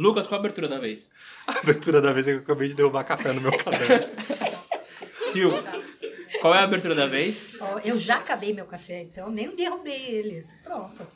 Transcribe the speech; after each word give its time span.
Lucas, 0.00 0.26
qual 0.26 0.38
a 0.38 0.40
abertura 0.40 0.66
da 0.66 0.78
vez? 0.78 1.10
A 1.46 1.58
abertura 1.58 2.00
da 2.00 2.10
vez 2.10 2.26
é 2.26 2.32
que 2.32 2.38
eu 2.38 2.42
acabei 2.42 2.68
de 2.68 2.74
derrubar 2.74 3.04
café 3.04 3.34
no 3.34 3.40
meu 3.42 3.52
caderno. 3.52 4.08
Sil, 5.28 5.52
qual 6.40 6.54
é 6.54 6.60
a 6.60 6.64
abertura 6.64 6.94
da 6.94 7.06
vez? 7.06 7.48
Ó, 7.60 7.78
eu 7.80 7.98
já 7.98 8.16
acabei 8.16 8.54
meu 8.54 8.64
café, 8.64 9.02
então 9.02 9.30
nem 9.30 9.54
derrubei 9.54 10.06
ele. 10.06 10.46
Pronto. 10.64 11.06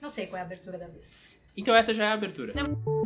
Não 0.00 0.08
sei 0.08 0.28
qual 0.28 0.38
é 0.38 0.42
a 0.42 0.44
abertura 0.44 0.78
da 0.78 0.86
vez. 0.86 1.36
Então 1.56 1.74
essa 1.74 1.92
já 1.92 2.04
é 2.04 2.06
a 2.06 2.12
abertura. 2.12 2.52
Não, 2.54 2.97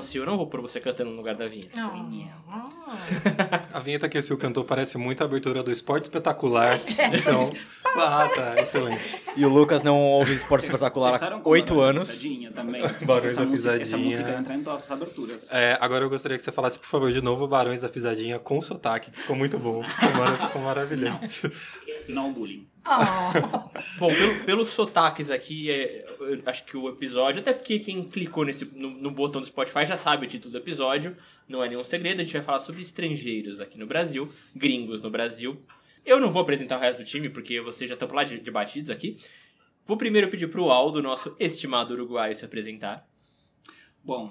Sil, 0.00 0.22
eu 0.22 0.26
não 0.26 0.36
vou 0.36 0.46
pôr 0.46 0.60
você 0.60 0.78
cantando 0.78 1.10
no 1.10 1.16
lugar 1.16 1.34
da 1.34 1.48
vinha. 1.48 1.64
A 3.72 3.80
vinheta 3.80 4.08
que 4.08 4.16
o 4.18 4.22
Sil 4.22 4.38
cantou 4.38 4.64
parece 4.64 4.96
muito 4.96 5.22
a 5.22 5.24
abertura 5.26 5.62
do 5.62 5.70
Esporte 5.72 6.04
Espetacular. 6.04 6.78
Então, 7.12 7.50
ah, 7.96 8.28
tá, 8.34 8.60
excelente. 8.62 9.22
E 9.36 9.44
o 9.44 9.48
Lucas 9.48 9.82
não 9.82 9.98
ouve 10.00 10.34
esporte 10.34 10.64
espetacular 10.64 11.14
há 11.14 11.30
como 11.30 11.42
oito 11.46 11.76
da 11.76 11.82
anos. 11.84 12.06
Pisadinha 12.08 12.50
também. 12.52 12.82
Barões 13.04 13.32
essa 13.32 13.40
da 13.40 13.46
música, 13.46 13.70
Essa 13.74 13.78
Pisadinha. 13.96 14.08
música 14.10 14.30
entra 14.38 14.54
em 14.54 14.62
todas 14.62 14.82
as 14.82 14.90
aberturas. 14.90 15.48
É, 15.50 15.76
agora 15.80 16.04
eu 16.04 16.10
gostaria 16.10 16.36
que 16.38 16.44
você 16.44 16.52
falasse, 16.52 16.78
por 16.78 16.86
favor, 16.86 17.10
de 17.12 17.20
novo 17.20 17.46
Barões 17.48 17.80
da 17.80 17.88
Pisadinha 17.88 18.38
com 18.38 18.60
sotaque, 18.62 19.10
que 19.10 19.18
ficou 19.20 19.34
muito 19.36 19.58
bom. 19.58 19.82
Ficou, 19.86 20.14
mara- 20.14 20.36
ficou 20.46 20.62
maravilhoso. 20.62 21.50
Não 22.08 22.32
bullying. 22.32 22.66
Oh, 22.86 23.58
Bom, 23.98 24.08
pelo- 24.12 24.44
pelos 24.44 24.68
sotaques 24.68 25.30
aqui, 25.30 25.70
é, 25.70 26.04
acho 26.46 26.64
que 26.64 26.76
o 26.76 26.88
episódio, 26.88 27.40
até 27.40 27.52
porque 27.52 27.78
quem 27.78 28.02
clicou 28.04 28.44
nesse, 28.44 28.64
no, 28.76 28.90
no 28.90 29.10
botão 29.10 29.40
do 29.40 29.46
Spotify 29.46 29.86
já 29.86 29.96
sabe 29.96 30.26
o 30.26 30.28
título 30.28 30.52
do 30.52 30.58
episódio, 30.58 31.16
não 31.48 31.62
é 31.62 31.68
nenhum 31.68 31.84
segredo, 31.84 32.20
a 32.20 32.24
gente 32.24 32.32
vai 32.32 32.42
falar 32.42 32.58
sobre 32.58 32.82
estrangeiros 32.82 33.60
aqui 33.60 33.78
no 33.78 33.86
Brasil, 33.86 34.32
gringos 34.54 35.02
no 35.02 35.10
Brasil. 35.10 35.60
Eu 36.04 36.20
não 36.20 36.30
vou 36.30 36.42
apresentar 36.42 36.76
o 36.76 36.80
resto 36.80 36.98
do 36.98 37.04
time, 37.04 37.28
porque 37.28 37.60
vocês 37.60 37.88
já 37.88 37.94
estão 37.94 38.08
por 38.08 38.16
lá 38.16 38.24
de, 38.24 38.40
de 38.40 38.50
batidos 38.50 38.90
aqui. 38.90 39.16
Vou 39.84 39.96
primeiro 39.96 40.28
pedir 40.28 40.48
pro 40.48 40.70
Aldo, 40.70 41.02
nosso 41.02 41.36
estimado 41.38 41.94
uruguaio, 41.94 42.34
se 42.34 42.44
apresentar. 42.44 43.08
Bom, 44.02 44.28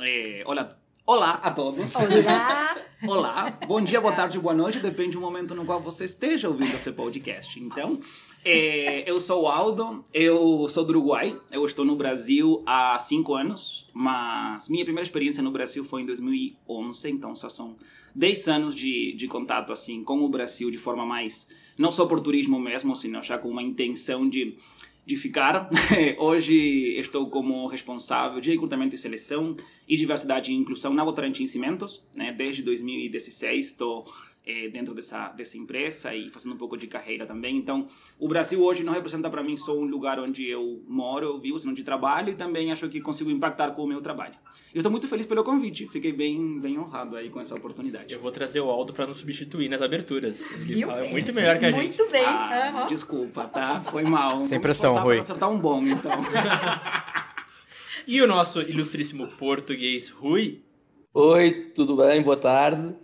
é, 0.00 0.42
olá, 0.44 0.76
olá 1.06 1.32
a 1.42 1.50
todos. 1.50 1.94
olá! 1.94 2.76
Olá, 3.06 3.58
bom 3.66 3.82
dia, 3.82 4.00
boa 4.00 4.14
tarde, 4.14 4.38
boa 4.38 4.54
noite, 4.54 4.80
depende 4.80 5.10
do 5.10 5.20
momento 5.20 5.54
no 5.54 5.66
qual 5.66 5.78
você 5.78 6.06
esteja 6.06 6.48
ouvindo 6.48 6.74
esse 6.74 6.90
podcast. 6.90 7.60
Então, 7.60 8.00
é, 8.42 9.08
eu 9.08 9.20
sou 9.20 9.42
o 9.42 9.48
Aldo, 9.48 10.02
eu 10.14 10.66
sou 10.70 10.86
do 10.86 10.90
Uruguai, 10.90 11.36
eu 11.52 11.66
estou 11.66 11.84
no 11.84 11.96
Brasil 11.96 12.62
há 12.64 12.98
cinco 12.98 13.34
anos, 13.34 13.90
mas 13.92 14.70
minha 14.70 14.84
primeira 14.84 15.04
experiência 15.04 15.42
no 15.42 15.50
Brasil 15.50 15.84
foi 15.84 16.00
em 16.00 16.06
2011, 16.06 17.10
então 17.10 17.36
só 17.36 17.50
são 17.50 17.76
10 18.14 18.48
anos 18.48 18.74
de, 18.74 19.12
de 19.12 19.28
contato 19.28 19.70
assim 19.70 20.02
com 20.02 20.24
o 20.24 20.28
Brasil 20.28 20.70
de 20.70 20.78
forma 20.78 21.04
mais, 21.04 21.48
não 21.76 21.92
só 21.92 22.06
por 22.06 22.20
turismo 22.20 22.58
mesmo, 22.58 22.96
sino 22.96 23.22
já 23.22 23.36
com 23.36 23.50
uma 23.50 23.62
intenção 23.62 24.26
de 24.26 24.56
de 25.06 25.16
ficar. 25.16 25.68
Hoje 26.18 26.54
estou 26.98 27.28
como 27.28 27.66
responsável 27.66 28.40
de 28.40 28.50
recrutamento 28.50 28.94
e 28.94 28.98
seleção 28.98 29.56
e 29.88 29.96
diversidade 29.96 30.50
e 30.52 30.54
inclusão 30.54 30.94
na 30.94 31.04
Votorantim 31.04 31.46
Cimentos. 31.46 32.02
Né? 32.14 32.32
Desde 32.32 32.62
2016 32.62 33.66
estou 33.66 34.06
eh, 34.46 34.68
dentro 34.68 34.94
dessa, 34.94 35.28
dessa 35.28 35.56
empresa 35.56 36.14
e 36.14 36.28
fazendo 36.28 36.54
um 36.54 36.58
pouco 36.58 36.76
de 36.76 36.86
carreira 36.86 37.26
também. 37.26 37.56
Então, 37.56 37.86
o 38.18 38.28
Brasil 38.28 38.62
hoje 38.62 38.84
não 38.84 38.92
representa 38.92 39.30
para 39.30 39.42
mim 39.42 39.56
só 39.56 39.76
um 39.76 39.84
lugar 39.84 40.18
onde 40.20 40.46
eu 40.46 40.82
moro, 40.86 41.26
eu 41.26 41.40
vivo, 41.40 41.58
senão 41.58 41.72
de 41.72 41.82
trabalho 41.82 42.30
e 42.30 42.34
também 42.34 42.70
acho 42.70 42.88
que 42.88 43.00
consigo 43.00 43.30
impactar 43.30 43.70
com 43.72 43.84
o 43.84 43.86
meu 43.86 44.00
trabalho. 44.00 44.34
Eu 44.74 44.80
estou 44.80 44.90
muito 44.90 45.06
feliz 45.06 45.24
pelo 45.24 45.44
convite, 45.44 45.86
fiquei 45.86 46.12
bem, 46.12 46.60
bem 46.60 46.78
honrado 46.78 47.16
aí 47.16 47.30
com 47.30 47.40
essa 47.40 47.54
oportunidade. 47.54 48.12
Eu 48.12 48.20
vou 48.20 48.30
trazer 48.30 48.60
o 48.60 48.68
Aldo 48.68 48.92
pra 48.92 49.06
nos 49.06 49.18
substituir 49.18 49.68
nas 49.68 49.80
aberturas. 49.80 50.42
Ele 50.68 50.84
fala 50.84 51.04
muito 51.04 51.32
melhor 51.32 51.58
que 51.58 51.64
a 51.64 51.70
gente. 51.70 51.98
Muito 51.98 52.12
bem. 52.12 52.24
Ah, 52.24 52.68
aham. 52.68 52.86
Desculpa, 52.88 53.44
tá? 53.44 53.80
Foi 53.82 54.02
mal. 54.02 54.44
Vamos 54.44 54.58
pressão, 54.58 54.94
Rui. 54.94 55.14
para 55.14 55.20
acertar 55.20 55.50
um 55.50 55.58
bom, 55.58 55.82
então. 55.82 56.12
E 58.06 58.20
o 58.20 58.26
nosso 58.26 58.60
ilustríssimo 58.60 59.28
português 59.28 60.10
Rui. 60.10 60.62
Oi, 61.14 61.72
tudo 61.74 61.96
bem? 61.96 62.22
Boa 62.22 62.36
tarde. 62.36 62.94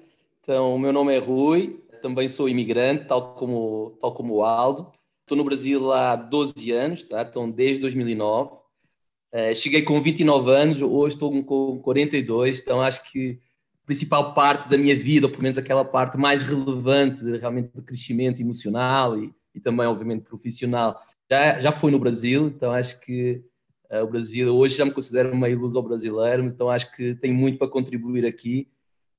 Então, 0.43 0.75
o 0.75 0.79
meu 0.79 0.93
nome 0.93 1.15
é 1.15 1.19
Rui, 1.19 1.81
também 2.03 2.29
sou 2.29 2.49
imigrante, 2.49 3.07
tal 3.07 3.35
como, 3.35 3.99
tal 4.01 4.15
como 4.15 4.35
o 4.35 4.45
Aldo. 4.45 4.91
Estou 5.23 5.37
no 5.37 5.45
Brasil 5.45 5.93
há 5.93 6.17
12 6.17 6.73
anos, 6.73 7.05
tá? 7.05 7.23
então 7.23 7.51
desde 7.51 7.81
2009. 7.83 8.59
Eh, 9.33 9.55
cheguei 9.55 9.83
com 9.83 10.01
29 10.01 10.51
anos, 10.51 10.83
hoje 10.83 11.15
estou 11.15 11.31
com 11.45 11.79
42, 11.81 12.59
então 12.59 12.83
acho 12.83 13.11
que 13.13 13.39
a 13.85 13.87
principal 13.87 14.35
parte 14.35 14.69
da 14.69 14.77
minha 14.77 14.97
vida, 14.97 15.27
ou 15.27 15.31
pelo 15.31 15.43
menos 15.43 15.59
aquela 15.59 15.85
parte 15.85 16.17
mais 16.19 16.43
relevante 16.43 17.23
realmente 17.37 17.71
do 17.73 17.83
crescimento 17.83 18.41
emocional 18.41 19.17
e, 19.17 19.33
e 19.55 19.61
também, 19.61 19.87
obviamente, 19.87 20.25
profissional, 20.25 21.01
já, 21.31 21.61
já 21.61 21.71
foi 21.71 21.93
no 21.93 21.99
Brasil, 21.99 22.49
então 22.49 22.73
acho 22.73 23.01
que 23.01 23.45
Uh, 23.91 24.05
o 24.05 24.07
Brasil, 24.07 24.57
hoje 24.57 24.77
já 24.77 24.85
me 24.85 24.93
considero 24.93 25.33
uma 25.33 25.49
ilusão 25.49 25.83
brasileiro, 25.83 26.45
então 26.45 26.71
acho 26.71 26.95
que 26.95 27.17
tenho 27.17 27.35
muito 27.35 27.59
para 27.59 27.67
contribuir 27.67 28.25
aqui. 28.25 28.69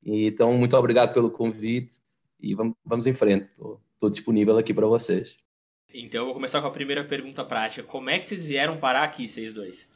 Então, 0.03 0.53
muito 0.53 0.75
obrigado 0.75 1.13
pelo 1.13 1.29
convite 1.29 1.99
e 2.39 2.55
vamos, 2.55 2.75
vamos 2.83 3.05
em 3.05 3.13
frente. 3.13 3.49
Estou 3.93 4.09
disponível 4.09 4.57
aqui 4.57 4.73
para 4.73 4.87
vocês. 4.87 5.37
Então 5.93 6.21
eu 6.21 6.25
vou 6.25 6.33
começar 6.33 6.61
com 6.61 6.67
a 6.67 6.71
primeira 6.71 7.03
pergunta 7.03 7.43
prática. 7.43 7.83
Como 7.83 8.09
é 8.09 8.17
que 8.17 8.25
vocês 8.25 8.45
vieram 8.45 8.77
parar 8.77 9.03
aqui, 9.03 9.27
vocês 9.27 9.53
dois? 9.53 9.89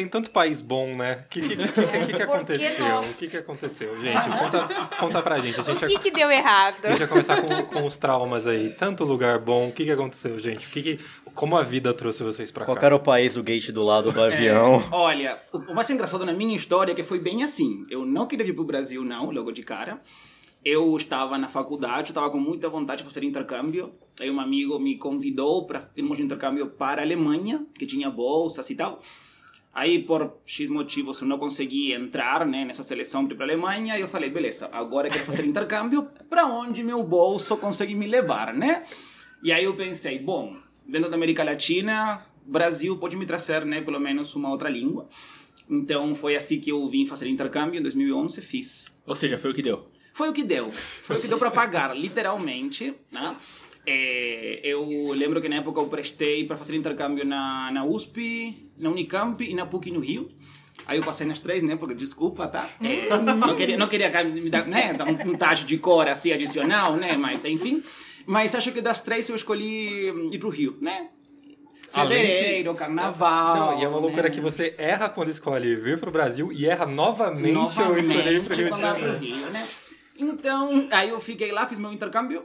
Tem 0.00 0.08
tanto 0.08 0.30
país 0.30 0.62
bom, 0.62 0.96
né? 0.96 1.24
O 1.26 1.28
que, 1.28 1.42
que, 1.42 1.56
que, 1.56 2.12
que, 2.14 2.22
aconteceu? 2.22 3.00
O 3.00 3.18
que, 3.18 3.28
que 3.28 3.36
aconteceu? 3.36 4.00
Gente, 4.00 4.30
conta, 4.30 4.68
conta 4.98 5.20
pra 5.20 5.38
gente. 5.40 5.60
A 5.60 5.62
gente, 5.62 5.84
O 5.84 5.88
que, 5.88 5.98
que 5.98 6.10
deu 6.10 6.30
errado? 6.30 6.76
a 6.84 6.88
gente 6.88 7.00
vai 7.00 7.08
começar 7.08 7.42
com, 7.42 7.62
com 7.64 7.84
os 7.84 7.98
traumas 7.98 8.46
aí. 8.46 8.70
Tanto 8.70 9.04
lugar 9.04 9.38
bom. 9.38 9.68
O 9.68 9.72
que, 9.72 9.84
que 9.84 9.90
aconteceu, 9.90 10.40
gente? 10.40 10.68
O 10.68 10.70
que 10.70 10.82
que, 10.82 10.98
como 11.34 11.54
a 11.54 11.62
vida 11.62 11.92
trouxe 11.92 12.22
vocês 12.22 12.50
pra 12.50 12.64
Qual 12.64 12.76
cá? 12.76 12.80
que 12.80 12.86
era 12.86 12.96
o 12.96 13.00
país 13.00 13.34
do 13.34 13.42
gate 13.42 13.68
do 13.72 13.84
lado 13.84 14.10
do 14.10 14.22
avião? 14.22 14.76
É, 14.76 14.88
olha, 14.90 15.38
o 15.52 15.58
o 15.70 15.74
mais 15.74 15.90
engraçado 15.90 16.24
na 16.24 16.32
minha 16.32 16.56
história 16.56 16.92
é 16.92 16.94
que 16.94 17.02
foi 17.02 17.18
bem 17.18 17.42
assim. 17.42 17.84
Eu 17.90 18.06
não 18.06 18.26
queria 18.26 18.46
vir 18.46 18.54
pro 18.54 18.64
Brasil, 18.64 19.04
não, 19.04 19.30
logo 19.30 19.52
de 19.52 19.62
cara. 19.62 20.00
Eu 20.64 20.96
estava 20.96 21.36
na 21.36 21.46
faculdade, 21.46 22.08
eu 22.08 22.12
estava 22.12 22.30
com 22.30 22.38
muita 22.38 22.70
vontade 22.70 23.02
de 23.02 23.04
fazer 23.04 23.22
intercâmbio. 23.22 23.92
Aí 24.18 24.30
um 24.30 24.40
amigo 24.40 24.78
me 24.78 24.96
convidou 24.96 25.66
para 25.66 25.90
irmos 25.94 26.16
de 26.16 26.22
intercâmbio 26.22 26.68
para 26.68 27.02
a 27.02 27.04
Alemanha, 27.04 27.66
que 27.78 27.84
tinha 27.84 28.08
bolsas 28.08 28.70
e 28.70 28.74
tal. 28.74 29.02
Aí, 29.72 30.02
por 30.02 30.38
X 30.44 30.68
motivos, 30.68 31.20
eu 31.20 31.28
não 31.28 31.38
consegui 31.38 31.92
entrar 31.92 32.44
né, 32.44 32.64
nessa 32.64 32.82
seleção 32.82 33.26
para 33.26 33.36
a 33.38 33.42
Alemanha. 33.42 33.96
E 33.96 34.00
eu 34.00 34.08
falei, 34.08 34.28
beleza, 34.28 34.68
agora 34.72 35.06
eu 35.06 35.12
quero 35.12 35.24
fazer 35.24 35.44
intercâmbio 35.46 36.08
para 36.28 36.46
onde 36.46 36.82
meu 36.82 37.02
bolso 37.04 37.56
consegue 37.56 37.94
me 37.94 38.06
levar, 38.06 38.52
né? 38.52 38.84
E 39.42 39.52
aí 39.52 39.64
eu 39.64 39.74
pensei, 39.74 40.18
bom, 40.18 40.56
dentro 40.86 41.08
da 41.08 41.16
América 41.16 41.44
Latina, 41.44 42.20
Brasil 42.44 42.96
pode 42.98 43.16
me 43.16 43.24
trazer, 43.24 43.64
né, 43.64 43.80
pelo 43.80 44.00
menos 44.00 44.34
uma 44.34 44.50
outra 44.50 44.68
língua. 44.68 45.08
Então 45.68 46.16
foi 46.16 46.34
assim 46.34 46.58
que 46.58 46.70
eu 46.70 46.88
vim 46.88 47.06
fazer 47.06 47.28
intercâmbio 47.28 47.78
em 47.78 47.82
2011, 47.82 48.42
fiz. 48.42 48.94
Ou 49.06 49.14
seja, 49.14 49.38
foi 49.38 49.52
o 49.52 49.54
que 49.54 49.62
deu. 49.62 49.86
Foi 50.12 50.28
o 50.28 50.32
que 50.32 50.42
deu, 50.42 50.70
foi 50.70 51.16
o 51.16 51.20
que 51.20 51.28
deu 51.28 51.38
para 51.38 51.50
pagar, 51.50 51.96
literalmente, 51.96 52.92
né? 53.12 53.36
É, 53.86 54.60
eu 54.62 55.12
lembro 55.12 55.40
que 55.40 55.48
na 55.48 55.56
época 55.56 55.80
eu 55.80 55.86
prestei 55.86 56.44
para 56.44 56.56
fazer 56.56 56.76
intercâmbio 56.76 57.24
na, 57.24 57.70
na 57.72 57.84
USP, 57.84 58.69
na 58.80 58.90
Unicamp 58.90 59.42
e 59.42 59.54
na 59.54 59.66
PUC 59.66 59.90
no 59.90 60.00
Rio. 60.00 60.28
Aí 60.86 60.98
eu 60.98 61.04
passei 61.04 61.26
nas 61.26 61.40
três, 61.40 61.62
né? 61.62 61.76
Porque, 61.76 61.94
desculpa, 61.94 62.48
tá? 62.48 62.66
É, 62.80 63.08
não 63.18 63.54
queria, 63.54 63.76
não 63.76 63.86
queria 63.86 64.24
me 64.24 64.48
dar, 64.48 64.66
né, 64.66 64.92
dar 64.94 65.06
um, 65.06 65.30
um 65.30 65.34
taxa 65.36 65.64
de 65.64 65.78
cor 65.78 66.08
assim 66.08 66.32
adicional, 66.32 66.96
né? 66.96 67.16
Mas, 67.16 67.44
enfim. 67.44 67.82
Mas 68.26 68.54
acho 68.54 68.72
que 68.72 68.80
das 68.80 69.00
três 69.00 69.28
eu 69.28 69.36
escolhi 69.36 70.08
ir 70.32 70.38
pro 70.38 70.48
Rio, 70.48 70.78
né? 70.80 71.08
Fevereiro, 71.90 72.72
carnaval. 72.74 73.72
Não, 73.72 73.80
e 73.80 73.84
é 73.84 73.88
uma 73.88 73.98
loucura 73.98 74.24
né? 74.24 74.30
que 74.30 74.40
você 74.40 74.74
erra 74.78 75.08
quando 75.08 75.28
escolhe 75.28 75.74
vir 75.74 75.98
pro 75.98 76.10
Brasil 76.10 76.52
e 76.52 76.66
erra 76.66 76.86
novamente, 76.86 77.52
Novamente, 77.52 78.08
escolher 78.08 78.32
ir 78.32 78.44
pro 78.44 78.54
Rio 78.54 78.64
de 78.64 78.70
quando 78.70 78.84
abri 78.84 79.02
o 79.02 79.06
Janeiro. 79.12 79.36
Rio, 79.36 79.50
né? 79.50 79.68
Então, 80.16 80.88
aí 80.92 81.08
eu 81.08 81.20
fiquei 81.20 81.50
lá, 81.50 81.66
fiz 81.66 81.78
meu 81.78 81.92
intercâmbio 81.92 82.44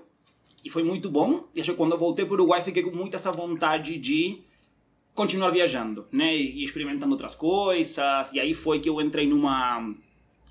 e 0.63 0.69
foi 0.69 0.84
muito 0.84 1.12
bom. 1.12 1.47
E 1.53 1.62
acho 1.62 1.72
que 1.72 1.78
quando 1.78 1.91
eu 1.91 1.97
voltei 1.97 2.25
para 2.25 2.31
o 2.31 2.35
Uruguai, 2.35 2.62
fiquei 2.63 2.81
com 2.81 2.96
muita 2.96 3.17
essa 3.17 3.31
vontade 3.31 3.97
de 4.00 4.44
continuar 5.15 5.49
viajando, 5.49 6.07
né? 6.11 6.35
E 6.35 6.63
experimentando 6.63 7.13
outras 7.13 7.34
coisas. 7.34 8.31
E 8.34 8.40
aí 8.40 8.53
foi 8.53 8.79
que 8.79 8.90
eu 8.90 9.01
entrei 9.01 9.25
numa 9.25 9.95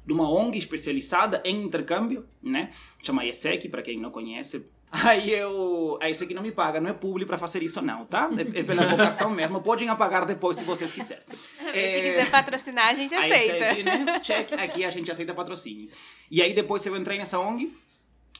numa 0.06 0.28
ONG 0.30 0.58
especializada 0.58 1.40
em 1.46 1.62
intercâmbio, 1.62 2.26
né? 2.42 2.70
Chama 3.02 3.24
ESEC, 3.24 3.68
para 3.68 3.80
quem 3.82 3.98
não 3.98 4.10
conhece. 4.10 4.64
Aí 4.92 5.30
eu. 5.32 5.98
A 6.00 6.08
ESEC 6.10 6.32
não 6.34 6.42
me 6.42 6.52
paga, 6.52 6.80
não 6.80 6.88
é 6.88 6.92
público 6.92 7.26
para 7.26 7.38
fazer 7.38 7.62
isso, 7.64 7.80
não, 7.82 8.04
tá? 8.04 8.30
É, 8.36 8.60
é 8.60 8.62
pela 8.62 8.86
vocação 8.86 9.30
mesmo. 9.34 9.60
Podem 9.60 9.88
apagar 9.88 10.24
depois 10.24 10.56
se 10.58 10.62
vocês 10.64 10.92
quiserem. 10.92 11.24
Se 11.58 11.64
É, 11.66 12.00
quiser 12.10 12.30
patrocinar, 12.30 12.88
a 12.88 12.94
gente 12.94 13.12
Aí 13.14 13.32
aceita. 13.32 13.58
segue, 13.58 13.82
né? 13.82 14.20
Check, 14.20 14.52
aqui 14.52 14.84
a 14.84 14.90
gente 14.90 15.10
aceita 15.10 15.34
patrocínio. 15.34 15.88
E 16.30 16.40
aí 16.42 16.52
depois 16.54 16.84
eu 16.86 16.94
entrei 16.96 17.18
nessa 17.18 17.40
ONG, 17.40 17.72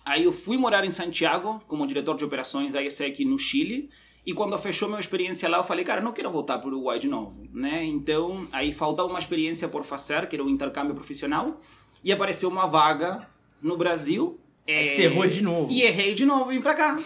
aí 0.04 0.22
eu 0.24 0.32
fui 0.32 0.56
morar 0.56 0.84
em 0.84 0.90
Santiago 0.90 1.60
como 1.66 1.84
diretor 1.86 2.16
de 2.16 2.24
operações 2.24 2.74
da 2.74 2.82
ESEC 2.82 3.24
no 3.24 3.36
Chile, 3.38 3.90
e 4.26 4.32
quando 4.32 4.56
fechou 4.58 4.88
minha 4.88 5.00
experiência 5.00 5.48
lá, 5.48 5.58
eu 5.58 5.64
falei, 5.64 5.84
cara, 5.84 6.00
não 6.00 6.12
quero 6.12 6.30
voltar 6.30 6.58
para 6.58 6.68
o 6.68 6.72
Uruguai 6.72 6.98
de 6.98 7.08
novo, 7.08 7.46
né? 7.52 7.84
Então, 7.84 8.48
aí 8.50 8.72
faltava 8.72 9.08
uma 9.08 9.18
experiência 9.18 9.68
por 9.68 9.84
fazer, 9.84 10.26
que 10.26 10.36
era 10.36 10.42
o 10.42 10.48
intercâmbio 10.48 10.94
profissional, 10.94 11.60
e 12.02 12.10
apareceu 12.10 12.48
uma 12.48 12.66
vaga 12.66 13.28
no 13.60 13.76
Brasil. 13.76 14.40
Aí 14.66 14.74
é, 14.74 14.86
você 14.86 15.02
errou 15.02 15.26
de 15.26 15.42
novo. 15.42 15.70
E 15.70 15.82
errei 15.82 16.14
de 16.14 16.24
novo, 16.24 16.46
vim 16.46 16.62
pra 16.62 16.74
cá. 16.74 16.98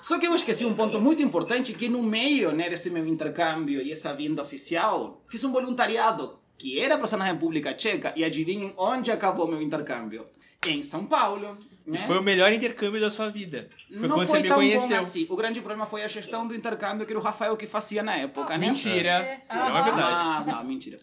Só 0.00 0.18
que 0.18 0.26
eu 0.26 0.34
esqueci 0.34 0.64
um 0.64 0.74
ponto 0.74 0.98
muito 0.98 1.22
importante, 1.22 1.74
que 1.74 1.88
no 1.88 2.02
meio 2.02 2.50
né, 2.52 2.70
desse 2.70 2.88
meu 2.88 3.06
intercâmbio 3.06 3.82
e 3.82 3.92
essa 3.92 4.14
vinda 4.14 4.42
oficial, 4.42 5.22
fiz 5.28 5.44
um 5.44 5.52
voluntariado, 5.52 6.38
que 6.56 6.80
era 6.80 6.96
para 6.96 7.06
ser 7.06 7.16
na 7.16 7.24
República 7.24 7.74
Tcheca, 7.74 8.14
e 8.16 8.24
adivinhem 8.24 8.72
onde 8.78 9.10
acabou 9.10 9.46
meu 9.46 9.60
intercâmbio? 9.60 10.24
Em 10.70 10.82
São 10.82 11.04
Paulo. 11.04 11.56
Né? 11.86 11.98
Foi 12.06 12.18
o 12.18 12.22
melhor 12.22 12.50
intercâmbio 12.52 13.00
da 13.00 13.10
sua 13.10 13.28
vida. 13.28 13.68
Foi 13.98 14.08
não 14.08 14.16
quando 14.16 14.28
foi 14.28 14.38
você 14.38 14.42
me 14.42 14.48
tão 14.48 14.56
conheceu. 14.56 14.88
bom 14.88 14.94
assim. 14.94 15.26
O 15.28 15.36
grande 15.36 15.60
problema 15.60 15.84
foi 15.84 16.02
a 16.02 16.08
gestão 16.08 16.48
do 16.48 16.54
intercâmbio 16.54 17.04
que 17.04 17.12
era 17.12 17.20
o 17.20 17.22
Rafael 17.22 17.56
que 17.56 17.66
fazia 17.66 18.02
na 18.02 18.16
época, 18.16 18.56
né? 18.56 18.68
Mentira. 18.68 19.42
Não 19.50 19.78
é 19.78 19.82
verdade. 19.82 20.14
Mas, 20.14 20.46
não, 20.46 20.64
mentira. 20.64 20.98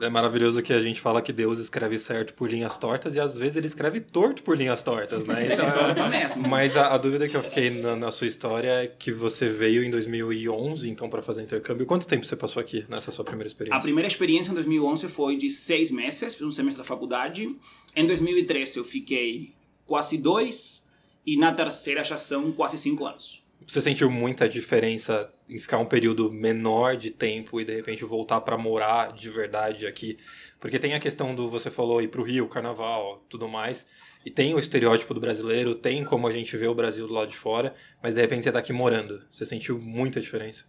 É 0.00 0.08
maravilhoso 0.08 0.62
que 0.62 0.72
a 0.72 0.80
gente 0.80 1.00
fala 1.00 1.20
que 1.20 1.32
Deus 1.32 1.58
escreve 1.58 1.98
certo 1.98 2.32
por 2.34 2.50
linhas 2.50 2.76
tortas 2.78 3.14
e 3.14 3.20
às 3.20 3.38
vezes 3.38 3.56
ele 3.56 3.66
escreve 3.66 4.00
torto 4.00 4.42
por 4.42 4.56
linhas 4.56 4.82
tortas, 4.82 5.24
né? 5.26 5.48
Então, 5.52 5.70
torto 5.70 6.08
mesmo. 6.08 6.48
Mas 6.48 6.76
a, 6.76 6.94
a 6.94 6.98
dúvida 6.98 7.28
que 7.28 7.36
eu 7.36 7.42
fiquei 7.42 7.70
na, 7.70 7.94
na 7.94 8.10
sua 8.10 8.26
história 8.26 8.84
é 8.84 8.86
que 8.86 9.12
você 9.12 9.48
veio 9.48 9.84
em 9.84 9.90
2011, 9.90 10.88
então, 10.88 11.10
para 11.10 11.20
fazer 11.20 11.42
intercâmbio. 11.42 11.84
Quanto 11.84 12.06
tempo 12.06 12.24
você 12.24 12.34
passou 12.34 12.60
aqui 12.60 12.84
nessa 12.88 13.12
sua 13.12 13.24
primeira 13.24 13.46
experiência? 13.46 13.78
A 13.78 13.82
primeira 13.82 14.08
experiência 14.08 14.50
em 14.50 14.54
2011 14.54 15.08
foi 15.08 15.36
de 15.36 15.50
seis 15.50 15.90
meses, 15.90 16.34
fiz 16.34 16.42
um 16.42 16.50
semestre 16.50 16.78
da 16.78 16.84
faculdade. 16.84 17.54
Em 17.94 18.06
2013 18.06 18.78
eu 18.78 18.84
fiquei 18.84 19.52
quase 19.86 20.16
dois 20.16 20.86
e 21.26 21.36
na 21.36 21.52
terceira 21.52 22.02
já 22.02 22.16
são 22.16 22.50
quase 22.50 22.78
cinco 22.78 23.04
anos. 23.04 23.42
Você 23.66 23.80
sentiu 23.80 24.10
muita 24.10 24.48
diferença 24.48 25.30
em 25.48 25.58
ficar 25.58 25.78
um 25.78 25.84
período 25.84 26.32
menor 26.32 26.96
de 26.96 27.10
tempo 27.10 27.60
e 27.60 27.64
de 27.64 27.74
repente 27.74 28.04
voltar 28.04 28.40
para 28.40 28.56
morar 28.56 29.12
de 29.12 29.28
verdade 29.28 29.86
aqui? 29.86 30.16
Porque 30.58 30.78
tem 30.78 30.94
a 30.94 30.98
questão 30.98 31.34
do 31.34 31.48
você 31.48 31.70
falou 31.70 32.02
ir 32.02 32.08
para 32.08 32.20
o 32.20 32.24
Rio, 32.24 32.48
Carnaval, 32.48 33.24
tudo 33.28 33.46
mais, 33.46 33.86
e 34.24 34.30
tem 34.30 34.54
o 34.54 34.58
estereótipo 34.58 35.12
do 35.14 35.20
brasileiro, 35.20 35.74
tem 35.74 36.02
como 36.02 36.26
a 36.26 36.32
gente 36.32 36.56
vê 36.56 36.66
o 36.66 36.74
Brasil 36.74 37.06
do 37.06 37.12
lado 37.12 37.30
de 37.30 37.36
fora, 37.36 37.74
mas 38.02 38.14
de 38.14 38.20
repente 38.22 38.42
você 38.44 38.48
está 38.48 38.58
aqui 38.58 38.72
morando. 38.72 39.22
Você 39.30 39.44
sentiu 39.44 39.78
muita 39.78 40.20
diferença? 40.20 40.64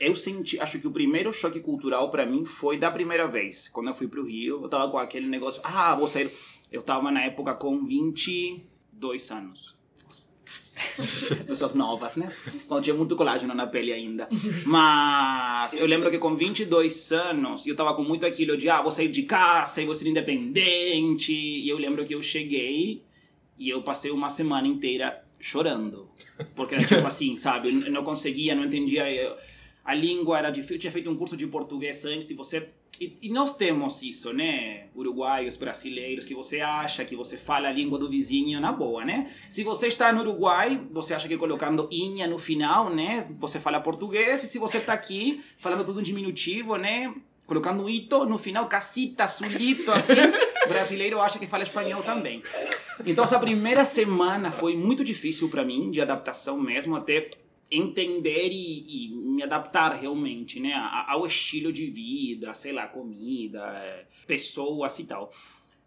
Eu 0.00 0.14
senti, 0.14 0.58
acho 0.60 0.78
que 0.78 0.86
o 0.86 0.90
primeiro 0.92 1.32
choque 1.32 1.60
cultural 1.60 2.10
para 2.10 2.24
mim 2.24 2.44
foi 2.44 2.78
da 2.78 2.90
primeira 2.90 3.26
vez. 3.26 3.68
Quando 3.68 3.88
eu 3.88 3.94
fui 3.94 4.06
pro 4.08 4.24
Rio, 4.24 4.62
eu 4.62 4.68
tava 4.68 4.90
com 4.90 4.98
aquele 4.98 5.26
negócio, 5.28 5.60
ah, 5.64 5.94
vou 5.94 6.06
sair. 6.06 6.30
Eu 6.70 6.82
tava 6.82 7.10
na 7.10 7.22
época 7.24 7.54
com 7.54 7.84
22 7.84 9.30
anos. 9.30 9.76
Pessoas 11.46 11.74
novas, 11.74 12.14
né? 12.16 12.32
Quando 12.68 12.84
tinha 12.84 12.94
muito 12.94 13.16
colágeno 13.16 13.52
na 13.54 13.66
pele 13.66 13.92
ainda. 13.92 14.28
Mas 14.64 15.76
eu 15.78 15.86
lembro 15.86 16.10
que 16.10 16.18
com 16.18 16.36
22 16.36 17.10
anos, 17.12 17.66
eu 17.66 17.74
tava 17.74 17.94
com 17.94 18.04
muito 18.04 18.24
aquilo 18.24 18.56
de, 18.56 18.68
ah, 18.70 18.80
vou 18.80 18.92
sair 18.92 19.08
de 19.08 19.24
casa 19.24 19.82
e 19.82 19.86
vou 19.86 19.94
ser 19.94 20.08
independente. 20.08 21.32
E 21.32 21.68
eu 21.68 21.78
lembro 21.78 22.04
que 22.04 22.14
eu 22.14 22.22
cheguei 22.22 23.02
e 23.58 23.68
eu 23.68 23.82
passei 23.82 24.10
uma 24.12 24.30
semana 24.30 24.68
inteira 24.68 25.24
chorando. 25.40 26.08
Porque 26.54 26.74
era 26.76 26.84
tipo 26.84 27.04
assim, 27.06 27.34
sabe? 27.34 27.70
Eu 27.84 27.90
não 27.90 28.04
conseguia, 28.04 28.54
não 28.54 28.64
entendia. 28.64 29.10
eu- 29.10 29.36
a 29.88 29.94
língua 29.94 30.36
era 30.38 30.50
difícil. 30.50 30.76
Eu 30.76 30.80
tinha 30.80 30.92
feito 30.92 31.08
um 31.08 31.16
curso 31.16 31.34
de 31.34 31.46
português 31.46 32.04
antes 32.04 32.28
e 32.28 32.34
você. 32.34 32.68
E, 33.00 33.16
e 33.22 33.28
nós 33.30 33.56
temos 33.56 34.02
isso, 34.02 34.34
né? 34.34 34.88
Uruguaios, 34.94 35.56
brasileiros, 35.56 36.26
que 36.26 36.34
você 36.34 36.60
acha 36.60 37.06
que 37.06 37.16
você 37.16 37.38
fala 37.38 37.68
a 37.68 37.72
língua 37.72 37.98
do 37.98 38.06
vizinho 38.06 38.60
na 38.60 38.70
boa, 38.70 39.02
né? 39.02 39.32
Se 39.48 39.64
você 39.64 39.86
está 39.88 40.12
no 40.12 40.20
Uruguai, 40.20 40.78
você 40.90 41.14
acha 41.14 41.26
que 41.26 41.38
colocando 41.38 41.88
inha 41.90 42.26
no 42.26 42.38
final, 42.38 42.90
né? 42.90 43.26
Você 43.40 43.58
fala 43.58 43.80
português. 43.80 44.44
E 44.44 44.46
se 44.46 44.58
você 44.58 44.76
está 44.76 44.92
aqui, 44.92 45.42
falando 45.58 45.86
tudo 45.86 46.00
em 46.00 46.02
diminutivo, 46.02 46.76
né? 46.76 47.14
Colocando 47.46 47.88
ito 47.88 48.26
no 48.26 48.36
final, 48.36 48.66
casita, 48.66 49.26
sulito, 49.26 49.90
assim. 49.90 50.12
brasileiro 50.68 51.18
acha 51.18 51.38
que 51.38 51.46
fala 51.46 51.62
espanhol 51.62 52.02
também. 52.02 52.42
Então 53.06 53.24
essa 53.24 53.38
primeira 53.38 53.86
semana 53.86 54.50
foi 54.52 54.76
muito 54.76 55.02
difícil 55.02 55.48
para 55.48 55.64
mim, 55.64 55.90
de 55.90 56.02
adaptação 56.02 56.60
mesmo, 56.60 56.94
até 56.94 57.30
entender 57.70 58.50
e, 58.50 59.06
e 59.06 59.08
me 59.08 59.42
adaptar 59.42 59.92
realmente, 59.92 60.58
né, 60.58 60.72
ao 61.06 61.26
estilo 61.26 61.72
de 61.72 61.86
vida, 61.86 62.54
sei 62.54 62.72
lá, 62.72 62.86
comida, 62.88 63.60
eh, 63.60 64.06
pessoas 64.26 64.98
e 64.98 65.04
tal. 65.04 65.30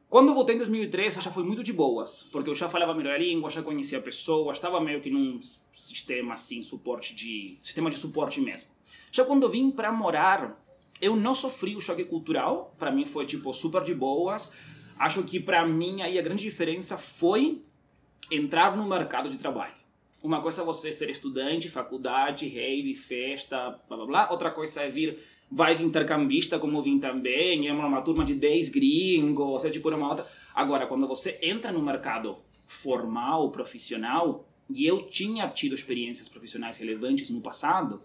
Quando 0.07 0.33
voltei 0.33 0.55
em 0.55 0.57
2013, 0.57 1.21
já 1.21 1.31
foi 1.31 1.43
muito 1.43 1.63
de 1.63 1.71
boas, 1.71 2.27
porque 2.31 2.49
eu 2.49 2.55
já 2.55 2.67
falava 2.67 2.93
melhor 2.93 3.15
a 3.15 3.17
língua, 3.17 3.49
já 3.49 3.63
conhecia 3.63 3.99
pessoas, 4.01 4.57
estava 4.57 4.79
meio 4.81 4.99
que 4.99 5.09
num 5.09 5.39
sistema 5.71 6.33
assim, 6.33 6.61
suporte 6.61 7.15
de 7.15 7.57
sistema 7.63 7.89
de 7.89 7.95
suporte 7.95 8.41
mesmo. 8.41 8.69
Já 9.11 9.23
quando 9.23 9.43
eu 9.43 9.49
vim 9.49 9.71
para 9.71 9.91
morar, 9.91 10.61
eu 11.01 11.15
não 11.15 11.33
sofri 11.33 11.75
o 11.75 11.81
choque 11.81 12.03
cultural, 12.03 12.75
para 12.77 12.91
mim 12.91 13.05
foi 13.05 13.25
tipo 13.25 13.53
super 13.53 13.83
de 13.83 13.95
boas. 13.95 14.51
Acho 14.99 15.23
que 15.23 15.39
para 15.39 15.65
mim 15.65 16.01
aí 16.01 16.19
a 16.19 16.21
grande 16.21 16.43
diferença 16.43 16.97
foi 16.97 17.63
entrar 18.29 18.75
no 18.77 18.85
mercado 18.85 19.29
de 19.29 19.37
trabalho. 19.37 19.80
Uma 20.23 20.39
coisa 20.39 20.61
é 20.61 20.65
você 20.65 20.91
ser 20.91 21.09
estudante, 21.09 21.67
faculdade, 21.67 22.47
rave, 22.47 22.93
festa, 22.93 23.79
blá 23.87 23.97
blá 23.97 24.05
blá. 24.05 24.31
Outra 24.31 24.51
coisa 24.51 24.81
é 24.81 24.89
vir, 24.89 25.17
vai 25.49 25.75
de 25.75 25.83
intercambista, 25.83 26.59
como 26.59 26.81
vim 26.81 26.99
também, 26.99 27.67
é 27.67 27.73
uma, 27.73 27.87
uma 27.87 28.01
turma 28.01 28.23
de 28.23 28.35
10 28.35 28.69
gringos, 28.69 29.65
é 29.65 29.69
tipo 29.71 29.89
uma 29.89 30.09
outra. 30.09 30.27
Agora, 30.53 30.85
quando 30.85 31.07
você 31.07 31.39
entra 31.41 31.71
no 31.71 31.81
mercado 31.81 32.37
formal, 32.67 33.49
profissional, 33.49 34.47
e 34.69 34.85
eu 34.85 35.07
tinha 35.07 35.47
tido 35.47 35.75
experiências 35.75 36.29
profissionais 36.29 36.77
relevantes 36.77 37.29
no 37.29 37.41
passado, 37.41 38.01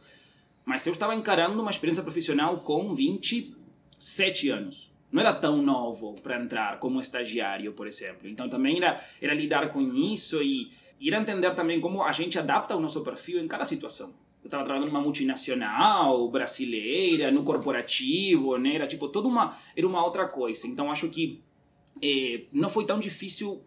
mas 0.64 0.84
eu 0.86 0.92
estava 0.92 1.14
encarando 1.14 1.60
uma 1.60 1.70
experiência 1.70 2.02
profissional 2.02 2.58
com 2.60 2.92
27 2.92 4.48
anos. 4.48 4.90
Não 5.12 5.20
era 5.20 5.32
tão 5.32 5.62
novo 5.62 6.14
para 6.20 6.40
entrar 6.40 6.80
como 6.80 7.00
estagiário, 7.00 7.72
por 7.72 7.86
exemplo. 7.86 8.28
Então 8.28 8.48
também 8.48 8.78
era, 8.78 9.00
era 9.22 9.32
lidar 9.32 9.70
com 9.70 9.80
isso 9.80 10.42
e 10.42 10.72
ir 11.00 11.14
a 11.14 11.18
entender 11.18 11.54
também 11.54 11.80
como 11.80 12.02
a 12.02 12.12
gente 12.12 12.38
adapta 12.38 12.76
o 12.76 12.80
nosso 12.80 13.02
perfil 13.02 13.40
em 13.40 13.48
cada 13.48 13.64
situação. 13.64 14.14
Eu 14.42 14.48
estava 14.48 14.64
trabalhando 14.64 14.88
numa 14.88 15.00
multinacional, 15.00 16.30
brasileira, 16.30 17.30
no 17.30 17.42
corporativo, 17.42 18.56
né? 18.56 18.76
Era 18.76 18.86
tipo 18.86 19.08
toda 19.08 19.28
uma 19.28 19.56
era 19.76 19.86
uma 19.86 20.04
outra 20.04 20.28
coisa. 20.28 20.66
Então 20.66 20.90
acho 20.90 21.08
que 21.08 21.42
eh, 22.02 22.44
não 22.52 22.68
foi 22.68 22.84
tão 22.84 22.98
difícil 22.98 23.60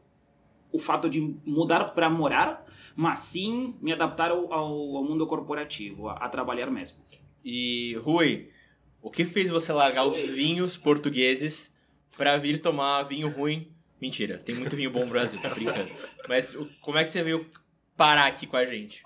o 0.72 0.80
fato 0.80 1.10
de 1.10 1.36
mudar 1.46 1.94
para 1.94 2.10
morar, 2.10 2.66
mas 2.96 3.20
sim 3.20 3.76
me 3.82 3.92
adaptar 3.92 4.32
ao, 4.32 4.54
ao, 4.54 5.04
mundo 5.04 5.26
corporativo, 5.26 6.08
a, 6.08 6.14
a 6.14 6.30
trabalhar 6.30 6.70
mesmo. 6.70 6.98
E, 7.44 7.96
Rui, 8.04 8.50
o 9.02 9.10
que 9.10 9.26
fez 9.26 9.50
você 9.50 9.74
largar 9.74 10.06
os 10.06 10.18
vinhos 10.18 10.78
portugueses 10.78 11.72
pra 12.18 12.38
vir 12.38 12.62
tomar 12.62 13.04
vinho 13.04 13.30
ruim? 13.30 13.72
Mentira, 14.02 14.38
tem 14.38 14.56
muito 14.56 14.76
vinho 14.76 14.92
bom 14.92 15.02
no 15.06 15.12
Brasil, 15.12 15.40
tô 15.42 15.50
brincando. 15.50 15.90
Mas 16.28 16.56
como 16.82 16.98
é 16.98 17.04
que 17.04 17.10
você 17.10 17.22
veio 17.22 17.46
parar 17.98 18.28
aqui 18.28 18.48
com 18.48 18.56
a 18.58 18.64
gente? 18.66 19.04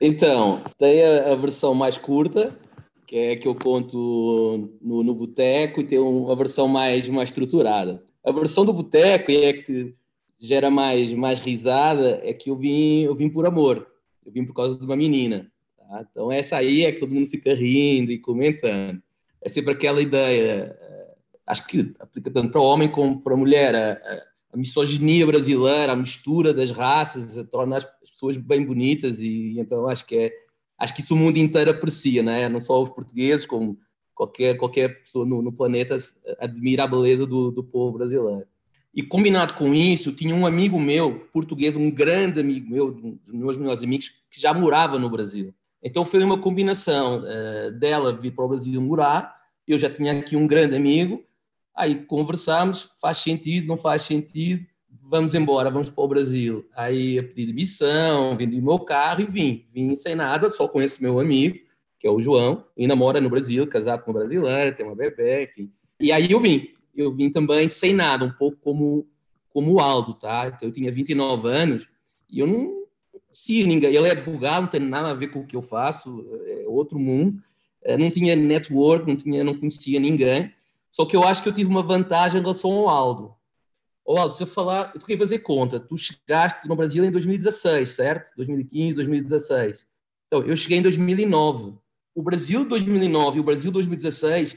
Então, 0.00 0.62
tem 0.78 1.04
a, 1.04 1.32
a 1.32 1.36
versão 1.36 1.72
mais 1.74 1.96
curta, 1.96 2.58
que 3.06 3.16
é 3.16 3.32
a 3.32 3.36
que 3.38 3.46
eu 3.46 3.54
conto 3.54 4.76
no, 4.82 5.02
no 5.04 5.14
boteco, 5.14 5.80
e 5.80 5.84
tem 5.86 5.98
um- 6.00 6.30
a 6.30 6.34
versão 6.34 6.66
mais, 6.66 7.08
mais 7.08 7.28
estruturada. 7.28 8.02
A 8.24 8.32
versão 8.32 8.64
do 8.64 8.72
boteco 8.72 9.30
é 9.30 9.52
que 9.52 9.94
gera 10.40 10.68
mais, 10.70 11.12
mais 11.12 11.38
risada, 11.38 12.20
é 12.24 12.32
que 12.32 12.50
eu 12.50 12.56
vim, 12.56 13.02
eu 13.02 13.14
vim 13.14 13.28
por 13.30 13.46
amor. 13.46 13.86
Eu 14.26 14.32
vim 14.32 14.44
por 14.44 14.54
causa 14.54 14.76
de 14.78 14.84
uma 14.84 14.96
menina. 14.96 15.50
tá? 15.78 16.04
Então, 16.10 16.32
essa 16.32 16.56
aí 16.56 16.84
é 16.84 16.90
que 16.92 16.98
todo 17.00 17.14
mundo 17.14 17.28
fica 17.28 17.54
rindo 17.54 18.10
e 18.10 18.18
comentando. 18.18 19.00
É 19.40 19.48
sempre 19.48 19.72
aquela 19.74 20.00
ideia, 20.02 20.76
acho 21.46 21.66
que 21.66 21.94
aplica 22.00 22.30
tanto 22.30 22.50
para 22.50 22.60
homem 22.60 22.90
como 22.90 23.20
para 23.20 23.36
mulher, 23.36 23.74
a, 23.74 23.92
a- 23.92 24.34
misoginia 24.56 25.26
brasileira, 25.26 25.92
a 25.92 25.96
mistura 25.96 26.54
das 26.54 26.70
raças, 26.70 27.36
torna 27.50 27.76
as 27.76 27.84
pessoas 27.84 28.36
bem 28.36 28.64
bonitas 28.64 29.18
e, 29.20 29.58
então 29.58 29.88
acho 29.88 30.06
que 30.06 30.16
é 30.16 30.32
acho 30.78 30.94
que 30.94 31.00
isso 31.00 31.14
o 31.14 31.16
mundo 31.16 31.38
inteiro 31.38 31.70
aprecia, 31.72 32.22
né? 32.22 32.48
Não 32.48 32.60
só 32.60 32.80
os 32.80 32.88
portugueses, 32.88 33.46
como 33.46 33.76
qualquer 34.14 34.56
qualquer 34.56 35.00
pessoa 35.00 35.26
no, 35.26 35.42
no 35.42 35.52
planeta 35.52 35.96
admira 36.38 36.84
a 36.84 36.86
beleza 36.86 37.26
do, 37.26 37.50
do 37.50 37.64
povo 37.64 37.98
brasileiro. 37.98 38.46
E 38.94 39.02
combinado 39.02 39.54
com 39.54 39.74
isso, 39.74 40.12
tinha 40.12 40.32
um 40.34 40.46
amigo 40.46 40.78
meu, 40.78 41.26
português, 41.32 41.74
um 41.74 41.90
grande 41.90 42.38
amigo 42.38 42.70
meu, 42.70 42.88
um 42.88 43.18
dos 43.26 43.34
meus 43.34 43.56
melhores 43.56 43.82
amigos, 43.82 44.10
que 44.30 44.40
já 44.40 44.54
morava 44.54 45.00
no 45.00 45.10
Brasil. 45.10 45.52
Então 45.82 46.04
foi 46.04 46.22
uma 46.22 46.38
combinação 46.38 47.24
eh, 47.26 47.72
dela 47.72 48.16
vir 48.16 48.30
para 48.30 48.44
o 48.44 48.48
Brasil 48.48 48.80
morar, 48.80 49.34
eu 49.66 49.76
já 49.78 49.90
tinha 49.90 50.12
aqui 50.12 50.36
um 50.36 50.46
grande 50.46 50.76
amigo, 50.76 51.24
aí 51.74 52.04
conversamos, 52.04 52.90
faz 53.00 53.18
sentido, 53.18 53.66
não 53.66 53.76
faz 53.76 54.02
sentido, 54.02 54.64
vamos 55.02 55.34
embora, 55.34 55.70
vamos 55.70 55.90
para 55.90 56.04
o 56.04 56.08
Brasil. 56.08 56.66
Aí 56.74 57.16
eu 57.16 57.28
pedi 57.28 57.46
demissão, 57.46 58.36
vendi 58.36 58.58
o 58.58 58.62
meu 58.62 58.78
carro 58.80 59.22
e 59.22 59.26
vim. 59.26 59.66
Vim 59.72 59.94
sem 59.94 60.14
nada, 60.14 60.50
só 60.50 60.68
com 60.68 60.80
esse 60.80 61.02
meu 61.02 61.20
amigo, 61.20 61.58
que 61.98 62.06
é 62.06 62.10
o 62.10 62.20
João, 62.20 62.64
ainda 62.78 62.96
mora 62.96 63.20
no 63.20 63.30
Brasil, 63.30 63.66
casado 63.66 64.02
com 64.04 64.10
uma 64.10 64.20
brasileira, 64.20 64.72
tem 64.72 64.84
uma 64.86 64.94
bebê, 64.94 65.44
enfim. 65.44 65.70
E 66.00 66.12
aí 66.12 66.30
eu 66.30 66.40
vim. 66.40 66.68
Eu 66.94 67.12
vim 67.12 67.30
também 67.30 67.68
sem 67.68 67.92
nada, 67.92 68.24
um 68.24 68.30
pouco 68.30 68.58
como, 68.58 69.06
como 69.50 69.72
o 69.72 69.80
Aldo, 69.80 70.14
tá? 70.14 70.46
Então, 70.46 70.68
eu 70.68 70.72
tinha 70.72 70.92
29 70.92 71.48
anos 71.48 71.88
e 72.30 72.38
eu 72.38 72.46
não 72.46 72.84
conhecia 73.10 73.66
ninguém. 73.66 73.94
Ele 73.94 74.06
é 74.06 74.12
advogado, 74.12 74.62
não 74.62 74.68
tem 74.68 74.80
nada 74.80 75.08
a 75.10 75.14
ver 75.14 75.28
com 75.28 75.40
o 75.40 75.46
que 75.46 75.56
eu 75.56 75.62
faço, 75.62 76.24
é 76.46 76.64
outro 76.68 76.98
mundo. 76.98 77.42
Eh, 77.82 77.98
Não 77.98 78.10
tinha 78.10 78.34
network, 78.36 79.06
não, 79.06 79.16
tinha, 79.16 79.42
não 79.44 79.58
conhecia 79.58 79.98
ninguém. 80.00 80.52
Só 80.94 81.04
que 81.04 81.16
eu 81.16 81.24
acho 81.24 81.42
que 81.42 81.48
eu 81.48 81.52
tive 81.52 81.68
uma 81.68 81.82
vantagem 81.82 82.38
em 82.38 82.40
relação 82.40 82.70
ao 82.70 82.88
Aldo. 82.88 83.34
Ô, 84.04 84.16
Aldo, 84.16 84.36
se 84.36 84.44
eu 84.44 84.46
falar, 84.46 84.92
eu 84.94 85.00
queria 85.00 85.18
fazer 85.18 85.40
conta. 85.40 85.80
Tu 85.80 85.96
chegaste 85.96 86.68
no 86.68 86.76
Brasil 86.76 87.04
em 87.04 87.10
2016, 87.10 87.88
certo? 87.88 88.30
2015, 88.36 88.94
2016. 88.94 89.84
Então, 90.28 90.44
eu 90.44 90.54
cheguei 90.54 90.78
em 90.78 90.82
2009. 90.82 91.74
O 92.14 92.22
Brasil 92.22 92.62
de 92.62 92.68
2009 92.68 93.38
e 93.38 93.40
o 93.40 93.42
Brasil 93.42 93.72
de 93.72 93.72
2016 93.72 94.56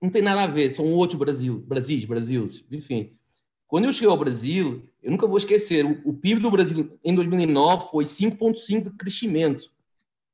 não 0.00 0.10
tem 0.10 0.22
nada 0.22 0.44
a 0.44 0.46
ver, 0.46 0.70
são 0.70 0.92
outros 0.92 1.18
Brasil, 1.18 1.58
Brasis, 1.58 2.04
Brasils, 2.04 2.64
enfim. 2.70 3.12
Quando 3.66 3.86
eu 3.86 3.92
cheguei 3.92 4.10
ao 4.10 4.16
Brasil, 4.16 4.88
eu 5.02 5.10
nunca 5.10 5.26
vou 5.26 5.38
esquecer, 5.38 5.84
o, 5.84 6.00
o 6.04 6.14
PIB 6.14 6.40
do 6.40 6.52
Brasil 6.52 6.96
em 7.02 7.14
2009 7.16 7.90
foi 7.90 8.04
5,5% 8.04 8.84
de 8.84 8.96
crescimento. 8.96 9.68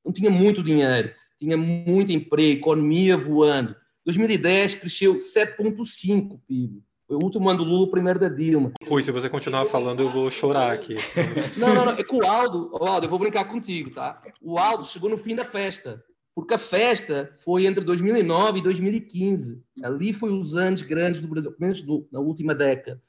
Não 0.05 0.13
tinha 0.13 0.31
muito 0.31 0.63
dinheiro, 0.63 1.15
tinha 1.41 1.57
muito 1.57 2.13
emprego, 2.13 2.59
economia 2.59 3.17
voando. 3.17 3.75
2010 4.09 4.77
cresceu 4.77 5.17
7,5% 5.17 6.41
PIB. 6.49 6.83
Foi 7.07 7.17
o 7.17 7.23
último 7.23 7.49
ano 7.51 7.63
do 7.63 7.65
Lula, 7.65 7.85
o 7.85 7.91
primeiro 7.91 8.19
da 8.19 8.29
Dilma. 8.29 8.73
Rui, 8.83 9.03
se 9.03 9.13
você 9.13 9.29
continuar 9.29 9.67
falando, 9.67 10.01
eu 10.01 10.09
vou 10.09 10.31
chorar 10.31 10.73
aqui. 10.73 10.97
Não, 11.59 11.75
não, 11.75 11.85
não. 11.87 11.93
É 11.93 12.03
que 12.03 12.15
o 12.15 12.25
Aldo, 12.25 12.71
Aldo, 12.83 13.07
eu 13.07 13.11
vou 13.11 13.19
brincar 13.19 13.45
contigo, 13.45 13.91
tá? 13.91 14.23
O 14.41 14.59
Aldo 14.59 14.85
chegou 14.85 15.11
no 15.11 15.19
fim 15.19 15.35
da 15.35 15.45
festa. 15.45 16.03
Porque 16.35 16.55
a 16.55 16.59
festa 16.59 17.31
foi 17.45 17.67
entre 17.67 17.85
2009 17.85 18.59
e 18.61 18.63
2015. 18.63 19.63
Ali 19.83 20.13
foi 20.13 20.33
os 20.33 20.55
anos 20.55 20.83
grandes 20.83 21.21
do 21.21 21.29
Brasil, 21.29 21.51
pelo 21.53 21.61
menos 21.61 22.11
na 22.11 22.21
última 22.21 22.55
década. 22.55 23.03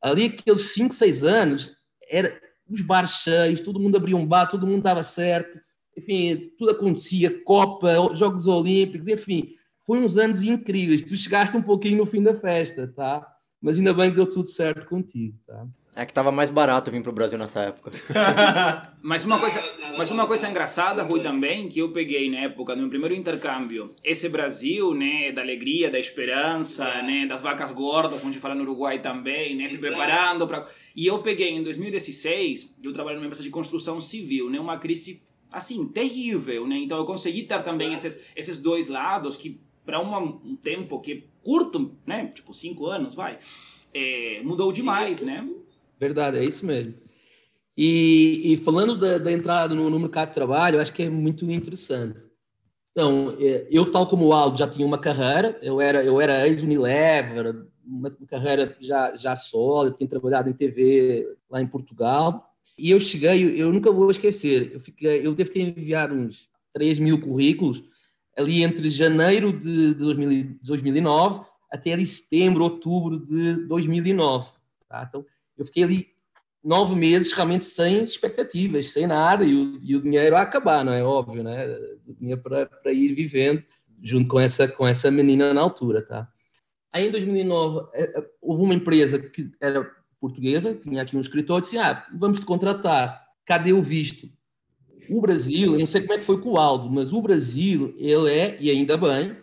Ali, 0.00 0.26
aqueles 0.26 0.72
5, 0.72 0.94
6 0.94 1.22
anos, 1.22 1.76
era 2.08 2.40
os 2.68 2.80
bares 2.80 3.12
cheios, 3.12 3.60
todo 3.60 3.78
mundo 3.78 3.96
abria 3.96 4.16
um 4.16 4.26
bar, 4.26 4.50
todo 4.50 4.66
mundo 4.66 4.78
estava 4.78 5.02
certo. 5.02 5.60
Enfim, 5.96 6.50
tudo 6.58 6.72
acontecia, 6.72 7.42
Copa, 7.44 8.14
Jogos 8.14 8.46
Olímpicos, 8.46 9.06
enfim. 9.06 9.54
Foi 9.84 9.98
uns 9.98 10.16
anos 10.16 10.42
incríveis. 10.42 11.02
Tu 11.02 11.16
chegaste 11.16 11.56
um 11.56 11.62
pouquinho 11.62 11.98
no 11.98 12.06
fim 12.06 12.22
da 12.22 12.34
festa, 12.34 12.86
tá? 12.86 13.26
Mas 13.60 13.78
ainda 13.78 13.94
bem 13.94 14.10
que 14.10 14.16
deu 14.16 14.28
tudo 14.28 14.48
certo 14.48 14.86
contigo, 14.86 15.38
tá? 15.46 15.66
É 15.94 16.06
que 16.06 16.12
tava 16.12 16.32
mais 16.32 16.50
barato 16.50 16.90
vir 16.90 17.02
pro 17.02 17.12
Brasil 17.12 17.38
nessa 17.38 17.60
época. 17.60 17.90
Mas 19.02 19.24
uma 19.24 19.38
coisa, 19.38 19.62
mas 19.98 20.10
uma 20.10 20.26
coisa 20.26 20.48
engraçada, 20.48 21.02
Rui, 21.02 21.20
também, 21.20 21.68
que 21.68 21.80
eu 21.80 21.92
peguei 21.92 22.30
na 22.30 22.38
época 22.38 22.74
do 22.74 22.80
meu 22.80 22.88
primeiro 22.88 23.14
intercâmbio, 23.14 23.90
esse 24.02 24.28
Brasil, 24.28 24.94
né, 24.94 25.32
da 25.32 25.42
alegria, 25.42 25.90
da 25.90 25.98
esperança, 25.98 26.84
né, 27.02 27.26
das 27.26 27.40
vacas 27.40 27.72
gordas, 27.72 28.20
como 28.20 28.30
a 28.30 28.32
gente 28.32 28.40
fala 28.40 28.54
no 28.54 28.62
Uruguai 28.62 29.00
também, 29.00 29.56
né, 29.56 29.66
se 29.66 29.78
preparando 29.78 30.46
para... 30.46 30.66
E 30.94 31.06
eu 31.06 31.18
peguei 31.18 31.50
em 31.50 31.62
2016, 31.62 32.76
eu 32.82 32.92
trabalho 32.92 33.16
numa 33.16 33.26
empresa 33.26 33.42
de 33.42 33.50
construção 33.50 34.00
civil, 34.00 34.48
né, 34.48 34.60
uma 34.60 34.78
crise, 34.78 35.20
assim, 35.50 35.84
terrível, 35.88 36.66
né, 36.66 36.76
então 36.76 36.96
eu 36.96 37.04
consegui 37.04 37.42
ter 37.42 37.60
também 37.60 37.92
esses, 37.92 38.20
esses 38.36 38.60
dois 38.60 38.88
lados 38.88 39.36
que 39.36 39.60
para 39.84 40.00
um 40.00 40.56
tempo 40.56 41.00
que 41.00 41.28
curto, 41.42 41.96
né, 42.06 42.26
tipo 42.26 42.54
cinco 42.54 42.86
anos, 42.86 43.14
vai, 43.14 43.38
é, 43.92 44.42
mudou 44.42 44.72
demais, 44.72 45.22
né? 45.22 45.46
Verdade, 45.98 46.38
é 46.38 46.44
isso 46.44 46.64
mesmo. 46.64 46.94
E, 47.76 48.52
e 48.52 48.56
falando 48.58 48.98
da, 48.98 49.18
da, 49.18 49.32
entrada 49.32 49.74
no, 49.74 49.88
no, 49.88 49.98
mercado 49.98 50.28
de 50.28 50.34
trabalho, 50.34 50.76
eu 50.76 50.80
acho 50.80 50.92
que 50.92 51.02
é 51.02 51.10
muito 51.10 51.50
interessante. 51.50 52.22
Então, 52.90 53.36
é, 53.40 53.66
eu, 53.70 53.90
tal 53.90 54.06
como 54.06 54.26
o 54.26 54.32
Aldo, 54.32 54.58
já 54.58 54.68
tinha 54.68 54.86
uma 54.86 54.98
carreira, 54.98 55.58
eu 55.62 55.80
era, 55.80 56.04
eu 56.04 56.20
era 56.20 56.46
ex-Unilever, 56.46 57.66
uma, 57.84 58.10
carreira 58.28 58.76
já, 58.78 59.16
já 59.16 59.34
sólida, 59.34 59.96
tinha 59.96 60.08
trabalhado 60.08 60.50
em 60.50 60.52
TV 60.52 61.36
lá 61.50 61.62
em 61.62 61.66
Portugal, 61.66 62.52
e 62.76 62.90
eu 62.90 62.98
cheguei, 62.98 63.60
eu 63.60 63.72
nunca 63.72 63.90
vou 63.90 64.10
esquecer, 64.10 64.72
eu, 64.74 64.80
fiquei, 64.80 65.26
eu 65.26 65.34
devo 65.34 65.50
ter 65.50 65.60
enviado 65.60 66.14
uns 66.14 66.48
3 66.74 66.98
mil 66.98 67.20
currículos 67.20 67.82
ali 68.36 68.62
entre 68.62 68.88
janeiro 68.90 69.52
de, 69.52 69.94
de 69.94 70.58
2009 70.62 71.44
até 71.70 71.92
ali 71.92 72.04
setembro, 72.04 72.64
outubro 72.64 73.18
de 73.18 73.66
2009. 73.66 74.50
Tá? 74.88 75.06
Então, 75.08 75.24
eu 75.56 75.64
fiquei 75.64 75.84
ali 75.84 76.12
nove 76.62 76.94
meses 76.94 77.32
realmente 77.32 77.64
sem 77.64 78.04
expectativas, 78.04 78.92
sem 78.92 79.06
nada, 79.06 79.44
e 79.44 79.54
o, 79.54 79.78
e 79.82 79.96
o 79.96 80.02
dinheiro 80.02 80.36
a 80.36 80.42
acabar, 80.42 80.84
não 80.84 80.92
é 80.92 81.02
óbvio, 81.02 81.42
né? 81.42 81.66
O 82.06 82.14
dinheiro 82.14 82.40
para 82.40 82.92
ir 82.92 83.14
vivendo 83.14 83.64
junto 84.02 84.28
com 84.28 84.40
essa, 84.40 84.68
com 84.68 84.86
essa 84.86 85.10
menina 85.10 85.52
na 85.54 85.60
altura, 85.60 86.02
tá? 86.02 86.28
Aí 86.92 87.08
em 87.08 87.10
2009 87.10 87.88
é, 87.94 88.02
é, 88.02 88.30
houve 88.40 88.62
uma 88.62 88.74
empresa 88.74 89.18
que 89.18 89.50
era 89.60 89.90
portuguesa, 90.20 90.74
tinha 90.74 91.02
aqui 91.02 91.16
um 91.16 91.20
escritório, 91.20 91.62
disse, 91.62 91.78
ah, 91.78 92.06
vamos 92.14 92.38
te 92.38 92.46
contratar, 92.46 93.26
cadê 93.44 93.72
o 93.72 93.82
visto? 93.82 94.28
O 95.08 95.20
Brasil, 95.20 95.72
eu 95.72 95.78
não 95.78 95.86
sei 95.86 96.02
como 96.02 96.14
é 96.14 96.18
que 96.18 96.24
foi 96.24 96.40
com 96.40 96.50
o 96.50 96.58
Aldo, 96.58 96.90
mas 96.90 97.12
o 97.12 97.20
Brasil, 97.20 97.94
ele 97.98 98.30
é, 98.30 98.56
e 98.60 98.70
ainda 98.70 98.96
bem, 98.96 99.36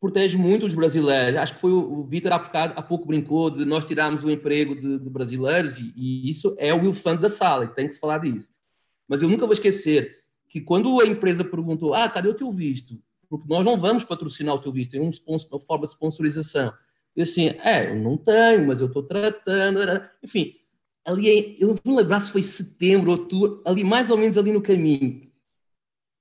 protege 0.00 0.36
muito 0.36 0.66
os 0.66 0.74
brasileiros. 0.74 1.36
Acho 1.36 1.54
que 1.54 1.60
foi 1.60 1.72
o, 1.72 2.00
o 2.00 2.04
Vitor 2.04 2.32
há, 2.32 2.36
há, 2.36 2.82
pouco 2.82 3.06
brincou 3.06 3.50
de 3.50 3.64
nós 3.64 3.84
tirarmos 3.84 4.22
o 4.22 4.30
emprego 4.30 4.74
de, 4.74 4.98
de 4.98 5.10
brasileiros 5.10 5.78
e, 5.78 5.92
e, 5.96 6.28
isso 6.28 6.54
é 6.58 6.74
o 6.74 6.84
elefante 6.84 7.22
da 7.22 7.28
sala, 7.28 7.64
e 7.64 7.68
tem 7.68 7.86
que 7.86 7.94
se 7.94 8.00
falar 8.00 8.18
disso. 8.18 8.50
Mas 9.08 9.22
eu 9.22 9.28
nunca 9.28 9.46
vou 9.46 9.52
esquecer 9.52 10.18
que 10.48 10.60
quando 10.60 11.00
a 11.00 11.06
empresa 11.06 11.42
perguntou, 11.42 11.94
ah, 11.94 12.08
cadê 12.08 12.28
o 12.28 12.34
teu 12.34 12.52
visto? 12.52 13.00
Porque 13.28 13.48
nós 13.48 13.64
não 13.64 13.76
vamos 13.76 14.04
patrocinar 14.04 14.54
o 14.54 14.60
teu 14.60 14.72
visto, 14.72 14.94
é 14.94 15.00
uma, 15.00 15.10
uma 15.26 15.60
forma 15.60 15.86
de 15.86 15.92
sponsorização. 15.92 16.72
E 17.16 17.22
assim, 17.22 17.48
é, 17.62 17.90
eu 17.90 17.96
não 17.96 18.16
tenho, 18.16 18.66
mas 18.66 18.80
eu 18.80 18.88
estou 18.88 19.02
tratando, 19.02 19.80
enfim, 20.22 20.54
ali, 21.04 21.56
eu 21.60 21.68
não 21.68 21.78
vou 21.84 21.96
lembrar 21.96 22.20
se 22.20 22.32
foi 22.32 22.42
setembro, 22.42 23.10
outubro, 23.10 23.62
ali 23.64 23.84
mais 23.84 24.10
ou 24.10 24.16
menos 24.16 24.38
ali 24.38 24.52
no 24.52 24.62
caminho. 24.62 25.30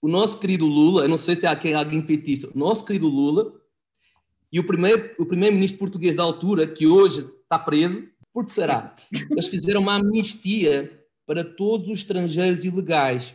O 0.02 0.08
nosso 0.08 0.38
querido 0.40 0.66
Lula, 0.66 1.04
eu 1.04 1.10
não 1.10 1.18
sei 1.18 1.36
se 1.36 1.46
há 1.46 1.52
alguém, 1.52 1.74
alguém 1.74 2.02
petista, 2.02 2.50
o 2.54 2.58
nosso 2.58 2.84
querido 2.84 3.08
Lula 3.08 3.54
e 4.52 4.60
o 4.60 4.66
primeiro, 4.66 5.16
o 5.18 5.26
primeiro-ministro 5.26 5.80
português 5.80 6.16
da 6.16 6.24
altura, 6.24 6.68
que 6.68 6.86
hoje 6.86 7.28
está 7.42 7.58
preso, 7.58 8.08
por 8.34 8.46
que 8.46 8.52
será? 8.52 8.96
Eles 9.30 9.48
fizeram 9.48 9.82
uma 9.82 9.96
amnistia 9.96 11.06
para 11.26 11.44
todos 11.44 11.88
os 11.88 12.00
estrangeiros 12.00 12.66
ilegais. 12.66 13.34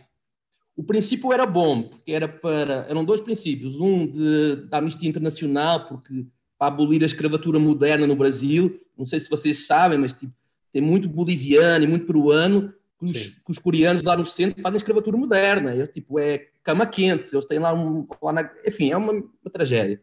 O 0.76 0.83
princípio 0.85 1.33
era 1.33 1.47
bom, 1.47 1.85
porque 1.85 2.12
era 2.12 2.28
para, 2.28 2.87
eram 2.88 3.05
dois 3.05 3.21
princípios. 3.21 3.81
Um 3.81 4.07
de, 4.07 4.67
da 4.69 4.78
amnistia 4.78 5.09
internacional, 5.09 5.88
porque 5.88 6.26
para 6.59 6.69
abolir 6.69 7.02
a 7.02 7.07
escravatura 7.07 7.59
moderna 7.59 8.07
no 8.07 8.14
Brasil, 8.14 8.81
não 8.97 9.07
sei 9.07 9.21
se 9.21 9.31
vocês 9.31 9.67
sabem, 9.67 9.99
mas 9.99 10.12
tipo, 10.12 10.33
tem 10.78 10.80
muito 10.80 11.08
boliviano 11.08 11.85
e 11.85 11.88
muito 11.88 12.06
peruano 12.06 12.73
que 12.99 13.04
os, 13.04 13.28
que 13.28 13.50
os, 13.50 13.58
coreanos 13.58 14.02
lá 14.02 14.16
no 14.16 14.25
centro 14.25 14.61
fazem 14.62 14.76
escravatura 14.76 15.16
moderna. 15.16 15.75
É, 15.75 15.87
tipo, 15.88 16.18
é 16.20 16.47
cama 16.62 16.87
quente, 16.87 17.35
eles 17.35 17.44
têm 17.47 17.58
lá 17.58 17.75
um. 17.75 18.06
Lá 18.23 18.32
na, 18.32 18.50
enfim, 18.64 18.90
é 18.90 18.97
uma, 18.97 19.12
uma 19.12 19.52
tragédia. 19.52 20.00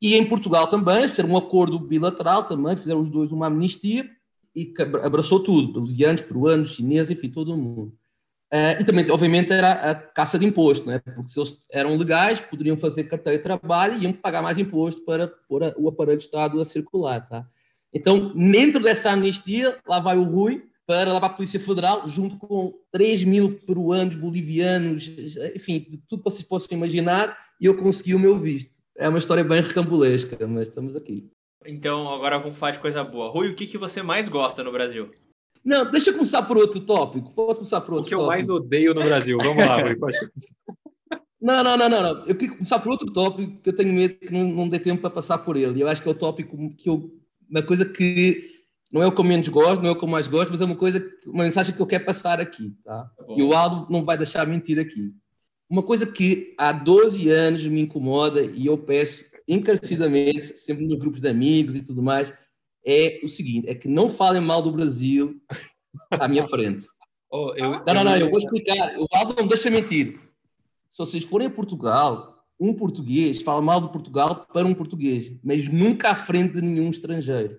E 0.00 0.14
em 0.14 0.26
Portugal 0.26 0.66
também, 0.68 1.08
fizeram 1.08 1.30
um 1.30 1.36
acordo 1.36 1.78
bilateral 1.78 2.44
também, 2.44 2.76
fizeram 2.76 3.00
os 3.00 3.08
dois 3.08 3.32
uma 3.32 3.46
amnistia 3.46 4.08
e 4.54 4.72
abraçou 5.02 5.40
tudo, 5.40 5.72
bolivianos, 5.72 6.20
peruanos, 6.20 6.74
chineses, 6.74 7.10
enfim, 7.10 7.30
todo 7.30 7.56
mundo. 7.56 7.92
Uh, 8.52 8.80
e 8.80 8.84
também, 8.84 9.10
obviamente, 9.10 9.52
era 9.52 9.72
a 9.72 9.94
caça 9.94 10.38
de 10.38 10.46
imposto, 10.46 10.88
né? 10.88 11.00
porque 11.00 11.30
se 11.30 11.38
eles 11.38 11.66
eram 11.70 11.96
legais, 11.96 12.40
poderiam 12.40 12.78
fazer 12.78 13.04
carteira 13.04 13.36
de 13.38 13.44
trabalho 13.44 13.98
e 13.98 14.04
iam 14.04 14.12
pagar 14.12 14.40
mais 14.40 14.56
imposto 14.56 15.02
para 15.04 15.28
pôr 15.48 15.64
a, 15.64 15.74
o 15.76 15.88
aparelho 15.88 16.16
de 16.16 16.24
Estado 16.24 16.60
a 16.60 16.64
circular. 16.64 17.28
Tá? 17.28 17.46
Então, 17.98 18.32
dentro 18.34 18.82
dessa 18.82 19.10
amnistia, 19.10 19.78
lá 19.86 20.00
vai 20.00 20.16
o 20.16 20.22
Rui 20.22 20.64
para 20.86 21.12
lá 21.12 21.20
para 21.20 21.28
a 21.28 21.34
Polícia 21.34 21.60
Federal, 21.60 22.06
junto 22.06 22.38
com 22.38 22.72
3 22.92 23.24
mil 23.24 23.58
peruanos, 23.66 24.16
bolivianos, 24.16 25.06
enfim, 25.54 25.86
de 25.86 25.98
tudo 26.08 26.22
que 26.22 26.30
vocês 26.30 26.42
possam 26.42 26.78
imaginar, 26.78 27.36
e 27.60 27.66
eu 27.66 27.76
consegui 27.76 28.14
o 28.14 28.18
meu 28.18 28.38
visto 28.38 28.78
é 28.98 29.08
uma 29.08 29.18
história 29.18 29.44
bem 29.44 29.62
recambulesca, 29.62 30.46
mas 30.46 30.68
estamos 30.68 30.94
aqui. 30.96 31.30
Então, 31.64 32.12
agora 32.12 32.38
vamos 32.38 32.58
falar 32.58 32.72
de 32.72 32.80
coisa 32.80 33.04
boa. 33.04 33.30
Rui, 33.30 33.48
o 33.48 33.54
que, 33.54 33.66
que 33.66 33.78
você 33.78 34.02
mais 34.02 34.28
gosta 34.28 34.62
no 34.62 34.72
Brasil? 34.72 35.10
Não, 35.64 35.88
deixa 35.90 36.10
eu 36.10 36.14
começar 36.14 36.42
por 36.42 36.56
outro 36.56 36.80
tópico. 36.80 37.32
Posso 37.32 37.56
começar 37.56 37.80
por 37.80 37.94
outro 37.94 38.06
O 38.06 38.08
que 38.08 38.14
tópico? 38.14 38.22
eu 38.22 38.26
mais 38.26 38.50
odeio 38.50 38.94
no 38.94 39.02
Brasil. 39.02 39.38
Vamos 39.40 39.64
lá, 39.64 39.80
Rui, 39.80 39.96
pode 39.96 40.18
começar. 40.18 40.54
Não, 41.40 41.62
não, 41.62 41.76
não, 41.76 41.88
não, 41.88 42.02
não. 42.02 42.26
Eu 42.26 42.34
queria 42.34 42.54
começar 42.54 42.80
por 42.80 42.90
outro 42.90 43.12
tópico 43.12 43.62
que 43.62 43.68
eu 43.68 43.74
tenho 43.74 43.92
medo 43.92 44.14
que 44.18 44.32
não, 44.32 44.44
não 44.48 44.68
dê 44.68 44.80
tempo 44.80 45.00
para 45.00 45.10
passar 45.10 45.38
por 45.38 45.56
ele. 45.56 45.80
Eu 45.80 45.88
acho 45.88 46.02
que 46.02 46.08
é 46.08 46.10
o 46.10 46.14
tópico 46.14 46.56
que 46.76 46.88
eu. 46.88 47.12
Uma 47.48 47.62
coisa 47.62 47.84
que 47.84 48.58
não 48.90 49.02
é 49.02 49.06
o 49.06 49.12
que 49.12 49.20
eu 49.20 49.24
menos 49.24 49.48
gosto, 49.48 49.82
não 49.82 49.90
é 49.90 49.92
o 49.92 49.96
que 49.96 50.04
eu 50.04 50.08
mais 50.08 50.26
gosto, 50.26 50.50
mas 50.50 50.60
é 50.60 50.64
uma 50.64 50.76
coisa, 50.76 51.04
uma 51.26 51.44
mensagem 51.44 51.74
que 51.74 51.80
eu 51.80 51.86
quero 51.86 52.04
passar 52.04 52.40
aqui, 52.40 52.74
tá? 52.84 53.04
tá 53.04 53.24
e 53.36 53.42
o 53.42 53.52
Aldo 53.52 53.90
não 53.90 54.04
vai 54.04 54.16
deixar 54.16 54.46
mentir 54.46 54.78
aqui. 54.78 55.12
Uma 55.68 55.82
coisa 55.82 56.06
que 56.06 56.54
há 56.56 56.72
12 56.72 57.28
anos 57.30 57.66
me 57.66 57.82
incomoda 57.82 58.42
e 58.42 58.66
eu 58.66 58.78
peço 58.78 59.24
encarecidamente, 59.46 60.58
sempre 60.58 60.86
nos 60.86 60.98
grupos 60.98 61.20
de 61.20 61.28
amigos 61.28 61.74
e 61.74 61.82
tudo 61.82 62.02
mais, 62.02 62.32
é 62.84 63.20
o 63.22 63.28
seguinte: 63.28 63.68
é 63.68 63.74
que 63.74 63.88
não 63.88 64.08
falem 64.08 64.40
mal 64.40 64.62
do 64.62 64.72
Brasil 64.72 65.40
à 66.10 66.28
minha 66.28 66.42
frente. 66.42 66.86
Oh, 67.30 67.52
eu, 67.58 67.72
não, 67.72 67.94
não, 67.94 68.04
não, 68.04 68.16
eu 68.16 68.30
vou 68.30 68.38
explicar. 68.38 68.98
O 68.98 69.06
Aldo 69.12 69.34
não 69.36 69.46
deixa 69.46 69.68
mentir. 69.68 70.18
Se 70.90 70.96
vocês 70.96 71.22
forem 71.24 71.46
a 71.46 71.50
Portugal, 71.50 72.37
um 72.58 72.74
português 72.74 73.42
fala 73.42 73.62
mal 73.62 73.80
de 73.80 73.92
Portugal 73.92 74.46
para 74.52 74.66
um 74.66 74.74
português, 74.74 75.32
mas 75.42 75.68
nunca 75.68 76.10
à 76.10 76.14
frente 76.14 76.54
de 76.54 76.62
nenhum 76.62 76.90
estrangeiro. 76.90 77.58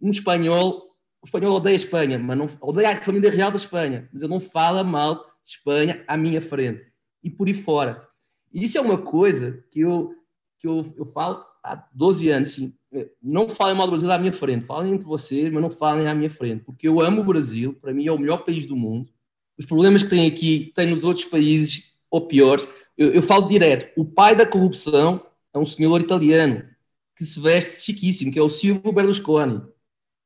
Um 0.00 0.10
espanhol, 0.10 0.82
o 1.22 1.26
espanhol 1.26 1.56
odeia 1.56 1.74
a 1.74 1.76
Espanha, 1.76 2.18
mas 2.18 2.36
não 2.36 2.48
odeia 2.60 2.90
a 2.90 3.00
família 3.00 3.30
real 3.30 3.50
da 3.50 3.56
Espanha, 3.56 4.08
mas 4.12 4.22
ele 4.22 4.32
não 4.32 4.40
fala 4.40 4.82
mal 4.82 5.16
de 5.44 5.50
Espanha 5.52 6.04
à 6.08 6.16
minha 6.16 6.40
frente 6.40 6.84
e 7.22 7.30
por 7.30 7.46
aí 7.46 7.54
fora. 7.54 8.06
E 8.52 8.64
isso 8.64 8.78
é 8.78 8.80
uma 8.80 8.98
coisa 8.98 9.64
que 9.70 9.80
eu, 9.80 10.14
que 10.58 10.66
eu, 10.66 10.92
eu 10.96 11.06
falo 11.06 11.44
há 11.62 11.84
12 11.92 12.28
anos, 12.30 12.48
assim, 12.48 12.74
não 13.22 13.48
falem 13.48 13.76
mal 13.76 13.86
do 13.86 13.92
Brasil 13.92 14.10
à 14.10 14.18
minha 14.18 14.32
frente, 14.32 14.64
falem 14.64 14.94
entre 14.94 15.06
vocês, 15.06 15.52
mas 15.52 15.62
não 15.62 15.70
falem 15.70 16.08
à 16.08 16.14
minha 16.14 16.30
frente, 16.30 16.64
porque 16.64 16.88
eu 16.88 17.00
amo 17.00 17.20
o 17.20 17.24
Brasil, 17.24 17.74
para 17.74 17.92
mim 17.92 18.06
é 18.06 18.12
o 18.12 18.18
melhor 18.18 18.44
país 18.44 18.66
do 18.66 18.76
mundo. 18.76 19.10
Os 19.58 19.66
problemas 19.66 20.02
que 20.02 20.10
tem 20.10 20.26
aqui, 20.26 20.72
tem 20.74 20.90
nos 20.90 21.02
outros 21.02 21.24
países, 21.24 21.96
ou 22.10 22.26
piores. 22.26 22.66
Eu, 22.96 23.12
eu 23.12 23.22
falo 23.22 23.48
direto: 23.48 23.92
o 24.00 24.04
pai 24.04 24.34
da 24.34 24.46
corrupção 24.46 25.24
é 25.54 25.58
um 25.58 25.66
senhor 25.66 26.00
italiano 26.00 26.68
que 27.16 27.24
se 27.24 27.40
veste 27.40 27.80
chiquíssimo, 27.80 28.30
que 28.30 28.38
é 28.38 28.42
o 28.42 28.48
Silvio 28.48 28.92
Berlusconi. 28.92 29.62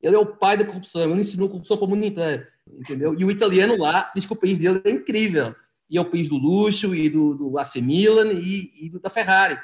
Ele 0.02 0.16
é 0.16 0.18
o 0.18 0.26
pai 0.26 0.56
da 0.56 0.64
corrupção, 0.64 1.10
ele 1.10 1.20
ensinou 1.20 1.48
corrupção 1.48 1.76
para 1.76 1.86
o 1.86 1.90
mundo 1.90 2.04
inteiro, 2.04 2.46
entendeu? 2.66 3.14
E 3.18 3.24
o 3.24 3.30
italiano 3.30 3.76
lá 3.76 4.10
diz 4.14 4.24
que 4.24 4.32
o 4.32 4.36
país 4.36 4.58
dele 4.58 4.80
é 4.84 4.90
incrível, 4.90 5.54
e 5.88 5.98
é 5.98 6.00
o 6.00 6.08
país 6.08 6.28
do 6.28 6.36
luxo, 6.36 6.94
e 6.94 7.08
do, 7.08 7.34
do 7.34 7.58
AC 7.58 7.76
Milan, 7.76 8.32
e, 8.32 8.72
e 8.86 8.98
da 8.98 9.10
Ferrari. 9.10 9.58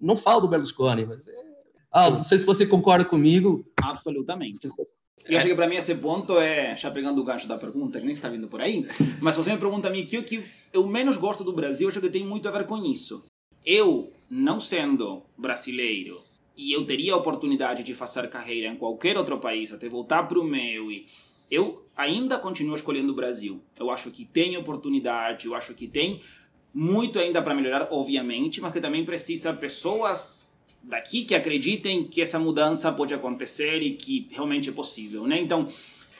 Não 0.00 0.16
falo 0.16 0.42
do 0.42 0.48
Berlusconi, 0.48 1.04
mas 1.04 1.26
é 1.26 1.54
ah, 1.94 2.10
não 2.10 2.24
sei 2.24 2.38
se 2.38 2.44
você 2.44 2.66
concorda 2.66 3.04
comigo. 3.04 3.64
Absolutamente. 3.80 4.58
Eu 5.26 5.38
acho 5.38 5.46
que 5.46 5.54
para 5.54 5.66
mim 5.66 5.76
esse 5.76 5.94
ponto 5.94 6.38
é, 6.38 6.76
já 6.76 6.90
pegando 6.90 7.20
o 7.20 7.24
gancho 7.24 7.48
da 7.48 7.56
pergunta, 7.56 7.98
que 7.98 8.04
nem 8.04 8.14
está 8.14 8.28
vindo 8.28 8.46
por 8.46 8.60
aí, 8.60 8.82
mas 9.20 9.36
você 9.36 9.52
me 9.52 9.58
pergunta 9.58 9.88
a 9.88 9.90
mim 9.90 10.04
que 10.04 10.18
o 10.18 10.22
que 10.22 10.44
eu 10.72 10.86
menos 10.86 11.16
gosto 11.16 11.42
do 11.42 11.52
Brasil, 11.52 11.88
acho 11.88 12.00
que 12.00 12.10
tem 12.10 12.24
muito 12.24 12.46
a 12.46 12.50
ver 12.50 12.66
com 12.66 12.76
isso. 12.84 13.24
Eu, 13.64 14.12
não 14.28 14.60
sendo 14.60 15.22
brasileiro, 15.38 16.22
e 16.54 16.72
eu 16.72 16.84
teria 16.84 17.14
a 17.14 17.16
oportunidade 17.16 17.82
de 17.82 17.94
fazer 17.94 18.28
carreira 18.28 18.68
em 18.68 18.76
qualquer 18.76 19.16
outro 19.16 19.38
país, 19.38 19.72
até 19.72 19.88
voltar 19.88 20.24
para 20.24 20.38
o 20.38 20.44
meu, 20.44 20.92
e 20.92 21.06
eu 21.50 21.82
ainda 21.96 22.38
continuo 22.38 22.74
escolhendo 22.74 23.12
o 23.12 23.16
Brasil. 23.16 23.62
Eu 23.78 23.90
acho 23.90 24.10
que 24.10 24.26
tem 24.26 24.56
oportunidade, 24.58 25.46
eu 25.46 25.54
acho 25.54 25.72
que 25.72 25.88
tem 25.88 26.20
muito 26.72 27.18
ainda 27.18 27.40
para 27.40 27.54
melhorar, 27.54 27.88
obviamente, 27.90 28.60
mas 28.60 28.72
que 28.72 28.80
também 28.80 29.06
precisa 29.06 29.54
pessoas 29.54 30.36
daqui 30.88 31.24
que 31.24 31.34
acreditem 31.34 32.04
que 32.04 32.20
essa 32.20 32.38
mudança 32.38 32.92
pode 32.92 33.14
acontecer 33.14 33.82
e 33.82 33.92
que 33.92 34.28
realmente 34.30 34.68
é 34.68 34.72
possível, 34.72 35.26
né? 35.26 35.40
Então, 35.40 35.66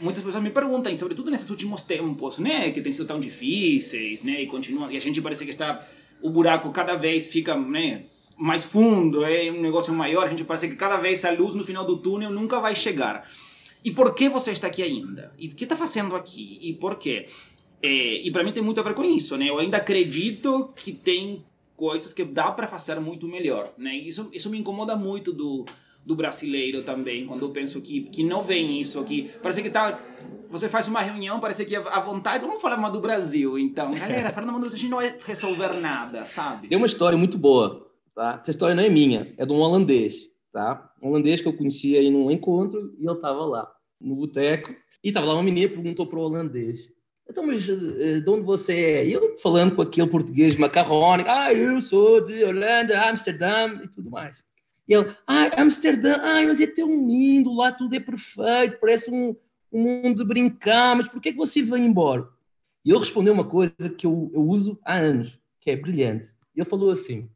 muitas 0.00 0.22
pessoas 0.22 0.42
me 0.42 0.50
perguntam, 0.50 0.96
sobretudo 0.98 1.30
nesses 1.30 1.48
últimos 1.50 1.82
tempos, 1.82 2.38
né, 2.38 2.70
que 2.70 2.80
têm 2.80 2.92
sido 2.92 3.06
tão 3.06 3.20
difíceis, 3.20 4.24
né, 4.24 4.42
e 4.42 4.46
continuam, 4.46 4.90
e 4.90 4.96
a 4.96 5.00
gente 5.00 5.20
parece 5.20 5.44
que 5.44 5.50
está 5.50 5.86
o 6.20 6.30
buraco 6.30 6.70
cada 6.72 6.96
vez 6.96 7.26
fica, 7.26 7.56
né, 7.56 8.04
mais 8.36 8.64
fundo, 8.64 9.24
é 9.24 9.50
um 9.50 9.60
negócio 9.60 9.92
maior, 9.94 10.24
a 10.24 10.28
gente 10.28 10.44
parece 10.44 10.68
que 10.68 10.76
cada 10.76 10.96
vez 10.96 11.24
a 11.24 11.30
luz 11.30 11.54
no 11.54 11.64
final 11.64 11.84
do 11.84 11.96
túnel 11.98 12.30
nunca 12.30 12.58
vai 12.60 12.74
chegar. 12.74 13.28
E 13.84 13.90
por 13.90 14.14
que 14.14 14.28
você 14.28 14.50
está 14.50 14.66
aqui 14.66 14.82
ainda? 14.82 15.32
E 15.38 15.48
o 15.48 15.54
que 15.54 15.64
está 15.64 15.76
fazendo 15.76 16.16
aqui? 16.16 16.58
E 16.62 16.72
por 16.72 16.96
quê? 16.96 17.26
É, 17.82 17.86
e 18.26 18.30
para 18.30 18.42
mim 18.42 18.50
tem 18.50 18.62
muito 18.62 18.80
a 18.80 18.82
ver 18.82 18.94
com 18.94 19.04
isso, 19.04 19.36
né? 19.36 19.50
Eu 19.50 19.58
ainda 19.58 19.76
acredito 19.76 20.72
que 20.74 20.90
tem 20.90 21.44
coisas 21.76 22.12
que 22.12 22.24
dá 22.24 22.50
para 22.50 22.66
fazer 22.66 22.98
muito 23.00 23.26
melhor, 23.28 23.72
né? 23.76 23.94
Isso 23.94 24.28
isso 24.32 24.50
me 24.50 24.58
incomoda 24.58 24.96
muito 24.96 25.32
do 25.32 25.64
do 26.04 26.14
brasileiro 26.14 26.82
também, 26.82 27.24
quando 27.24 27.46
eu 27.46 27.50
penso 27.50 27.80
que 27.80 28.02
que 28.02 28.22
não 28.22 28.42
vem 28.42 28.80
isso 28.80 29.00
aqui. 29.00 29.30
Parece 29.42 29.62
que 29.62 29.70
tá 29.70 29.98
você 30.50 30.68
faz 30.68 30.86
uma 30.86 31.00
reunião, 31.00 31.40
parece 31.40 31.64
que 31.64 31.74
a 31.74 32.00
vontade, 32.00 32.44
vamos 32.44 32.62
falar 32.62 32.76
mal 32.76 32.92
do 32.92 33.00
Brasil, 33.00 33.58
então. 33.58 33.92
Galera, 33.94 34.32
mal 34.42 34.54
do 34.54 34.60
Brasil, 34.60 34.76
a 34.76 34.78
gente 34.78 34.90
não 34.90 34.98
vai 34.98 35.16
resolver 35.26 35.80
nada, 35.80 36.24
sabe? 36.24 36.68
Tem 36.68 36.78
uma 36.78 36.86
história 36.86 37.18
muito 37.18 37.36
boa, 37.36 37.90
tá? 38.14 38.38
Essa 38.40 38.50
história 38.50 38.74
não 38.74 38.82
é 38.82 38.88
minha, 38.88 39.34
é 39.36 39.44
de 39.44 39.52
um 39.52 39.60
holandês, 39.60 40.14
tá? 40.52 40.92
Um 41.02 41.08
holandês 41.08 41.40
que 41.40 41.48
eu 41.48 41.56
conheci 41.56 41.96
aí 41.96 42.10
num 42.10 42.30
encontro 42.30 42.94
e 42.98 43.04
eu 43.04 43.20
tava 43.20 43.44
lá 43.44 43.68
no 44.00 44.14
boteco 44.14 44.74
e 45.02 45.12
tava 45.12 45.26
lá 45.26 45.34
uma 45.34 45.42
menina 45.42 45.68
perguntou 45.68 46.06
pro 46.06 46.20
holandês 46.20 46.93
então, 47.28 47.46
mas 47.46 47.68
eh, 47.68 48.20
de 48.20 48.30
onde 48.30 48.42
você 48.42 48.74
é? 48.74 49.06
Eu 49.06 49.38
falando 49.38 49.74
com 49.74 49.82
aquele 49.82 50.08
português 50.08 50.56
macarrónico, 50.56 51.30
ah, 51.30 51.52
eu 51.52 51.80
sou 51.80 52.22
de 52.22 52.44
Holanda, 52.44 53.08
Amsterdã 53.08 53.80
e 53.82 53.88
tudo 53.88 54.10
mais. 54.10 54.42
E 54.86 54.94
ele, 54.94 55.10
ah, 55.26 55.62
Amsterdã, 55.62 56.16
ah, 56.16 56.42
mas 56.46 56.60
é 56.60 56.66
tão 56.66 57.08
lindo, 57.08 57.54
lá 57.54 57.72
tudo 57.72 57.94
é 57.94 58.00
perfeito, 58.00 58.78
parece 58.80 59.10
um, 59.10 59.34
um 59.72 59.82
mundo 59.82 60.18
de 60.18 60.24
brincar, 60.24 60.94
mas 60.94 61.08
por 61.08 61.20
que, 61.20 61.30
é 61.30 61.32
que 61.32 61.38
você 61.38 61.62
vem 61.62 61.86
embora? 61.86 62.28
E 62.84 62.90
ele 62.90 62.98
respondeu 62.98 63.32
uma 63.32 63.44
coisa 63.44 63.88
que 63.96 64.06
eu, 64.06 64.30
eu 64.34 64.42
uso 64.42 64.78
há 64.84 64.96
anos, 64.96 65.38
que 65.60 65.70
é 65.70 65.76
brilhante. 65.76 66.30
Ele 66.54 66.66
falou 66.66 66.90
assim, 66.90 67.30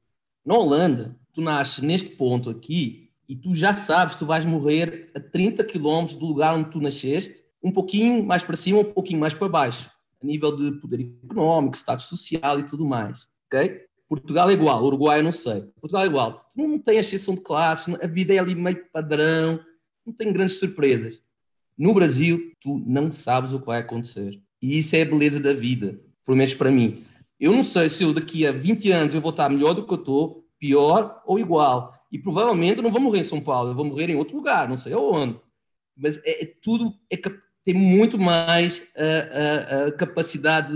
na 0.45 0.54
Holanda, 0.54 1.16
tu 1.33 1.40
nasces 1.40 1.83
neste 1.83 2.11
ponto 2.11 2.50
aqui 2.50 3.11
e 3.26 3.35
tu 3.35 3.54
já 3.54 3.73
sabes 3.73 4.14
que 4.14 4.21
tu 4.21 4.26
vais 4.26 4.45
morrer 4.45 5.11
a 5.14 5.20
30 5.20 5.64
quilómetros 5.64 6.18
do 6.18 6.27
lugar 6.27 6.55
onde 6.55 6.70
tu 6.70 6.81
nasceste 6.81 7.42
um 7.62 7.73
pouquinho 7.73 8.25
mais 8.25 8.42
para 8.42 8.57
cima, 8.57 8.81
um 8.81 8.85
pouquinho 8.85 9.21
mais 9.21 9.35
para 9.35 9.49
baixo, 9.49 9.90
a 10.23 10.27
nível 10.27 10.55
de 10.55 10.81
poder 10.81 11.12
económico, 11.25 11.77
status 11.77 12.07
social 12.07 12.61
e 12.61 12.64
tudo 12.64 12.85
mais. 12.85 13.27
Ok? 13.47 13.88
Portugal 14.09 14.49
é 14.49 14.55
igual, 14.55 14.83
Uruguai 14.85 15.21
eu 15.21 15.25
não 15.25 15.33
sei. 15.33 15.62
Portugal 15.81 16.05
é 16.05 16.07
igual. 16.07 16.51
Não 16.57 16.79
tem 16.79 16.99
exceção 16.99 17.35
de 17.35 17.42
classe, 17.42 17.94
a 18.03 18.07
vida 18.07 18.33
é 18.33 18.38
ali 18.38 18.55
meio 18.55 18.87
padrão, 18.90 19.61
não 20.07 20.12
tem 20.12 20.33
grandes 20.33 20.59
surpresas. 20.59 21.21
No 21.77 21.92
Brasil, 21.92 22.53
tu 22.61 22.83
não 22.87 23.12
sabes 23.12 23.53
o 23.53 23.61
que 23.61 23.66
vai 23.66 23.81
acontecer. 23.81 24.40
E 24.61 24.79
isso 24.79 24.97
é 24.97 25.03
a 25.03 25.05
beleza 25.05 25.38
da 25.38 25.53
vida, 25.53 26.01
pelo 26.25 26.37
menos 26.37 26.55
para 26.55 26.71
mim. 26.71 27.05
Eu 27.38 27.53
não 27.53 27.62
sei 27.62 27.88
se 27.88 28.03
eu 28.03 28.12
daqui 28.12 28.47
a 28.47 28.51
20 28.51 28.90
anos 28.90 29.14
eu 29.14 29.21
vou 29.21 29.31
estar 29.31 29.49
melhor 29.49 29.75
do 29.75 29.87
que 29.87 29.92
eu 29.92 29.99
estou, 29.99 30.44
pior 30.59 31.23
ou 31.25 31.38
igual. 31.38 31.94
E 32.11 32.18
provavelmente 32.18 32.79
eu 32.79 32.83
não 32.83 32.90
vou 32.90 33.01
morrer 33.01 33.21
em 33.21 33.25
São 33.25 33.40
Paulo, 33.40 33.71
eu 33.71 33.75
vou 33.75 33.85
morrer 33.85 34.11
em 34.11 34.16
outro 34.16 34.37
lugar, 34.37 34.68
não 34.68 34.77
sei 34.77 34.92
aonde. 34.92 35.38
Mas 35.97 36.16
é, 36.25 36.42
é 36.42 36.47
tudo 36.61 36.94
é 37.11 37.16
tem 37.68 37.74
muito 37.74 38.18
mais 38.18 38.83
a, 38.96 39.88
a 39.88 39.92
capacidade, 39.92 40.72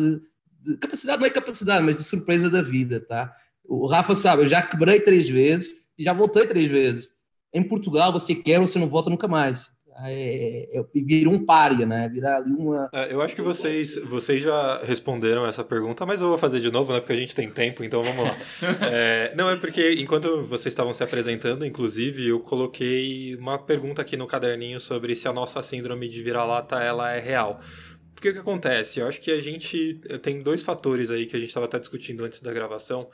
de, 0.60 0.76
capacidade 0.76 1.20
não 1.20 1.26
é 1.26 1.30
capacidade, 1.30 1.82
mas 1.82 1.96
de 1.96 2.04
surpresa 2.04 2.50
da 2.50 2.60
vida, 2.60 3.00
tá? 3.00 3.34
O 3.64 3.86
Rafa 3.86 4.14
sabe, 4.14 4.42
eu 4.42 4.46
já 4.46 4.60
quebrei 4.60 5.00
três 5.00 5.26
vezes 5.26 5.70
e 5.98 6.04
já 6.04 6.12
voltei 6.12 6.46
três 6.46 6.70
vezes. 6.70 7.08
Em 7.50 7.66
Portugal, 7.66 8.12
você 8.12 8.34
quer, 8.34 8.60
você 8.60 8.78
não 8.78 8.90
volta 8.90 9.08
nunca 9.08 9.26
mais 9.26 9.71
é, 10.00 10.68
é, 10.72 10.78
é 10.78 10.84
vira 10.94 11.28
um 11.28 11.44
pária, 11.44 11.84
né? 11.86 12.08
Virar 12.08 12.38
ali 12.38 12.52
uma. 12.52 12.88
É, 12.92 13.12
eu 13.12 13.20
acho 13.20 13.34
que 13.34 13.42
vocês, 13.42 13.96
vocês 13.98 14.42
já 14.42 14.78
responderam 14.84 15.46
essa 15.46 15.62
pergunta, 15.62 16.06
mas 16.06 16.20
eu 16.20 16.28
vou 16.28 16.38
fazer 16.38 16.60
de 16.60 16.70
novo, 16.70 16.92
né? 16.92 17.00
Porque 17.00 17.12
a 17.12 17.16
gente 17.16 17.34
tem 17.34 17.50
tempo, 17.50 17.84
então 17.84 18.02
vamos 18.02 18.24
lá. 18.24 18.36
é, 18.90 19.34
não, 19.36 19.50
é 19.50 19.56
porque 19.56 19.92
enquanto 19.98 20.42
vocês 20.44 20.72
estavam 20.72 20.94
se 20.94 21.02
apresentando, 21.02 21.66
inclusive, 21.66 22.28
eu 22.28 22.40
coloquei 22.40 23.36
uma 23.36 23.58
pergunta 23.58 24.02
aqui 24.02 24.16
no 24.16 24.26
caderninho 24.26 24.80
sobre 24.80 25.14
se 25.14 25.28
a 25.28 25.32
nossa 25.32 25.62
síndrome 25.62 26.08
de 26.08 26.22
vira-lata 26.22 26.82
ela 26.82 27.12
é 27.12 27.20
real. 27.20 27.60
Porque 28.14 28.30
o 28.30 28.32
que 28.32 28.38
acontece? 28.38 29.00
Eu 29.00 29.08
acho 29.08 29.20
que 29.20 29.32
a 29.32 29.40
gente 29.40 30.00
tem 30.22 30.42
dois 30.42 30.62
fatores 30.62 31.10
aí 31.10 31.26
que 31.26 31.36
a 31.36 31.40
gente 31.40 31.48
estava 31.48 31.66
até 31.66 31.78
discutindo 31.78 32.24
antes 32.24 32.40
da 32.40 32.52
gravação, 32.52 33.10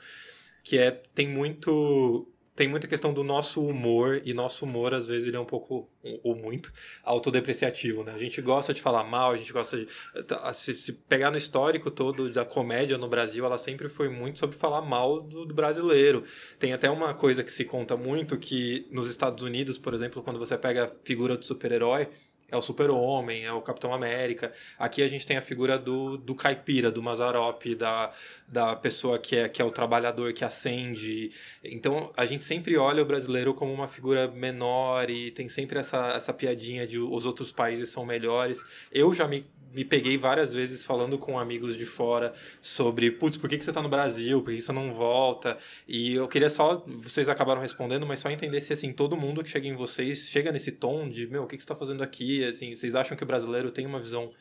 que 0.63 0.77
é 0.77 0.91
tem 1.15 1.27
muito 1.27 2.27
tem 2.59 2.67
muita 2.67 2.87
questão 2.87 3.13
do 3.13 3.23
nosso 3.23 3.65
humor, 3.65 4.21
e 4.25 4.33
nosso 4.33 4.65
humor, 4.65 4.93
às 4.93 5.07
vezes, 5.07 5.29
ele 5.29 5.37
é 5.37 5.39
um 5.39 5.45
pouco, 5.45 5.89
ou 6.21 6.35
muito, 6.35 6.73
autodepreciativo, 7.05 8.03
né? 8.03 8.11
A 8.13 8.17
gente 8.17 8.41
gosta 8.41 8.73
de 8.73 8.81
falar 8.81 9.05
mal, 9.05 9.31
a 9.31 9.37
gente 9.37 9.53
gosta 9.53 9.77
de... 9.77 9.87
Tá, 10.25 10.53
se, 10.53 10.75
se 10.75 10.91
pegar 10.91 11.31
no 11.31 11.37
histórico 11.37 11.89
todo 11.89 12.29
da 12.29 12.43
comédia 12.43 12.97
no 12.97 13.07
Brasil, 13.07 13.45
ela 13.45 13.57
sempre 13.57 13.87
foi 13.87 14.09
muito 14.09 14.39
sobre 14.39 14.57
falar 14.57 14.81
mal 14.81 15.21
do, 15.21 15.45
do 15.45 15.53
brasileiro. 15.53 16.25
Tem 16.59 16.73
até 16.73 16.89
uma 16.89 17.13
coisa 17.13 17.45
que 17.45 17.51
se 17.51 17.63
conta 17.63 17.95
muito, 17.95 18.37
que 18.37 18.85
nos 18.91 19.09
Estados 19.09 19.41
Unidos, 19.41 19.77
por 19.77 19.93
exemplo, 19.93 20.21
quando 20.21 20.37
você 20.37 20.57
pega 20.57 20.83
a 20.83 20.89
figura 21.05 21.37
do 21.37 21.45
super-herói, 21.45 22.09
é 22.51 22.57
o 22.57 22.61
Super-Homem, 22.61 23.45
é 23.45 23.53
o 23.53 23.61
Capitão 23.61 23.93
América. 23.93 24.51
Aqui 24.77 25.01
a 25.01 25.07
gente 25.07 25.25
tem 25.25 25.37
a 25.37 25.41
figura 25.41 25.77
do, 25.77 26.17
do 26.17 26.35
caipira, 26.35 26.91
do 26.91 27.01
Mazarop, 27.01 27.75
da, 27.75 28.11
da 28.47 28.75
pessoa 28.75 29.19
que 29.19 29.35
é, 29.35 29.49
que 29.49 29.61
é 29.61 29.65
o 29.65 29.71
trabalhador 29.71 30.33
que 30.33 30.43
acende. 30.43 31.31
Então 31.63 32.11
a 32.15 32.25
gente 32.25 32.45
sempre 32.45 32.77
olha 32.77 33.03
o 33.03 33.05
brasileiro 33.05 33.53
como 33.53 33.73
uma 33.73 33.87
figura 33.87 34.27
menor 34.27 35.09
e 35.09 35.31
tem 35.31 35.47
sempre 35.47 35.79
essa, 35.79 36.09
essa 36.09 36.33
piadinha 36.33 36.85
de 36.85 36.99
os 36.99 37.25
outros 37.25 37.51
países 37.51 37.89
são 37.89 38.05
melhores. 38.05 38.63
Eu 38.91 39.13
já 39.13 39.27
me 39.27 39.45
me 39.73 39.85
peguei 39.85 40.17
várias 40.17 40.53
vezes 40.53 40.85
falando 40.85 41.17
com 41.17 41.37
amigos 41.37 41.77
de 41.77 41.85
fora 41.85 42.33
sobre, 42.61 43.11
putz, 43.11 43.37
por 43.37 43.49
que, 43.49 43.57
que 43.57 43.63
você 43.63 43.71
está 43.71 43.81
no 43.81 43.89
Brasil? 43.89 44.41
Por 44.41 44.53
que 44.53 44.61
você 44.61 44.71
não 44.71 44.93
volta? 44.93 45.57
E 45.87 46.15
eu 46.15 46.27
queria 46.27 46.49
só, 46.49 46.83
vocês 46.87 47.29
acabaram 47.29 47.61
respondendo, 47.61 48.05
mas 48.05 48.19
só 48.19 48.29
entender 48.29 48.61
se, 48.61 48.73
assim, 48.73 48.91
todo 48.91 49.15
mundo 49.15 49.43
que 49.43 49.49
chega 49.49 49.67
em 49.67 49.75
vocês 49.75 50.27
chega 50.29 50.51
nesse 50.51 50.71
tom 50.71 51.07
de, 51.09 51.27
meu, 51.27 51.43
o 51.43 51.47
que, 51.47 51.55
que 51.55 51.63
você 51.63 51.65
está 51.65 51.75
fazendo 51.75 52.03
aqui? 52.03 52.43
Assim, 52.43 52.75
vocês 52.75 52.95
acham 52.95 53.15
que 53.15 53.23
o 53.23 53.27
brasileiro 53.27 53.71
tem 53.71 53.85
uma 53.85 53.99
visão 53.99 54.31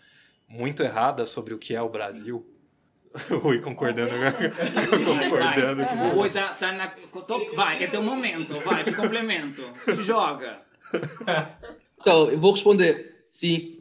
muito 0.48 0.82
errada 0.82 1.26
sobre 1.26 1.52
o 1.52 1.58
que 1.58 1.74
é 1.74 1.82
o 1.82 1.88
Brasil? 1.88 2.46
O 3.30 3.36
Rui 3.38 3.60
concordando. 3.60 4.10
concordando. 5.04 5.82
O 5.82 6.10
Rui 6.16 6.30
tá, 6.30 6.54
tá 6.54 6.72
na. 6.72 6.92
Vai, 7.54 7.82
é 7.82 7.86
teu 7.86 8.02
momento, 8.02 8.54
vai, 8.60 8.84
te 8.84 8.92
complemento. 8.92 9.62
Se 9.78 10.00
joga. 10.02 10.58
Então, 12.00 12.30
eu 12.30 12.38
vou 12.38 12.52
responder. 12.52 13.26
Sim, 13.30 13.77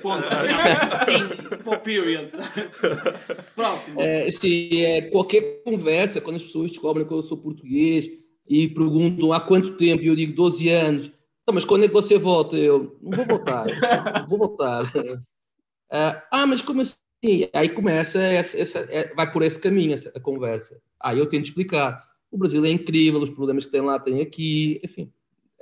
Ponto. 0.00 0.24
Sim, 1.04 1.58
for 1.62 1.78
period. 1.78 2.30
Próximo. 3.56 4.00
É, 4.00 4.30
sim, 4.30 4.82
é, 4.82 5.02
qualquer 5.10 5.62
conversa, 5.64 6.20
quando 6.20 6.36
as 6.36 6.42
pessoas 6.42 6.70
descobrem 6.70 7.06
que 7.06 7.12
eu 7.12 7.22
sou 7.22 7.36
português 7.36 8.08
e 8.48 8.68
perguntam 8.68 9.32
há 9.32 9.40
quanto 9.40 9.76
tempo, 9.76 10.02
e 10.02 10.06
eu 10.06 10.16
digo 10.16 10.34
12 10.34 10.68
anos, 10.68 11.12
então, 11.42 11.54
mas 11.54 11.64
quando 11.64 11.84
é 11.84 11.88
que 11.88 11.94
você 11.94 12.18
volta? 12.18 12.56
Eu 12.56 12.96
não 13.02 13.10
vou 13.10 13.26
voltar, 13.26 13.66
não 14.20 14.28
vou 14.28 14.38
voltar. 14.38 14.92
É, 15.90 16.22
ah, 16.30 16.46
mas 16.46 16.62
como 16.62 16.80
assim? 16.80 17.48
Aí 17.52 17.68
começa, 17.68 18.20
essa, 18.20 18.56
essa, 18.58 18.78
é, 18.90 19.12
vai 19.14 19.30
por 19.30 19.42
esse 19.42 19.58
caminho 19.58 19.92
essa, 19.92 20.10
a 20.14 20.20
conversa. 20.20 20.80
Aí 21.00 21.18
eu 21.18 21.26
tento 21.26 21.46
explicar. 21.46 22.08
o 22.30 22.38
Brasil 22.38 22.64
é 22.64 22.70
incrível, 22.70 23.20
os 23.20 23.30
problemas 23.30 23.66
que 23.66 23.72
tem 23.72 23.80
lá 23.80 23.98
tem 23.98 24.20
aqui, 24.20 24.80
enfim. 24.84 25.12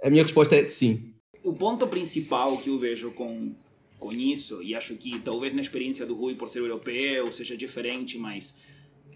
A 0.03 0.11
minha 0.11 0.23
resposta 0.23 0.55
é 0.55 0.65
sim. 0.65 1.15
O 1.43 1.55
ponto 1.55 1.89
principal 1.89 2.59
que 2.59 2.69
eu 2.69 2.79
vejo 2.79 3.11
com, 3.13 3.55
com 4.01 4.11
isso, 4.11 4.63
e 4.63 4.75
acho 4.75 4.97
que 4.97 5.21
talvez 5.21 5.55
na 5.55 5.61
experiência 5.61 6.05
do 6.05 6.15
Rui 6.15 6.35
por 6.35 6.49
ser 6.49 6.61
europeu 6.61 7.31
seja 7.31 7.57
diferente, 7.57 8.19
mas 8.19 8.57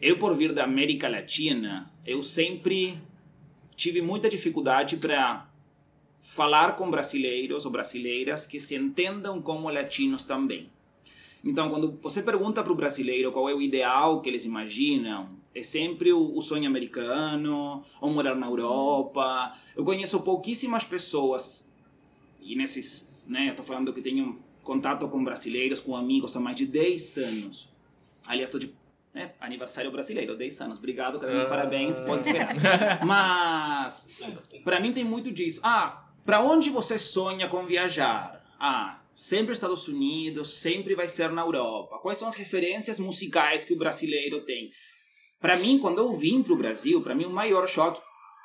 eu 0.00 0.18
por 0.18 0.36
vir 0.36 0.52
da 0.52 0.64
América 0.64 1.08
Latina, 1.08 1.90
eu 2.06 2.22
sempre 2.22 3.00
tive 3.74 4.02
muita 4.02 4.28
dificuldade 4.28 4.98
para 4.98 5.50
falar 6.22 6.76
com 6.76 6.90
brasileiros 6.90 7.64
ou 7.64 7.70
brasileiras 7.72 8.46
que 8.46 8.60
se 8.60 8.76
entendam 8.76 9.40
como 9.40 9.70
latinos 9.70 10.22
também. 10.22 10.70
Então, 11.42 11.68
quando 11.70 11.98
você 12.02 12.22
pergunta 12.22 12.62
para 12.62 12.72
o 12.72 12.76
brasileiro 12.76 13.32
qual 13.32 13.48
é 13.48 13.54
o 13.54 13.60
ideal 13.60 14.20
que 14.20 14.28
eles 14.28 14.44
imaginam, 14.44 15.30
é 15.54 15.62
sempre 15.62 16.12
o, 16.12 16.40
sonho 16.42 16.66
americano, 16.66 17.82
ou 18.00 18.10
morar 18.10 18.34
na 18.34 18.46
Europa. 18.46 19.56
Eu 19.76 19.84
conheço 19.84 20.20
pouquíssimas 20.20 20.84
pessoas, 20.84 21.68
e 22.42 22.56
nesses, 22.56 23.12
né, 23.26 23.48
estou 23.48 23.64
falando 23.64 23.92
que 23.92 24.02
tenho 24.02 24.43
contato 24.64 25.08
com 25.08 25.22
brasileiros, 25.22 25.80
com 25.80 25.94
amigos 25.94 26.36
há 26.36 26.40
mais 26.40 26.56
de 26.56 26.66
10 26.66 27.18
anos. 27.18 27.68
Aliás, 28.26 28.48
estou 28.48 28.58
de 28.58 28.74
né, 29.14 29.32
aniversário 29.40 29.90
brasileiro, 29.92 30.36
10 30.36 30.60
anos. 30.62 30.78
Obrigado, 30.78 31.20
queremos 31.20 31.44
ah. 31.44 31.48
parabéns, 31.48 32.00
pode 32.00 32.22
esperar. 32.22 32.56
Mas, 33.06 34.08
para 34.64 34.80
mim 34.80 34.92
tem 34.92 35.04
muito 35.04 35.30
disso. 35.30 35.60
Ah, 35.62 36.08
para 36.24 36.40
onde 36.40 36.70
você 36.70 36.98
sonha 36.98 37.46
com 37.46 37.64
viajar? 37.64 38.42
Ah, 38.58 39.00
sempre 39.14 39.52
Estados 39.52 39.86
Unidos, 39.86 40.54
sempre 40.54 40.94
vai 40.94 41.06
ser 41.06 41.30
na 41.30 41.42
Europa. 41.42 41.98
Quais 41.98 42.18
são 42.18 42.26
as 42.26 42.34
referências 42.34 42.98
musicais 42.98 43.64
que 43.64 43.74
o 43.74 43.78
brasileiro 43.78 44.40
tem? 44.40 44.70
Para 45.40 45.56
mim, 45.56 45.78
quando 45.78 45.98
eu 45.98 46.12
vim 46.12 46.42
para 46.42 46.54
o 46.54 46.56
Brasil, 46.56 47.02
para 47.02 47.14
mim 47.14 47.26
o 47.26 47.30
maior 47.30 47.68
choque, 47.68 48.00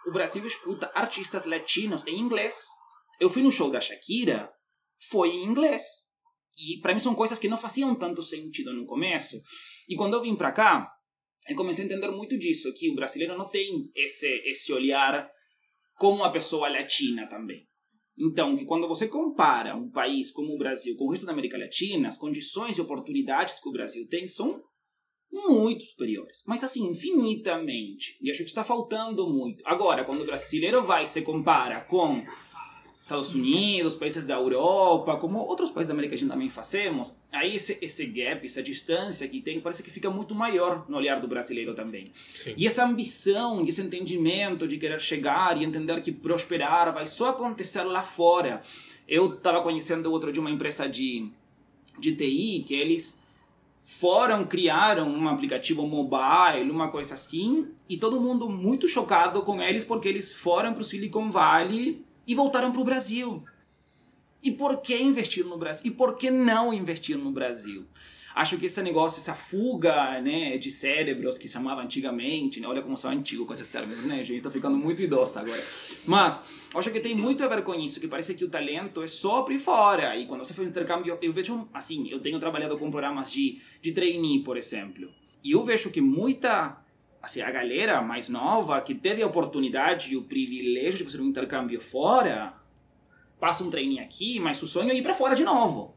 o 0.05 0.11
Brasil 0.11 0.45
escuta 0.45 0.91
artistas 0.93 1.45
latinos 1.45 2.05
em 2.05 2.19
inglês. 2.19 2.67
Eu 3.19 3.29
fui 3.29 3.41
no 3.41 3.51
show 3.51 3.71
da 3.71 3.81
Shakira, 3.81 4.51
foi 5.09 5.29
em 5.29 5.45
inglês. 5.45 6.08
E 6.59 6.79
para 6.81 6.93
mim 6.93 6.99
são 6.99 7.15
coisas 7.15 7.39
que 7.39 7.47
não 7.47 7.57
faziam 7.57 7.95
tanto 7.95 8.21
sentido 8.21 8.73
no 8.73 8.85
começo. 8.85 9.41
E 9.87 9.95
quando 9.95 10.15
eu 10.15 10.21
vim 10.21 10.35
para 10.35 10.51
cá, 10.51 10.91
eu 11.47 11.55
comecei 11.55 11.83
a 11.83 11.87
entender 11.87 12.09
muito 12.11 12.37
disso, 12.37 12.73
que 12.73 12.91
o 12.91 12.95
brasileiro 12.95 13.37
não 13.37 13.47
tem 13.47 13.89
esse 13.95 14.27
esse 14.45 14.73
olhar 14.73 15.29
como 15.95 16.17
uma 16.17 16.31
pessoa 16.31 16.69
latina 16.69 17.27
também. 17.27 17.67
Então, 18.17 18.55
que 18.55 18.65
quando 18.65 18.87
você 18.87 19.07
compara 19.07 19.75
um 19.75 19.89
país 19.89 20.29
como 20.29 20.53
o 20.53 20.57
Brasil 20.57 20.95
com 20.97 21.05
o 21.05 21.11
resto 21.11 21.25
da 21.25 21.31
América 21.31 21.57
Latina, 21.57 22.09
as 22.09 22.17
condições 22.17 22.77
e 22.77 22.81
oportunidades 22.81 23.61
que 23.61 23.69
o 23.69 23.71
Brasil 23.71 24.05
tem 24.09 24.27
são 24.27 24.61
muito 25.31 25.85
superiores. 25.85 26.41
Mas 26.45 26.63
assim, 26.63 26.85
infinitamente. 26.89 28.17
E 28.21 28.29
acho 28.29 28.43
que 28.43 28.49
está 28.49 28.63
faltando 28.63 29.29
muito. 29.29 29.63
Agora, 29.65 30.03
quando 30.03 30.21
o 30.21 30.25
brasileiro 30.25 30.83
vai 30.83 31.05
se 31.05 31.21
compara 31.21 31.81
com 31.81 32.21
Estados 33.09 33.33
Unidos, 33.33 33.95
países 33.95 34.25
da 34.25 34.35
Europa, 34.35 35.17
como 35.17 35.39
outros 35.39 35.71
países 35.71 35.87
da 35.87 35.93
América 35.93 36.13
Latina 36.13 36.33
também 36.33 36.49
fazemos, 36.49 37.15
aí 37.31 37.55
esse, 37.55 37.77
esse 37.81 38.05
gap, 38.05 38.45
essa 38.45 38.61
distância 38.61 39.27
que 39.27 39.41
tem, 39.41 39.59
parece 39.59 39.81
que 39.81 39.89
fica 39.89 40.11
muito 40.11 40.35
maior 40.35 40.85
no 40.87 40.95
olhar 40.95 41.19
do 41.19 41.27
brasileiro 41.27 41.73
também. 41.73 42.05
Sim. 42.35 42.53
E 42.55 42.67
essa 42.67 42.85
ambição, 42.85 43.65
esse 43.67 43.81
entendimento 43.81 44.67
de 44.67 44.77
querer 44.77 44.99
chegar 44.99 45.59
e 45.59 45.65
entender 45.65 45.99
que 46.01 46.11
prosperar 46.11 46.93
vai 46.93 47.07
só 47.07 47.29
acontecer 47.29 47.81
lá 47.81 48.03
fora. 48.03 48.61
Eu 49.07 49.33
estava 49.33 49.61
conhecendo 49.61 50.11
outro 50.11 50.31
de 50.31 50.39
uma 50.39 50.51
empresa 50.51 50.87
de, 50.87 51.31
de 51.97 52.15
TI 52.15 52.63
que 52.67 52.75
eles 52.75 53.19
foram, 53.83 54.45
criaram 54.45 55.09
um 55.09 55.27
aplicativo 55.27 55.87
mobile, 55.87 56.69
uma 56.69 56.89
coisa 56.89 57.15
assim, 57.15 57.69
e 57.89 57.97
todo 57.97 58.21
mundo 58.21 58.47
muito 58.47 58.87
chocado 58.87 59.41
com 59.41 59.59
eles 59.59 59.83
porque 59.83 60.07
eles 60.07 60.31
foram 60.31 60.73
para 60.73 60.83
o 60.83 60.85
Silicon 60.85 61.31
Valley 61.31 62.07
e 62.29 62.35
voltaram 62.35 62.71
para 62.71 62.79
o 62.79 62.83
Brasil. 62.83 63.43
E 64.43 64.51
por 64.51 64.77
que 64.81 64.95
investir 64.95 65.43
no 65.43 65.57
Brasil? 65.57 65.91
E 65.91 65.91
por 65.91 66.15
que 66.15 66.29
não 66.29 66.71
investir 66.71 67.17
no 67.17 67.31
Brasil? 67.31 67.87
Acho 68.35 68.55
que 68.55 68.67
esse 68.67 68.79
negócio, 68.83 69.17
essa 69.17 69.33
fuga 69.33 70.21
né, 70.21 70.55
de 70.59 70.69
cérebros 70.69 71.39
que 71.39 71.47
chamava 71.47 71.81
antigamente, 71.81 72.59
né? 72.59 72.67
olha 72.67 72.83
como 72.83 72.95
sou 72.95 73.09
antigo 73.09 73.47
com 73.47 73.51
esses 73.51 73.67
termos, 73.67 74.03
né, 74.03 74.23
gente? 74.23 74.43
Tô 74.43 74.51
ficando 74.51 74.77
muito 74.77 75.01
idoso 75.01 75.39
agora. 75.39 75.61
Mas 76.05 76.43
acho 76.75 76.91
que 76.91 76.99
tem 76.99 77.15
muito 77.15 77.43
a 77.43 77.47
ver 77.47 77.63
com 77.63 77.73
isso, 77.73 77.99
que 77.99 78.07
parece 78.07 78.35
que 78.35 78.45
o 78.45 78.49
talento 78.49 79.01
é 79.01 79.07
só 79.07 79.41
por 79.41 79.57
fora. 79.57 80.15
E 80.15 80.27
quando 80.27 80.45
você 80.45 80.53
faz 80.53 80.69
intercâmbio, 80.69 81.17
eu 81.19 81.33
vejo, 81.33 81.67
assim, 81.73 82.07
eu 82.09 82.19
tenho 82.19 82.39
trabalhado 82.39 82.77
com 82.77 82.91
programas 82.91 83.31
de, 83.31 83.59
de 83.81 83.91
trainee, 83.91 84.43
por 84.43 84.55
exemplo. 84.55 85.09
E 85.43 85.51
eu 85.51 85.65
vejo 85.65 85.89
que 85.89 85.99
muita 85.99 86.79
assim, 87.21 87.41
a 87.41 87.51
galera 87.51 88.01
mais 88.01 88.29
nova 88.29 88.81
que 88.81 88.95
teve 88.95 89.21
a 89.21 89.27
oportunidade 89.27 90.13
e 90.13 90.17
o 90.17 90.23
privilégio 90.23 90.99
de 90.99 91.03
fazer 91.05 91.21
um 91.21 91.27
intercâmbio 91.27 91.79
fora, 91.79 92.53
passa 93.39 93.63
um 93.63 93.69
treininho 93.69 94.03
aqui, 94.03 94.39
mas 94.39 94.61
o 94.61 94.67
sonho 94.67 94.91
é 94.91 94.95
ir 94.95 95.01
para 95.01 95.13
fora 95.13 95.35
de 95.35 95.43
novo. 95.43 95.95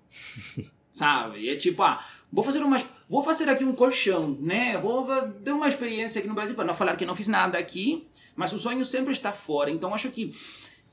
Sabe? 0.90 1.40
E 1.40 1.48
é 1.48 1.56
tipo, 1.56 1.82
ah, 1.82 2.04
vou 2.30 2.44
fazer 2.44 2.62
uma, 2.62 2.76
vou 3.08 3.22
fazer 3.22 3.48
aqui 3.48 3.64
um 3.64 3.72
colchão, 3.72 4.36
né? 4.38 4.76
Vou 4.76 5.06
ter 5.42 5.52
uma 5.52 5.66
experiência 5.66 6.18
aqui 6.18 6.28
no 6.28 6.34
Brasil 6.34 6.54
para 6.54 6.66
não 6.66 6.74
falar 6.74 6.96
que 6.96 7.06
não 7.06 7.14
fiz 7.14 7.28
nada 7.28 7.56
aqui, 7.56 8.06
mas 8.36 8.52
o 8.52 8.58
sonho 8.58 8.84
sempre 8.84 9.12
está 9.12 9.32
fora. 9.32 9.70
Então 9.70 9.94
acho 9.94 10.10
que 10.10 10.34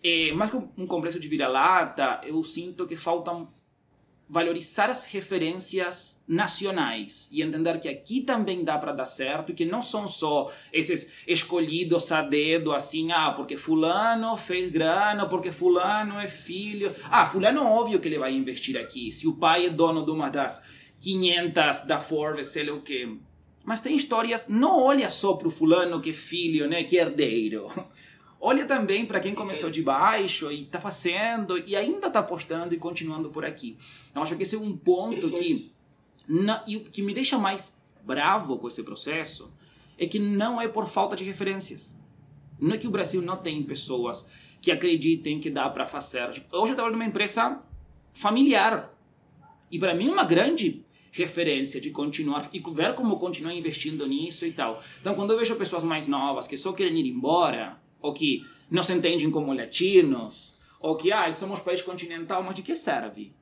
é, 0.01 0.31
mais 0.31 0.49
que 0.49 0.57
um 0.77 0.87
complexo 0.87 1.19
de 1.19 1.27
vira-lata, 1.27 2.21
eu 2.23 2.41
sinto 2.45 2.87
que 2.87 2.95
falta 2.95 3.45
valorizar 4.29 4.89
as 4.89 5.05
referências 5.05 6.21
nacionais 6.27 7.27
e 7.31 7.41
entender 7.41 7.79
que 7.79 7.89
aqui 7.89 8.21
também 8.21 8.63
dá 8.63 8.77
para 8.77 8.91
dar 8.91 9.05
certo 9.05 9.51
e 9.51 9.55
que 9.55 9.65
não 9.65 9.81
são 9.81 10.07
só 10.07 10.51
esses 10.71 11.11
escolhidos 11.27 12.11
a 12.11 12.21
dedo 12.21 12.71
assim, 12.71 13.11
ah, 13.11 13.31
porque 13.31 13.57
fulano 13.57 14.37
fez 14.37 14.69
grana, 14.69 15.25
porque 15.25 15.51
fulano 15.51 16.19
é 16.19 16.27
filho. 16.27 16.93
Ah, 17.09 17.25
fulano 17.25 17.65
óbvio 17.65 17.99
que 17.99 18.07
ele 18.07 18.19
vai 18.19 18.33
investir 18.35 18.77
aqui. 18.77 19.11
Se 19.11 19.27
o 19.27 19.33
pai 19.33 19.65
é 19.65 19.69
dono 19.69 20.05
de 20.05 20.11
uma 20.11 20.29
das 20.29 20.63
500 20.99 21.85
da 21.87 21.99
Forbes, 21.99 22.47
sei 22.47 22.65
lá 22.65 22.73
o 22.73 22.81
quê. 22.81 23.09
Mas 23.65 23.81
tem 23.81 23.95
histórias, 23.95 24.47
não 24.47 24.79
olha 24.79 25.09
só 25.09 25.33
pro 25.33 25.49
fulano 25.49 25.99
que 25.99 26.11
é 26.11 26.13
filho, 26.13 26.67
né, 26.67 26.83
que 26.83 26.97
é 26.97 27.01
herdeiro. 27.01 27.67
Olha 28.41 28.65
também 28.65 29.05
para 29.05 29.19
quem 29.19 29.35
começou 29.35 29.69
de 29.69 29.81
baixo 29.81 30.49
e 30.49 30.61
está 30.61 30.79
fazendo 30.79 31.57
e 31.57 31.75
ainda 31.75 32.07
está 32.07 32.19
apostando 32.19 32.73
e 32.73 32.77
continuando 32.77 33.29
por 33.29 33.43
aqui. 33.43 33.77
Então 34.09 34.23
acho 34.23 34.35
que 34.37 34.43
esse 34.43 34.55
é 34.55 34.59
um 34.59 34.77
ponto 34.77 35.29
que 35.31 35.73
na, 36.27 36.63
e 36.65 36.77
o 36.77 36.81
que 36.81 37.01
me 37.01 37.13
deixa 37.13 37.37
mais 37.37 37.77
bravo 38.01 38.57
com 38.57 38.67
esse 38.67 38.81
processo 38.83 39.51
é 39.97 40.07
que 40.07 40.19
não 40.19 40.61
é 40.61 40.67
por 40.69 40.87
falta 40.87 41.15
de 41.15 41.25
referências. 41.25 41.97
Não 42.57 42.75
é 42.75 42.77
que 42.77 42.87
o 42.87 42.91
Brasil 42.91 43.21
não 43.21 43.35
tem 43.35 43.61
pessoas 43.63 44.25
que 44.61 44.71
acreditem 44.71 45.39
que 45.39 45.49
dá 45.49 45.69
para 45.69 45.85
fazer. 45.85 46.29
Tipo, 46.31 46.55
hoje 46.57 46.71
eu 46.71 46.75
trabalho 46.75 46.95
numa 46.95 47.05
empresa 47.05 47.61
familiar 48.13 48.93
e 49.69 49.77
para 49.77 49.93
mim 49.93 50.07
é 50.07 50.11
uma 50.11 50.23
grande 50.23 50.85
referência 51.11 51.81
de 51.81 51.89
continuar 51.89 52.47
e 52.53 52.59
ver 52.59 52.93
como 52.93 53.17
continuar 53.17 53.53
investindo 53.53 54.07
nisso 54.07 54.45
e 54.45 54.51
tal. 54.53 54.81
Então 55.01 55.13
quando 55.13 55.31
eu 55.31 55.39
vejo 55.39 55.55
pessoas 55.55 55.83
mais 55.83 56.07
novas 56.07 56.47
que 56.47 56.55
só 56.55 56.71
querem 56.71 56.99
ir 56.99 57.09
embora 57.09 57.81
ou 58.01 58.13
que 58.13 58.45
não 58.69 58.83
se 58.83 58.93
entendem 58.93 59.29
como 59.31 59.53
latinos, 59.53 60.57
ou 60.79 60.95
que 60.95 61.11
ah, 61.11 61.31
somos 61.31 61.59
país 61.59 61.81
continental, 61.81 62.43
mas 62.43 62.55
de 62.55 62.61
que 62.61 62.75
serve? 62.75 63.33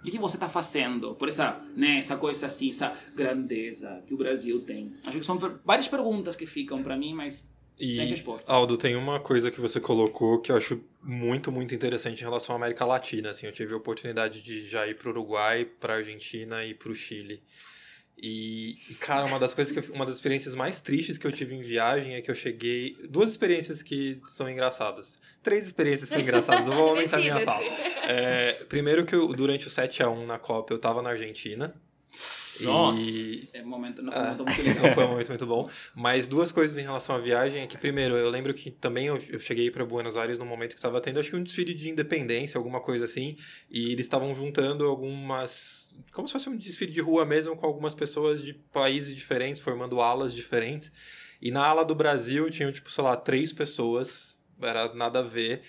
O 0.00 0.10
que 0.10 0.18
você 0.18 0.36
está 0.36 0.48
fazendo 0.48 1.14
por 1.14 1.28
essa, 1.28 1.60
né, 1.76 1.98
essa 1.98 2.16
coisa 2.16 2.46
assim, 2.46 2.70
essa 2.70 2.92
grandeza 3.14 4.02
que 4.06 4.12
o 4.12 4.16
Brasil 4.16 4.60
tem? 4.62 4.92
Acho 5.06 5.20
que 5.20 5.26
são 5.26 5.38
várias 5.64 5.86
perguntas 5.86 6.34
que 6.34 6.44
ficam 6.44 6.82
para 6.82 6.96
mim, 6.96 7.14
mas 7.14 7.48
e, 7.78 7.94
sem 7.94 8.08
resposta. 8.08 8.50
Aldo, 8.50 8.76
tem 8.76 8.96
uma 8.96 9.20
coisa 9.20 9.50
que 9.50 9.60
você 9.60 9.80
colocou 9.80 10.38
que 10.40 10.52
eu 10.52 10.56
acho 10.56 10.80
muito, 11.02 11.50
muito 11.50 11.74
interessante 11.74 12.20
em 12.20 12.24
relação 12.24 12.54
à 12.54 12.58
América 12.58 12.84
Latina. 12.84 13.30
Assim, 13.30 13.46
eu 13.46 13.52
tive 13.52 13.74
a 13.74 13.76
oportunidade 13.76 14.42
de 14.42 14.66
já 14.66 14.86
ir 14.86 14.96
para 14.96 15.08
o 15.08 15.12
Uruguai, 15.12 15.64
para 15.64 15.94
a 15.94 15.96
Argentina 15.96 16.64
e 16.64 16.74
para 16.74 16.90
o 16.90 16.94
Chile. 16.94 17.42
E, 18.24 18.78
cara, 19.00 19.24
uma 19.24 19.36
das 19.36 19.52
coisas 19.52 19.72
que 19.72 19.80
eu, 19.80 19.94
uma 19.96 20.06
das 20.06 20.14
experiências 20.14 20.54
mais 20.54 20.80
tristes 20.80 21.18
que 21.18 21.26
eu 21.26 21.32
tive 21.32 21.56
em 21.56 21.60
viagem 21.60 22.14
é 22.14 22.20
que 22.20 22.30
eu 22.30 22.34
cheguei. 22.36 22.96
Duas 23.10 23.32
experiências 23.32 23.82
que 23.82 24.16
são 24.22 24.48
engraçadas. 24.48 25.18
Três 25.42 25.66
experiências 25.66 26.08
são 26.08 26.20
engraçadas, 26.20 26.68
eu 26.68 26.72
vou 26.72 26.90
aumentar 26.90 27.18
minha 27.18 27.40
fala. 27.40 27.66
É, 28.06 28.64
primeiro 28.68 29.04
que 29.04 29.12
eu, 29.12 29.26
durante 29.26 29.66
o 29.66 29.70
7x1 29.70 30.24
na 30.24 30.38
Copa 30.38 30.72
eu 30.72 30.78
tava 30.78 31.02
na 31.02 31.10
Argentina. 31.10 31.74
Nossa! 32.60 33.00
E... 33.00 33.48
É, 33.52 33.62
momento, 33.62 34.02
não 34.02 34.12
foi 34.12 34.20
um 34.20 34.24
momento 34.24 34.44
muito 34.44 34.62
legal. 34.62 34.82
Não 34.84 34.92
foi 34.92 35.04
um 35.04 35.08
momento 35.08 35.28
muito 35.28 35.46
bom. 35.46 35.70
Mas 35.94 36.28
duas 36.28 36.52
coisas 36.52 36.76
em 36.78 36.82
relação 36.82 37.16
à 37.16 37.18
viagem 37.18 37.62
é 37.62 37.66
que, 37.66 37.78
primeiro, 37.78 38.16
eu 38.16 38.28
lembro 38.30 38.52
que 38.52 38.70
também 38.70 39.06
eu, 39.06 39.18
eu 39.28 39.38
cheguei 39.38 39.70
para 39.70 39.84
Buenos 39.84 40.16
Aires 40.16 40.38
no 40.38 40.44
momento 40.44 40.70
que 40.70 40.78
estava 40.78 41.00
tendo, 41.00 41.18
acho 41.18 41.30
que 41.30 41.36
um 41.36 41.42
desfile 41.42 41.74
de 41.74 41.88
independência, 41.88 42.58
alguma 42.58 42.80
coisa 42.80 43.04
assim, 43.04 43.36
e 43.70 43.92
eles 43.92 44.06
estavam 44.06 44.34
juntando 44.34 44.84
algumas. 44.86 45.88
Como 46.12 46.26
se 46.28 46.32
fosse 46.32 46.48
um 46.48 46.56
desfile 46.56 46.92
de 46.92 47.00
rua 47.00 47.24
mesmo, 47.24 47.56
com 47.56 47.66
algumas 47.66 47.94
pessoas 47.94 48.42
de 48.42 48.52
países 48.52 49.14
diferentes, 49.14 49.62
formando 49.62 50.00
alas 50.00 50.34
diferentes. 50.34 50.92
E 51.40 51.50
na 51.50 51.66
ala 51.66 51.84
do 51.84 51.94
Brasil 51.94 52.48
tinham, 52.50 52.70
tipo, 52.70 52.90
sei 52.90 53.02
lá, 53.02 53.16
três 53.16 53.52
pessoas, 53.52 54.38
era 54.60 54.94
nada 54.94 55.18
a 55.18 55.22
ver. 55.22 55.62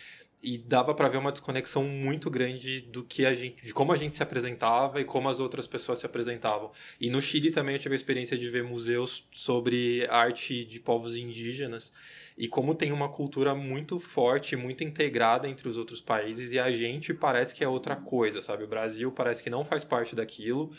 E 0.44 0.58
dava 0.58 0.94
para 0.94 1.08
ver 1.08 1.18
uma 1.18 1.32
desconexão 1.32 1.86
muito 1.86 2.30
grande 2.30 2.82
do 2.82 3.02
que 3.02 3.26
a 3.26 3.34
gente, 3.34 3.66
de 3.66 3.74
como 3.74 3.94
a 3.94 3.96
gente 3.96 4.18
se 4.18 4.22
apresentava 4.22 5.00
e 5.00 5.06
como 5.06 5.30
as 5.30 5.40
outras 5.40 5.66
pessoas 5.66 6.00
se 6.00 6.06
apresentavam. 6.06 6.70
E 7.00 7.10
no 7.10 7.22
Chile 7.22 7.50
também 7.50 7.76
eu 7.76 7.80
tive 7.80 7.96
a 7.96 7.96
experiência 7.96 8.38
de 8.38 8.50
ver 8.50 8.62
museus 8.62 9.26
sobre 9.32 10.06
arte 10.10 10.66
de 10.66 10.82
povos 10.82 11.16
indígenas 11.16 11.94
e 12.38 12.50
como 12.50 12.76
tem 12.76 12.92
uma 12.92 13.08
cultura 13.08 13.56
muito 13.56 13.98
forte, 14.00 14.58
muito 14.58 14.84
integrada 14.84 15.48
entre 15.48 15.70
os 15.70 15.78
outros 15.78 16.02
países 16.02 16.52
e 16.52 16.60
a 16.60 16.72
gente 16.74 17.14
parece 17.14 17.56
que 17.56 17.64
é 17.64 17.68
outra 17.68 17.96
coisa, 17.96 18.42
sabe? 18.42 18.66
O 18.66 18.68
Brasil 18.68 19.12
parece 19.14 19.42
que 19.42 19.50
não 19.50 19.64
faz 19.64 19.86
parte 19.86 20.14
daquilo. 20.14 20.72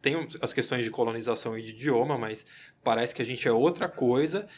Tem 0.00 0.28
as 0.40 0.52
questões 0.52 0.84
de 0.84 0.92
colonização 0.92 1.58
e 1.58 1.62
de 1.62 1.70
idioma, 1.70 2.16
mas 2.16 2.46
parece 2.84 3.12
que 3.12 3.20
a 3.20 3.24
gente 3.24 3.48
é 3.48 3.52
outra 3.52 3.88
coisa 3.88 4.48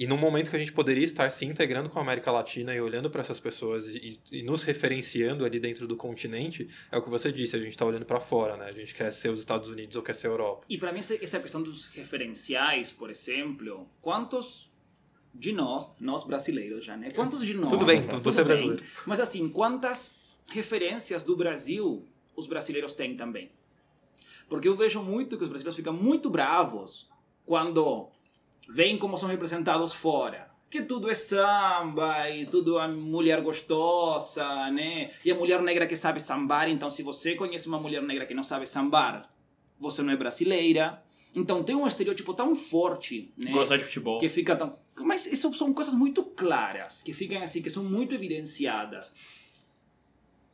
e 0.00 0.06
no 0.06 0.16
momento 0.16 0.48
que 0.48 0.56
a 0.56 0.58
gente 0.58 0.72
poderia 0.72 1.04
estar 1.04 1.28
se 1.28 1.44
integrando 1.44 1.90
com 1.90 1.98
a 1.98 2.02
América 2.02 2.32
Latina 2.32 2.74
e 2.74 2.80
olhando 2.80 3.10
para 3.10 3.20
essas 3.20 3.38
pessoas 3.38 3.94
e, 3.94 4.18
e, 4.32 4.42
nos 4.42 4.62
referenciando 4.62 5.44
ali 5.44 5.60
dentro 5.60 5.86
do 5.86 5.94
continente, 5.94 6.66
é 6.90 6.96
o 6.96 7.02
que 7.02 7.10
você 7.10 7.30
disse, 7.30 7.54
a 7.54 7.58
gente 7.58 7.72
está 7.72 7.84
olhando 7.84 8.06
para 8.06 8.18
fora, 8.18 8.56
né? 8.56 8.64
A 8.64 8.72
gente 8.72 8.94
quer 8.94 9.12
ser 9.12 9.28
os 9.28 9.38
Estados 9.38 9.68
Unidos 9.68 9.96
ou 9.96 10.02
quer 10.02 10.14
ser 10.14 10.28
a 10.28 10.30
Europa. 10.30 10.64
E 10.70 10.78
para 10.78 10.90
mim 10.90 11.00
essa 11.00 11.38
questão 11.38 11.62
dos 11.62 11.88
referenciais, 11.88 12.90
por 12.90 13.10
exemplo, 13.10 13.86
quantos 14.00 14.70
de 15.34 15.52
nós, 15.52 15.90
nós 16.00 16.24
brasileiros 16.24 16.82
já, 16.82 16.96
né? 16.96 17.10
Quantos 17.10 17.44
de 17.44 17.52
nós... 17.52 17.68
Tudo 17.68 17.84
bem, 17.84 18.02
tudo 18.02 18.32
você 18.32 18.40
é 18.40 18.44
brasileiro. 18.44 18.82
Mas 19.04 19.20
assim, 19.20 19.50
quantas 19.50 20.14
referências 20.48 21.22
do 21.22 21.36
Brasil 21.36 22.02
os 22.34 22.46
brasileiros 22.46 22.94
têm 22.94 23.16
também? 23.16 23.50
Porque 24.48 24.66
eu 24.66 24.78
vejo 24.78 25.02
muito 25.02 25.36
que 25.36 25.42
os 25.42 25.50
brasileiros 25.50 25.76
ficam 25.76 25.92
muito 25.92 26.30
bravos 26.30 27.06
quando 27.44 28.08
veem 28.72 28.96
como 28.96 29.18
são 29.18 29.28
representados 29.28 29.92
fora. 29.92 30.48
Que 30.70 30.82
tudo 30.82 31.10
é 31.10 31.14
samba 31.14 32.30
e 32.30 32.46
tudo 32.46 32.78
a 32.78 32.86
mulher 32.86 33.40
gostosa, 33.40 34.70
né? 34.70 35.10
E 35.24 35.30
a 35.32 35.34
mulher 35.34 35.60
negra 35.60 35.86
que 35.86 35.96
sabe 35.96 36.20
sambar. 36.20 36.68
Então, 36.68 36.88
se 36.88 37.02
você 37.02 37.34
conhece 37.34 37.66
uma 37.66 37.80
mulher 37.80 38.00
negra 38.02 38.24
que 38.24 38.34
não 38.34 38.44
sabe 38.44 38.66
sambar, 38.66 39.22
você 39.80 40.00
não 40.00 40.12
é 40.12 40.16
brasileira. 40.16 41.02
Então, 41.34 41.64
tem 41.64 41.74
um 41.74 41.86
estereótipo 41.86 42.32
tão 42.34 42.54
forte, 42.54 43.32
né? 43.36 43.50
Gostar 43.50 43.78
de 43.78 43.84
futebol. 43.84 44.20
Que 44.20 44.28
fica 44.28 44.54
tão. 44.54 44.78
Mas 45.00 45.26
isso 45.26 45.52
são 45.54 45.72
coisas 45.74 45.94
muito 45.94 46.22
claras, 46.22 47.02
que 47.02 47.12
ficam 47.12 47.42
assim, 47.42 47.62
que 47.62 47.70
são 47.70 47.82
muito 47.82 48.14
evidenciadas. 48.14 49.12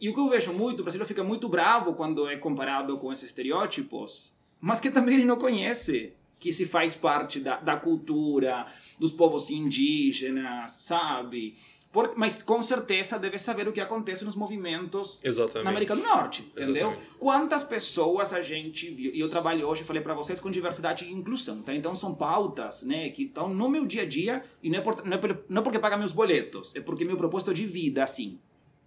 E 0.01 0.09
o 0.09 0.15
que 0.15 0.21
eu 0.21 0.29
vejo 0.29 0.53
muito, 0.53 0.81
o 0.81 0.83
brasileiro 0.83 1.09
fica 1.09 1.25
muito 1.25 1.49
bravo 1.49 1.95
quando 1.95 2.29
é 2.29 2.37
comparado 2.37 2.97
com 2.99 3.13
esses 3.13 3.27
estereótipos, 3.27 4.31
mas 4.61 4.79
que 4.79 4.91
também 4.91 5.17
ele 5.17 5.25
não 5.25 5.37
conhece 5.37 6.15
que 6.39 6.53
se 6.53 6.67
faz 6.67 6.95
parte 6.95 7.41
da, 7.41 7.57
da 7.57 7.77
cultura 7.77 8.67
dos 8.99 9.13
povos 9.13 9.51
indígenas, 9.51 10.73
sabe? 10.73 11.55
Por, 11.97 12.13
mas 12.15 12.43
com 12.43 12.63
certeza 12.63 13.19
deve 13.19 13.39
saber 13.39 13.67
o 13.67 13.73
que 13.73 13.81
acontece 13.81 14.23
nos 14.23 14.37
movimentos 14.37 15.19
Exatamente. 15.25 15.65
na 15.65 15.71
América 15.71 15.97
do 15.97 16.03
Norte, 16.03 16.43
entendeu? 16.43 16.89
Exatamente. 16.91 17.11
Quantas 17.19 17.65
pessoas 17.65 18.35
a 18.35 18.43
gente 18.43 18.91
viu, 18.91 19.15
e 19.15 19.19
eu 19.19 19.31
trabalho 19.31 19.67
hoje, 19.67 19.83
falei 19.83 20.03
para 20.03 20.13
vocês, 20.13 20.39
com 20.39 20.51
diversidade 20.51 21.07
e 21.07 21.11
inclusão, 21.11 21.63
tá? 21.63 21.75
Então 21.75 21.95
são 21.95 22.15
pautas, 22.15 22.83
né, 22.83 23.09
que 23.09 23.23
estão 23.23 23.49
no 23.49 23.67
meu 23.71 23.87
dia 23.87 24.03
a 24.03 24.07
dia, 24.07 24.43
e 24.63 24.69
não 24.69 24.79
é, 24.79 24.83
por, 24.83 25.07
não, 25.07 25.15
é 25.15 25.19
por, 25.19 25.45
não 25.49 25.61
é 25.61 25.65
porque 25.65 25.79
paga 25.79 25.97
meus 25.97 26.13
boletos, 26.13 26.77
é 26.77 26.83
porque 26.83 27.03
meu 27.03 27.17
propósito 27.17 27.55
de 27.55 27.65
vida, 27.65 28.05
assim. 28.05 28.39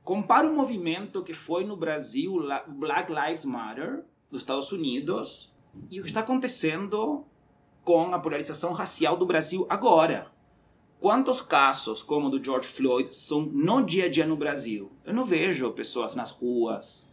Compara 0.04 0.46
um 0.46 0.54
movimento 0.54 1.24
que 1.24 1.34
foi 1.34 1.64
no 1.64 1.76
Brasil, 1.76 2.40
Black 2.68 3.12
Lives 3.12 3.44
Matter, 3.44 4.04
dos 4.30 4.42
Estados 4.42 4.72
Unidos, 4.72 5.52
e 5.90 6.00
o 6.00 6.04
que 6.04 6.10
está 6.10 6.20
acontecendo 6.20 7.26
com 7.84 8.14
a 8.14 8.20
polarização 8.20 8.74
racial 8.74 9.18
do 9.18 9.26
Brasil 9.26 9.66
agora. 9.70 10.32
Quantos 11.00 11.42
casos 11.42 12.04
como 12.04 12.28
o 12.28 12.30
do 12.30 12.44
George 12.44 12.68
Floyd 12.68 13.16
são 13.16 13.42
no 13.42 13.82
dia 13.82 14.06
a 14.06 14.10
dia 14.10 14.26
no 14.26 14.36
Brasil? 14.36 14.92
Eu 15.06 15.14
não 15.14 15.24
vejo 15.24 15.72
pessoas 15.72 16.14
nas 16.14 16.30
ruas. 16.30 17.10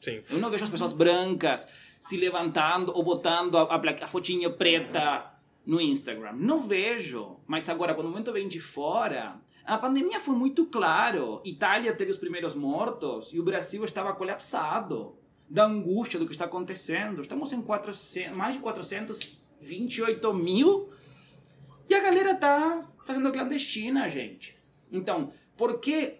Sim. 0.00 0.22
Eu 0.28 0.38
não 0.38 0.50
vejo 0.50 0.64
as 0.64 0.70
pessoas 0.70 0.92
brancas 0.92 1.68
se 2.00 2.16
levantando 2.16 2.92
ou 2.92 3.04
botando 3.04 3.56
a, 3.56 3.62
a, 3.62 3.76
a 3.76 4.08
fotinha 4.08 4.50
preta 4.50 5.32
no 5.64 5.80
Instagram. 5.80 6.32
Não 6.34 6.66
vejo. 6.66 7.36
Mas 7.46 7.68
agora, 7.68 7.94
quando 7.94 8.08
o 8.08 8.10
momento 8.10 8.32
vem 8.32 8.48
de 8.48 8.58
fora, 8.58 9.40
a 9.64 9.78
pandemia 9.78 10.18
foi 10.18 10.34
muito 10.34 10.66
claro. 10.66 11.40
Itália 11.44 11.94
teve 11.94 12.10
os 12.10 12.18
primeiros 12.18 12.54
mortos 12.56 13.32
e 13.32 13.38
o 13.38 13.44
Brasil 13.44 13.84
estava 13.84 14.12
colapsado 14.12 15.16
da 15.48 15.64
angústia 15.64 16.18
do 16.18 16.26
que 16.26 16.32
está 16.32 16.46
acontecendo. 16.46 17.22
Estamos 17.22 17.52
em 17.52 17.62
400, 17.62 18.36
mais 18.36 18.54
de 18.56 18.60
400 18.60 19.41
28 19.62 20.34
mil 20.34 20.90
e 21.88 21.94
a 21.94 22.00
galera 22.00 22.34
tá 22.34 22.82
fazendo 23.04 23.32
clandestina, 23.32 24.08
gente. 24.08 24.56
Então, 24.90 25.32
por 25.56 25.78
que 25.78 26.14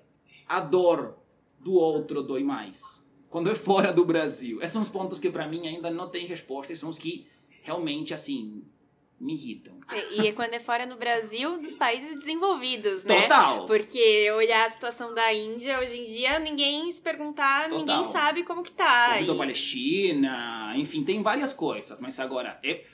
a 0.48 0.60
dor 0.60 1.18
do 1.58 1.74
outro 1.74 2.22
dói 2.22 2.42
mais? 2.42 3.06
Quando 3.28 3.50
é 3.50 3.54
fora 3.54 3.92
do 3.92 4.04
Brasil. 4.04 4.58
Esses 4.60 4.72
são 4.72 4.82
os 4.82 4.88
pontos 4.90 5.18
que 5.18 5.30
para 5.30 5.46
mim 5.48 5.66
ainda 5.66 5.90
não 5.90 6.08
tem 6.08 6.26
resposta 6.26 6.72
e 6.72 6.76
são 6.76 6.88
os 6.88 6.98
que 6.98 7.26
realmente, 7.62 8.12
assim, 8.12 8.62
me 9.18 9.32
irritam. 9.34 9.78
E, 10.16 10.22
e 10.28 10.32
quando 10.32 10.52
é 10.54 10.58
fora 10.60 10.84
no 10.84 10.96
Brasil, 10.96 11.56
dos 11.58 11.74
países 11.76 12.18
desenvolvidos, 12.18 13.04
né? 13.04 13.22
Total. 13.22 13.64
Porque 13.66 14.30
olhar 14.32 14.66
a 14.66 14.70
situação 14.70 15.14
da 15.14 15.32
Índia, 15.32 15.78
hoje 15.80 15.98
em 15.98 16.04
dia, 16.04 16.38
ninguém 16.38 16.90
se 16.90 17.00
perguntar, 17.00 17.68
Total. 17.68 17.78
ninguém 17.78 18.12
sabe 18.12 18.42
como 18.42 18.62
que 18.62 18.72
tá. 18.72 19.10
Conflito 19.10 19.28
da 19.28 19.34
E- 19.34 19.38
Palestina, 19.38 20.72
enfim, 20.76 21.02
tem 21.04 21.22
várias 21.22 21.52
coisas. 21.52 22.00
Mas 22.00 22.18
agora, 22.20 22.58
é... 22.62 22.84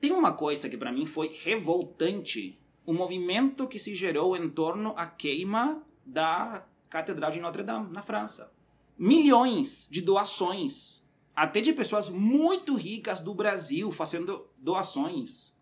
tem 0.00 0.12
uma 0.12 0.32
coisa 0.32 0.68
que 0.68 0.76
para 0.76 0.92
mim 0.92 1.06
foi 1.06 1.36
revoltante. 1.42 2.58
O 2.86 2.92
movimento 2.92 3.66
que 3.66 3.78
se 3.78 3.94
gerou 3.94 4.36
em 4.36 4.48
torno 4.48 4.94
à 4.96 5.06
queima 5.06 5.82
da 6.04 6.64
Catedral 6.88 7.30
de 7.30 7.40
Notre 7.40 7.62
Dame, 7.62 7.92
na 7.92 8.00
França. 8.02 8.50
Milhões 8.98 9.86
de 9.90 10.00
doações. 10.00 11.02
Até 11.36 11.60
de 11.60 11.72
pessoas 11.72 12.08
muito 12.08 12.74
ricas 12.74 13.20
do 13.20 13.34
Brasil 13.34 13.92
fazendo 13.92 14.48
doações. 14.56 15.56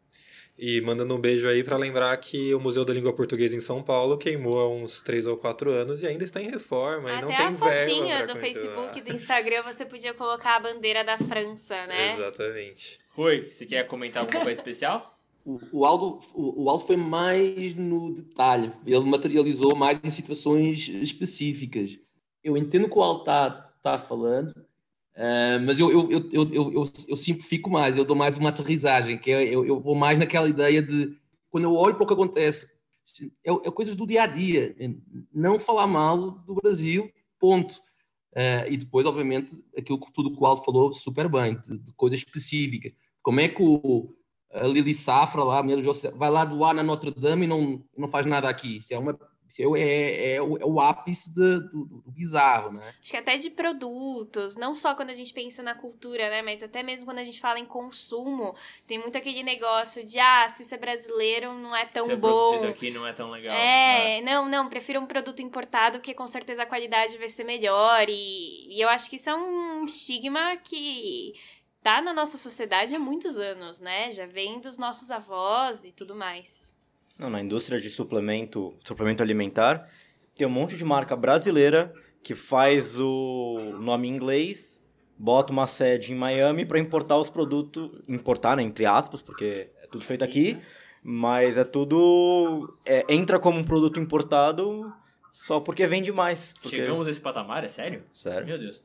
E 0.58 0.80
mandando 0.80 1.14
um 1.14 1.20
beijo 1.20 1.46
aí 1.46 1.62
para 1.62 1.76
lembrar 1.76 2.16
que 2.16 2.54
o 2.54 2.60
Museu 2.60 2.82
da 2.82 2.94
Língua 2.94 3.12
Portuguesa 3.12 3.54
em 3.54 3.60
São 3.60 3.82
Paulo 3.82 4.16
queimou 4.16 4.58
há 4.58 4.68
uns 4.70 5.02
3 5.02 5.26
ou 5.26 5.36
4 5.36 5.70
anos 5.70 6.02
e 6.02 6.06
ainda 6.06 6.24
está 6.24 6.40
em 6.40 6.48
reforma. 6.48 7.12
e 7.12 7.20
não 7.20 7.28
Até 7.28 7.36
tem 7.36 7.46
a 7.46 7.50
verba 7.50 7.66
fotinha 7.66 8.26
do 8.26 8.32
continuar. 8.32 8.40
Facebook 8.40 8.98
e 8.98 9.02
do 9.02 9.12
Instagram 9.12 9.62
você 9.64 9.84
podia 9.84 10.14
colocar 10.14 10.56
a 10.56 10.60
bandeira 10.60 11.04
da 11.04 11.18
França, 11.18 11.86
né? 11.86 12.14
Exatamente. 12.14 12.98
Rui, 13.16 13.50
você 13.50 13.64
quer 13.64 13.86
comentar 13.88 14.22
alguma 14.22 14.42
coisa 14.42 14.60
especial? 14.60 15.18
O, 15.72 15.86
Aldo, 15.86 16.20
o, 16.34 16.68
Aldo 16.68 16.84
foi 16.84 16.96
mais 16.96 17.74
no 17.74 18.12
detalhe, 18.14 18.72
ele 18.84 19.00
materializou 19.00 19.74
mais 19.74 19.98
em 20.04 20.10
situações 20.10 20.88
específicas. 20.88 21.96
Eu 22.44 22.58
entendo 22.58 22.90
que 22.90 22.98
o 22.98 23.02
Aldo 23.02 23.20
está 23.20 23.50
tá 23.82 23.98
falando, 23.98 24.52
ah, 25.16 25.58
mas 25.64 25.80
eu, 25.80 25.90
eu, 25.90 26.10
eu, 26.10 26.30
eu, 26.30 26.52
eu, 26.52 26.72
eu, 26.72 26.84
eu 27.08 27.16
simplifico 27.16 27.70
mais, 27.70 27.96
eu 27.96 28.04
dou 28.04 28.14
mais 28.14 28.36
uma 28.36 28.50
aterrissagem, 28.50 29.16
que 29.16 29.30
é, 29.30 29.42
eu, 29.44 29.64
eu 29.64 29.80
vou 29.80 29.94
mais 29.94 30.18
naquela 30.18 30.48
ideia 30.48 30.82
de, 30.82 31.16
quando 31.48 31.64
eu 31.64 31.74
olho 31.74 31.94
para 31.94 32.04
o 32.04 32.06
que 32.06 32.12
acontece, 32.12 32.68
é, 33.44 33.50
é 33.50 33.70
coisas 33.70 33.96
do 33.96 34.06
dia 34.06 34.24
a 34.24 34.26
dia, 34.26 34.76
é 34.78 34.90
não 35.32 35.58
falar 35.58 35.86
mal 35.86 36.32
do 36.40 36.56
Brasil, 36.56 37.10
ponto. 37.38 37.80
Ah, 38.34 38.66
e 38.68 38.76
depois, 38.76 39.06
obviamente, 39.06 39.56
aquilo 39.78 39.98
que 39.98 40.12
tudo 40.12 40.36
que 40.36 40.42
o 40.42 40.44
Aldo 40.44 40.62
falou 40.62 40.92
super 40.92 41.28
bem, 41.28 41.58
de, 41.62 41.78
de 41.78 41.92
coisas 41.92 42.18
específicas. 42.18 42.92
Como 43.26 43.40
é 43.40 43.48
que 43.48 43.60
o, 43.62 44.14
a 44.52 44.66
Lili 44.66 44.94
Safra 44.94 45.42
lá, 45.42 45.58
a 45.58 45.62
mulher 45.62 45.76
do 45.76 45.82
José, 45.82 46.10
vai 46.12 46.30
lá 46.30 46.44
doar 46.44 46.72
na 46.74 46.82
Notre 46.82 47.10
Dame 47.10 47.44
e 47.44 47.48
não, 47.48 47.82
não 47.96 48.08
faz 48.08 48.24
nada 48.24 48.48
aqui. 48.48 48.78
Isso 48.78 48.94
é, 48.94 48.98
uma, 48.98 49.18
isso 49.48 49.76
é, 49.76 49.80
é, 49.80 50.34
é, 50.36 50.42
o, 50.42 50.56
é 50.58 50.64
o 50.64 50.80
ápice 50.80 51.28
de- 51.34 51.60
do, 51.72 51.84
do- 51.84 52.02
do 52.02 52.10
bizarro, 52.12 52.70
né? 52.72 52.94
Acho 53.00 53.10
que 53.10 53.16
até 53.16 53.36
de 53.36 53.50
produtos, 53.50 54.56
não 54.56 54.74
só 54.74 54.94
quando 54.94 55.10
a 55.10 55.14
gente 55.14 55.32
pensa 55.32 55.62
na 55.62 55.74
cultura, 55.74 56.30
né? 56.30 56.40
Mas 56.42 56.62
até 56.62 56.82
mesmo 56.82 57.04
quando 57.04 57.18
a 57.18 57.24
gente 57.24 57.40
fala 57.40 57.58
em 57.58 57.66
consumo, 57.66 58.54
tem 58.86 58.98
muito 58.98 59.18
aquele 59.18 59.42
negócio 59.42 60.04
de, 60.04 60.18
ah, 60.20 60.48
se 60.48 60.62
isso 60.62 60.74
é 60.74 60.78
brasileiro, 60.78 61.52
não 61.54 61.74
é 61.74 61.84
tão 61.86 62.06
Se 62.06 62.12
é 62.12 62.16
bom. 62.16 62.28
produzido 62.28 62.66
aqui 62.68 62.90
não 62.90 63.06
é 63.06 63.12
tão 63.12 63.30
legal. 63.30 63.54
É, 63.56 64.20
não, 64.22 64.48
não, 64.48 64.68
prefiro 64.68 65.00
um 65.00 65.06
produto 65.06 65.42
importado, 65.42 65.98
porque 65.98 66.14
com 66.14 66.26
certeza 66.26 66.62
a 66.62 66.66
qualidade 66.66 67.18
vai 67.18 67.28
ser 67.28 67.44
melhor. 67.44 68.06
E, 68.08 68.68
e 68.76 68.80
eu 68.80 68.88
acho 68.88 69.10
que 69.10 69.16
isso 69.16 69.30
é 69.30 69.34
um 69.34 69.84
estigma 69.84 70.56
que 70.56 71.32
tá 71.86 72.02
na 72.02 72.12
nossa 72.12 72.36
sociedade 72.36 72.96
há 72.96 72.98
muitos 72.98 73.38
anos, 73.38 73.78
né? 73.78 74.10
Já 74.10 74.26
vem 74.26 74.58
dos 74.58 74.76
nossos 74.76 75.08
avós 75.08 75.84
e 75.84 75.92
tudo 75.92 76.16
mais. 76.16 76.74
Não, 77.16 77.30
na 77.30 77.40
indústria 77.40 77.78
de 77.78 77.88
suplemento, 77.90 78.74
suplemento 78.82 79.22
alimentar, 79.22 79.88
tem 80.34 80.44
um 80.48 80.50
monte 80.50 80.76
de 80.76 80.84
marca 80.84 81.14
brasileira 81.14 81.94
que 82.24 82.34
faz 82.34 82.98
o 82.98 83.78
nome 83.80 84.08
em 84.08 84.16
inglês, 84.16 84.80
bota 85.16 85.52
uma 85.52 85.68
sede 85.68 86.12
em 86.12 86.16
Miami 86.16 86.66
para 86.66 86.80
importar 86.80 87.18
os 87.18 87.30
produtos, 87.30 88.02
importar, 88.08 88.56
né, 88.56 88.64
entre 88.64 88.84
aspas, 88.84 89.22
porque 89.22 89.70
é 89.80 89.86
tudo 89.86 90.04
feito 90.04 90.24
aqui, 90.24 90.58
mas 91.04 91.56
é 91.56 91.62
tudo 91.62 92.76
é, 92.84 93.06
entra 93.08 93.38
como 93.38 93.60
um 93.60 93.64
produto 93.64 94.00
importado 94.00 94.92
só 95.32 95.60
porque 95.60 95.86
vende 95.86 96.10
mais. 96.10 96.52
Porque, 96.60 96.78
Chegamos 96.78 97.06
a 97.06 97.10
esse 97.10 97.20
patamar, 97.20 97.62
é 97.62 97.68
sério? 97.68 98.02
Sério? 98.12 98.44
Meu 98.44 98.58
Deus. 98.58 98.82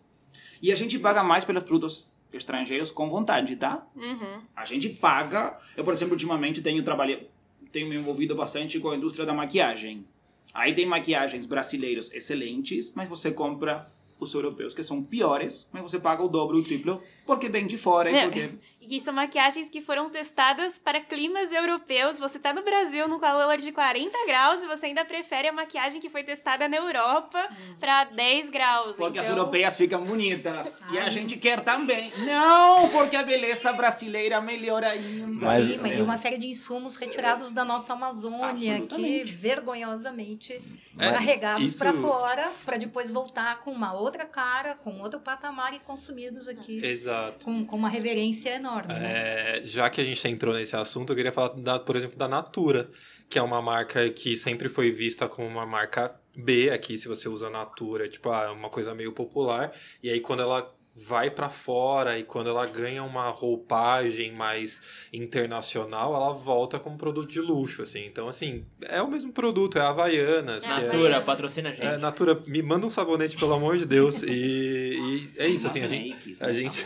E 0.62 0.72
a 0.72 0.76
gente 0.76 1.00
paga 1.00 1.24
mais 1.24 1.44
pelos 1.44 1.64
produtos 1.64 2.11
estrangeiros 2.34 2.92
com 2.92 3.10
vontade, 3.10 3.56
tá? 3.56 3.86
Uhum. 3.96 4.42
A 4.56 4.66
gente 4.66 4.90
paga. 4.90 5.58
Eu, 5.76 5.84
por 5.84 5.94
exemplo, 5.94 6.14
ultimamente 6.14 6.62
tenho 6.62 6.84
trabalhado, 6.84 7.24
tenho 7.72 7.88
me 7.88 7.96
envolvido 7.96 8.36
bastante 8.36 8.80
com 8.80 8.90
a 8.90 8.96
indústria 8.96 9.26
da 9.26 9.34
maquiagem. 9.34 10.06
Aí 10.54 10.74
tem 10.74 10.86
maquiagens 10.86 11.46
brasileiros 11.46 12.12
excelentes, 12.14 12.94
mas 12.94 13.08
você 13.08 13.32
compra 13.32 13.88
os 14.20 14.34
europeus 14.34 14.74
que 14.74 14.84
são 14.84 15.02
piores, 15.02 15.70
mas 15.74 15.82
você 15.82 15.98
paga 15.98 16.24
o 16.24 16.28
dobro, 16.28 16.58
o 16.58 16.64
triplo, 16.64 17.02
porque 17.26 17.50
vem 17.50 17.66
de 17.66 17.78
fora 17.78 18.12
e 18.12 18.16
É. 18.16 18.24
porque... 18.26 18.50
E 18.82 18.88
que 18.88 19.00
são 19.00 19.14
maquiagens 19.14 19.70
que 19.70 19.80
foram 19.80 20.10
testadas 20.10 20.80
para 20.80 21.00
climas 21.00 21.52
europeus. 21.52 22.18
Você 22.18 22.40
tá 22.40 22.52
no 22.52 22.64
Brasil 22.64 23.08
no 23.08 23.20
calor 23.20 23.56
de 23.58 23.72
40 23.72 24.18
graus 24.26 24.64
e 24.64 24.66
você 24.68 24.88
ainda 24.88 25.06
prefere 25.06 25.48
a 25.48 25.54
maquiagem 25.54 26.02
que 26.02 26.10
foi 26.10 26.24
testada 26.24 26.68
na 26.68 26.78
Europa 26.78 27.48
para 27.80 28.06
10 28.06 28.50
graus. 28.50 28.96
Porque 28.96 29.20
as 29.20 29.28
então... 29.28 29.38
europeias 29.38 29.78
ficam 29.78 30.04
bonitas. 30.04 30.84
E 30.92 30.98
a 30.98 31.04
Ai. 31.04 31.12
gente 31.12 31.38
quer 31.38 31.60
também. 31.60 32.12
Não, 32.26 32.90
porque 32.90 33.16
a 33.16 33.22
beleza 33.22 33.72
brasileira 33.72 34.42
melhora 34.42 34.90
ainda. 34.90 35.46
Mas- 35.46 35.74
Sim, 35.76 35.80
mas 35.80 35.98
e 36.00 36.02
uma 36.02 36.18
série 36.18 36.40
de 36.40 36.48
insumos 36.48 36.96
retirados 36.96 37.52
da 37.52 37.64
nossa 37.64 37.94
Amazônia, 37.94 38.82
que 38.82 39.24
vergonhosamente 39.26 40.60
É, 40.98 41.12
carregados 41.12 41.64
isso- 41.64 41.78
pra 41.78 41.94
fora, 41.94 42.50
para 42.66 42.78
depois 42.78 43.12
voltar 43.12 43.60
com 43.62 43.72
uma 43.72 43.94
outra 43.94 44.26
cara, 44.26 44.74
com 44.74 45.00
outro 45.02 45.20
patamar 45.20 45.74
e 45.76 45.80
consumidos 45.80 46.48
aqui 46.48 46.84
Exato. 46.84 47.46
com, 47.46 47.64
com 47.64 47.76
uma 47.76 47.88
reverência 47.90 48.50
enorme. 48.56 48.71
Né? 48.78 49.60
É, 49.60 49.62
já 49.64 49.90
que 49.90 50.00
a 50.00 50.04
gente 50.04 50.28
entrou 50.28 50.54
nesse 50.54 50.76
assunto, 50.76 51.12
eu 51.12 51.16
queria 51.16 51.32
falar, 51.32 51.50
da, 51.50 51.80
por 51.80 51.96
exemplo, 51.96 52.18
da 52.18 52.28
Natura, 52.28 52.90
que 53.30 53.38
é 53.40 53.42
uma 53.42 53.62
marca 53.62 54.10
que 54.10 54.36
sempre 54.36 54.70
foi 54.70 54.92
vista 54.92 55.28
como 55.28 55.48
uma 55.48 55.66
marca 55.66 56.14
B 56.36 56.70
aqui, 56.70 56.98
se 56.98 57.08
você 57.08 57.28
usa 57.28 57.50
Natura, 57.50 58.08
tipo, 58.08 58.30
ah, 58.30 58.46
é 58.46 58.50
uma 58.50 58.70
coisa 58.70 58.96
meio 58.96 59.12
popular. 59.12 59.74
E 60.02 60.10
aí, 60.10 60.20
quando 60.20 60.42
ela 60.42 60.74
vai 61.08 61.30
pra 61.30 61.50
fora 61.50 62.18
e 62.18 62.24
quando 62.24 62.50
ela 62.50 62.66
ganha 62.66 63.04
uma 63.04 63.30
roupagem 63.30 64.32
mais 64.32 64.82
internacional, 65.12 66.16
ela 66.16 66.34
volta 66.34 66.80
como 66.80 66.98
produto 66.98 67.30
de 67.30 67.40
luxo, 67.40 67.82
assim. 67.84 68.06
Então, 68.06 68.28
assim, 68.28 68.66
é 68.82 69.02
o 69.02 69.08
mesmo 69.10 69.32
produto, 69.32 69.78
é 69.78 69.82
a 69.82 69.90
Havaianas, 69.90 70.66
É 70.66 70.68
que 70.68 70.74
é... 70.74 70.84
Natura, 70.86 71.22
patrocina 71.22 71.70
a 71.70 71.72
gente. 71.72 71.86
É, 71.86 71.98
Natura, 71.98 72.42
me 72.46 72.62
manda 72.62 72.86
um 72.86 72.90
sabonete, 72.90 73.38
pelo 73.38 73.54
amor 73.54 73.78
de 73.78 73.86
Deus. 73.86 74.24
E, 74.24 74.30
e 74.32 75.30
é 75.38 75.48
isso, 75.48 75.68
assim, 75.68 75.84
a 75.84 75.88
gente. 75.88 76.36
a 76.44 76.52
gente- 76.54 76.86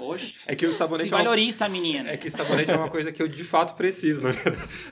Oxe. 0.00 0.36
É 0.46 0.54
que 0.54 0.66
o 0.66 0.72
Se 0.72 0.78
sabonete 0.78 1.12
é 1.12 1.16
uma 1.16 1.22
valoriza, 1.24 1.68
menina. 1.68 2.10
é 2.10 2.16
que 2.16 2.30
sabonete 2.30 2.70
é 2.70 2.76
uma 2.76 2.88
coisa 2.88 3.10
que 3.12 3.22
eu 3.22 3.28
de 3.28 3.44
fato 3.44 3.74
preciso, 3.74 4.22
né? 4.22 4.30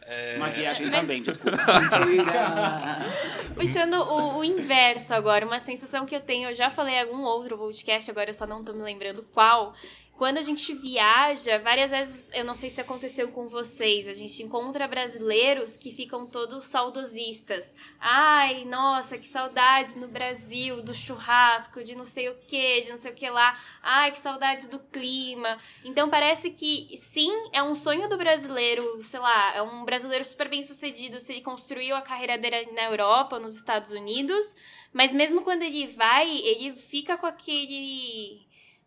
É, 0.03 0.39
Maquiagem 0.39 0.87
Mas- 0.87 1.01
também, 1.01 1.23
desculpa. 1.23 1.57
Puxando 3.55 3.95
o, 3.95 4.39
o 4.39 4.45
inverso 4.45 5.15
agora, 5.15 5.47
uma 5.47 5.61
sensação 5.61 6.05
que 6.07 6.15
eu 6.15 6.21
tenho, 6.21 6.49
eu 6.51 6.55
já 6.55 6.71
falei 6.71 6.95
em 6.97 7.01
algum 7.03 7.23
outro 7.23 7.57
podcast, 7.57 8.11
agora 8.11 8.24
eu 8.31 8.35
só 8.35 8.47
não 8.47 8.65
tô 8.65 8.73
me 8.73 8.83
lembrando 8.83 9.25
qual. 9.33 9.75
Quando 10.17 10.39
a 10.39 10.43
gente 10.43 10.73
viaja, 10.73 11.59
várias 11.59 11.91
vezes, 11.91 12.31
eu 12.33 12.45
não 12.45 12.55
sei 12.55 12.71
se 12.71 12.81
aconteceu 12.81 13.29
com 13.33 13.49
vocês, 13.49 14.07
a 14.07 14.13
gente 14.13 14.45
encontra 14.45 14.87
brasileiros 14.87 15.77
que 15.77 15.93
ficam 15.93 16.25
todos 16.25 16.63
saudosistas. 16.63 17.75
Ai, 17.99 18.65
nossa, 18.65 19.19
que 19.19 19.27
saudades 19.27 19.97
no 19.97 20.07
Brasil, 20.07 20.83
do 20.83 20.95
churrasco, 20.95 21.83
de 21.83 21.97
não 21.97 22.05
sei 22.05 22.29
o 22.29 22.37
que, 22.47 22.83
de 22.83 22.91
não 22.91 22.97
sei 22.97 23.11
o 23.11 23.15
que 23.15 23.29
lá. 23.29 23.59
Ai, 23.83 24.13
que 24.13 24.19
saudades 24.19 24.69
do 24.69 24.79
clima. 24.79 25.59
Então 25.85 26.09
parece 26.09 26.51
que 26.51 26.97
sim, 26.97 27.33
é 27.53 27.61
um 27.61 27.75
sonho 27.75 28.09
do 28.09 28.17
brasileiro, 28.17 29.03
sei 29.03 29.19
lá, 29.19 29.57
é 29.57 29.63
um 29.63 29.85
brasileiro 29.85 30.25
super 30.25 30.49
bem 30.49 30.63
sucedido 30.63 31.19
se 31.19 31.33
ele 31.33 31.43
construiu 31.43 31.97
a 31.97 32.03
carreira 32.03 32.39
dele 32.39 32.71
na 32.71 32.85
Europa, 32.85 33.41
nos 33.41 33.57
Estados 33.57 33.91
Unidos, 33.91 34.55
mas 34.93 35.13
mesmo 35.13 35.43
quando 35.43 35.63
ele 35.63 35.89
vai, 35.89 36.31
ele 36.31 36.77
fica 36.79 37.19
com 37.19 37.27
aquele. 37.27 38.44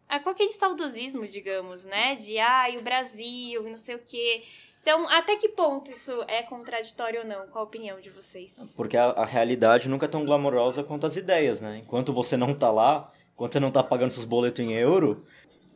Ah, 0.09 0.19
com 0.19 0.29
aquele 0.29 0.51
saudosismo, 0.51 1.27
digamos, 1.27 1.85
né? 1.85 2.15
De 2.15 2.37
ai, 2.37 2.77
o 2.77 2.81
Brasil, 2.81 3.67
e 3.67 3.69
não 3.69 3.77
sei 3.77 3.95
o 3.95 3.99
quê. 3.99 4.43
Então, 4.81 5.05
até 5.09 5.35
que 5.35 5.49
ponto 5.49 5.91
isso 5.91 6.13
é 6.29 6.43
contraditório 6.43 7.19
ou 7.19 7.25
não? 7.27 7.47
Qual 7.47 7.65
a 7.65 7.67
opinião 7.67 7.99
de 7.99 8.09
vocês? 8.09 8.73
Porque 8.77 8.95
a, 8.95 9.07
a 9.07 9.25
realidade 9.25 9.89
nunca 9.89 10.05
é 10.05 10.09
tão 10.09 10.23
glamourosa 10.23 10.81
quanto 10.81 11.05
as 11.05 11.17
ideias, 11.17 11.59
né? 11.59 11.81
Enquanto 11.83 12.13
você 12.13 12.37
não 12.37 12.53
tá 12.53 12.71
lá, 12.71 13.11
enquanto 13.33 13.51
você 13.51 13.59
não 13.59 13.69
tá 13.69 13.83
pagando 13.83 14.13
seus 14.13 14.23
boletos 14.23 14.63
em 14.63 14.71
euro, 14.73 15.25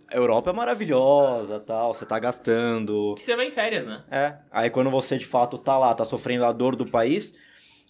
a 0.08 0.16
Europa 0.16 0.52
é 0.52 0.54
maravilhosa, 0.54 1.60
tal, 1.60 1.94
você 1.94 2.06
tá 2.06 2.18
gastando. 2.20 3.16
Que 3.16 3.24
você 3.24 3.36
vai 3.36 3.48
em 3.48 3.52
férias, 3.52 3.86
né? 3.86 4.02
É, 4.10 4.38
aí 4.50 4.70
quando 4.70 4.90
você 4.90 5.18
de 5.18 5.26
fato 5.26 5.58
tá 5.58 5.78
lá, 5.78 5.94
tá 5.94 6.06
sofrendo 6.06 6.46
a 6.46 6.54
dor 6.54 6.78
do 6.78 6.86
país, 6.86 7.34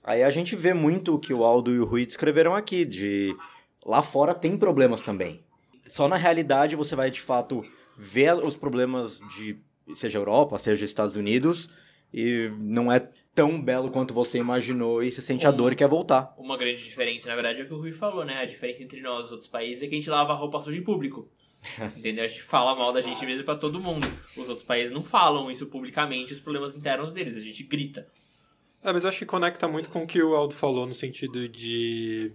aí 0.04 0.24
a 0.24 0.30
gente 0.32 0.56
vê 0.56 0.74
muito 0.74 1.14
o 1.14 1.20
que 1.20 1.36
o 1.36 1.44
Aldo 1.44 1.72
e 1.72 1.80
o 1.80 1.86
Rui 1.86 2.04
descreveram 2.04 2.56
aqui, 2.56 2.84
de 2.84 3.36
lá 3.86 4.02
fora 4.02 4.34
tem 4.34 4.58
problemas 4.58 5.04
também. 5.04 5.44
Só 5.92 6.08
na 6.08 6.16
realidade 6.16 6.76
você 6.76 6.96
vai 6.96 7.12
de 7.12 7.20
fato 7.22 7.64
ver 7.98 8.34
os 8.36 8.56
problemas 8.56 9.20
de 9.36 9.58
seja 9.96 10.18
Europa, 10.18 10.58
seja 10.58 10.86
Estados 10.86 11.16
Unidos, 11.18 11.68
e 12.14 12.50
não 12.62 12.90
é 12.92 13.06
tão 13.36 13.62
belo 13.62 13.92
quanto 13.92 14.14
você 14.14 14.38
imaginou 14.38 15.04
e 15.04 15.12
você 15.12 15.22
sente 15.22 15.46
a 15.46 15.50
Hum. 15.50 15.56
dor 15.58 15.74
e 15.74 15.76
quer 15.76 15.88
voltar. 15.90 16.34
Uma 16.38 16.56
grande 16.58 16.82
diferença, 16.84 17.28
na 17.28 17.36
verdade, 17.36 17.62
é 17.62 17.64
o 17.64 17.68
que 17.68 17.74
o 17.74 17.78
Rui 17.78 17.92
falou, 17.92 18.24
né? 18.24 18.38
A 18.40 18.46
diferença 18.46 18.82
entre 18.84 19.02
nós 19.02 19.22
e 19.22 19.26
os 19.26 19.32
outros 19.32 19.50
países 19.50 19.84
é 19.84 19.88
que 19.88 19.96
a 19.96 19.98
gente 19.98 20.10
lava 20.10 20.32
a 20.32 20.36
roupa 20.36 20.62
suja 20.62 20.78
em 20.78 20.84
público. 20.84 21.30
Entendeu? 21.96 22.24
A 22.24 22.28
gente 22.28 22.42
fala 22.42 22.74
mal 22.76 22.92
da 22.92 23.02
gente 23.02 23.24
mesmo 23.26 23.44
pra 23.44 23.56
todo 23.56 23.80
mundo. 23.80 24.08
Os 24.36 24.48
outros 24.50 24.64
países 24.64 24.92
não 24.92 25.02
falam 25.04 25.52
isso 25.52 25.68
publicamente, 25.68 26.34
os 26.34 26.40
problemas 26.40 26.76
internos 26.76 27.12
deles. 27.12 27.36
A 27.36 27.40
gente 27.42 27.64
grita. 27.64 28.08
É, 28.84 28.92
mas 28.92 29.04
eu 29.04 29.10
acho 29.10 29.20
que 29.20 29.26
conecta 29.26 29.68
muito 29.68 29.90
com 29.90 30.04
o 30.04 30.08
que 30.08 30.24
o 30.24 30.36
Aldo 30.36 30.56
falou 30.56 30.88
no 30.88 30.94
sentido 30.94 31.48
de. 31.48 32.32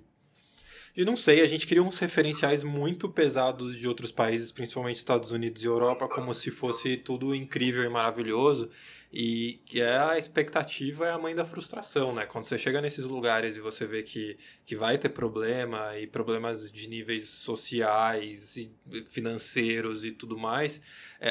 E 0.96 1.04
não 1.04 1.14
sei, 1.14 1.42
a 1.42 1.46
gente 1.46 1.66
cria 1.66 1.82
uns 1.82 1.98
referenciais 1.98 2.62
muito 2.64 3.06
pesados 3.06 3.76
de 3.76 3.86
outros 3.86 4.10
países, 4.10 4.50
principalmente 4.50 4.96
Estados 4.96 5.30
Unidos 5.30 5.62
e 5.62 5.66
Europa, 5.66 6.08
como 6.08 6.32
se 6.32 6.50
fosse 6.50 6.96
tudo 6.96 7.34
incrível 7.34 7.84
e 7.84 7.88
maravilhoso. 7.90 8.70
E 9.12 9.60
que 9.66 9.80
é 9.80 9.98
a 9.98 10.16
expectativa 10.16 11.06
é 11.06 11.12
a 11.12 11.18
mãe 11.18 11.34
da 11.34 11.44
frustração, 11.44 12.14
né? 12.14 12.24
Quando 12.24 12.46
você 12.46 12.56
chega 12.56 12.80
nesses 12.80 13.04
lugares 13.04 13.56
e 13.56 13.60
você 13.60 13.84
vê 13.84 14.02
que, 14.02 14.38
que 14.64 14.74
vai 14.74 14.96
ter 14.96 15.10
problema 15.10 15.98
e 15.98 16.06
problemas 16.06 16.72
de 16.72 16.88
níveis 16.88 17.26
sociais 17.26 18.56
e 18.56 18.72
financeiros 19.06 20.02
e 20.02 20.12
tudo 20.12 20.38
mais, 20.38 20.80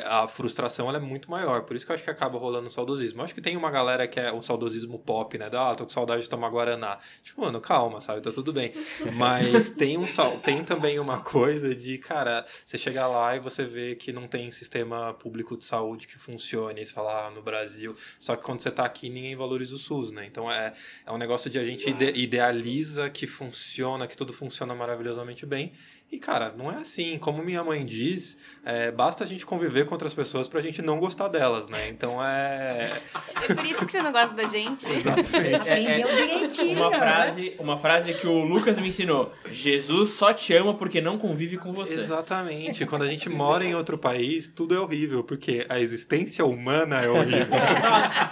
a 0.05 0.27
frustração 0.27 0.87
ela 0.89 0.97
é 0.97 1.01
muito 1.01 1.29
maior. 1.29 1.61
Por 1.63 1.75
isso 1.75 1.85
que 1.85 1.91
eu 1.91 1.95
acho 1.95 2.03
que 2.03 2.09
acaba 2.09 2.37
rolando 2.39 2.67
o 2.67 2.71
saudosismo. 2.71 3.19
Eu 3.21 3.25
acho 3.25 3.33
que 3.35 3.41
tem 3.41 3.55
uma 3.55 3.69
galera 3.69 4.07
que 4.07 4.19
é 4.19 4.31
o 4.31 4.41
saudosismo 4.41 4.97
pop, 4.99 5.37
né? 5.37 5.49
Da, 5.49 5.71
ah, 5.71 5.75
tô 5.75 5.83
com 5.83 5.89
saudade 5.89 6.23
de 6.23 6.29
tomar 6.29 6.49
Guaraná. 6.49 6.97
Tipo, 7.23 7.41
mano, 7.41 7.61
calma, 7.61 8.01
sabe? 8.01 8.21
Tá 8.21 8.31
tudo 8.31 8.51
bem. 8.51 8.71
Mas 9.15 9.69
tem, 9.69 9.97
um, 9.97 10.07
sal- 10.07 10.39
tem 10.39 10.63
também 10.63 10.99
uma 10.99 11.21
coisa 11.21 11.73
de, 11.75 11.97
cara, 11.97 12.45
você 12.65 12.77
chega 12.77 13.05
lá 13.07 13.35
e 13.35 13.39
você 13.39 13.63
vê 13.63 13.95
que 13.95 14.11
não 14.11 14.27
tem 14.27 14.49
sistema 14.51 15.13
público 15.13 15.55
de 15.57 15.65
saúde 15.65 16.07
que 16.07 16.17
funcione. 16.17 16.81
E 16.81 16.85
você 16.85 16.93
fala, 16.93 17.27
ah, 17.27 17.31
no 17.31 17.41
Brasil. 17.41 17.95
Só 18.19 18.35
que 18.35 18.43
quando 18.43 18.61
você 18.61 18.71
tá 18.71 18.85
aqui, 18.85 19.09
ninguém 19.09 19.35
valoriza 19.35 19.75
o 19.75 19.77
SUS, 19.77 20.11
né? 20.11 20.25
Então 20.25 20.51
é, 20.51 20.73
é 21.05 21.11
um 21.11 21.17
negócio 21.17 21.49
de 21.49 21.59
a 21.59 21.63
gente 21.63 21.89
ide- 21.89 22.11
idealiza 22.17 23.09
que 23.09 23.27
funciona, 23.27 24.07
que 24.07 24.17
tudo 24.17 24.33
funciona 24.33 24.73
maravilhosamente 24.73 25.45
bem. 25.45 25.71
E, 26.15 26.17
cara, 26.17 26.55
não 26.57 26.71
é 26.71 26.75
assim. 26.77 27.17
Como 27.17 27.43
minha 27.43 27.61
mãe 27.61 27.85
diz, 27.85 28.37
é, 28.63 28.89
basta 28.89 29.25
a 29.25 29.27
gente 29.27 29.45
conviver 29.45 29.85
com 29.85 29.93
outras 29.93 30.15
pessoas 30.15 30.47
pra 30.47 30.61
gente 30.61 30.81
não 30.81 30.97
gostar 30.97 31.27
delas, 31.27 31.67
né? 31.67 31.89
Então 31.89 32.23
é. 32.23 33.01
É 33.49 33.53
por 33.53 33.65
isso 33.65 33.85
que 33.85 33.91
você 33.91 34.01
não 34.01 34.13
gosta 34.13 34.33
da 34.33 34.45
gente. 34.45 34.89
Exatamente. 34.91 35.55
Aprendeu 35.55 36.07
direitinho. 36.15 36.77
Uma 36.77 36.89
né? 36.89 36.97
frase, 36.97 37.55
uma 37.59 37.77
frase 37.77 38.13
que 38.13 38.25
o 38.25 38.45
Lucas 38.45 38.77
me 38.77 38.87
ensinou: 38.87 39.33
Jesus 39.51 40.11
só 40.11 40.31
te 40.31 40.53
ama 40.53 40.73
porque 40.73 41.01
não 41.01 41.17
convive 41.17 41.57
com 41.57 41.73
você. 41.73 41.95
Exatamente. 41.95 42.85
Quando 42.85 43.01
a 43.01 43.07
gente 43.07 43.29
mora 43.29 43.65
em 43.65 43.75
outro 43.75 43.97
país, 43.97 44.47
tudo 44.47 44.73
é 44.73 44.79
horrível, 44.79 45.21
porque 45.21 45.65
a 45.67 45.81
existência 45.81 46.45
humana 46.45 47.01
é 47.01 47.09
horrível. 47.09 47.45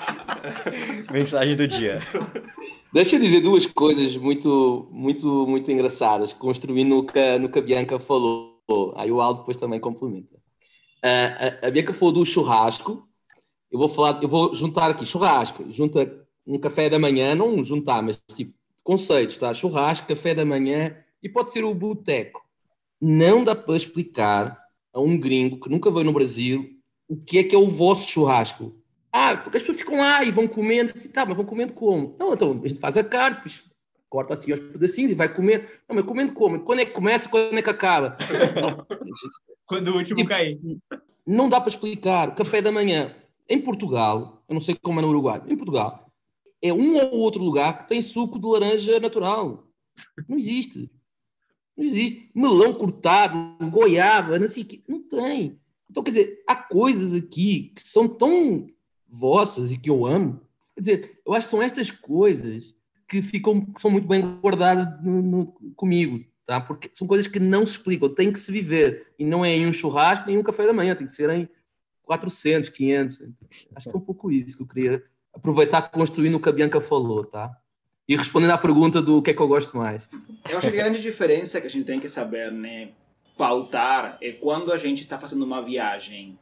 Mensagem 1.11 1.57
do 1.57 1.67
dia. 1.67 1.99
Deixa 2.93 3.15
eu 3.15 3.19
dizer 3.19 3.41
duas 3.41 3.65
coisas 3.65 4.15
muito, 4.17 4.87
muito, 4.91 5.47
muito 5.47 5.71
engraçadas, 5.71 6.31
que, 6.31 6.45
no 6.83 7.03
que 7.49 7.59
a 7.59 7.72
Bianca 7.73 7.99
falou. 7.99 8.53
Aí 8.95 9.11
o 9.11 9.19
Aldo 9.19 9.39
depois 9.39 9.57
também 9.57 9.79
complementa. 9.79 10.37
A, 11.01 11.67
a 11.67 11.71
Bianca 11.71 11.93
falou 11.93 12.13
do 12.13 12.25
churrasco. 12.25 13.07
Eu 13.71 13.79
vou 13.79 13.89
falar, 13.89 14.21
eu 14.21 14.29
vou 14.29 14.53
juntar 14.53 14.91
aqui 14.91 15.05
churrasco. 15.05 15.65
Junta 15.71 16.25
um 16.45 16.59
café 16.59 16.89
da 16.89 16.99
manhã, 16.99 17.33
não 17.33 17.63
juntar, 17.63 18.01
mas 18.03 18.21
tipo 18.35 18.53
conceitos, 18.83 19.37
tá? 19.37 19.53
Churrasco, 19.53 20.07
café 20.07 20.35
da 20.35 20.45
manhã 20.45 20.95
e 21.21 21.29
pode 21.29 21.51
ser 21.51 21.63
o 21.63 21.73
boteco. 21.73 22.41
Não 23.01 23.43
dá 23.43 23.55
para 23.55 23.75
explicar 23.75 24.61
a 24.93 24.99
um 24.99 25.17
gringo 25.17 25.59
que 25.59 25.69
nunca 25.69 25.89
veio 25.89 26.05
no 26.05 26.13
Brasil 26.13 26.69
o 27.07 27.15
que 27.15 27.39
é 27.39 27.43
que 27.43 27.55
é 27.55 27.57
o 27.57 27.69
vosso 27.69 28.09
churrasco. 28.09 28.75
Ah, 29.11 29.37
porque 29.37 29.57
as 29.57 29.63
pessoas 29.63 29.79
ficam 29.79 29.97
lá 29.97 30.23
e 30.23 30.31
vão 30.31 30.47
comendo. 30.47 30.93
Tá, 31.09 31.25
mas 31.25 31.35
vão 31.35 31.45
comendo 31.45 31.73
como? 31.73 32.15
Não, 32.19 32.33
então 32.33 32.51
a 32.63 32.67
gente 32.67 32.79
faz 32.79 32.97
a 32.97 33.03
carne, 33.03 33.41
corta 34.13 34.35
assim 34.35 34.51
aos 34.51 34.59
pedacinhos 34.59 35.11
e 35.11 35.15
vai 35.15 35.33
comer. 35.33 35.81
Não, 35.89 35.95
mas 35.95 36.05
comendo 36.05 36.33
como? 36.33 36.59
Quando 36.59 36.81
é 36.81 36.85
que 36.85 36.91
começa 36.91 37.27
quando 37.27 37.57
é 37.57 37.63
que 37.63 37.69
acaba? 37.71 38.15
Quando 39.65 39.87
o 39.87 39.95
último 39.95 40.17
Tipo, 40.17 40.29
cair. 40.29 40.59
não 41.25 41.49
dá 41.49 41.59
para 41.59 41.69
explicar. 41.69 42.35
Café 42.35 42.61
da 42.61 42.71
manhã 42.71 43.11
em 43.49 43.59
Portugal, 43.59 44.43
eu 44.47 44.53
não 44.53 44.59
sei 44.59 44.75
como 44.75 44.99
é 44.99 45.01
no 45.01 45.09
Uruguai, 45.09 45.41
em 45.47 45.57
Portugal, 45.57 46.11
é 46.61 46.71
um 46.71 46.95
ou 46.97 47.21
outro 47.21 47.43
lugar 47.43 47.79
que 47.79 47.87
tem 47.89 48.01
suco 48.01 48.37
de 48.39 48.45
laranja 48.45 48.99
natural. 48.99 49.67
Não 50.29 50.37
existe. 50.37 50.91
Não 51.75 51.83
existe. 51.83 52.29
Melão 52.35 52.73
cortado, 52.73 53.35
goiaba, 53.71 54.37
não 54.37 54.47
sei 54.47 54.61
o 54.61 54.65
quê. 54.67 54.83
Não 54.87 55.01
tem. 55.01 55.59
Então, 55.89 56.03
quer 56.03 56.11
dizer, 56.11 56.43
há 56.45 56.55
coisas 56.55 57.15
aqui 57.15 57.71
que 57.75 57.81
são 57.81 58.07
tão 58.07 58.67
vossas 59.09 59.71
e 59.71 59.77
que 59.77 59.89
eu 59.89 60.05
amo. 60.05 60.39
Quer 60.75 60.81
dizer, 60.81 61.21
eu 61.25 61.33
acho 61.33 61.47
que 61.47 61.51
são 61.51 61.63
estas 61.63 61.89
coisas 61.89 62.72
que 63.13 63.21
ficam 63.21 63.61
que 63.61 63.79
são 63.79 63.91
muito 63.91 64.07
bem 64.07 64.39
guardadas 64.41 64.87
no, 65.03 65.21
no, 65.21 65.45
comigo, 65.75 66.25
tá? 66.45 66.59
Porque 66.59 66.89
são 66.93 67.05
coisas 67.05 67.27
que 67.27 67.39
não 67.39 67.63
se 67.63 67.73
explicam, 67.73 68.09
tem 68.09 68.31
que 68.31 68.39
se 68.39 68.51
viver 68.51 69.13
e 69.19 69.23
não 69.23 69.45
é 69.45 69.55
em 69.55 69.67
um 69.67 69.73
churrasco 69.73 70.25
nem 70.25 70.37
um 70.37 70.43
café 70.43 70.65
da 70.65 70.73
manhã, 70.73 70.95
tem 70.95 71.05
que 71.05 71.13
ser 71.13 71.29
em 71.29 71.47
400, 72.03 72.69
500. 72.69 73.21
Acho 73.75 73.89
que 73.89 73.95
é 73.95 73.99
um 73.99 74.03
pouco 74.03 74.31
isso 74.31 74.57
que 74.57 74.63
eu 74.63 74.67
queria 74.67 75.03
aproveitar 75.31 75.91
construindo 75.91 76.35
o 76.35 76.39
que 76.39 76.49
a 76.49 76.51
Bianca 76.51 76.81
falou, 76.81 77.23
tá? 77.23 77.55
E 78.07 78.17
respondendo 78.17 78.51
à 78.51 78.57
pergunta 78.57 78.99
do 78.99 79.21
que 79.21 79.29
é 79.29 79.33
que 79.33 79.41
eu 79.41 79.47
gosto 79.47 79.77
mais. 79.77 80.09
Eu 80.49 80.57
acho 80.57 80.71
que 80.71 80.79
a 80.79 80.83
grande 80.83 81.01
diferença 81.01 81.61
que 81.61 81.67
a 81.67 81.69
gente 81.69 81.85
tem 81.85 81.99
que 81.99 82.07
saber, 82.07 82.51
né, 82.51 82.89
pautar 83.37 84.17
é 84.21 84.31
quando 84.31 84.73
a 84.73 84.77
gente 84.77 85.01
está 85.01 85.19
fazendo 85.19 85.43
uma 85.43 85.61
viagem 85.61 86.37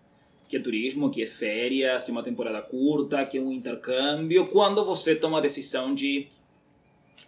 que 0.47 0.57
é 0.57 0.59
turismo, 0.59 1.11
que 1.11 1.23
é 1.23 1.27
férias, 1.27 2.03
que 2.03 2.11
é 2.11 2.13
uma 2.13 2.23
temporada 2.23 2.61
curta, 2.61 3.25
que 3.25 3.37
é 3.37 3.41
um 3.41 3.51
intercâmbio, 3.51 4.47
quando 4.47 4.83
você 4.83 5.15
toma 5.15 5.37
a 5.37 5.41
decisão 5.41 5.93
de 5.93 6.27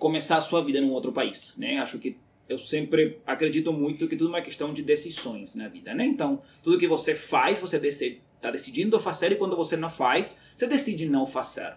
começar 0.03 0.35
a 0.35 0.41
sua 0.41 0.61
vida 0.61 0.81
num 0.81 0.91
outro 0.91 1.13
país, 1.13 1.53
né? 1.57 1.77
Acho 1.77 1.97
que 1.97 2.17
eu 2.49 2.59
sempre 2.59 3.19
acredito 3.25 3.71
muito 3.71 4.05
que 4.05 4.17
tudo 4.17 4.31
é 4.31 4.37
uma 4.37 4.41
questão 4.41 4.73
de 4.73 4.81
decisões 4.81 5.55
na 5.55 5.69
vida, 5.69 5.95
né? 5.95 6.05
Então, 6.05 6.41
tudo 6.61 6.77
que 6.77 6.89
você 6.89 7.15
faz, 7.15 7.61
você 7.61 7.77
está 7.77 8.51
decidindo 8.51 8.99
fazer 8.99 9.31
e 9.31 9.35
quando 9.35 9.55
você 9.55 9.77
não 9.77 9.89
faz, 9.89 10.41
você 10.53 10.67
decide 10.67 11.07
não 11.07 11.25
fazer. 11.25 11.73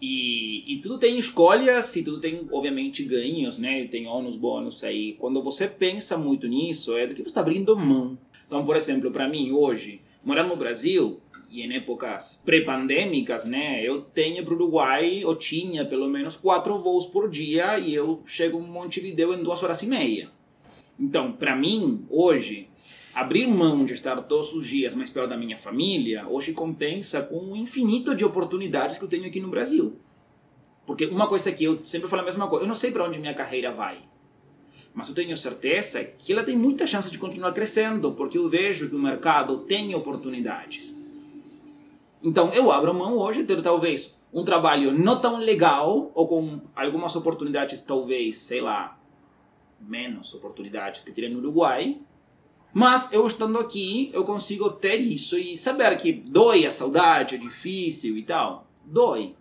E, 0.00 0.64
e 0.66 0.78
tudo 0.78 0.96
tem 0.96 1.18
escolhas 1.18 1.94
e 1.94 2.02
tudo 2.02 2.20
tem, 2.20 2.48
obviamente, 2.50 3.04
ganhos, 3.04 3.58
né? 3.58 3.86
Tem 3.86 4.06
ônus, 4.06 4.34
bônus 4.34 4.82
aí. 4.82 5.12
Quando 5.20 5.42
você 5.42 5.68
pensa 5.68 6.16
muito 6.16 6.48
nisso, 6.48 6.96
é 6.96 7.06
do 7.06 7.12
que 7.12 7.20
você 7.20 7.28
está 7.28 7.42
abrindo 7.42 7.76
mão. 7.76 8.18
Então, 8.46 8.64
por 8.64 8.76
exemplo, 8.76 9.10
para 9.10 9.28
mim, 9.28 9.52
hoje, 9.52 10.00
morar 10.24 10.44
no 10.44 10.56
Brasil, 10.56 11.20
e 11.52 11.60
em 11.60 11.72
épocas 11.74 12.40
pré-pandêmicas, 12.46 13.44
né? 13.44 13.86
Eu 13.86 14.00
tenho 14.00 14.42
para 14.42 14.54
o 14.54 14.56
Uruguai, 14.56 15.18
eu 15.22 15.36
tinha 15.36 15.84
pelo 15.84 16.08
menos 16.08 16.34
quatro 16.34 16.78
voos 16.78 17.04
por 17.04 17.28
dia 17.28 17.78
e 17.78 17.94
eu 17.94 18.22
chego 18.24 18.58
em 18.58 18.62
Montevideo 18.62 19.34
em 19.34 19.42
duas 19.42 19.62
horas 19.62 19.82
e 19.82 19.86
meia. 19.86 20.30
Então, 20.98 21.30
para 21.30 21.54
mim, 21.54 22.06
hoje, 22.08 22.70
abrir 23.14 23.46
mão 23.46 23.84
de 23.84 23.92
estar 23.92 24.16
todos 24.22 24.54
os 24.54 24.66
dias 24.66 24.94
mais 24.94 25.10
perto 25.10 25.28
da 25.28 25.36
minha 25.36 25.58
família, 25.58 26.26
hoje 26.26 26.54
compensa 26.54 27.20
com 27.20 27.38
um 27.38 27.54
infinito 27.54 28.14
de 28.14 28.24
oportunidades 28.24 28.96
que 28.96 29.04
eu 29.04 29.08
tenho 29.08 29.26
aqui 29.26 29.38
no 29.38 29.48
Brasil. 29.48 30.00
Porque 30.86 31.04
uma 31.04 31.26
coisa 31.26 31.52
que 31.52 31.64
eu 31.64 31.84
sempre 31.84 32.08
falo 32.08 32.22
a 32.22 32.24
mesma 32.24 32.48
coisa, 32.48 32.64
eu 32.64 32.68
não 32.68 32.74
sei 32.74 32.90
para 32.90 33.04
onde 33.04 33.20
minha 33.20 33.34
carreira 33.34 33.70
vai. 33.70 33.98
Mas 34.94 35.08
eu 35.08 35.14
tenho 35.14 35.36
certeza 35.36 36.04
que 36.04 36.32
ela 36.32 36.44
tem 36.44 36.56
muita 36.56 36.86
chance 36.86 37.10
de 37.10 37.18
continuar 37.18 37.52
crescendo, 37.52 38.12
porque 38.12 38.36
eu 38.36 38.48
vejo 38.48 38.88
que 38.88 38.96
o 38.96 38.98
mercado 38.98 39.58
tem 39.58 39.94
oportunidades. 39.94 40.94
Então 42.22 42.52
eu 42.52 42.70
abro 42.70 42.92
mão 42.92 43.16
hoje 43.16 43.42
de 43.42 43.54
ter 43.54 43.62
talvez 43.62 44.14
um 44.32 44.44
trabalho 44.44 44.92
não 44.92 45.20
tão 45.20 45.38
legal, 45.38 46.10
ou 46.14 46.26
com 46.26 46.60
algumas 46.74 47.14
oportunidades, 47.16 47.82
talvez, 47.82 48.36
sei 48.36 48.60
lá, 48.60 48.98
menos 49.80 50.32
oportunidades 50.34 51.04
que 51.04 51.12
teria 51.12 51.30
no 51.30 51.38
Uruguai, 51.38 51.98
mas 52.72 53.12
eu 53.12 53.26
estando 53.26 53.58
aqui, 53.58 54.10
eu 54.14 54.24
consigo 54.24 54.70
ter 54.70 54.98
isso 54.98 55.36
e 55.36 55.58
saber 55.58 55.94
que 55.98 56.12
dói 56.12 56.64
a 56.64 56.70
saudade, 56.70 57.34
é 57.34 57.38
difícil 57.38 58.16
e 58.16 58.22
tal. 58.22 58.66
Dói. 58.84 59.34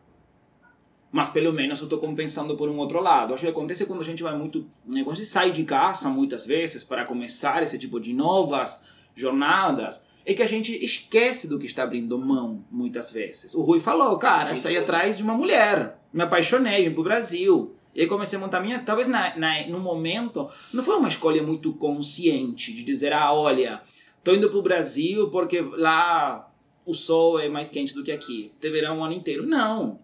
Mas 1.12 1.30
pelo 1.30 1.52
menos 1.52 1.80
eu 1.80 1.86
estou 1.86 2.00
compensando 2.00 2.56
por 2.56 2.70
um 2.70 2.78
outro 2.78 3.02
lado. 3.02 3.34
Acho 3.34 3.44
que 3.44 3.50
acontece 3.50 3.86
quando 3.86 4.02
a 4.02 4.06
gente 4.06 4.24
vai 4.24 4.36
muito. 4.36 4.66
Né, 4.86 5.04
quando 5.04 5.16
a 5.16 5.20
gente 5.20 5.28
sai 5.28 5.52
de 5.52 5.64
casa 5.64 6.10
muitas 6.10 6.46
vezes 6.46 6.84
para 6.84 7.04
começar 7.04 7.62
esse 7.62 7.78
tipo 7.78 8.00
de 8.00 8.14
novas 8.14 8.82
jornadas, 9.14 10.04
é 10.26 10.34
que 10.34 10.42
a 10.42 10.48
gente 10.48 10.74
esquece 10.84 11.48
do 11.48 11.60
que 11.60 11.66
está 11.66 11.84
abrindo 11.84 12.18
mão 12.18 12.64
muitas 12.72 13.12
vezes. 13.12 13.54
O 13.54 13.62
Rui 13.62 13.80
falou, 13.80 14.18
cara, 14.18 14.56
saí 14.56 14.78
atrás 14.78 15.18
de 15.18 15.24
uma 15.24 15.34
mulher, 15.34 16.00
me 16.14 16.24
apaixonei, 16.24 16.88
vim 16.88 16.94
pro 16.94 17.04
Brasil. 17.04 17.76
E 17.94 18.02
aí 18.02 18.08
comecei 18.08 18.38
a 18.38 18.42
montar 18.42 18.62
minha. 18.62 18.80
Talvez 18.80 19.10
na, 19.10 19.36
na, 19.38 19.68
no 19.68 19.80
momento, 19.80 20.50
não 20.74 20.84
foi 20.84 20.96
uma 20.96 21.10
escolha 21.10 21.44
muito 21.44 21.74
consciente 21.74 22.74
de 22.74 22.84
dizer, 22.84 23.12
ah, 23.12 23.34
olha, 23.34 23.82
tô 24.24 24.34
indo 24.34 24.50
pro 24.50 24.62
Brasil 24.62 25.30
porque 25.30 25.60
lá 25.60 26.50
o 26.86 26.94
sol 26.94 27.40
é 27.40 27.50
mais 27.50 27.70
quente 27.70 27.94
do 27.94 28.04
que 28.04 28.12
aqui. 28.12 28.54
Ter 28.60 28.70
verão 28.70 29.00
o 29.00 29.04
ano 29.04 29.14
inteiro. 29.14 29.46
Não. 29.46 30.00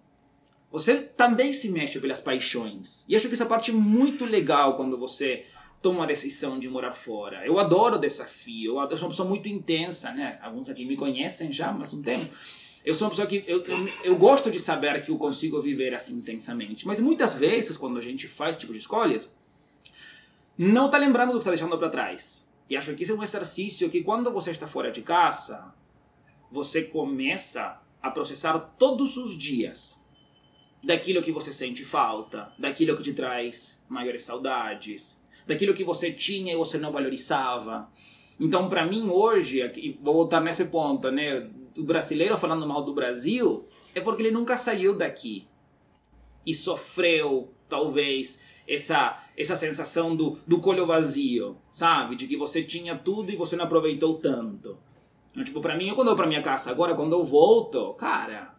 Você 0.71 0.95
também 1.01 1.53
se 1.53 1.71
mexe 1.71 1.99
pelas 1.99 2.19
paixões. 2.19 3.05
E 3.07 3.15
acho 3.15 3.27
que 3.27 3.33
essa 3.33 3.45
parte 3.45 3.71
é 3.71 3.73
muito 3.73 4.25
legal 4.25 4.75
quando 4.75 4.97
você 4.97 5.45
toma 5.81 6.03
a 6.03 6.07
decisão 6.07 6.59
de 6.59 6.69
morar 6.69 6.93
fora. 6.93 7.45
Eu 7.45 7.57
adoro 7.57 7.97
desafio. 7.97 8.79
Eu, 8.81 8.97
sou 8.97 9.07
uma 9.07 9.11
pessoa 9.11 9.29
muito 9.29 9.47
intensa, 9.47 10.11
né? 10.11 10.37
Alguns 10.41 10.69
aqui 10.69 10.85
me 10.85 10.97
conhecem 10.97 11.53
já, 11.53 11.71
mas 11.71 11.93
um 11.93 12.01
tempo. 12.01 12.27
Eu 12.83 12.93
sou 12.93 13.05
uma 13.05 13.11
pessoa 13.11 13.27
que 13.27 13.43
eu, 13.47 13.63
eu, 13.63 13.89
eu, 14.03 14.15
gosto 14.17 14.49
de 14.51 14.59
saber 14.59 15.01
que 15.01 15.11
eu 15.11 15.17
consigo 15.17 15.59
viver 15.61 15.93
assim 15.93 16.15
intensamente. 16.15 16.85
Mas 16.85 16.99
muitas 16.99 17.33
vezes, 17.33 17.77
quando 17.77 17.97
a 17.97 18.01
gente 18.01 18.27
faz 18.27 18.51
esse 18.51 18.61
tipo 18.61 18.73
de 18.73 18.79
escolhas, 18.79 19.31
não 20.57 20.87
está 20.87 20.97
lembrando 20.97 21.29
do 21.29 21.33
que 21.33 21.39
está 21.39 21.51
deixando 21.51 21.77
para 21.77 21.89
trás. 21.89 22.47
E 22.69 22.75
acho 22.75 22.93
que 22.93 23.03
isso 23.03 23.13
é 23.13 23.15
um 23.15 23.23
exercício 23.23 23.89
que 23.89 24.03
quando 24.03 24.31
você 24.31 24.51
está 24.51 24.67
fora 24.67 24.91
de 24.91 25.01
casa, 25.01 25.73
você 26.51 26.81
começa 26.81 27.81
a 28.01 28.09
processar 28.09 28.57
todos 28.77 29.17
os 29.17 29.37
dias 29.37 29.97
daquilo 30.87 31.21
que 31.21 31.33
você 31.33 31.51
sente 31.51 31.83
falta, 31.83 32.49
daquilo 32.57 32.95
que 32.95 33.03
te 33.03 33.11
traz 33.11 33.83
maiores 33.89 34.23
saudades, 34.23 35.21
daquilo 35.45 35.73
que 35.73 35.83
você 35.83 36.13
tinha 36.13 36.53
e 36.53 36.55
você 36.55 36.77
não 36.77 36.93
valorizava. 36.93 37.91
Então, 38.39 38.69
para 38.69 38.85
mim 38.85 39.09
hoje, 39.09 39.61
aqui, 39.61 39.99
vou 40.01 40.13
voltar 40.13 40.39
nesse 40.39 40.63
ponto, 40.65 41.11
né? 41.11 41.49
o 41.77 41.83
brasileiro 41.83 42.37
falando 42.37 42.65
mal 42.65 42.83
do 42.83 42.93
Brasil 42.93 43.65
é 43.93 43.99
porque 43.99 44.23
ele 44.23 44.31
nunca 44.31 44.55
saiu 44.55 44.95
daqui 44.95 45.45
e 46.45 46.53
sofreu, 46.53 47.51
talvez, 47.67 48.41
essa, 48.65 49.21
essa 49.35 49.57
sensação 49.57 50.15
do, 50.15 50.39
do 50.47 50.61
colho 50.61 50.85
vazio, 50.85 51.57
sabe? 51.69 52.15
De 52.15 52.27
que 52.27 52.37
você 52.37 52.63
tinha 52.63 52.95
tudo 52.95 53.29
e 53.29 53.35
você 53.35 53.57
não 53.57 53.65
aproveitou 53.65 54.13
tanto. 54.19 54.77
Então, 55.31 55.43
tipo, 55.43 55.59
pra 55.59 55.75
mim, 55.75 55.89
eu 55.89 55.95
quando 55.95 56.07
eu 56.07 56.11
vou 56.11 56.17
pra 56.23 56.27
minha 56.27 56.41
casa 56.41 56.71
agora, 56.71 56.95
quando 56.95 57.11
eu 57.11 57.25
volto, 57.25 57.93
cara, 57.95 58.56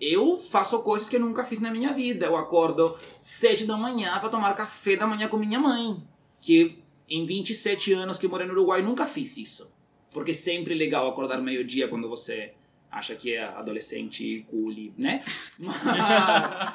eu 0.00 0.38
faço 0.38 0.80
coisas 0.80 1.08
que 1.08 1.16
eu 1.16 1.20
nunca 1.20 1.44
fiz 1.44 1.60
na 1.60 1.70
minha 1.70 1.92
vida. 1.92 2.26
Eu 2.26 2.36
acordo 2.36 2.96
sete 3.20 3.64
da 3.64 3.76
manhã 3.76 4.18
para 4.18 4.28
tomar 4.28 4.54
café 4.54 4.96
da 4.96 5.06
manhã 5.06 5.28
com 5.28 5.36
minha 5.36 5.58
mãe. 5.58 6.02
Que 6.40 6.78
em 7.08 7.24
27 7.24 7.92
anos 7.94 8.18
que 8.18 8.26
eu 8.26 8.30
morei 8.30 8.46
no 8.46 8.52
Uruguai, 8.52 8.82
nunca 8.82 9.06
fiz 9.06 9.36
isso. 9.36 9.70
Porque 10.12 10.30
é 10.30 10.34
sempre 10.34 10.74
legal 10.74 11.08
acordar 11.08 11.40
meio-dia 11.40 11.88
quando 11.88 12.08
você 12.08 12.52
acha 12.90 13.14
que 13.14 13.34
é 13.34 13.44
adolescente 13.44 14.46
cool, 14.50 14.92
né? 14.96 15.20
Mas 15.58 16.74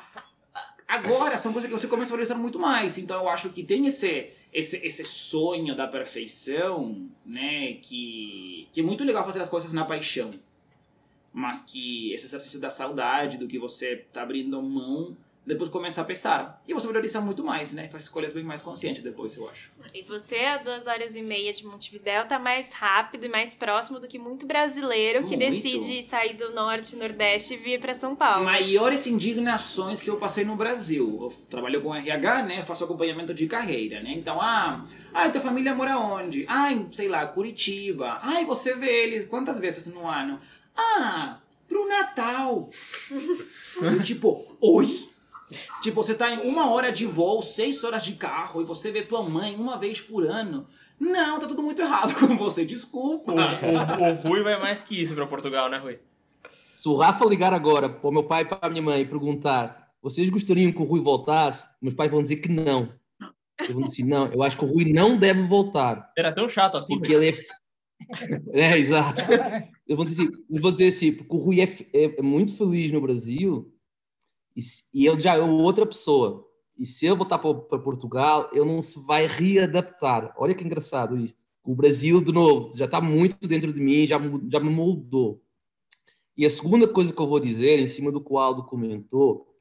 agora 0.87 1.37
são 1.37 1.51
coisas 1.51 1.69
que 1.69 1.79
você 1.79 1.87
começa 1.87 2.11
a 2.11 2.13
valorizar 2.13 2.35
muito 2.35 2.59
mais. 2.59 2.97
Então 2.97 3.21
eu 3.21 3.29
acho 3.29 3.49
que 3.49 3.63
tem 3.63 3.85
esse 3.85 4.31
esse, 4.51 4.77
esse 4.85 5.03
sonho 5.05 5.75
da 5.75 5.87
perfeição, 5.87 7.09
né, 7.25 7.73
que 7.81 8.67
que 8.71 8.81
é 8.81 8.83
muito 8.83 9.03
legal 9.03 9.25
fazer 9.25 9.41
as 9.41 9.49
coisas 9.49 9.73
na 9.73 9.85
paixão. 9.85 10.31
Mas 11.33 11.61
que 11.61 12.13
esse 12.13 12.25
exercício 12.25 12.59
da 12.59 12.69
saudade, 12.69 13.37
do 13.37 13.47
que 13.47 13.57
você 13.57 14.05
tá 14.13 14.21
abrindo 14.21 14.61
mão, 14.61 15.17
depois 15.45 15.69
começa 15.69 16.01
a 16.01 16.03
pesar. 16.05 16.61
E 16.65 16.73
você 16.73 16.87
valoriza 16.87 17.19
muito 17.19 17.43
mais, 17.43 17.73
né? 17.73 17.89
Faz 17.89 18.03
escolhas 18.03 18.31
bem 18.31 18.43
mais 18.43 18.61
conscientes 18.61 19.03
depois, 19.03 19.35
eu 19.35 19.49
acho. 19.49 19.71
E 19.93 20.01
você, 20.01 20.37
a 20.37 20.57
duas 20.57 20.87
horas 20.87 21.17
e 21.17 21.21
meia 21.21 21.53
de 21.53 21.65
Montevidéu, 21.65 22.25
tá 22.25 22.39
mais 22.39 22.71
rápido 22.73 23.25
e 23.25 23.29
mais 23.29 23.53
próximo 23.53 23.99
do 23.99 24.07
que 24.07 24.17
muito 24.17 24.45
brasileiro 24.45 25.25
que 25.25 25.35
muito. 25.35 25.51
decide 25.51 26.01
sair 26.01 26.35
do 26.35 26.53
norte, 26.53 26.95
nordeste 26.95 27.55
e 27.55 27.57
vir 27.57 27.79
para 27.81 27.93
São 27.93 28.15
Paulo. 28.15 28.45
Maiores 28.45 29.05
indignações 29.05 30.01
que 30.01 30.09
eu 30.09 30.15
passei 30.15 30.45
no 30.45 30.55
Brasil. 30.55 31.19
Eu 31.21 31.33
trabalho 31.49 31.81
com 31.81 31.93
RH, 31.93 32.43
né? 32.43 32.63
Faço 32.63 32.85
acompanhamento 32.85 33.33
de 33.33 33.45
carreira, 33.45 34.01
né? 34.01 34.13
Então, 34.13 34.39
ah, 34.39 34.85
ah, 35.13 35.29
tua 35.29 35.41
família 35.41 35.75
mora 35.75 35.97
onde? 35.97 36.45
Ah, 36.47 36.69
sei 36.91 37.09
lá, 37.09 37.25
Curitiba. 37.27 38.19
Ah, 38.21 38.41
você 38.45 38.75
vê 38.75 39.03
eles 39.03 39.25
quantas 39.25 39.59
vezes 39.59 39.87
no 39.87 40.07
ano? 40.07 40.39
Ah, 40.75 41.39
pro 41.67 41.87
Natal. 41.87 42.69
tipo, 44.03 44.57
oi? 44.61 45.09
Tipo, 45.81 46.03
você 46.03 46.15
tá 46.15 46.31
em 46.31 46.47
uma 46.47 46.71
hora 46.71 46.91
de 46.91 47.05
voo, 47.05 47.41
seis 47.41 47.83
horas 47.83 48.03
de 48.03 48.13
carro, 48.13 48.61
e 48.61 48.65
você 48.65 48.91
vê 48.91 49.01
tua 49.01 49.21
mãe 49.21 49.55
uma 49.55 49.77
vez 49.77 50.01
por 50.01 50.25
ano. 50.25 50.67
Não, 50.99 51.39
tá 51.39 51.47
tudo 51.47 51.61
muito 51.61 51.81
errado 51.81 52.13
com 52.19 52.37
você, 52.37 52.65
desculpa. 52.65 53.33
Ah, 53.33 53.99
o, 53.99 54.11
o 54.11 54.29
Rui 54.29 54.41
vai 54.41 54.59
mais 54.59 54.83
que 54.83 54.99
isso 55.01 55.13
pra 55.13 55.27
Portugal, 55.27 55.69
né, 55.69 55.77
Rui? 55.77 55.99
Se 56.75 56.89
o 56.89 56.95
Rafa 56.95 57.25
ligar 57.25 57.53
agora 57.53 57.89
pro 57.89 58.11
meu 58.11 58.23
pai 58.23 58.43
e 58.43 58.45
pra 58.45 58.69
minha 58.69 58.81
mãe 58.81 59.01
e 59.01 59.05
perguntar 59.05 59.83
vocês 60.03 60.29
gostariam 60.29 60.69
que 60.73 60.81
o 60.81 60.83
Rui 60.83 60.99
voltasse? 60.99 61.65
Meus 61.81 61.93
pais 61.93 62.11
vão 62.11 62.21
dizer 62.21 62.35
que 62.35 62.49
não. 62.49 62.89
Eles 63.57 63.73
vão 63.73 63.83
dizer 63.83 64.03
não, 64.03 64.27
eu 64.33 64.43
acho 64.43 64.57
que 64.57 64.65
o 64.65 64.67
Rui 64.67 64.91
não 64.91 65.17
deve 65.17 65.43
voltar. 65.43 66.11
Era 66.17 66.33
tão 66.33 66.49
chato 66.49 66.75
assim. 66.75 66.97
Porque 66.97 67.13
ele 67.13 67.29
é... 67.29 67.33
é, 68.53 68.77
exato. 68.77 69.21
Eu 69.87 69.95
vou 69.95 70.05
dizer, 70.05 70.29
eu 70.49 70.61
vou 70.61 70.71
dizer 70.71 70.87
assim, 70.87 71.11
porque 71.11 71.35
o 71.35 71.39
Rui 71.39 71.61
é, 71.61 71.65
é, 71.93 72.19
é 72.19 72.21
muito 72.21 72.55
feliz 72.55 72.91
no 72.91 73.01
Brasil 73.01 73.73
e, 74.55 74.61
e 74.93 75.07
ele 75.07 75.19
já 75.19 75.35
é 75.35 75.41
outra 75.41 75.85
pessoa. 75.85 76.47
E 76.77 76.85
se 76.85 77.05
eu 77.05 77.15
voltar 77.15 77.39
para, 77.39 77.79
Portugal, 77.79 78.49
ele 78.51 78.65
não 78.65 78.81
se 78.81 78.99
vai 79.05 79.27
readaptar. 79.27 80.33
Olha 80.37 80.55
que 80.55 80.63
engraçado 80.63 81.17
isto. 81.17 81.43
O 81.63 81.75
Brasil, 81.75 82.21
de 82.21 82.31
novo, 82.31 82.75
já 82.75 82.85
está 82.85 82.99
muito 82.99 83.47
dentro 83.47 83.71
de 83.71 83.79
mim, 83.79 84.05
já, 84.05 84.19
já 84.49 84.59
me 84.59 84.69
moldou. 84.69 85.41
E 86.35 86.45
a 86.45 86.49
segunda 86.49 86.87
coisa 86.87 87.13
que 87.13 87.21
eu 87.21 87.27
vou 87.27 87.39
dizer, 87.39 87.79
em 87.79 87.87
cima 87.87 88.11
do 88.11 88.19
que 88.19 88.33
o 88.33 88.39
Aldo 88.39 88.63
comentou, 88.63 89.53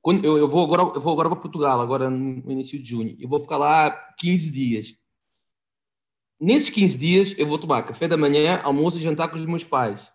quando 0.00 0.24
eu, 0.24 0.38
eu 0.38 0.48
vou 0.48 0.64
agora 0.64 0.82
eu 0.94 1.00
vou 1.00 1.12
agora 1.12 1.28
para 1.28 1.40
Portugal, 1.40 1.80
agora 1.80 2.08
no 2.08 2.50
início 2.50 2.80
de 2.80 2.88
junho. 2.88 3.16
Eu 3.18 3.28
vou 3.28 3.40
ficar 3.40 3.58
lá 3.58 3.90
15 4.18 4.50
dias. 4.50 4.94
Nesses 6.40 6.70
15 6.70 6.98
dias 6.98 7.34
eu 7.36 7.46
vou 7.46 7.58
tomar 7.58 7.82
café 7.82 8.06
da 8.06 8.16
manhã, 8.16 8.60
almoço 8.62 8.98
e 8.98 9.02
jantar 9.02 9.28
com 9.28 9.36
os 9.36 9.46
meus 9.46 9.64
pais. 9.64 10.10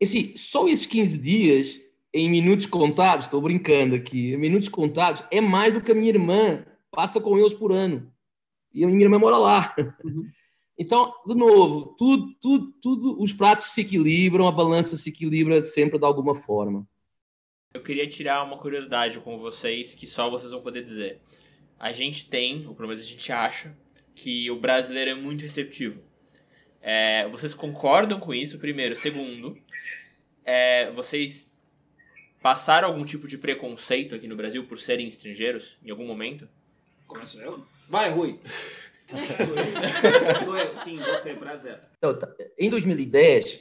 Assim, 0.00 0.36
só 0.36 0.68
esses 0.68 0.86
15 0.86 1.18
dias, 1.18 1.80
em 2.12 2.28
minutos 2.30 2.66
contados, 2.66 3.26
estou 3.26 3.40
brincando 3.40 3.94
aqui, 3.94 4.32
em 4.32 4.36
minutos 4.36 4.68
contados, 4.68 5.22
é 5.30 5.40
mais 5.40 5.72
do 5.74 5.80
que 5.80 5.92
a 5.92 5.94
minha 5.94 6.10
irmã 6.10 6.64
passa 6.90 7.20
com 7.20 7.38
eles 7.38 7.54
por 7.54 7.72
ano. 7.72 8.12
E 8.72 8.84
a 8.84 8.86
minha 8.86 9.02
irmã 9.02 9.18
mora 9.18 9.38
lá. 9.38 9.74
Uhum. 10.04 10.28
Então, 10.78 11.12
de 11.26 11.34
novo, 11.34 11.94
tudo, 11.98 12.34
tudo, 12.40 12.72
tudo, 12.80 13.22
os 13.22 13.32
pratos 13.32 13.66
se 13.66 13.82
equilibram, 13.82 14.48
a 14.48 14.50
balança 14.50 14.96
se 14.96 15.10
equilibra 15.10 15.62
sempre 15.62 15.98
de 15.98 16.04
alguma 16.04 16.34
forma. 16.34 16.88
Eu 17.74 17.82
queria 17.82 18.08
tirar 18.08 18.42
uma 18.42 18.58
curiosidade 18.58 19.20
com 19.20 19.38
vocês 19.38 19.94
que 19.94 20.06
só 20.06 20.30
vocês 20.30 20.50
vão 20.50 20.62
poder 20.62 20.82
dizer. 20.82 21.20
A 21.78 21.92
gente 21.92 22.28
tem, 22.28 22.66
ou 22.66 22.74
pelo 22.74 22.88
menos 22.88 23.02
a 23.02 23.06
gente 23.06 23.30
acha, 23.30 23.76
que 24.14 24.50
o 24.50 24.60
brasileiro 24.60 25.10
é 25.10 25.14
muito 25.14 25.42
receptivo. 25.42 26.02
É, 26.80 27.28
vocês 27.28 27.54
concordam 27.54 28.18
com 28.18 28.34
isso, 28.34 28.58
primeiro? 28.58 28.94
Segundo, 28.96 29.56
é, 30.44 30.90
vocês 30.90 31.50
passaram 32.42 32.88
algum 32.88 33.04
tipo 33.04 33.28
de 33.28 33.38
preconceito 33.38 34.14
aqui 34.14 34.26
no 34.26 34.36
Brasil 34.36 34.64
por 34.66 34.80
serem 34.80 35.06
estrangeiros 35.06 35.78
em 35.84 35.90
algum 35.90 36.06
momento? 36.06 36.48
Começo 37.06 37.40
eu? 37.40 37.64
Vai, 37.88 38.10
Rui! 38.10 38.40
Sou 39.08 39.56
eu. 39.56 40.36
Sou 40.44 40.58
eu, 40.58 40.66
sim, 40.66 40.96
você, 40.98 41.34
prazer. 41.34 41.78
Então, 41.98 42.18
tá, 42.18 42.28
em 42.58 42.68
2010, 42.68 43.60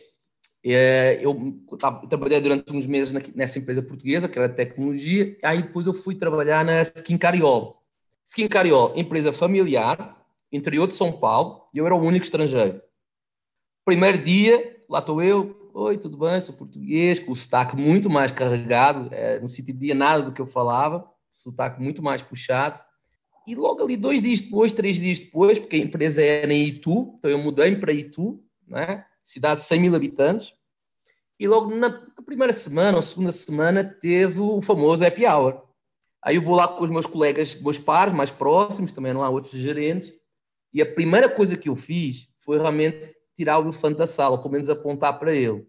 é, 0.63 1.19
eu, 1.21 1.59
eu 1.71 1.77
trabalhei 2.07 2.39
durante 2.39 2.71
uns 2.71 2.87
meses 2.87 3.13
nessa 3.35 3.59
empresa 3.59 3.81
portuguesa, 3.81 4.29
que 4.29 4.37
era 4.37 4.49
tecnologia, 4.49 5.37
aí 5.43 5.63
depois 5.63 5.85
eu 5.85 5.93
fui 5.93 6.15
trabalhar 6.15 6.63
na 6.63 6.81
Skin 6.81 7.17
Cariol. 7.17 7.81
Skin 8.25 8.47
Cariol, 8.47 8.93
empresa 8.95 9.33
familiar, 9.33 10.20
interior 10.51 10.87
de 10.87 10.95
São 10.95 11.11
Paulo, 11.11 11.67
e 11.73 11.77
eu 11.77 11.85
era 11.85 11.95
o 11.95 12.01
único 12.01 12.25
estrangeiro. 12.25 12.81
Primeiro 13.85 14.23
dia, 14.23 14.79
lá 14.89 14.99
estou 14.99 15.21
eu, 15.21 15.69
oi, 15.73 15.97
tudo 15.97 16.17
bem, 16.17 16.39
sou 16.41 16.53
português, 16.53 17.19
com 17.19 17.31
o 17.31 17.35
sotaque 17.35 17.75
muito 17.75 18.09
mais 18.09 18.31
carregado, 18.31 19.13
é, 19.13 19.39
não 19.39 19.47
se 19.47 19.61
entendia 19.61 19.95
nada 19.95 20.23
do 20.23 20.33
que 20.33 20.41
eu 20.41 20.47
falava, 20.47 21.09
sotaque 21.31 21.81
muito 21.81 22.03
mais 22.03 22.21
puxado. 22.21 22.79
E 23.47 23.55
logo 23.55 23.83
ali, 23.83 23.97
dois 23.97 24.21
dias 24.21 24.41
depois, 24.41 24.71
três 24.71 24.97
dias 24.97 25.19
depois, 25.19 25.57
porque 25.57 25.77
a 25.77 25.79
empresa 25.79 26.21
era 26.21 26.53
em 26.53 26.65
Itu, 26.65 27.15
então 27.17 27.31
eu 27.31 27.39
mudei 27.39 27.75
para 27.75 27.91
Itu, 27.91 28.43
né? 28.67 29.05
cidade 29.23 29.61
de 29.61 29.67
100 29.67 29.79
mil 29.79 29.95
habitantes, 29.95 30.53
e 31.39 31.47
logo 31.47 31.73
na 31.75 31.89
primeira 32.23 32.53
semana 32.53 32.97
ou 32.97 33.01
segunda 33.01 33.31
semana 33.31 33.83
teve 33.83 34.39
o 34.39 34.61
famoso 34.61 35.03
happy 35.03 35.25
hour. 35.25 35.63
Aí 36.23 36.35
eu 36.35 36.41
vou 36.41 36.53
lá 36.53 36.67
com 36.67 36.83
os 36.83 36.89
meus 36.89 37.07
colegas, 37.07 37.59
meus 37.59 37.79
pares 37.79 38.13
mais 38.13 38.29
próximos, 38.29 38.91
também 38.91 39.11
não 39.11 39.23
há 39.23 39.29
outros 39.29 39.53
gerentes, 39.53 40.13
e 40.73 40.81
a 40.81 40.85
primeira 40.85 41.29
coisa 41.29 41.57
que 41.57 41.69
eu 41.69 41.75
fiz 41.75 42.27
foi 42.37 42.57
realmente 42.57 43.13
tirar 43.35 43.59
o 43.59 43.63
elefante 43.63 43.97
da 43.97 44.07
sala, 44.07 44.37
pelo 44.37 44.51
menos 44.51 44.69
apontar 44.69 45.17
para 45.19 45.33
ele. 45.33 45.67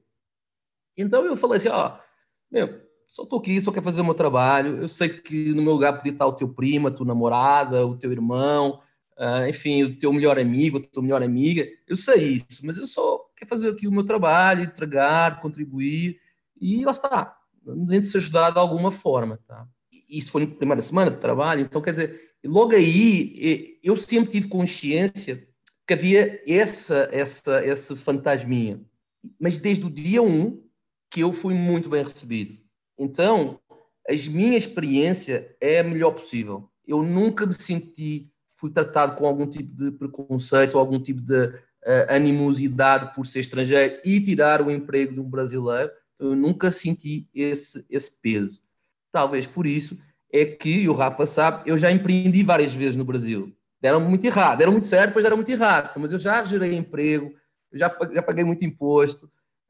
Então 0.97 1.25
eu 1.25 1.37
falei 1.37 1.57
assim, 1.57 1.69
ó, 1.69 1.89
oh, 1.89 2.03
meu, 2.51 2.81
só 3.09 3.25
estou 3.25 3.39
aqui, 3.39 3.61
só 3.61 3.71
quero 3.71 3.85
fazer 3.85 4.01
o 4.01 4.05
meu 4.05 4.15
trabalho. 4.15 4.79
Eu 4.79 4.89
sei 4.89 5.09
que 5.09 5.53
no 5.53 5.63
meu 5.63 5.73
lugar 5.73 5.95
podia 5.95 6.13
estar 6.13 6.27
o 6.27 6.33
teu 6.33 6.49
primo, 6.49 6.89
a 6.89 6.91
tua 6.91 7.07
namorada, 7.07 7.87
o 7.87 7.97
teu 7.97 8.13
irmão, 8.13 8.81
uh, 9.19 9.47
enfim, 9.49 9.83
o 9.85 9.99
teu 9.99 10.13
melhor 10.13 10.39
amigo, 10.39 10.79
a 10.79 10.81
tua 10.81 11.03
melhor 11.03 11.23
amiga. 11.23 11.67
Eu 11.87 11.97
sei 11.97 12.23
isso, 12.35 12.65
mas 12.65 12.77
eu 12.77 12.87
só 12.87 13.19
quero 13.37 13.49
fazer 13.49 13.71
aqui 13.71 13.87
o 13.87 13.93
meu 13.93 14.05
trabalho, 14.05 14.65
entregar, 14.65 15.41
contribuir 15.41 16.19
e 16.61 16.85
lá 16.85 16.91
está. 16.91 17.37
Gente 17.89 18.07
se 18.07 18.17
ajudar 18.17 18.51
de 18.51 18.59
alguma 18.59 18.91
forma, 18.91 19.39
tá? 19.47 19.67
Isso 20.09 20.31
foi 20.31 20.47
na 20.47 20.55
primeira 20.55 20.83
semana 20.83 21.11
de 21.11 21.19
trabalho, 21.19 21.63
então 21.63 21.81
quer 21.81 21.93
dizer, 21.93 22.32
logo 22.45 22.75
aí 22.75 23.79
eu 23.83 23.97
sempre 23.97 24.31
tive 24.31 24.49
consciência 24.49 25.47
que 25.87 25.95
havia 25.95 26.43
essa, 26.47 27.09
essa, 27.13 27.65
esse 27.65 27.97
fantasminha. 27.97 28.81
Mas 29.39 29.59
desde 29.59 29.87
o 29.87 29.91
dia 29.91 30.23
1 30.23 30.27
um, 30.27 30.63
que 31.11 31.21
eu 31.21 31.33
fui 31.33 31.55
muito 31.55 31.89
bem 31.89 32.03
recebido 32.03 32.63
então, 33.03 33.59
a 34.09 34.13
minha 34.31 34.57
experiência 34.57 35.55
é 35.61 35.81
a 35.81 35.85
melhor 35.85 36.13
possível. 36.13 36.71
Eu 36.87 37.03
nunca 37.03 37.47
me 37.47 37.55
senti, 37.55 38.31
fui 38.57 38.71
tratado 38.71 39.17
com 39.17 39.27
algum 39.27 39.47
tipo 39.47 39.75
de 39.75 39.91
preconceito, 39.91 40.79
algum 40.79 41.01
tipo 41.01 41.21
de 41.21 41.47
uh, 41.47 42.07
animosidade 42.09 43.15
por 43.15 43.27
ser 43.27 43.41
estrangeiro 43.41 44.01
e 44.05 44.21
tirar 44.21 44.63
o 44.63 44.71
emprego 44.71 45.15
de 45.15 45.21
um 45.21 45.29
brasileiro. 45.29 45.91
Então, 46.15 46.31
eu 46.31 46.37
nunca 46.37 46.71
senti 46.71 47.29
esse, 47.35 47.85
esse 47.91 48.13
peso. 48.21 48.61
Talvez 49.11 49.47
por 49.47 49.67
isso 49.67 49.99
é 50.33 50.47
que, 50.47 50.71
e 50.71 50.89
o 50.89 50.95
Rafa 50.95 51.27
sabe, 51.27 51.69
eu 51.71 51.77
já 51.77 51.93
empreendi 51.93 52.43
várias 52.43 52.75
vezes 52.75 52.97
no 52.97 53.05
Brasil. 53.05 53.55
Deram 53.81 54.01
muito 54.01 54.25
errado, 54.25 54.59
deram 54.59 54.73
muito 54.73 54.87
certo, 54.87 55.09
depois 55.09 55.23
deram 55.23 55.37
muito 55.37 55.51
errado. 55.51 55.99
Mas 55.99 56.13
eu 56.13 56.19
já 56.19 56.43
gerei 56.43 56.75
emprego, 56.75 57.35
já, 57.73 57.95
já 58.13 58.23
paguei 58.23 58.45
muito 58.45 58.65
imposto 58.65 59.27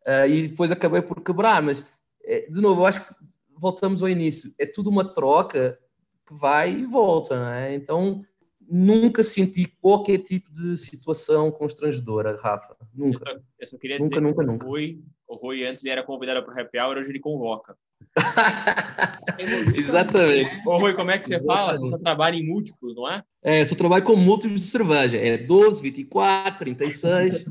uh, 0.06 0.26
e 0.28 0.48
depois 0.48 0.70
acabei 0.70 1.02
por 1.02 1.20
quebrar. 1.20 1.60
Mas 1.60 1.84
é, 2.24 2.48
de 2.48 2.60
novo, 2.60 2.82
eu 2.82 2.86
acho 2.86 3.06
que 3.06 3.14
voltamos 3.58 4.02
ao 4.02 4.08
início, 4.08 4.54
é 4.58 4.66
tudo 4.66 4.90
uma 4.90 5.12
troca 5.12 5.78
que 6.26 6.34
vai 6.34 6.72
e 6.72 6.86
volta, 6.86 7.38
não 7.38 7.48
é? 7.48 7.74
Então, 7.74 8.24
nunca 8.60 9.22
senti 9.22 9.66
qualquer 9.80 10.18
tipo 10.18 10.52
de 10.52 10.76
situação 10.76 11.50
constrangedora, 11.50 12.38
Rafa. 12.40 12.76
Nunca. 12.94 13.28
Eu 13.28 13.34
só, 13.34 13.42
eu 13.58 13.66
só 13.66 13.78
queria 13.78 13.98
nunca, 13.98 14.08
dizer 14.08 14.20
nunca, 14.20 14.40
que 14.40 14.46
nunca. 14.46 14.66
O, 14.66 14.70
Rui, 14.70 15.02
o 15.32 15.36
Rui 15.36 15.64
antes 15.64 15.82
ele 15.82 15.92
era 15.92 16.02
convidado 16.02 16.42
para 16.44 16.54
o 16.54 16.60
Happy 16.60 16.78
Hour, 16.78 16.98
hoje 16.98 17.10
ele 17.10 17.18
convoca. 17.18 17.74
Exatamente. 19.74 20.50
Ô 20.66 20.76
Rui, 20.76 20.92
como 20.92 21.10
é 21.10 21.16
que 21.16 21.24
você 21.24 21.36
Exatamente. 21.36 21.58
fala? 21.58 21.78
Você 21.78 21.86
só 21.88 21.98
trabalha 21.98 22.36
em 22.36 22.46
múltiplos, 22.46 22.94
não 22.94 23.10
é? 23.10 23.24
É, 23.42 23.62
eu 23.62 23.66
só 23.66 23.74
trabalho 23.74 24.04
com 24.04 24.14
múltiplos 24.14 24.60
de 24.60 24.66
cerveja. 24.66 25.16
É 25.16 25.38
12, 25.38 25.82
24, 25.82 26.58
36. 26.58 27.44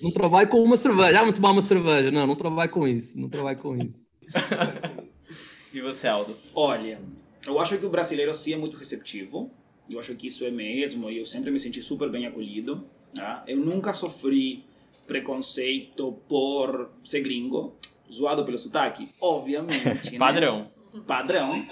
Não 0.00 0.10
trabalho 0.10 0.48
com 0.48 0.62
uma 0.62 0.76
cerveja. 0.78 1.18
Ah, 1.18 1.20
vamos 1.20 1.36
tomar 1.36 1.52
uma 1.52 1.60
cerveja. 1.60 2.10
Não, 2.10 2.26
não 2.26 2.36
trabalho 2.36 2.70
com 2.70 2.88
isso. 2.88 3.18
Não 3.18 3.28
trabalho 3.28 3.58
com 3.58 3.76
isso. 3.76 4.00
e 5.72 5.80
você, 5.82 6.08
Aldo? 6.08 6.34
Olha, 6.54 6.98
eu 7.46 7.60
acho 7.60 7.76
que 7.76 7.84
o 7.84 7.90
brasileiro 7.90 8.34
sim 8.34 8.54
é 8.54 8.56
muito 8.56 8.78
receptivo. 8.78 9.50
Eu 9.88 10.00
acho 10.00 10.14
que 10.14 10.28
isso 10.28 10.46
é 10.46 10.50
mesmo. 10.50 11.10
E 11.10 11.18
eu 11.18 11.26
sempre 11.26 11.50
me 11.50 11.60
senti 11.60 11.82
super 11.82 12.08
bem 12.08 12.24
acolhido. 12.24 12.82
Tá? 13.14 13.44
Eu 13.46 13.58
nunca 13.58 13.92
sofri 13.92 14.64
preconceito 15.06 16.12
por 16.28 16.90
ser 17.02 17.20
gringo. 17.20 17.76
Zoado 18.12 18.44
pelo 18.44 18.58
sotaque? 18.58 19.08
Obviamente. 19.20 20.12
né? 20.12 20.18
Padrão. 20.18 20.70
Padrão 21.06 21.66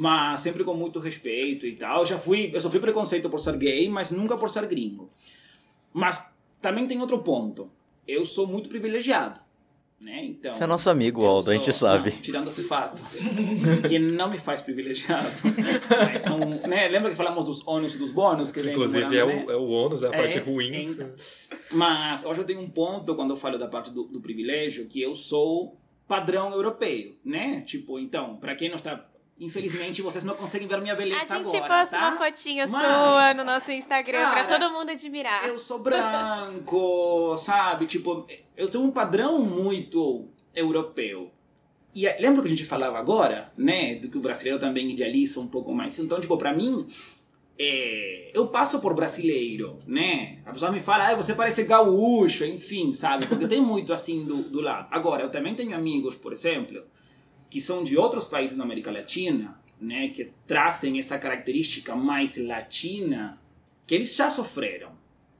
mas 0.00 0.38
sempre 0.40 0.62
com 0.62 0.74
muito 0.74 1.00
respeito 1.00 1.66
e 1.66 1.72
tal. 1.72 2.00
Eu 2.00 2.06
já 2.06 2.18
fui, 2.18 2.52
eu 2.54 2.60
sofri 2.60 2.78
preconceito 2.78 3.28
por 3.28 3.40
ser 3.40 3.56
gay, 3.56 3.88
mas 3.88 4.12
nunca 4.12 4.36
por 4.38 4.48
ser 4.48 4.64
gringo. 4.68 5.10
Mas 5.92 6.24
também 6.62 6.86
tem 6.86 7.00
outro 7.00 7.18
ponto. 7.18 7.68
Eu 8.06 8.24
sou 8.24 8.46
muito 8.46 8.68
privilegiado. 8.68 9.40
Né? 10.00 10.26
Então, 10.26 10.52
Você 10.52 10.62
é 10.62 10.66
nosso 10.66 10.88
amigo, 10.88 11.24
Aldo, 11.24 11.46
sou, 11.46 11.52
a 11.52 11.56
gente 11.56 11.72
sabe. 11.72 12.10
Não, 12.12 12.18
tirando 12.18 12.48
esse 12.48 12.62
fato, 12.62 13.02
que 13.88 13.98
não 13.98 14.30
me 14.30 14.38
faz 14.38 14.60
privilegiado. 14.60 15.28
são, 16.20 16.38
né? 16.38 16.86
Lembra 16.86 17.10
que 17.10 17.16
falamos 17.16 17.46
dos 17.46 17.66
ônus 17.66 17.96
e 17.96 17.98
dos 17.98 18.12
bônus? 18.12 18.52
Que 18.52 18.60
Inclusive 18.60 19.18
é, 19.18 19.26
né? 19.26 19.44
o, 19.46 19.50
é 19.50 19.56
o 19.56 19.68
ônus, 19.68 20.04
é 20.04 20.06
a 20.06 20.10
parte 20.10 20.38
é, 20.38 20.40
ruim. 20.40 20.82
Então, 20.82 21.10
mas 21.72 22.24
hoje 22.24 22.40
eu 22.40 22.44
tenho 22.44 22.60
um 22.60 22.70
ponto 22.70 23.14
quando 23.16 23.30
eu 23.30 23.36
falo 23.36 23.58
da 23.58 23.66
parte 23.66 23.90
do, 23.90 24.04
do 24.04 24.20
privilégio, 24.20 24.86
que 24.86 25.02
eu 25.02 25.16
sou 25.16 25.76
padrão 26.06 26.52
europeu, 26.52 27.16
né? 27.24 27.60
Tipo, 27.62 27.98
então, 27.98 28.36
para 28.36 28.54
quem 28.54 28.68
não 28.68 28.76
está 28.76 29.04
Infelizmente, 29.40 30.02
vocês 30.02 30.24
não 30.24 30.34
conseguem 30.34 30.66
ver 30.66 30.80
minha 30.80 30.96
beleza 30.96 31.22
agora, 31.22 31.40
A 31.40 31.42
gente 31.44 31.56
agora, 31.56 31.80
posta 31.80 31.96
tá? 31.96 32.08
uma 32.08 32.18
fotinha 32.18 32.66
Mas, 32.66 32.84
sua 32.84 33.34
no 33.34 33.44
nosso 33.44 33.70
Instagram 33.70 34.18
cara, 34.18 34.44
pra 34.44 34.58
todo 34.58 34.72
mundo 34.72 34.90
admirar. 34.90 35.46
Eu 35.46 35.60
sou 35.60 35.78
branco, 35.78 37.38
sabe? 37.38 37.86
Tipo, 37.86 38.26
eu 38.56 38.68
tenho 38.68 38.82
um 38.82 38.90
padrão 38.90 39.38
muito 39.38 40.26
europeu. 40.52 41.30
E 41.94 42.06
é, 42.06 42.18
lembra 42.20 42.42
que 42.42 42.48
a 42.48 42.50
gente 42.50 42.64
falava 42.64 42.98
agora, 42.98 43.52
né? 43.56 43.94
Do 43.94 44.08
que 44.08 44.18
o 44.18 44.20
brasileiro 44.20 44.58
também 44.58 44.90
idealiza 44.90 45.38
um 45.38 45.46
pouco 45.46 45.72
mais. 45.72 45.96
Então, 46.00 46.20
tipo, 46.20 46.36
pra 46.36 46.52
mim, 46.52 46.88
é, 47.56 48.32
eu 48.34 48.48
passo 48.48 48.80
por 48.80 48.92
brasileiro, 48.92 49.78
né? 49.86 50.38
A 50.44 50.52
pessoa 50.52 50.72
me 50.72 50.80
fala, 50.80 51.10
ah, 51.10 51.14
você 51.14 51.32
parece 51.32 51.62
gaúcho, 51.62 52.44
enfim, 52.44 52.92
sabe? 52.92 53.28
Porque 53.28 53.46
tem 53.46 53.60
muito 53.60 53.92
assim 53.92 54.24
do, 54.24 54.42
do 54.42 54.60
lado. 54.60 54.88
Agora, 54.90 55.22
eu 55.22 55.30
também 55.30 55.54
tenho 55.54 55.76
amigos, 55.76 56.16
por 56.16 56.32
exemplo 56.32 56.82
que 57.50 57.60
são 57.60 57.82
de 57.82 57.96
outros 57.96 58.24
países 58.24 58.56
da 58.56 58.64
América 58.64 58.90
Latina, 58.90 59.58
né, 59.80 60.08
que 60.08 60.30
trazem 60.46 60.98
essa 60.98 61.18
característica 61.18 61.94
mais 61.94 62.36
latina, 62.36 63.40
que 63.86 63.94
eles 63.94 64.14
já 64.14 64.28
sofreram. 64.28 64.98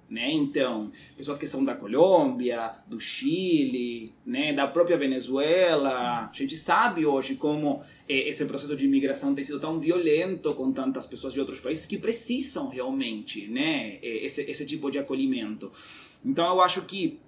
Né? 0.09 0.33
Então, 0.33 0.91
pessoas 1.19 1.37
que 1.37 1.47
são 1.47 1.63
da 1.63 1.75
Colômbia, 1.75 2.73
do 2.87 2.99
Chile, 2.99 4.11
né, 4.25 4.55
da 4.55 4.67
própria 4.67 4.97
Venezuela. 4.97 6.31
A 6.31 6.33
gente 6.33 6.57
sabe 6.57 7.05
hoje 7.05 7.35
como 7.35 7.83
eh, 8.09 8.27
esse 8.27 8.47
processo 8.47 8.75
de 8.75 8.87
imigração 8.87 9.35
tem 9.35 9.45
sido 9.45 9.61
tão 9.61 9.79
violento 9.79 10.55
com 10.55 10.73
tantas 10.73 11.05
pessoas 11.05 11.35
de 11.35 11.41
outros 11.41 11.61
países 11.61 11.85
que 11.85 11.99
precisam 11.99 12.71
realmente 12.71 13.49
né, 13.49 13.99
eh, 14.03 14.25
esse, 14.25 14.51
esse 14.51 14.65
tipo 14.65 14.91
de 14.91 14.99
acolhimento. 14.99 15.71
Então, 16.25 16.47
eu 16.47 16.63
acho 16.63 16.83
que 16.83 17.19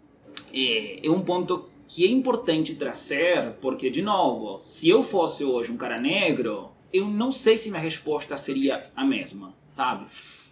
é, 0.50 1.06
é 1.06 1.10
um 1.10 1.20
ponto 1.20 1.68
que 1.92 2.06
é 2.06 2.08
importante 2.08 2.76
trazer, 2.76 3.54
porque, 3.60 3.90
de 3.90 4.00
novo, 4.00 4.60
se 4.60 4.88
eu 4.88 5.02
fosse 5.02 5.42
hoje 5.44 5.72
um 5.72 5.76
cara 5.76 6.00
negro, 6.00 6.70
eu 6.92 7.08
não 7.08 7.32
sei 7.32 7.58
se 7.58 7.68
minha 7.68 7.82
resposta 7.82 8.36
seria 8.36 8.88
a 8.94 9.04
mesma, 9.04 9.52
sabe? 9.74 10.06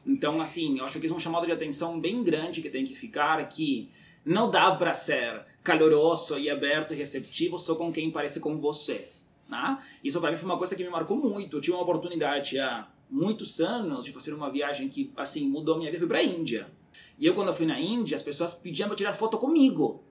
Então, 0.05 0.41
assim, 0.41 0.81
eu 0.81 0.85
acho 0.85 0.99
que 0.99 1.07
é 1.07 1.13
um 1.13 1.19
chamado 1.21 1.47
de 1.47 1.53
atenção 1.53 2.01
bem 2.01 2.25
grande 2.25 2.61
que 2.61 2.69
tem 2.69 2.83
que 2.83 2.93
ficar 2.93 3.49
que 3.49 3.89
não 4.25 4.51
dá 4.51 4.75
para 4.75 4.93
ser 4.93 5.45
caloroso 5.63 6.37
e 6.37 6.51
aberto 6.51 6.93
e 6.93 6.97
receptivo 6.97 7.57
só 7.57 7.77
com 7.77 7.93
quem 7.93 8.11
parece 8.11 8.41
com 8.41 8.57
você. 8.57 9.09
Né? 9.49 9.79
Isso 10.03 10.21
para 10.21 10.33
mim 10.33 10.37
foi 10.37 10.47
uma 10.47 10.59
coisa 10.59 10.75
que 10.75 10.83
me 10.83 10.91
marcou 10.91 11.17
muito. 11.17 11.57
Eu 11.57 11.61
tive 11.61 11.77
uma 11.77 11.85
oportunidade 11.85 12.59
há 12.59 12.89
muitos 13.09 13.61
anos 13.61 14.05
de 14.05 14.11
fazer 14.11 14.35
uma 14.35 14.51
viagem 14.51 14.89
que 14.89 15.13
assim 15.17 15.49
mudou 15.49 15.79
minha 15.79 15.89
vida. 15.89 16.01
Fui 16.01 16.09
para 16.09 16.19
a 16.19 16.25
Índia. 16.25 16.69
E 17.17 17.25
eu 17.27 17.35
quando 17.35 17.55
fui 17.55 17.65
na 17.65 17.81
Índia, 17.81 18.17
as 18.17 18.23
pessoas 18.23 18.55
pediam 18.55 18.89
para 18.89 18.97
tirar 18.97 19.13
foto 19.13 19.39
comigo. 19.39 20.03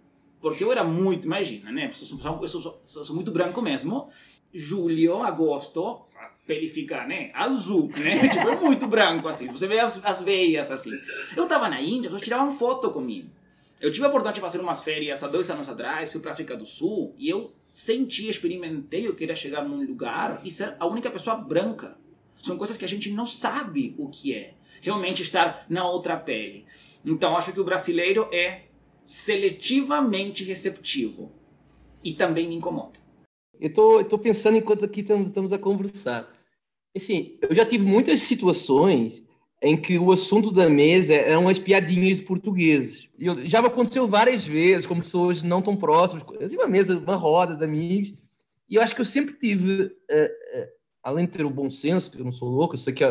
Porque 0.41 0.63
eu 0.63 0.71
era 0.71 0.83
muito, 0.83 1.25
imagina, 1.25 1.71
né? 1.71 1.89
Eu 1.91 2.47
sou, 2.47 2.81
sou, 2.85 3.15
muito 3.15 3.31
branco 3.31 3.61
mesmo. 3.61 4.09
Julho, 4.53 5.21
agosto, 5.23 6.05
pele 6.45 6.67
ficar, 6.67 7.07
né? 7.07 7.31
Azul, 7.33 7.89
né? 7.97 8.29
tipo, 8.29 8.47
é 8.47 8.55
muito 8.55 8.87
branco, 8.87 9.27
assim. 9.27 9.47
Você 9.47 9.67
vê 9.67 9.79
as, 9.79 10.03
as 10.05 10.21
veias, 10.21 10.71
assim. 10.71 10.91
Eu 11.35 11.47
tava 11.47 11.67
na 11.67 11.81
Índia, 11.81 12.09
eles 12.09 12.21
tiravam 12.21 12.51
foto 12.51 12.89
comigo. 12.91 13.29
Eu 13.79 13.91
tive 13.91 14.05
a 14.05 14.07
oportunidade 14.07 14.35
de 14.35 14.41
fazer 14.41 14.59
umas 14.59 14.81
férias 14.81 15.23
há 15.23 15.27
dois 15.27 15.51
anos 15.51 15.69
atrás, 15.69 16.11
fui 16.11 16.21
pra 16.21 16.31
África 16.31 16.55
do 16.55 16.65
Sul, 16.65 17.13
e 17.17 17.29
eu 17.29 17.53
senti, 17.73 18.27
experimentei, 18.27 19.07
eu 19.07 19.15
queria 19.15 19.35
chegar 19.35 19.63
num 19.63 19.85
lugar 19.85 20.41
e 20.43 20.49
ser 20.49 20.75
a 20.79 20.87
única 20.87 21.11
pessoa 21.11 21.35
branca. 21.35 21.95
São 22.41 22.57
coisas 22.57 22.77
que 22.77 22.85
a 22.85 22.87
gente 22.87 23.11
não 23.11 23.27
sabe 23.27 23.93
o 23.97 24.09
que 24.09 24.33
é. 24.33 24.53
Realmente 24.81 25.21
estar 25.21 25.65
na 25.69 25.87
outra 25.87 26.17
pele. 26.17 26.65
Então, 27.05 27.37
acho 27.37 27.51
que 27.51 27.59
o 27.59 27.63
brasileiro 27.63 28.27
é 28.31 28.63
seletivamente 29.07 30.43
receptivo. 30.43 31.31
E 32.03 32.13
também 32.13 32.49
me 32.49 32.55
incomoda. 32.55 32.99
Eu 33.57 33.69
estou 34.01 34.19
pensando 34.19 34.57
enquanto 34.57 34.83
aqui 34.83 34.99
estamos, 34.99 35.53
a 35.53 35.57
conversar. 35.57 36.27
Assim, 36.93 37.37
eu 37.41 37.55
já 37.55 37.65
tive 37.65 37.85
muitas 37.85 38.19
situações 38.19 39.23
em 39.61 39.77
que 39.79 39.97
o 39.97 40.11
assunto 40.11 40.51
da 40.51 40.69
mesa 40.69 41.13
eram 41.13 41.47
as 41.47 41.57
piadinhas 41.57 42.17
de 42.17 42.23
portugueses. 42.23 43.09
E 43.17 43.47
já 43.47 43.61
me 43.61 43.69
aconteceu 43.69 44.07
várias 44.09 44.45
vezes, 44.45 44.85
com 44.85 44.99
pessoas 44.99 45.41
não 45.41 45.61
tão 45.61 45.77
próximas, 45.77 46.25
assim, 46.41 46.57
uma 46.57 46.67
mesa, 46.67 46.97
uma 46.97 47.15
roda 47.15 47.55
de 47.55 47.63
amigos. 47.63 48.13
E 48.69 48.75
eu 48.75 48.81
acho 48.81 48.93
que 48.93 49.01
eu 49.01 49.05
sempre 49.05 49.35
tive, 49.35 49.83
uh, 49.83 49.85
uh, 49.85 50.67
além 51.01 51.25
de 51.25 51.31
ter 51.31 51.45
o 51.45 51.49
bom 51.49 51.69
senso, 51.69 52.11
que 52.11 52.19
eu 52.19 52.25
não 52.25 52.31
sou 52.33 52.49
louco, 52.49 52.75
eu 52.75 52.79
sei 52.79 52.93
que 52.93 53.05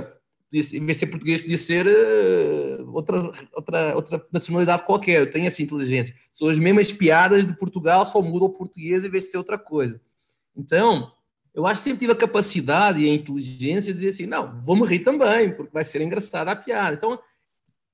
em 0.53 0.61
vez 0.61 0.71
de 0.71 0.95
ser 0.95 1.07
português, 1.09 1.41
podia 1.41 1.59
ser 1.59 1.87
uh, 1.87 2.91
outra, 2.93 3.21
outra, 3.53 3.97
outra 3.97 4.27
nacionalidade 4.33 4.85
qualquer. 4.85 5.21
Eu 5.21 5.31
tenho 5.31 5.47
essa 5.47 5.63
inteligência. 5.63 6.15
São 6.33 6.49
as 6.49 6.59
mesmas 6.59 6.93
piadas 6.93 7.47
de 7.47 7.57
Portugal, 7.57 8.07
só 8.07 8.23
muda 8.23 8.45
o 8.45 8.51
português 8.51 9.05
em 9.05 9.09
vez 9.09 9.25
de 9.25 9.31
ser 9.31 9.39
outra 9.39 9.59
coisa. 9.59 10.01
Então, 10.57 11.13
eu 11.53 11.67
acho 11.67 11.81
que 11.81 11.85
sempre 11.85 12.01
tive 12.01 12.13
a 12.13 12.17
capacidade 12.17 13.01
e 13.01 13.11
a 13.11 13.15
inteligência 13.15 13.93
de 13.93 14.01
dizer 14.01 14.11
assim: 14.11 14.27
não, 14.27 14.61
vou 14.63 14.77
morrer 14.77 15.01
também, 15.01 15.55
porque 15.55 15.73
vai 15.73 15.85
ser 15.85 16.01
engraçada 16.01 16.51
a 16.51 16.57
piada. 16.57 16.95
Então, 16.95 17.19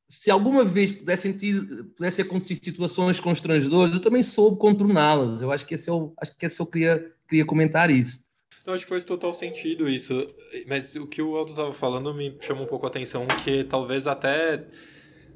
se 0.08 0.30
alguma 0.30 0.62
vez 0.62 0.92
pudessem 0.92 1.32
ter, 1.32 1.84
pudesse 1.96 2.20
acontecer 2.20 2.56
situações 2.56 3.18
constrangedoras, 3.18 3.94
eu 3.94 4.00
também 4.00 4.22
soube 4.22 4.58
contorná-las. 4.58 5.40
Eu 5.40 5.50
acho 5.50 5.64
que 5.64 5.74
esse 5.74 5.88
é 5.88 5.92
o, 5.92 6.12
acho 6.20 6.36
que 6.36 6.44
esse 6.44 6.60
eu 6.60 6.66
queria, 6.66 7.12
queria 7.26 7.46
comentar 7.46 7.90
isso. 7.90 8.20
Eu 8.64 8.72
acho 8.72 8.84
que 8.84 8.90
faz 8.90 9.04
total 9.04 9.32
sentido 9.32 9.88
isso. 9.88 10.28
Mas 10.68 10.94
o 10.94 11.06
que 11.06 11.20
o 11.20 11.36
Aldo 11.36 11.50
estava 11.50 11.72
falando 11.72 12.14
me 12.14 12.36
chama 12.40 12.62
um 12.62 12.66
pouco 12.66 12.86
a 12.86 12.88
atenção, 12.88 13.26
que 13.26 13.64
talvez 13.64 14.06
até 14.06 14.64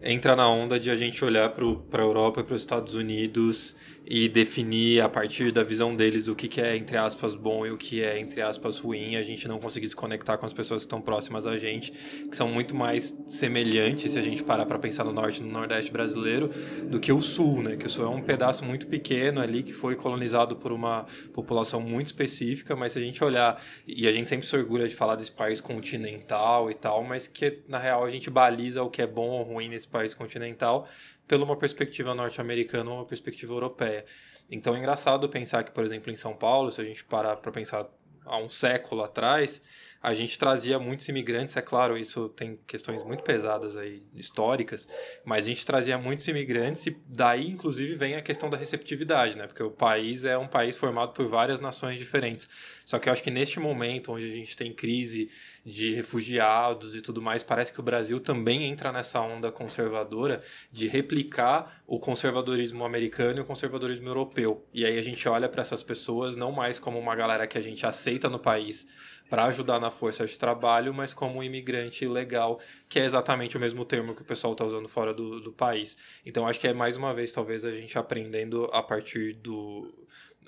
entra 0.02 0.36
na 0.36 0.48
onda 0.48 0.78
de 0.78 0.90
a 0.90 0.96
gente 0.96 1.24
olhar 1.24 1.50
para 1.50 2.02
a 2.02 2.04
Europa 2.04 2.40
e 2.40 2.44
para 2.44 2.54
os 2.54 2.62
Estados 2.62 2.94
Unidos 2.94 3.74
e 4.06 4.28
definir 4.28 5.00
a 5.00 5.08
partir 5.08 5.50
da 5.50 5.64
visão 5.64 5.94
deles 5.96 6.28
o 6.28 6.36
que, 6.36 6.46
que 6.46 6.60
é, 6.60 6.76
entre 6.76 6.96
aspas, 6.96 7.34
bom 7.34 7.66
e 7.66 7.72
o 7.72 7.76
que 7.76 8.04
é, 8.04 8.20
entre 8.20 8.40
aspas, 8.40 8.78
ruim, 8.78 9.16
a 9.16 9.22
gente 9.22 9.48
não 9.48 9.58
conseguir 9.58 9.88
se 9.88 9.96
conectar 9.96 10.38
com 10.38 10.46
as 10.46 10.52
pessoas 10.52 10.82
que 10.82 10.86
estão 10.86 11.00
próximas 11.00 11.44
a 11.44 11.58
gente, 11.58 11.92
que 12.30 12.36
são 12.36 12.48
muito 12.48 12.76
mais 12.76 13.18
semelhantes, 13.26 14.12
se 14.12 14.18
a 14.18 14.22
gente 14.22 14.44
parar 14.44 14.64
para 14.64 14.78
pensar 14.78 15.02
no 15.02 15.12
norte 15.12 15.40
e 15.40 15.42
no 15.42 15.50
nordeste 15.50 15.90
brasileiro, 15.90 16.48
do 16.84 17.00
que 17.00 17.12
o 17.12 17.20
sul, 17.20 17.62
né? 17.62 17.74
Que 17.74 17.86
o 17.86 17.90
sul 17.90 18.04
é 18.04 18.08
um 18.08 18.22
pedaço 18.22 18.64
muito 18.64 18.86
pequeno 18.86 19.40
ali 19.40 19.64
que 19.64 19.72
foi 19.72 19.96
colonizado 19.96 20.54
por 20.54 20.70
uma 20.70 21.04
população 21.32 21.80
muito 21.80 22.06
específica, 22.06 22.76
mas 22.76 22.92
se 22.92 23.00
a 23.00 23.02
gente 23.02 23.22
olhar, 23.24 23.60
e 23.88 24.06
a 24.06 24.12
gente 24.12 24.30
sempre 24.30 24.46
se 24.46 24.56
orgulha 24.56 24.86
de 24.86 24.94
falar 24.94 25.16
desse 25.16 25.32
país 25.32 25.60
continental 25.60 26.70
e 26.70 26.74
tal, 26.74 27.02
mas 27.02 27.26
que 27.26 27.58
na 27.66 27.78
real 27.78 28.04
a 28.04 28.10
gente 28.10 28.30
baliza 28.30 28.84
o 28.84 28.88
que 28.88 29.02
é 29.02 29.06
bom 29.06 29.30
ou 29.30 29.42
ruim 29.42 29.68
nesse 29.68 29.88
país 29.88 30.14
continental 30.14 30.88
pela 31.26 31.44
uma 31.44 31.56
perspectiva 31.56 32.14
norte-americana 32.14 32.90
ou 32.90 32.96
uma 32.98 33.06
perspectiva 33.06 33.52
europeia. 33.52 34.04
Então 34.50 34.74
é 34.74 34.78
engraçado 34.78 35.28
pensar 35.28 35.64
que, 35.64 35.72
por 35.72 35.84
exemplo, 35.84 36.10
em 36.12 36.16
São 36.16 36.34
Paulo, 36.34 36.70
se 36.70 36.80
a 36.80 36.84
gente 36.84 37.04
parar 37.04 37.36
para 37.36 37.50
pensar 37.50 37.88
há 38.24 38.38
um 38.38 38.48
século 38.48 39.02
atrás, 39.02 39.62
a 40.06 40.14
gente 40.14 40.38
trazia 40.38 40.78
muitos 40.78 41.08
imigrantes, 41.08 41.56
é 41.56 41.60
claro, 41.60 41.98
isso 41.98 42.28
tem 42.28 42.56
questões 42.64 43.02
muito 43.02 43.24
pesadas 43.24 43.76
aí, 43.76 44.04
históricas, 44.14 44.86
mas 45.24 45.46
a 45.46 45.48
gente 45.48 45.66
trazia 45.66 45.98
muitos 45.98 46.28
imigrantes 46.28 46.86
e 46.86 46.96
daí, 47.08 47.48
inclusive, 47.50 47.96
vem 47.96 48.14
a 48.14 48.22
questão 48.22 48.48
da 48.48 48.56
receptividade, 48.56 49.36
né? 49.36 49.48
Porque 49.48 49.64
o 49.64 49.70
país 49.72 50.24
é 50.24 50.38
um 50.38 50.46
país 50.46 50.76
formado 50.76 51.12
por 51.12 51.26
várias 51.26 51.58
nações 51.58 51.98
diferentes. 51.98 52.48
Só 52.84 53.00
que 53.00 53.08
eu 53.08 53.12
acho 53.12 53.20
que 53.20 53.32
neste 53.32 53.58
momento, 53.58 54.12
onde 54.12 54.30
a 54.30 54.32
gente 54.32 54.56
tem 54.56 54.72
crise 54.72 55.28
de 55.64 55.92
refugiados 55.94 56.94
e 56.94 57.02
tudo 57.02 57.20
mais, 57.20 57.42
parece 57.42 57.72
que 57.72 57.80
o 57.80 57.82
Brasil 57.82 58.20
também 58.20 58.62
entra 58.62 58.92
nessa 58.92 59.20
onda 59.20 59.50
conservadora 59.50 60.40
de 60.70 60.86
replicar 60.86 61.80
o 61.84 61.98
conservadorismo 61.98 62.84
americano 62.84 63.40
e 63.40 63.42
o 63.42 63.44
conservadorismo 63.44 64.06
europeu. 64.06 64.64
E 64.72 64.86
aí 64.86 64.96
a 64.96 65.02
gente 65.02 65.28
olha 65.28 65.48
para 65.48 65.62
essas 65.62 65.82
pessoas 65.82 66.36
não 66.36 66.52
mais 66.52 66.78
como 66.78 66.96
uma 66.96 67.16
galera 67.16 67.44
que 67.48 67.58
a 67.58 67.60
gente 67.60 67.84
aceita 67.84 68.30
no 68.30 68.38
país 68.38 68.86
para 69.28 69.44
ajudar 69.44 69.80
na 69.80 69.90
força 69.90 70.24
de 70.24 70.38
trabalho, 70.38 70.94
mas 70.94 71.12
como 71.12 71.38
um 71.38 71.42
imigrante 71.42 72.06
legal, 72.06 72.60
que 72.88 72.98
é 72.98 73.04
exatamente 73.04 73.56
o 73.56 73.60
mesmo 73.60 73.84
termo 73.84 74.14
que 74.14 74.22
o 74.22 74.24
pessoal 74.24 74.52
está 74.52 74.64
usando 74.64 74.88
fora 74.88 75.12
do, 75.12 75.40
do 75.40 75.52
país. 75.52 75.96
Então 76.24 76.46
acho 76.46 76.60
que 76.60 76.68
é 76.68 76.72
mais 76.72 76.96
uma 76.96 77.12
vez, 77.12 77.32
talvez, 77.32 77.64
a 77.64 77.72
gente 77.72 77.98
aprendendo 77.98 78.64
a 78.72 78.82
partir 78.82 79.32
do, 79.34 79.92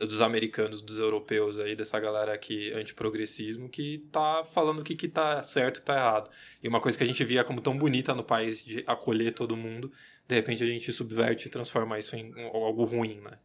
dos 0.06 0.20
americanos, 0.20 0.80
dos 0.80 0.98
europeus 0.98 1.58
aí, 1.58 1.74
dessa 1.74 1.98
galera 1.98 2.32
aqui 2.32 2.72
antiprogressismo, 2.72 3.68
que 3.68 4.06
tá 4.12 4.44
falando 4.44 4.80
o 4.80 4.84
que, 4.84 4.94
que 4.94 5.08
tá 5.08 5.42
certo 5.42 5.78
e 5.78 5.82
tá 5.82 5.94
errado. 5.94 6.30
E 6.62 6.68
uma 6.68 6.80
coisa 6.80 6.96
que 6.96 7.04
a 7.04 7.06
gente 7.06 7.24
via 7.24 7.42
como 7.42 7.60
tão 7.60 7.76
bonita 7.76 8.14
no 8.14 8.22
país 8.22 8.62
de 8.62 8.84
acolher 8.86 9.32
todo 9.32 9.56
mundo, 9.56 9.90
de 10.26 10.34
repente 10.34 10.62
a 10.62 10.66
gente 10.66 10.92
subverte 10.92 11.48
e 11.48 11.50
transforma 11.50 11.98
isso 11.98 12.14
em 12.14 12.32
algo 12.52 12.84
ruim, 12.84 13.20
né? 13.20 13.38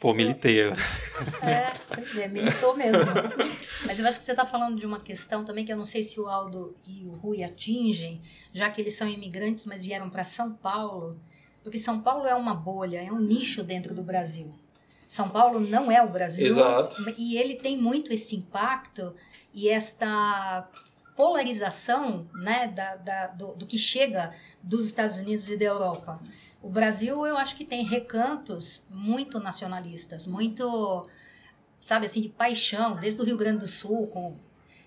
Pô, 0.00 0.14
militei. 0.14 0.60
É, 0.60 1.72
pois 1.94 2.16
é, 2.16 2.26
militou 2.26 2.74
mesmo. 2.74 3.04
Mas 3.84 4.00
eu 4.00 4.06
acho 4.06 4.18
que 4.18 4.24
você 4.24 4.30
está 4.30 4.46
falando 4.46 4.80
de 4.80 4.86
uma 4.86 4.98
questão 4.98 5.44
também 5.44 5.62
que 5.62 5.70
eu 5.70 5.76
não 5.76 5.84
sei 5.84 6.02
se 6.02 6.18
o 6.18 6.26
Aldo 6.26 6.74
e 6.86 7.04
o 7.04 7.12
Rui 7.12 7.44
atingem, 7.44 8.18
já 8.50 8.70
que 8.70 8.80
eles 8.80 8.94
são 8.94 9.06
imigrantes, 9.06 9.66
mas 9.66 9.84
vieram 9.84 10.08
para 10.08 10.24
São 10.24 10.52
Paulo, 10.54 11.20
porque 11.62 11.76
São 11.76 12.00
Paulo 12.00 12.26
é 12.26 12.34
uma 12.34 12.54
bolha, 12.54 13.02
é 13.02 13.12
um 13.12 13.20
nicho 13.20 13.62
dentro 13.62 13.94
do 13.94 14.02
Brasil. 14.02 14.54
São 15.06 15.28
Paulo 15.28 15.60
não 15.60 15.90
é 15.90 16.02
o 16.02 16.08
Brasil. 16.08 16.46
Exato. 16.46 17.14
E 17.18 17.36
ele 17.36 17.56
tem 17.56 17.76
muito 17.76 18.12
esse 18.12 18.36
impacto 18.36 19.14
e 19.52 19.68
esta 19.68 20.66
polarização 21.16 22.26
né, 22.32 22.68
da, 22.68 22.96
da 22.96 23.26
do, 23.26 23.48
do 23.48 23.66
que 23.66 23.76
chega 23.76 24.32
dos 24.62 24.86
Estados 24.86 25.18
Unidos 25.18 25.50
e 25.50 25.56
da 25.58 25.66
Europa. 25.66 26.18
O 26.62 26.68
Brasil, 26.68 27.26
eu 27.26 27.38
acho 27.38 27.56
que 27.56 27.64
tem 27.64 27.82
recantos 27.82 28.84
muito 28.90 29.40
nacionalistas, 29.40 30.26
muito, 30.26 31.08
sabe 31.80 32.04
assim, 32.04 32.20
de 32.20 32.28
paixão, 32.28 32.96
desde 32.96 33.20
o 33.20 33.24
Rio 33.24 33.36
Grande 33.36 33.60
do 33.60 33.68
Sul, 33.68 34.06
com, 34.08 34.36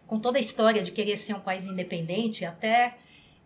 com 0.05 0.19
toda 0.19 0.37
a 0.37 0.41
história 0.41 0.83
de 0.83 0.91
querer 0.91 1.17
ser 1.17 1.33
um 1.33 1.39
país 1.39 1.65
independente, 1.65 2.45
até 2.45 2.97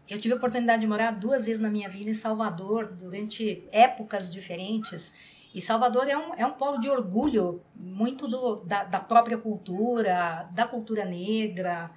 eu 0.09 0.19
tive 0.19 0.34
a 0.34 0.38
oportunidade 0.38 0.82
de 0.82 0.88
morar 0.88 1.11
duas 1.11 1.45
vezes 1.45 1.61
na 1.61 1.69
minha 1.69 1.88
vida 1.88 2.09
em 2.09 2.13
Salvador, 2.13 2.88
durante 2.88 3.63
épocas 3.71 4.30
diferentes. 4.30 5.13
E 5.53 5.61
Salvador 5.61 6.07
é 6.07 6.17
um, 6.17 6.34
é 6.34 6.45
um 6.45 6.53
polo 6.53 6.80
de 6.80 6.89
orgulho, 6.89 7.61
muito 7.75 8.28
do, 8.28 8.57
da, 8.57 8.84
da 8.84 8.99
própria 8.99 9.38
cultura, 9.38 10.49
da 10.51 10.67
cultura 10.67 11.05
negra. 11.05 11.91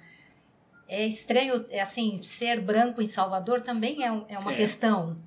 É 0.87 1.05
estranho, 1.05 1.65
é 1.69 1.81
assim, 1.81 2.21
ser 2.21 2.59
branco 2.61 3.01
em 3.01 3.07
Salvador 3.07 3.61
também 3.61 4.03
é, 4.03 4.11
um, 4.11 4.25
é 4.27 4.39
uma 4.39 4.53
é. 4.53 4.55
questão 4.55 5.17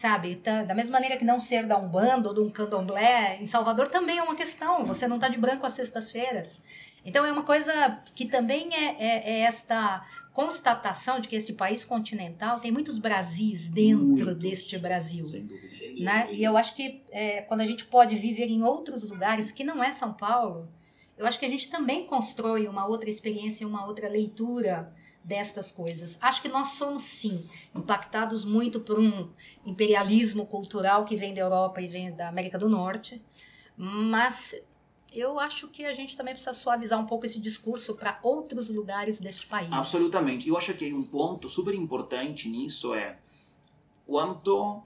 sabe? 0.00 0.36
Tá, 0.36 0.62
da 0.62 0.74
mesma 0.74 0.92
maneira 0.92 1.18
que 1.18 1.24
não 1.26 1.38
ser 1.38 1.66
da 1.66 1.76
Umbanda 1.76 2.30
ou 2.30 2.34
de 2.34 2.40
um 2.40 2.48
candomblé, 2.48 3.36
em 3.38 3.44
Salvador 3.44 3.86
também 3.88 4.16
é 4.16 4.22
uma 4.22 4.34
questão. 4.34 4.86
Você 4.86 5.06
não 5.06 5.16
está 5.16 5.28
de 5.28 5.38
branco 5.38 5.66
às 5.66 5.74
sextas-feiras. 5.74 6.64
Então 7.04 7.22
é 7.22 7.30
uma 7.30 7.42
coisa 7.42 8.00
que 8.14 8.24
também 8.24 8.74
é, 8.74 8.96
é, 8.98 9.30
é, 9.30 9.40
esta 9.40 10.02
constatação 10.32 11.20
de 11.20 11.28
que 11.28 11.36
esse 11.36 11.52
país 11.52 11.84
continental 11.84 12.60
tem 12.60 12.72
muitos 12.72 12.96
Brasis 12.96 13.68
dentro 13.68 14.06
Muito. 14.06 14.34
deste 14.34 14.78
Brasil. 14.78 15.26
Sem 15.26 15.44
dúvida. 15.44 16.02
Né? 16.02 16.28
E 16.32 16.42
eu 16.42 16.56
acho 16.56 16.74
que 16.74 17.02
é, 17.10 17.42
quando 17.42 17.60
a 17.60 17.66
gente 17.66 17.84
pode 17.84 18.16
viver 18.16 18.46
em 18.46 18.62
outros 18.62 19.10
lugares 19.10 19.52
que 19.52 19.62
não 19.62 19.84
é 19.84 19.92
São 19.92 20.14
Paulo, 20.14 20.66
eu 21.18 21.26
acho 21.26 21.38
que 21.38 21.44
a 21.44 21.48
gente 21.48 21.68
também 21.68 22.06
constrói 22.06 22.66
uma 22.66 22.86
outra 22.86 23.10
experiência, 23.10 23.68
uma 23.68 23.84
outra 23.84 24.08
leitura 24.08 24.90
destas 25.22 25.70
coisas. 25.70 26.18
Acho 26.20 26.42
que 26.42 26.48
nós 26.48 26.68
somos, 26.68 27.02
sim, 27.02 27.48
impactados 27.74 28.44
muito 28.44 28.80
por 28.80 28.98
um 28.98 29.28
imperialismo 29.64 30.46
cultural 30.46 31.04
que 31.04 31.16
vem 31.16 31.34
da 31.34 31.40
Europa 31.40 31.80
e 31.80 31.88
vem 31.88 32.14
da 32.14 32.28
América 32.28 32.58
do 32.58 32.68
Norte, 32.68 33.22
Mas 33.76 34.54
eu 35.12 35.40
acho 35.40 35.68
que 35.68 35.84
a 35.84 35.92
gente 35.92 36.16
também 36.16 36.34
precisa 36.34 36.52
suavizar 36.52 37.00
um 37.00 37.06
pouco 37.06 37.26
esse 37.26 37.40
discurso 37.40 37.94
para 37.96 38.18
outros 38.22 38.68
lugares 38.70 39.20
deste 39.20 39.46
país. 39.46 39.72
Absolutamente. 39.72 40.48
Eu 40.48 40.56
acho 40.56 40.74
que 40.74 40.92
um 40.92 41.02
ponto 41.02 41.48
super 41.48 41.74
importante 41.74 42.48
nisso 42.48 42.94
é 42.94 43.18
quanto 44.06 44.82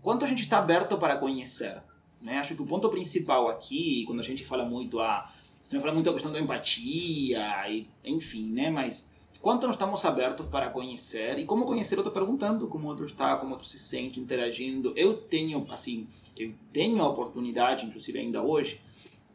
quanto 0.00 0.24
a 0.24 0.28
gente 0.28 0.42
está 0.42 0.58
aberto 0.58 0.98
para 0.98 1.16
conhecer. 1.16 1.82
Né? 2.20 2.38
Acho 2.38 2.54
que 2.54 2.62
o 2.62 2.66
ponto 2.66 2.88
principal 2.90 3.48
aqui, 3.48 4.04
quando 4.06 4.20
a 4.20 4.24
gente 4.24 4.44
fala 4.44 4.64
muito 4.64 5.00
a, 5.00 5.20
a 5.20 5.70
gente 5.70 5.80
fala 5.80 5.94
muito 5.94 6.10
a 6.10 6.12
questão 6.12 6.30
da 6.30 6.40
empatia, 6.40 7.68
e, 7.70 7.88
enfim, 8.04 8.52
né? 8.52 8.70
Mas 8.70 9.08
quanto 9.44 9.66
nós 9.66 9.76
estamos 9.76 10.02
abertos 10.06 10.46
para 10.46 10.70
conhecer 10.70 11.38
e 11.38 11.44
como 11.44 11.66
conhecer 11.66 11.96
eu 11.96 12.00
estou 12.00 12.10
perguntando 12.10 12.66
como 12.66 12.86
o 12.86 12.88
outro 12.88 13.04
está, 13.04 13.36
como 13.36 13.50
o 13.50 13.52
outro 13.52 13.68
se 13.68 13.78
sente, 13.78 14.18
interagindo. 14.18 14.94
Eu 14.96 15.18
tenho, 15.18 15.66
assim, 15.70 16.08
eu 16.34 16.54
tenho 16.72 17.02
a 17.02 17.10
oportunidade, 17.10 17.84
inclusive 17.84 18.18
ainda 18.18 18.42
hoje, 18.42 18.80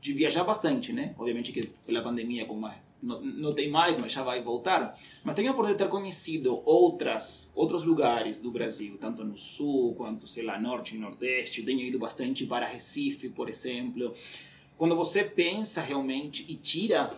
de 0.01 0.12
viajar 0.12 0.43
bastante, 0.43 0.91
né? 0.91 1.14
Obviamente 1.16 1.51
que 1.51 1.68
pela 1.86 2.01
pandemia, 2.01 2.47
como 2.47 2.68
é, 2.68 2.80
não, 2.99 3.22
não 3.22 3.53
tem 3.53 3.70
mais, 3.70 3.99
mas 3.99 4.12
já 4.12 4.24
vai 4.24 4.41
voltar. 4.41 4.99
Mas 5.24 5.36
tenho 5.36 5.49
a 5.49 5.51
oportunidade 5.51 5.84
de 5.84 5.91
ter 5.91 5.91
conhecido 5.95 6.60
outras, 6.66 7.51
outros 7.53 7.84
lugares 7.84 8.41
do 8.41 8.49
Brasil, 8.49 8.97
tanto 8.99 9.24
no 9.24 9.38
sul 9.38 9.93
quanto, 9.93 10.28
sei 10.28 10.43
lá, 10.43 10.60
norte 10.60 10.95
e 10.95 10.97
nordeste. 10.97 11.62
Tenho 11.62 11.82
ido 11.82 11.99
bastante 11.99 12.47
para 12.47 12.66
Recife, 12.66 13.30
por 13.30 13.47
exemplo. 13.47 14.12
Quando 14.76 14.95
você 14.95 15.24
pensa 15.24 15.82
realmente 15.82 16.43
e 16.49 16.55
tira 16.55 17.12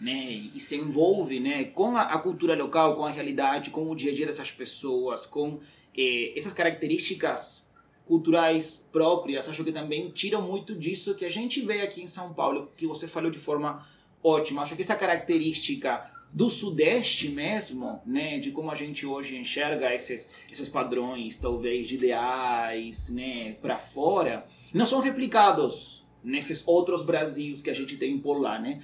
né, 0.00 0.50
e 0.54 0.60
se 0.60 0.76
envolve 0.76 1.40
né, 1.40 1.64
com 1.64 1.96
a, 1.96 2.02
a, 2.02 2.18
cultura 2.18 2.54
local, 2.54 2.96
com 2.96 3.06
a 3.06 3.10
realidade, 3.10 3.70
com 3.70 3.90
o 3.90 3.94
dia 3.94 4.12
a 4.12 4.14
dia 4.14 4.26
dessas 4.26 4.50
pessoas, 4.50 5.24
com 5.26 5.58
eh, 5.96 6.32
essas 6.36 6.52
características 6.52 7.66
culturais 8.04 8.86
próprias, 8.92 9.48
acho 9.48 9.64
que 9.64 9.72
também 9.72 10.10
tiram 10.10 10.42
muito 10.42 10.74
disso 10.74 11.14
que 11.14 11.24
a 11.24 11.30
gente 11.30 11.60
vê 11.62 11.80
aqui 11.80 12.02
em 12.02 12.06
São 12.06 12.32
Paulo, 12.32 12.70
que 12.76 12.86
você 12.86 13.08
falou 13.08 13.30
de 13.30 13.38
forma 13.38 13.84
ótima. 14.22 14.62
Acho 14.62 14.76
que 14.76 14.82
essa 14.82 14.94
característica 14.94 16.08
do 16.32 16.50
Sudeste 16.50 17.28
mesmo, 17.28 18.00
né, 18.04 18.38
de 18.38 18.50
como 18.50 18.70
a 18.70 18.74
gente 18.74 19.06
hoje 19.06 19.36
enxerga 19.36 19.92
esses, 19.94 20.30
esses 20.50 20.68
padrões, 20.68 21.36
talvez, 21.36 21.88
de 21.88 21.94
ideais, 21.94 23.10
né, 23.10 23.54
para 23.54 23.78
fora, 23.78 24.46
não 24.72 24.86
são 24.86 25.00
replicados 25.00 26.04
nesses 26.22 26.62
outros 26.66 27.02
Brasils 27.02 27.62
que 27.62 27.70
a 27.70 27.74
gente 27.74 27.96
tem 27.96 28.18
por 28.18 28.38
lá, 28.38 28.58
né. 28.58 28.80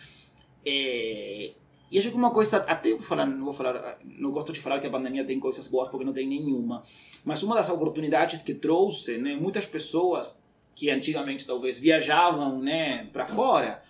É, 0.65 1.53
e 1.93 1.99
acho 1.99 2.11
que 2.11 2.17
uma 2.17 2.31
coisa, 2.31 2.57
até 2.57 2.91
vou 2.91 3.03
falar, 3.03 3.27
não 3.27 3.45
vou 3.45 3.53
falar, 3.53 3.99
não 4.03 4.31
gosto 4.31 4.51
de 4.51 4.61
falar 4.61 4.81
que 4.81 4.87
a 4.87 4.91
pandemia 4.91 5.27
tem 5.27 5.39
coisas 5.39 5.67
boas 5.67 5.91
porque 5.91 6.07
não 6.07 6.13
tem 6.15 6.27
nenhuma, 6.27 6.83
mas 7.23 7.43
uma 7.43 7.55
das 7.55 7.69
oportunidades 7.69 8.41
que 8.41 8.55
trouxe, 8.55 9.19
né, 9.19 9.37
muitas 9.37 9.67
pessoas 9.67 10.41
que 10.75 10.89
antigamente 10.89 11.47
talvez 11.47 11.77
viajavam, 11.77 12.63
né, 12.63 13.05
para 13.13 13.27
fora, 13.27 13.83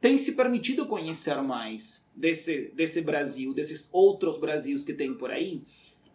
têm 0.00 0.18
se 0.18 0.34
permitido 0.34 0.86
conhecer 0.86 1.40
mais 1.40 2.04
desse 2.16 2.72
desse 2.74 3.00
Brasil, 3.00 3.54
desses 3.54 3.88
outros 3.92 4.38
Brasils 4.38 4.82
que 4.82 4.92
tem 4.92 5.14
por 5.14 5.30
aí, 5.30 5.62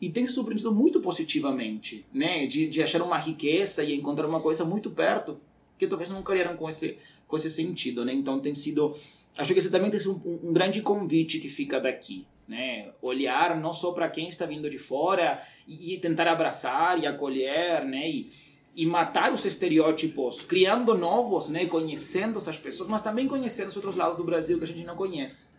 e 0.02 0.10
tem 0.10 0.28
se 0.28 0.34
surpreendido 0.34 0.74
muito 0.74 1.00
positivamente, 1.00 2.06
né, 2.14 2.46
de, 2.46 2.68
de 2.68 2.84
achar 2.84 3.02
uma 3.02 3.18
riqueza 3.18 3.86
e 3.86 3.96
encontrar 3.96 4.28
uma 4.28 4.42
coisa 4.42 4.66
muito 4.66 4.92
perto 4.92 5.40
que 5.80 5.88
talvez 5.88 6.10
não 6.10 6.22
queriam 6.24 6.58
com 6.58 6.68
esse 6.68 6.98
com 7.26 7.38
esse 7.38 7.50
sentido, 7.50 8.04
né? 8.04 8.14
Então 8.14 8.42
tem 8.42 8.54
sido 8.54 8.94
acho 9.38 9.54
que 9.54 9.60
esse 9.60 9.72
também 9.72 9.90
tem 9.90 10.00
um, 10.08 10.50
um 10.50 10.54
grande 10.54 10.82
convite 10.82 11.40
que 11.40 11.50
fica 11.50 11.80
daqui, 11.80 12.28
né? 12.48 12.92
Olhar 13.02 13.60
não 13.60 13.74
só 13.74 13.92
para 13.92 14.10
quem 14.10 14.30
está 14.30 14.46
vindo 14.46 14.70
de 14.70 14.78
fora 14.78 15.42
e, 15.68 15.94
e, 15.94 15.98
tentar 16.00 16.28
abraçar 16.28 17.00
e 17.00 17.08
acolher, 17.08 17.86
né? 17.86 18.10
E, 18.10 18.32
e 18.76 18.86
matar 18.86 19.34
os 19.34 19.44
estereótipos, 19.46 20.42
criando 20.42 20.98
novos, 20.98 21.50
né? 21.50 21.66
Conhecendo 21.66 22.38
essas 22.38 22.58
pessoas, 22.58 22.90
mas 22.90 23.02
também 23.02 23.28
conhecendo 23.28 23.70
os 23.70 23.76
outros 23.76 23.96
lados 23.96 24.18
do 24.18 24.24
Brasil 24.24 24.58
que 24.58 24.64
a 24.64 24.68
gente 24.68 24.84
não 24.84 24.96
conhece. 24.96 25.50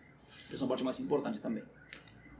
Que 0.48 0.56
são 0.56 0.68
parte 0.68 0.84
mais 0.84 0.98
importante 1.00 1.40
também. 1.40 1.62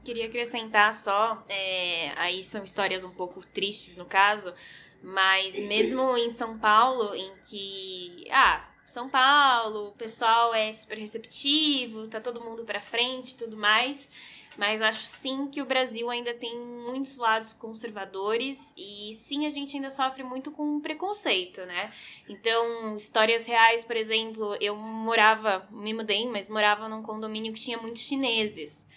Queria 0.03 0.25
acrescentar 0.25 0.93
só, 0.93 1.43
é, 1.47 2.11
aí 2.17 2.43
são 2.43 2.61
histórias 2.61 3.05
um 3.05 3.11
pouco 3.11 3.41
tristes 3.53 3.95
no 3.95 4.03
caso, 4.03 4.53
mas 5.01 5.55
mesmo 5.67 6.17
em 6.17 6.29
São 6.29 6.59
Paulo, 6.59 7.15
em 7.15 7.31
que, 7.49 8.25
ah, 8.29 8.67
são 8.85 9.09
Paulo, 9.09 9.89
o 9.89 9.91
pessoal 9.93 10.53
é 10.53 10.71
super 10.73 10.97
receptivo, 10.97 12.07
tá 12.07 12.21
todo 12.21 12.41
mundo 12.41 12.63
para 12.63 12.81
frente 12.81 13.37
tudo 13.37 13.57
mais. 13.57 14.09
Mas 14.55 14.81
acho 14.81 15.05
sim 15.07 15.47
que 15.47 15.61
o 15.61 15.65
Brasil 15.65 16.09
ainda 16.09 16.33
tem 16.33 16.55
muitos 16.59 17.17
lados 17.17 17.53
conservadores 17.53 18.73
e 18.77 19.11
sim 19.13 19.45
a 19.45 19.49
gente 19.49 19.75
ainda 19.75 19.89
sofre 19.89 20.23
muito 20.23 20.51
com 20.51 20.79
preconceito, 20.79 21.65
né? 21.65 21.91
Então, 22.29 22.95
histórias 22.95 23.47
reais, 23.47 23.83
por 23.83 23.95
exemplo, 23.95 24.55
eu 24.61 24.75
morava, 24.75 25.67
me 25.71 25.93
mudei, 25.93 26.27
mas 26.27 26.47
morava 26.47 26.87
num 26.87 27.01
condomínio 27.01 27.51
que 27.51 27.61
tinha 27.61 27.79
muitos 27.79 28.03
chineses. 28.03 28.87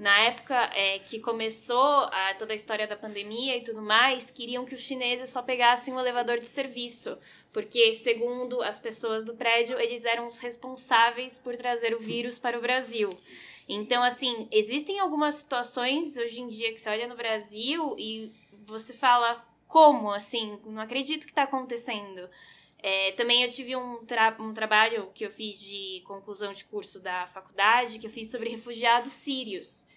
Na 0.00 0.18
época 0.20 0.56
é, 0.74 0.98
que 0.98 1.20
começou 1.20 1.76
a, 1.76 2.34
toda 2.38 2.54
a 2.54 2.56
história 2.56 2.86
da 2.86 2.96
pandemia 2.96 3.58
e 3.58 3.60
tudo 3.60 3.82
mais, 3.82 4.30
queriam 4.30 4.64
que 4.64 4.74
os 4.74 4.80
chineses 4.80 5.28
só 5.28 5.42
pegassem 5.42 5.92
o 5.92 6.00
elevador 6.00 6.40
de 6.40 6.46
serviço 6.46 7.18
porque, 7.52 7.92
segundo 7.92 8.62
as 8.62 8.78
pessoas 8.78 9.24
do 9.24 9.34
prédio, 9.34 9.78
eles 9.78 10.06
eram 10.06 10.26
os 10.26 10.38
responsáveis 10.38 11.36
por 11.36 11.54
trazer 11.54 11.94
o 11.94 12.00
vírus 12.00 12.38
para 12.38 12.56
o 12.56 12.62
Brasil. 12.62 13.10
Então, 13.68 14.02
assim, 14.02 14.48
existem 14.50 14.98
algumas 15.00 15.34
situações 15.34 16.16
hoje 16.16 16.40
em 16.40 16.46
dia 16.46 16.72
que 16.72 16.80
você 16.80 16.88
olha 16.88 17.06
no 17.06 17.14
Brasil 17.14 17.94
e 17.98 18.32
você 18.64 18.94
fala, 18.94 19.44
como, 19.68 20.10
assim, 20.10 20.58
não 20.64 20.80
acredito 20.80 21.26
que 21.26 21.32
está 21.32 21.42
acontecendo. 21.42 22.26
É, 22.82 23.12
também 23.12 23.42
eu 23.42 23.50
tive 23.50 23.76
um, 23.76 24.02
tra 24.06 24.34
um 24.40 24.54
trabalho 24.54 25.10
que 25.14 25.26
eu 25.26 25.30
fiz 25.30 25.60
de 25.60 26.02
conclusão 26.06 26.54
de 26.54 26.64
curso 26.64 27.00
da 27.00 27.26
faculdade, 27.26 27.98
que 27.98 28.06
eu 28.06 28.10
fiz 28.10 28.30
sobre 28.30 28.48
refugiados 28.48 29.12
sírios. 29.12 29.89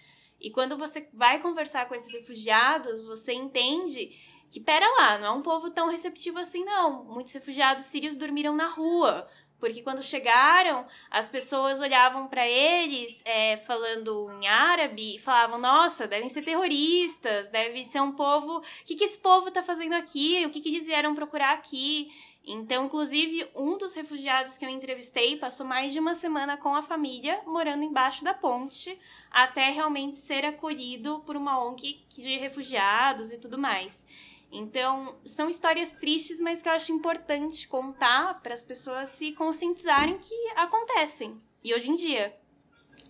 E 0.44 0.52
quando 0.52 0.78
você 0.78 1.08
vai 1.14 1.40
conversar 1.40 1.88
com 1.88 1.96
esses 1.96 2.14
refugiados, 2.14 3.06
você 3.06 3.32
entende 3.32 4.10
que 4.52 4.60
pera 4.60 4.86
lá, 5.00 5.18
não 5.18 5.28
é 5.28 5.32
um 5.32 5.42
povo 5.42 5.72
tão 5.72 5.90
receptivo 5.90 6.38
assim, 6.38 6.66
não. 6.66 7.06
Muitos 7.06 7.34
refugiados 7.34 7.86
sírios 7.86 8.18
dormiram 8.18 8.54
na 8.54 8.68
rua, 8.68 9.26
porque 9.58 9.82
quando 9.82 10.04
chegaram, 10.04 10.86
as 11.10 11.30
pessoas 11.30 11.80
olhavam 11.80 12.28
para 12.28 12.46
eles 12.46 13.22
é, 13.24 13.56
falando 13.56 14.30
em 14.32 14.46
árabe 14.46 15.16
e 15.16 15.20
falavam: 15.20 15.58
Nossa, 15.58 16.06
devem 16.06 16.28
ser 16.28 16.44
terroristas, 16.44 17.48
deve 17.48 17.82
ser 17.82 18.02
um 18.02 18.12
povo. 18.12 18.58
O 18.58 18.62
que, 18.86 18.96
que 18.96 19.06
esse 19.06 19.18
povo 19.18 19.48
está 19.48 19.64
fazendo 19.64 19.94
aqui? 19.94 20.46
O 20.46 20.50
que, 20.50 20.60
que 20.60 20.68
eles 20.68 20.86
vieram 20.86 21.16
procurar 21.16 21.54
aqui? 21.54 22.12
Então, 22.46 22.86
inclusive, 22.86 23.48
um 23.56 23.78
dos 23.78 23.94
refugiados 23.94 24.58
que 24.58 24.66
eu 24.66 24.70
entrevistei 24.70 25.38
passou 25.38 25.66
mais 25.66 25.94
de 25.94 26.00
uma 26.00 26.14
semana 26.14 26.58
com 26.58 26.76
a 26.76 26.82
família 26.82 27.42
morando 27.46 27.84
embaixo 27.84 28.24
da 28.24 28.34
ponte, 28.34 29.00
até 29.32 29.70
realmente 29.70 30.18
ser 30.18 30.44
acolhido 30.44 31.20
por 31.26 31.38
uma 31.38 31.64
ONG 31.64 32.04
de 32.10 32.38
refugiados 32.38 33.32
e 33.32 33.38
tudo 33.38 33.58
mais. 33.58 34.06
Então, 34.52 35.16
são 35.24 35.48
histórias 35.48 35.94
tristes, 35.94 36.40
mas 36.40 36.62
que 36.62 36.68
eu 36.68 36.74
acho 36.74 36.92
importante 36.92 37.68
contar 37.68 38.42
para 38.42 38.54
as 38.54 38.64
pessoas 38.64 39.10
se 39.10 39.32
conscientizarem 39.32 40.18
que 40.18 40.36
acontecem. 40.56 41.42
E 41.64 41.74
hoje 41.74 41.90
em 41.90 41.96
dia. 41.96 42.36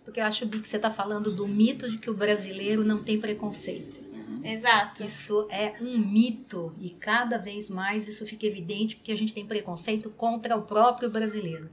Porque 0.05 0.19
eu 0.19 0.25
acho, 0.25 0.47
que 0.47 0.67
você 0.67 0.77
está 0.77 0.91
falando 0.91 1.33
do 1.35 1.47
mito 1.47 1.89
de 1.89 1.97
que 1.97 2.09
o 2.09 2.13
brasileiro 2.13 2.83
não 2.83 3.03
tem 3.03 3.19
preconceito. 3.19 4.02
Exato. 4.43 5.03
Isso 5.03 5.47
é 5.49 5.75
um 5.81 5.97
mito 5.97 6.75
e 6.79 6.89
cada 6.89 7.37
vez 7.37 7.69
mais 7.69 8.07
isso 8.07 8.25
fica 8.25 8.45
evidente 8.45 8.95
porque 8.95 9.11
a 9.11 9.17
gente 9.17 9.33
tem 9.33 9.45
preconceito 9.45 10.09
contra 10.09 10.55
o 10.55 10.63
próprio 10.63 11.09
brasileiro. 11.09 11.69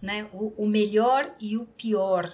Né? 0.00 0.28
O, 0.32 0.52
o 0.56 0.68
melhor 0.68 1.34
e 1.40 1.56
o 1.56 1.64
pior 1.64 2.30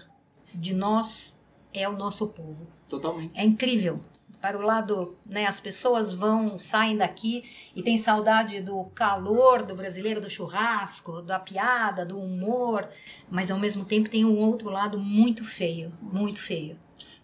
de 0.55 0.75
nós 0.75 1.41
é 1.73 1.89
o 1.89 1.93
nosso 1.93 2.29
povo. 2.29 2.67
Totalmente. 2.89 3.39
É 3.39 3.45
incrível 3.45 3.99
para 4.41 4.57
o 4.57 4.63
lado, 4.63 5.17
né, 5.27 5.47
as 5.47 5.61
pessoas 5.61 6.15
vão, 6.15 6.57
saem 6.57 6.97
daqui 6.97 7.45
e 7.77 7.83
tem 7.83 7.99
saudade 7.99 8.61
do 8.61 8.85
calor 8.95 9.63
do 9.63 9.75
brasileiro, 9.75 10.21
do 10.21 10.31
churrasco, 10.31 11.21
da 11.21 11.39
piada, 11.39 12.07
do 12.07 12.19
humor, 12.19 12.89
mas 13.31 13.51
ao 13.51 13.59
mesmo 13.59 13.85
tempo 13.85 14.09
tem 14.09 14.25
um 14.25 14.39
outro 14.39 14.71
lado 14.71 14.99
muito 14.99 15.45
feio, 15.45 15.93
muito 16.01 16.39
feio. 16.39 16.79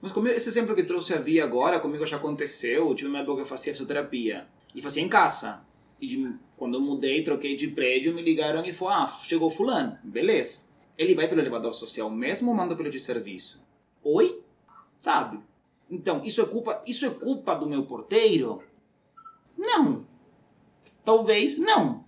Mas 0.06 0.12
como 0.12 0.28
esse 0.28 0.48
exemplo 0.48 0.72
que 0.72 0.84
trouxe 0.84 1.14
a 1.14 1.18
Via 1.18 1.42
agora, 1.42 1.80
comigo 1.80 2.06
já 2.06 2.16
aconteceu, 2.16 2.88
eu 2.88 2.94
tive 2.94 3.08
uma 3.10 3.18
época 3.18 3.38
que 3.38 3.42
eu 3.42 3.46
fazia 3.46 3.72
fisioterapia 3.72 4.46
e 4.72 4.80
fazia 4.80 5.02
em 5.02 5.08
casa. 5.08 5.64
E 6.00 6.06
de, 6.06 6.32
quando 6.56 6.74
eu 6.74 6.80
mudei, 6.80 7.24
troquei 7.24 7.56
de 7.56 7.66
prédio, 7.66 8.14
me 8.14 8.22
ligaram 8.22 8.64
e 8.64 8.72
falaram, 8.72 9.06
ah, 9.06 9.08
chegou 9.08 9.50
fulano, 9.50 9.98
beleza. 10.04 10.60
Ele 10.96 11.12
vai 11.16 11.26
pelo 11.26 11.40
elevador 11.40 11.74
social 11.74 12.08
mesmo 12.08 12.52
ou 12.52 12.56
manda 12.56 12.76
pelo 12.76 12.88
de 12.88 13.00
serviço? 13.00 13.60
Oi? 14.04 14.44
Sabe? 14.96 15.40
Então, 15.90 16.22
isso 16.24 16.40
é 16.40 16.46
culpa, 16.46 16.80
isso 16.86 17.04
é 17.04 17.10
culpa 17.10 17.56
do 17.56 17.68
meu 17.68 17.82
porteiro? 17.82 18.62
Não. 19.58 20.06
Talvez 21.04 21.58
não. 21.58 22.04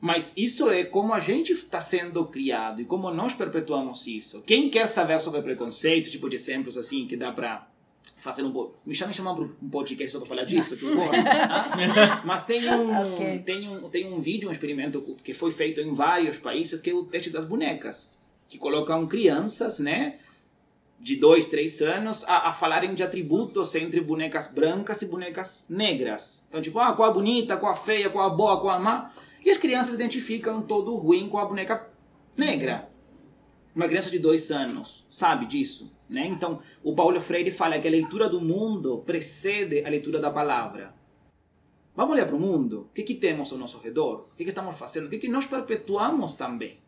Mas 0.00 0.32
isso 0.36 0.70
é 0.70 0.84
como 0.84 1.12
a 1.12 1.20
gente 1.20 1.52
está 1.52 1.80
sendo 1.80 2.24
criado 2.24 2.80
e 2.80 2.84
como 2.86 3.10
nós 3.10 3.34
perpetuamos 3.34 4.06
isso. 4.06 4.42
Quem 4.46 4.70
quer 4.70 4.86
saber 4.86 5.20
sobre 5.20 5.42
preconceito, 5.42 6.10
tipo 6.10 6.28
de 6.28 6.36
exemplos 6.36 6.78
assim 6.78 7.06
que 7.06 7.16
dá 7.16 7.30
para 7.32 7.68
fazer 8.16 8.42
um 8.42 8.70
me 8.84 8.94
chamem 8.94 9.14
chamar 9.14 9.32
um 9.32 9.68
podcast 9.70 10.12
só 10.12 10.18
para 10.20 10.28
falar 10.28 10.44
disso, 10.44 10.76
por 10.78 10.96
favor. 10.96 11.10
tá? 11.24 12.22
Mas 12.24 12.42
tem 12.44 12.66
um, 12.72 13.14
Ok. 13.14 13.38
tem 13.44 13.68
um 13.68 13.88
tem 13.90 14.12
um 14.12 14.20
vídeo, 14.20 14.48
um 14.48 14.52
experimento 14.52 15.16
que 15.22 15.34
foi 15.34 15.52
feito 15.52 15.80
em 15.80 15.92
vários 15.92 16.38
países 16.38 16.80
que 16.80 16.90
é 16.90 16.94
o 16.94 17.04
teste 17.04 17.28
das 17.30 17.44
bonecas, 17.44 18.18
que 18.48 18.56
colocam 18.58 19.06
crianças, 19.06 19.78
né, 19.78 20.16
de 20.98 21.16
dois, 21.16 21.46
três 21.46 21.80
anos 21.80 22.24
a, 22.24 22.48
a 22.48 22.52
falarem 22.52 22.94
de 22.94 23.02
atributos 23.02 23.74
entre 23.74 24.00
bonecas 24.00 24.48
brancas 24.48 25.00
e 25.02 25.06
bonecas 25.06 25.66
negras. 25.68 26.44
Então, 26.48 26.60
tipo, 26.60 26.78
ah, 26.78 26.92
qual 26.92 27.10
a 27.10 27.12
bonita, 27.12 27.56
qual 27.56 27.72
a 27.72 27.76
feia, 27.76 28.10
qual 28.10 28.26
a 28.26 28.30
boa, 28.30 28.60
qual 28.60 28.74
a 28.76 28.78
má. 28.78 29.10
E 29.44 29.50
as 29.50 29.58
crianças 29.58 29.94
identificam 29.94 30.62
todo 30.62 30.94
ruim 30.96 31.28
com 31.28 31.38
a 31.38 31.44
boneca 31.44 31.88
negra. 32.36 32.90
Uma 33.74 33.88
criança 33.88 34.10
de 34.10 34.18
dois 34.18 34.50
anos 34.50 35.06
sabe 35.08 35.46
disso, 35.46 35.92
né? 36.08 36.26
Então, 36.26 36.60
o 36.82 36.94
Paulo 36.94 37.20
Freire 37.20 37.50
fala 37.50 37.78
que 37.78 37.86
a 37.86 37.90
leitura 37.90 38.28
do 38.28 38.40
mundo 38.40 39.02
precede 39.06 39.84
a 39.84 39.88
leitura 39.88 40.18
da 40.18 40.30
palavra. 40.30 40.94
Vamos 41.94 42.14
olhar 42.14 42.26
para 42.26 42.36
o 42.36 42.40
mundo. 42.40 42.88
O 42.90 42.94
que, 42.94 43.02
que 43.02 43.14
temos 43.14 43.52
ao 43.52 43.58
nosso 43.58 43.78
redor? 43.78 44.28
O 44.32 44.36
que, 44.36 44.44
que 44.44 44.50
estamos 44.50 44.76
fazendo? 44.76 45.06
O 45.06 45.10
que, 45.10 45.18
que 45.18 45.28
nós 45.28 45.46
perpetuamos 45.46 46.32
também? 46.32 46.78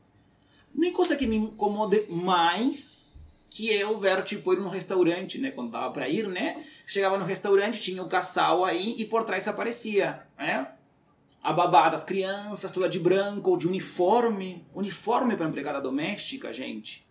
Não 0.75 0.89
é 0.89 0.91
coisa 0.91 1.17
que 1.17 1.27
me 1.27 1.37
incomode 1.37 2.07
mais 2.09 3.15
que 3.51 3.71
eu 3.71 3.99
ver, 3.99 4.25
tipo, 4.25 4.55
ir 4.55 4.59
num 4.59 4.69
restaurante, 4.69 5.39
né? 5.39 5.51
Quando 5.51 5.71
dava 5.71 5.93
para 5.93 6.09
ir, 6.09 6.27
né? 6.27 6.65
Chegava 6.87 7.19
no 7.19 7.25
restaurante, 7.25 7.81
tinha 7.81 8.03
o 8.03 8.09
casal 8.09 8.65
aí 8.65 8.95
e 8.99 9.05
por 9.05 9.25
trás 9.25 9.47
aparecia, 9.47 10.27
né? 10.39 10.73
A 11.43 11.53
babá 11.53 11.89
das 11.89 12.05
crianças, 12.05 12.71
toda 12.71 12.89
de 12.89 13.01
branco 13.01 13.51
ou 13.51 13.57
de 13.57 13.67
uniforme. 13.67 14.65
Uniforme 14.75 15.37
para 15.37 15.49
empregada 15.49 15.81
doméstica, 15.81 16.53
gente. 16.53 17.07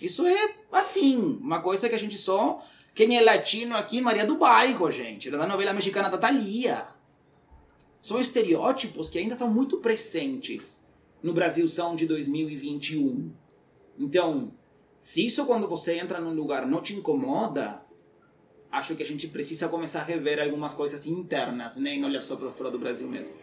Isso 0.00 0.26
é, 0.26 0.54
assim, 0.72 1.38
uma 1.40 1.60
coisa 1.60 1.88
que 1.88 1.94
a 1.94 1.98
gente 1.98 2.16
só... 2.16 2.64
Quem 2.94 3.16
é 3.16 3.22
latino 3.22 3.74
aqui, 3.74 4.00
Maria 4.00 4.26
do 4.26 4.36
Bairro, 4.36 4.90
gente. 4.90 5.30
Da 5.30 5.46
novela 5.46 5.72
mexicana 5.72 6.10
da 6.10 6.18
Thalia. 6.18 6.86
São 8.02 8.20
estereótipos 8.20 9.08
que 9.08 9.18
ainda 9.18 9.34
estão 9.34 9.48
muito 9.48 9.78
presentes 9.78 10.82
no 11.22 11.32
Brasil 11.32 11.68
são 11.68 11.94
de 11.94 12.06
2021. 12.06 13.30
Então, 13.98 14.52
se 15.00 15.24
isso 15.24 15.46
quando 15.46 15.68
você 15.68 15.98
entra 15.98 16.20
num 16.20 16.34
lugar 16.34 16.66
não 16.66 16.82
te 16.82 16.94
incomoda, 16.94 17.84
acho 18.70 18.96
que 18.96 19.02
a 19.02 19.06
gente 19.06 19.28
precisa 19.28 19.68
começar 19.68 20.00
a 20.00 20.04
rever 20.04 20.42
algumas 20.42 20.74
coisas 20.74 21.06
internas, 21.06 21.76
né? 21.76 21.94
E 21.94 22.00
não 22.00 22.08
olhar 22.08 22.22
só 22.22 22.34
para 22.34 22.50
fora 22.50 22.70
do 22.70 22.78
Brasil 22.78 23.06
mesmo. 23.06 23.34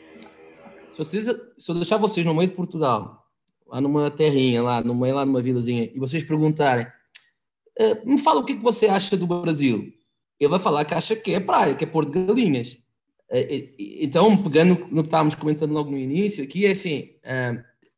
Se, 0.91 0.97
vocês, 0.97 1.25
se 1.57 1.71
eu 1.71 1.75
deixar 1.75 1.97
vocês 1.97 2.25
no 2.25 2.33
meio 2.33 2.49
de 2.49 2.55
Portugal, 2.55 3.25
lá 3.67 3.79
numa 3.79 4.09
terrinha, 4.11 4.61
lá 4.61 4.81
no 4.83 4.95
meio, 4.95 5.15
lá 5.15 5.25
numa 5.25 5.41
vilazinha, 5.41 5.83
e 5.93 5.99
vocês 5.99 6.23
perguntarem, 6.23 6.87
"Eh, 7.77 8.03
me 8.05 8.17
fala 8.17 8.39
o 8.41 8.43
que, 8.45 8.55
que 8.55 8.63
você 8.63 8.87
acha 8.87 9.15
do 9.15 9.27
Brasil. 9.27 9.93
Ele 10.39 10.49
vai 10.49 10.59
falar 10.59 10.85
que 10.85 10.93
acha 10.93 11.15
que 11.15 11.33
é 11.33 11.39
praia, 11.39 11.75
que 11.75 11.83
é 11.83 11.87
pôr 11.87 12.05
de 12.05 12.11
galinhas. 12.25 12.77
Eh, 13.29 13.55
eh, 13.55 13.69
Então, 14.01 14.35
pegando 14.41 14.79
no 14.91 15.03
que 15.03 15.07
estávamos 15.07 15.35
comentando 15.35 15.71
logo 15.73 15.91
no 15.91 15.97
início, 15.97 16.43
aqui 16.43 16.65
é 16.65 16.71
assim, 16.71 17.09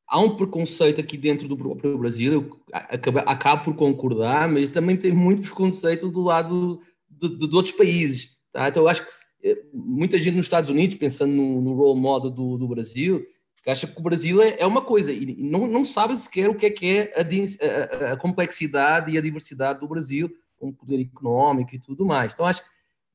há 0.08 0.20
um 0.20 0.36
preconceito 0.36 1.00
aqui 1.00 1.18
dentro 1.18 1.48
do 1.48 1.56
próprio 1.58 1.98
Brasil, 1.98 2.34
eu 2.34 2.60
acabo, 2.74 3.20
acabo 3.20 3.64
por 3.66 3.76
concordar, 3.76 4.50
mas 4.50 4.68
também 4.70 4.98
tem 4.98 5.14
muito 5.14 5.42
preconceito 5.44 6.10
do 6.10 6.22
lado 6.22 6.82
de, 7.10 7.30
de- 7.38 7.48
de 7.48 7.56
outros 7.56 7.74
países. 7.76 8.38
Tá? 8.52 8.68
Então, 8.68 8.84
eu 8.84 8.90
acho 8.90 9.06
que 9.06 9.12
muita 9.74 10.18
gente 10.18 10.36
nos 10.36 10.46
Estados 10.46 10.70
Unidos, 10.70 10.96
pensando 10.98 11.34
no, 11.34 11.62
no 11.62 11.74
role 11.74 12.00
model 12.00 12.30
do, 12.30 12.58
do 12.58 12.68
Brasil, 12.68 13.26
que 13.64 13.70
acha 13.70 13.88
que 13.88 14.00
o 14.00 14.04
Brasil 14.04 14.42
é, 14.42 14.56
é 14.60 14.66
uma 14.66 14.82
coisa 14.82 15.12
e 15.12 15.36
não, 15.38 15.68
não 15.68 15.86
sabe 15.86 16.16
sequer 16.16 16.50
o 16.50 16.56
que 16.56 16.66
é 16.66 16.70
que 16.70 16.86
é 16.98 17.14
a, 17.16 18.06
a- 18.10 18.14
a- 18.14 18.18
complexidade 18.18 19.12
e 19.12 19.18
a 19.18 19.22
diversidade 19.22 19.80
do 19.80 19.88
Brasil, 19.88 20.30
com 20.60 20.72
poder 20.72 21.00
económico 21.02 21.76
e 21.76 21.80
tudo 21.80 22.06
mais. 22.06 22.34
Então, 22.34 22.46
acho 22.46 22.64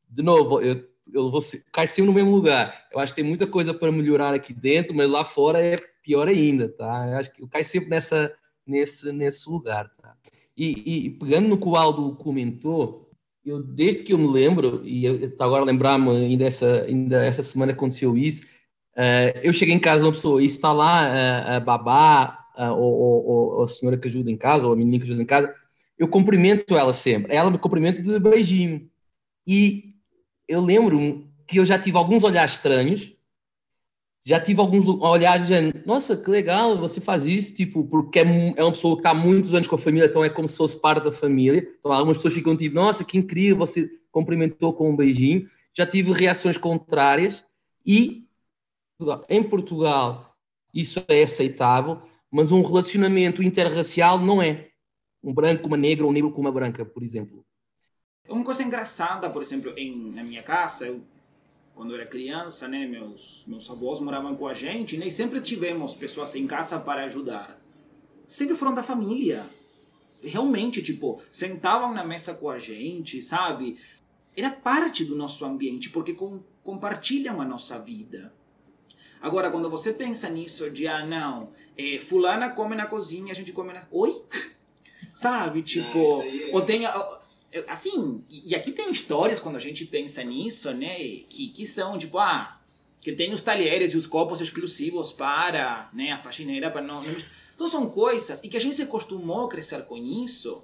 de 0.09 0.23
novo, 0.23 0.61
eu, 0.61 0.85
eu 1.13 1.31
vou 1.31 1.41
cai 1.73 1.87
sempre 1.87 2.07
no 2.07 2.13
mesmo 2.13 2.31
lugar. 2.31 2.87
Eu 2.93 3.01
acho 3.01 3.13
que 3.13 3.21
tem 3.21 3.29
muita 3.29 3.47
coisa 3.47 3.75
para 3.75 3.91
melhorar 3.91 4.35
aqui 4.35 4.53
dentro, 4.53 4.95
mas 4.95 5.09
lá 5.11 5.25
fora 5.25 5.59
é 5.61 5.77
pior 6.03 6.29
ainda, 6.29 6.69
tá? 6.69 7.09
Eu 7.09 7.17
acho 7.19 7.33
que 7.33 7.43
eu 7.43 7.49
caio 7.49 7.65
sempre 7.65 7.91
nessa, 7.91 8.33
nesse, 8.67 9.11
nesse 9.13 9.49
lugar, 9.51 9.91
tá? 10.01 10.15
E, 10.57 11.07
e 11.07 11.11
pegando 11.11 11.49
no 11.49 11.59
que 11.59 11.69
o 11.69 11.77
Aldo 11.77 12.15
comentou, 12.17 13.06
eu, 13.47 13.63
desde 13.63 14.03
que 14.03 14.13
eu 14.13 14.19
me 14.19 14.29
lembro, 14.29 14.83
e 14.85 15.05
eu, 15.05 15.33
agora 15.39 15.63
a 15.63 15.65
lembrar-me, 15.67 16.11
ainda 16.11 16.45
essa, 16.45 16.83
ainda 16.83 17.25
essa 17.25 17.43
semana 17.43 17.73
aconteceu 17.73 18.17
isso, 18.17 18.43
eh, 18.97 19.41
eu 19.45 19.53
cheguei 19.53 19.75
em 19.75 19.79
casa 19.81 20.05
uma 20.05 20.13
pessoa 20.13 20.43
e 20.43 20.47
está 20.47 20.73
lá 20.73 21.09
eh, 21.09 21.57
a 21.57 21.61
babá, 21.61 22.47
eh, 22.59 22.71
ou, 22.71 22.79
ou- 22.83 23.27
ou 23.59 23.63
a 23.65 23.67
senhora 23.69 23.97
que 23.99 24.09
ajuda 24.09 24.31
em 24.31 24.37
casa, 24.37 24.67
ou 24.67 24.73
a 24.73 24.77
menina 24.77 24.99
que 24.99 25.05
ajuda 25.05 25.23
em 25.23 25.27
casa, 25.27 25.55
eu 25.99 26.09
cumprimento 26.09 26.77
ela 26.77 26.93
sempre. 26.93 27.35
Ela 27.35 27.51
me 27.51 27.59
cumprimenta 27.59 28.03
de 28.03 28.19
beijinho. 28.19 28.89
E 29.47 29.95
eu 30.49 30.61
lembro-me 30.61 31.29
que 31.47 31.59
eu 31.59 31.65
já 31.67 31.79
tive 31.79 31.97
alguns 31.99 32.25
olhares 32.25 32.53
estranhos, 32.53 33.16
já 34.27 34.41
tive 34.41 34.61
alguns 34.61 34.89
olhares 34.89 35.43
dizendo, 35.43 35.81
nossa, 35.87 36.17
que 36.17 36.29
legal, 36.29 36.77
você 36.77 37.01
faz 37.01 37.25
isso, 37.25 37.55
tipo, 37.55 37.85
porque 37.85 38.19
é, 38.19 38.55
é 38.57 38.65
uma 38.65 38.73
pessoa 38.73 38.97
que 38.97 38.99
está 38.99 39.11
há 39.11 39.15
muitos 39.15 39.55
anos 39.55 39.69
com 39.69 39.77
a 39.77 39.79
família, 39.79 40.09
então 40.09 40.25
é 40.25 40.29
como 40.29 40.49
se 40.49 40.57
fosse 40.57 40.75
parte 40.81 41.05
da 41.05 41.13
família. 41.13 41.65
Então 41.79 41.93
algumas 41.93 42.17
pessoas 42.17 42.35
ficam 42.35 42.57
tipo, 42.57 42.75
nossa, 42.75 43.05
que 43.05 43.17
incrível, 43.17 43.59
você 43.59 43.89
cumprimentou 44.11 44.73
com 44.73 44.91
um 44.91 44.97
beijinho. 44.97 45.49
Já 45.73 45.87
tive 45.87 46.13
reações 46.13 46.59
contrárias 46.59 47.45
e 47.87 48.27
em 49.29 49.45
Portugal 49.45 50.35
isso 50.75 51.05
é 51.07 51.23
aceitável, 51.23 52.03
mas 52.29 52.51
um 52.51 52.63
relacionamento 52.63 53.45
interracial 53.45 54.19
não 54.19 54.43
é. 54.43 54.71
Um 55.23 55.33
branco 55.33 55.63
com 55.63 55.69
uma 55.69 55.77
negra 55.77 56.05
um 56.05 56.11
negro 56.11 56.33
com 56.33 56.41
uma 56.41 56.51
branca, 56.51 56.85
por 56.85 57.05
exemplo. 57.05 57.47
Uma 58.29 58.45
coisa 58.45 58.65
engraçada, 58.65 59.31
por 59.31 59.41
exemplo, 59.41 59.73
em, 59.77 60.11
na 60.11 60.25
minha 60.25 60.43
casa, 60.43 60.89
eu, 60.89 61.01
quando 61.77 61.91
eu 61.91 62.01
era 62.01 62.09
criança, 62.09 62.67
né, 62.67 62.87
meus, 62.87 63.45
meus 63.47 63.71
avós 63.71 64.01
moravam 64.01 64.35
com 64.35 64.49
a 64.49 64.55
gente, 64.55 64.97
né, 64.97 65.09
e 65.09 65.13
sempre 65.13 65.43
tivemos 65.43 65.95
pessoas 65.95 66.35
em 66.35 66.47
casa 66.47 66.81
para 66.81 67.05
ajudar. 67.05 67.61
Sempre 68.27 68.57
foram 68.57 68.73
da 68.75 68.83
família. 68.83 69.45
Realmente, 70.23 70.83
tipo, 70.83 71.21
sentavam 71.31 71.93
na 71.93 72.03
mesa 72.03 72.33
com 72.33 72.49
a 72.49 72.59
gente, 72.59 73.21
sabe? 73.21 73.79
Era 74.35 74.51
parte 74.51 75.05
do 75.05 75.15
nosso 75.15 75.45
ambiente, 75.45 75.91
porque 75.91 76.15
com, 76.15 76.41
compartilham 76.65 77.43
a 77.43 77.45
nossa 77.45 77.79
vida. 77.79 78.33
Agora, 79.21 79.51
quando 79.51 79.69
você 79.69 79.93
pensa 79.93 80.31
nisso 80.31 80.71
de, 80.71 80.89
ah, 80.89 81.05
não, 81.05 81.53
eh, 81.77 81.99
fulana 81.99 82.49
come 82.51 82.75
na 82.75 82.87
cozinha, 82.87 83.33
a 83.33 83.37
gente 83.37 83.53
come 83.53 83.75
na... 83.75 83.87
Oi? 83.91 84.23
Sabe? 85.13 85.63
Tipo, 85.63 86.23
ou 86.53 86.63
tem... 86.63 86.87
a- 86.87 87.21
Assim, 87.69 88.25
e 88.29 88.55
aqui 88.55 88.73
tem 88.73 88.91
histórias 88.91 89.41
quando 89.41 89.57
a 89.57 89.61
gente 89.61 89.85
pensa 89.85 90.23
nisso, 90.23 90.73
né? 90.73 90.97
Que, 91.29 91.49
que 91.49 91.67
são, 91.67 91.99
tipo, 91.99 92.19
ah, 92.19 92.61
que 93.01 93.13
tem 93.13 93.33
os 93.33 93.43
talheres 93.43 93.93
e 93.93 93.97
os 93.97 94.07
copos 94.07 94.41
exclusivos 94.41 95.13
para 95.13 95.89
né, 95.93 96.13
a 96.13 96.19
faxineira, 96.19 96.71
para 96.71 96.83
não... 96.83 97.03
Então 97.55 97.69
são 97.69 97.89
coisas, 97.89 98.43
e 98.43 98.49
que 98.49 98.57
a 98.57 98.61
gente 98.61 98.75
se 98.75 98.83
acostumou 98.83 99.47
a 99.47 99.49
crescer 99.49 99.85
com 99.85 99.97
isso, 99.97 100.63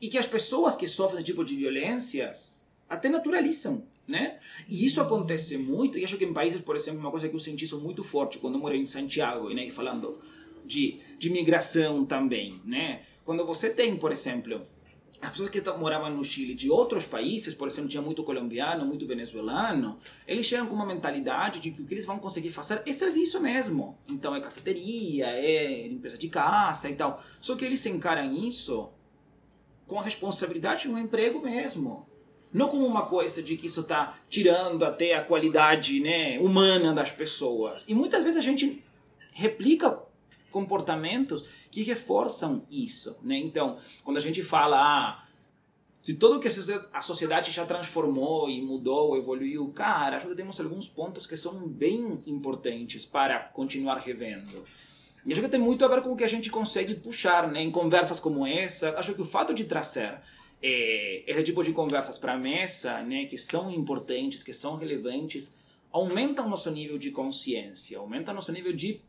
e 0.00 0.08
que 0.08 0.18
as 0.18 0.26
pessoas 0.26 0.74
que 0.74 0.88
sofrem 0.88 1.18
esse 1.18 1.26
tipo 1.26 1.44
de 1.44 1.54
violências 1.54 2.68
até 2.88 3.08
naturalizam, 3.08 3.86
né? 4.08 4.38
E 4.68 4.84
isso 4.84 5.00
acontece 5.00 5.58
muito, 5.58 5.98
e 5.98 6.04
acho 6.04 6.16
que 6.16 6.24
em 6.24 6.32
países, 6.32 6.60
por 6.62 6.74
exemplo, 6.74 6.98
uma 7.00 7.10
coisa 7.10 7.28
que 7.28 7.36
eu 7.36 7.40
senti 7.40 7.66
isso 7.66 7.78
muito 7.78 8.02
forte 8.02 8.38
quando 8.38 8.54
eu 8.54 8.60
morei 8.60 8.80
em 8.80 8.86
Santiago, 8.86 9.50
né, 9.50 9.70
falando 9.70 10.18
de, 10.64 10.98
de 11.18 11.28
migração 11.30 12.04
também, 12.04 12.60
né? 12.64 13.02
Quando 13.24 13.44
você 13.44 13.70
tem, 13.70 13.96
por 13.96 14.10
exemplo, 14.10 14.66
as 15.22 15.30
pessoas 15.30 15.50
que 15.50 15.60
moravam 15.78 16.10
no 16.10 16.24
Chile 16.24 16.52
de 16.52 16.68
outros 16.68 17.06
países, 17.06 17.54
por 17.54 17.68
exemplo, 17.68 17.88
tinha 17.88 18.02
muito 18.02 18.24
colombiano, 18.24 18.84
muito 18.84 19.06
venezuelano, 19.06 19.96
eles 20.26 20.44
chegam 20.44 20.66
com 20.66 20.74
uma 20.74 20.84
mentalidade 20.84 21.60
de 21.60 21.70
que 21.70 21.80
o 21.80 21.86
que 21.86 21.94
eles 21.94 22.04
vão 22.04 22.18
conseguir 22.18 22.50
fazer 22.50 22.82
é 22.84 22.92
serviço 22.92 23.40
mesmo. 23.40 23.96
Então 24.08 24.34
é 24.34 24.40
cafeteria, 24.40 25.26
é 25.26 25.86
limpeza 25.86 26.18
de 26.18 26.28
casa 26.28 26.90
e 26.90 26.96
tal. 26.96 27.22
Só 27.40 27.54
que 27.54 27.64
eles 27.64 27.86
encaram 27.86 28.34
isso 28.34 28.90
com 29.86 30.00
a 30.00 30.02
responsabilidade 30.02 30.82
de 30.82 30.88
um 30.88 30.98
emprego 30.98 31.40
mesmo. 31.40 32.04
Não 32.52 32.68
como 32.68 32.84
uma 32.84 33.06
coisa 33.06 33.40
de 33.40 33.56
que 33.56 33.66
isso 33.66 33.82
está 33.82 34.18
tirando 34.28 34.84
até 34.84 35.14
a 35.14 35.22
qualidade 35.22 36.00
né, 36.00 36.40
humana 36.40 36.92
das 36.92 37.12
pessoas. 37.12 37.86
E 37.88 37.94
muitas 37.94 38.24
vezes 38.24 38.36
a 38.36 38.42
gente 38.42 38.82
replica 39.32 40.02
comportamentos 40.52 41.44
que 41.70 41.82
reforçam 41.82 42.64
isso. 42.70 43.18
Né? 43.22 43.38
Então, 43.38 43.76
quando 44.04 44.18
a 44.18 44.20
gente 44.20 44.42
fala, 44.42 44.76
ah, 44.78 45.24
de 46.02 46.14
tudo 46.14 46.38
que 46.38 46.48
a 46.48 46.50
socie- 46.50 46.80
a 46.92 47.00
sociedade 47.00 47.50
já 47.50 47.64
transformou 47.64 48.50
e 48.50 48.60
mudou, 48.60 49.16
evoluiu, 49.16 49.68
cara, 49.68 50.16
acho 50.16 50.28
que 50.28 50.34
temos 50.34 50.60
alguns 50.60 50.88
pontos 50.88 51.26
que 51.26 51.36
são 51.36 51.66
bem 51.68 52.22
importantes 52.26 53.04
para 53.04 53.38
continuar 53.38 53.98
revendo. 53.98 54.64
E 55.24 55.32
acho 55.32 55.40
que 55.40 55.48
tem 55.48 55.60
muito 55.60 55.84
a 55.84 55.88
ver 55.88 56.02
com 56.02 56.12
o 56.12 56.16
que 56.16 56.24
a 56.24 56.28
gente 56.28 56.50
consegue 56.50 56.94
puxar 56.96 57.46
né, 57.50 57.62
em 57.62 57.70
conversas 57.70 58.18
como 58.18 58.44
essas. 58.44 58.94
Acho 58.96 59.14
que 59.14 59.22
o 59.22 59.26
fato 59.26 59.54
de 59.54 59.64
trazer 59.64 60.20
eh, 60.60 61.22
esse 61.26 61.44
tipo 61.44 61.62
de 61.62 61.72
conversas 61.72 62.18
para 62.18 62.32
a 62.34 62.38
mesa, 62.38 63.00
né, 63.02 63.26
que 63.26 63.38
são 63.38 63.70
importantes, 63.70 64.42
que 64.42 64.52
são 64.52 64.76
relevantes, 64.76 65.54
aumenta 65.92 66.42
o 66.42 66.48
nosso 66.48 66.68
nível 66.72 66.98
de 66.98 67.12
consciência, 67.12 67.98
aumenta 67.98 68.32
o 68.32 68.34
nosso 68.34 68.50
nível 68.50 68.72
de 68.72 69.00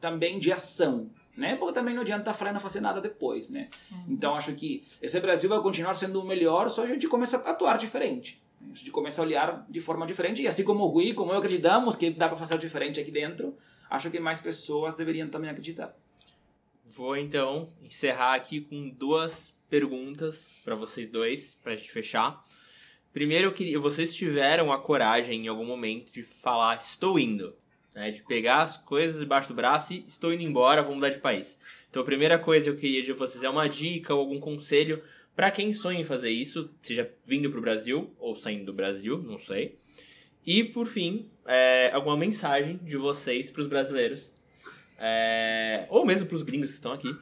também 0.00 0.38
de 0.38 0.52
ação, 0.52 1.10
né? 1.36 1.56
Porque 1.56 1.74
também 1.74 1.94
não 1.94 2.02
adianta 2.02 2.30
a 2.30 2.34
Fran 2.34 2.52
não 2.52 2.60
fazer 2.60 2.80
nada 2.80 3.00
depois, 3.00 3.48
né? 3.48 3.68
Então 4.08 4.34
acho 4.34 4.52
que 4.54 4.84
esse 5.00 5.18
Brasil 5.20 5.48
vai 5.48 5.60
continuar 5.60 5.94
sendo 5.94 6.20
o 6.20 6.24
melhor, 6.24 6.68
só 6.68 6.82
a 6.82 6.86
gente 6.86 7.06
começa 7.06 7.38
a 7.38 7.50
atuar 7.50 7.78
diferente. 7.78 8.42
A 8.60 8.74
gente 8.74 8.90
começa 8.90 9.22
a 9.22 9.24
olhar 9.24 9.64
de 9.68 9.80
forma 9.80 10.04
diferente, 10.06 10.42
e 10.42 10.48
assim 10.48 10.64
como 10.64 10.84
o 10.84 10.88
Rui, 10.88 11.14
como 11.14 11.32
eu 11.32 11.38
acreditamos 11.38 11.94
que 11.94 12.10
dá 12.10 12.28
para 12.28 12.36
fazer 12.36 12.58
diferente 12.58 12.98
aqui 12.98 13.10
dentro, 13.10 13.56
acho 13.88 14.10
que 14.10 14.18
mais 14.18 14.40
pessoas 14.40 14.96
deveriam 14.96 15.28
também 15.28 15.48
acreditar. 15.48 15.94
Vou 16.84 17.16
então 17.16 17.68
encerrar 17.82 18.34
aqui 18.34 18.60
com 18.60 18.88
duas 18.88 19.52
perguntas 19.70 20.48
para 20.64 20.74
vocês 20.74 21.08
dois, 21.08 21.56
pra 21.62 21.76
gente 21.76 21.92
fechar. 21.92 22.42
Primeiro, 23.12 23.48
eu 23.48 23.52
queria, 23.52 23.78
vocês 23.78 24.14
tiveram 24.14 24.72
a 24.72 24.78
coragem 24.78 25.46
em 25.46 25.48
algum 25.48 25.64
momento 25.64 26.12
de 26.12 26.22
falar 26.22 26.74
estou 26.74 27.18
indo, 27.18 27.54
né? 27.98 28.10
De 28.10 28.22
pegar 28.22 28.62
as 28.62 28.76
coisas 28.76 29.18
debaixo 29.18 29.48
do 29.48 29.54
braço 29.54 29.92
e 29.92 30.04
estou 30.06 30.32
indo 30.32 30.42
embora, 30.42 30.82
vou 30.82 30.94
mudar 30.94 31.10
de 31.10 31.18
país. 31.18 31.58
Então, 31.90 32.00
a 32.00 32.04
primeira 32.04 32.38
coisa 32.38 32.64
que 32.64 32.70
eu 32.70 32.76
queria 32.76 33.02
de 33.02 33.12
vocês 33.12 33.42
é 33.42 33.50
uma 33.50 33.68
dica 33.68 34.14
ou 34.14 34.20
algum 34.20 34.38
conselho 34.38 35.02
para 35.34 35.50
quem 35.50 35.72
sonha 35.72 36.00
em 36.00 36.04
fazer 36.04 36.30
isso, 36.30 36.70
seja 36.80 37.12
vindo 37.24 37.50
para 37.50 37.58
o 37.58 37.62
Brasil 37.62 38.14
ou 38.18 38.36
saindo 38.36 38.66
do 38.66 38.72
Brasil, 38.72 39.18
não 39.22 39.38
sei. 39.38 39.78
E, 40.46 40.64
por 40.64 40.86
fim, 40.86 41.28
é, 41.44 41.90
alguma 41.92 42.16
mensagem 42.16 42.76
de 42.78 42.96
vocês 42.96 43.50
para 43.50 43.62
os 43.62 43.68
brasileiros, 43.68 44.32
é, 44.98 45.86
ou 45.90 46.06
mesmo 46.06 46.26
para 46.26 46.36
os 46.36 46.42
gringos 46.42 46.70
que 46.70 46.76
estão 46.76 46.92
aqui, 46.92 47.14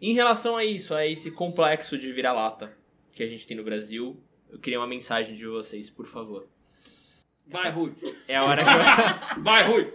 em 0.00 0.14
relação 0.14 0.56
a 0.56 0.64
isso, 0.64 0.94
a 0.94 1.06
esse 1.06 1.30
complexo 1.30 1.96
de 1.96 2.12
vira-lata 2.12 2.76
que 3.12 3.22
a 3.22 3.26
gente 3.26 3.46
tem 3.46 3.56
no 3.56 3.64
Brasil. 3.64 4.20
Eu 4.50 4.58
queria 4.58 4.78
uma 4.78 4.86
mensagem 4.86 5.34
de 5.36 5.46
vocês, 5.46 5.90
por 5.90 6.06
favor. 6.06 6.48
Vai, 7.50 7.70
Rui. 7.70 7.92
É 8.26 8.36
a 8.36 8.44
hora 8.44 8.62
que 8.64 8.70
eu... 8.70 9.42
Vai, 9.42 9.66
Rui. 9.66 9.92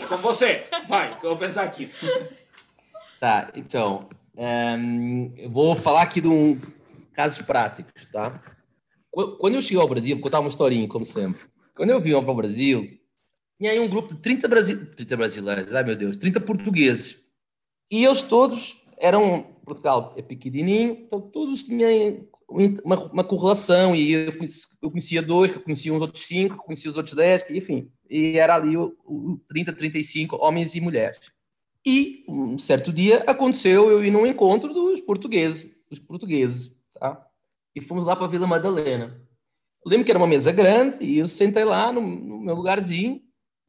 É 0.00 0.06
com 0.06 0.16
você. 0.18 0.64
Vai, 0.88 1.12
eu 1.22 1.30
vou 1.30 1.36
pensar 1.36 1.62
aqui. 1.64 1.90
Tá, 3.20 3.50
então, 3.54 4.08
ehm, 4.36 5.32
eu 5.36 5.50
vou 5.50 5.74
falar 5.74 6.02
aqui 6.02 6.20
de 6.20 6.28
um 6.28 6.60
casos 7.12 7.44
práticos, 7.44 8.06
tá? 8.12 8.40
Qu- 9.10 9.36
Quando 9.38 9.54
eu 9.56 9.60
cheguei 9.60 9.80
ao 9.80 9.88
Brasil, 9.88 10.14
vou 10.16 10.22
contar 10.22 10.38
uma 10.40 10.48
historinha, 10.48 10.86
como 10.88 11.04
sempre. 11.04 11.40
Quando 11.74 11.90
eu 11.90 12.00
vim 12.00 12.12
para 12.12 12.30
o 12.30 12.34
Brasil, 12.36 12.88
tinha 13.58 13.72
aí 13.72 13.80
um 13.80 13.88
grupo 13.88 14.14
de 14.14 14.20
30, 14.20 14.46
brasi 14.46 14.76
30 14.76 15.16
brasileiros, 15.16 15.74
ai 15.74 15.82
meu 15.82 15.96
Deus, 15.96 16.16
30 16.16 16.40
portugueses. 16.40 17.18
E 17.90 18.04
eles 18.04 18.22
todos 18.22 18.80
eram, 18.98 19.42
Portugal 19.64 20.14
é 20.16 20.22
pequenininho, 20.22 20.92
então 21.06 21.20
todos 21.20 21.64
tinham 21.64 22.24
uma, 22.48 22.96
uma 23.12 23.24
correlação, 23.24 23.94
e 23.94 24.12
eu 24.12 24.36
conheci- 24.36 24.66
eu 24.80 24.90
conhecia 24.90 25.22
dois, 25.22 25.50
que 25.50 25.58
eu 25.58 25.62
conhecia 25.62 25.92
uns 25.92 26.00
outros 26.00 26.24
cinco, 26.24 26.56
que 26.56 26.64
conhecia 26.64 26.90
os 26.90 26.96
outros 26.96 27.14
dez, 27.14 27.44
enfim. 27.50 27.90
E 28.08 28.38
era 28.38 28.54
ali 28.54 28.76
o, 28.76 28.96
o 29.04 29.38
30, 29.48 29.72
35 29.74 30.36
homens 30.36 30.74
e 30.74 30.80
mulheres. 30.80 31.20
E 31.84 32.24
um 32.28 32.58
certo 32.58 32.92
dia 32.92 33.22
aconteceu 33.26 33.90
eu 33.90 34.04
ir 34.04 34.10
num 34.10 34.26
encontro 34.26 34.72
dos 34.72 35.00
portugueses, 35.00 35.70
dos 35.88 35.98
portugueses, 35.98 36.72
tá? 36.98 37.26
E 37.74 37.80
fomos 37.80 38.04
lá 38.04 38.16
para 38.16 38.24
a 38.24 38.28
Vila 38.28 38.46
Madalena. 38.46 39.20
Eu 39.84 39.90
lembro 39.90 40.04
que 40.04 40.10
era 40.10 40.18
uma 40.18 40.26
mesa 40.26 40.50
grande 40.50 41.04
e 41.04 41.18
eu 41.18 41.28
sentei 41.28 41.64
lá 41.64 41.92
no, 41.92 42.00
no 42.00 42.40
meu 42.40 42.54
lugarzinho, 42.54 43.22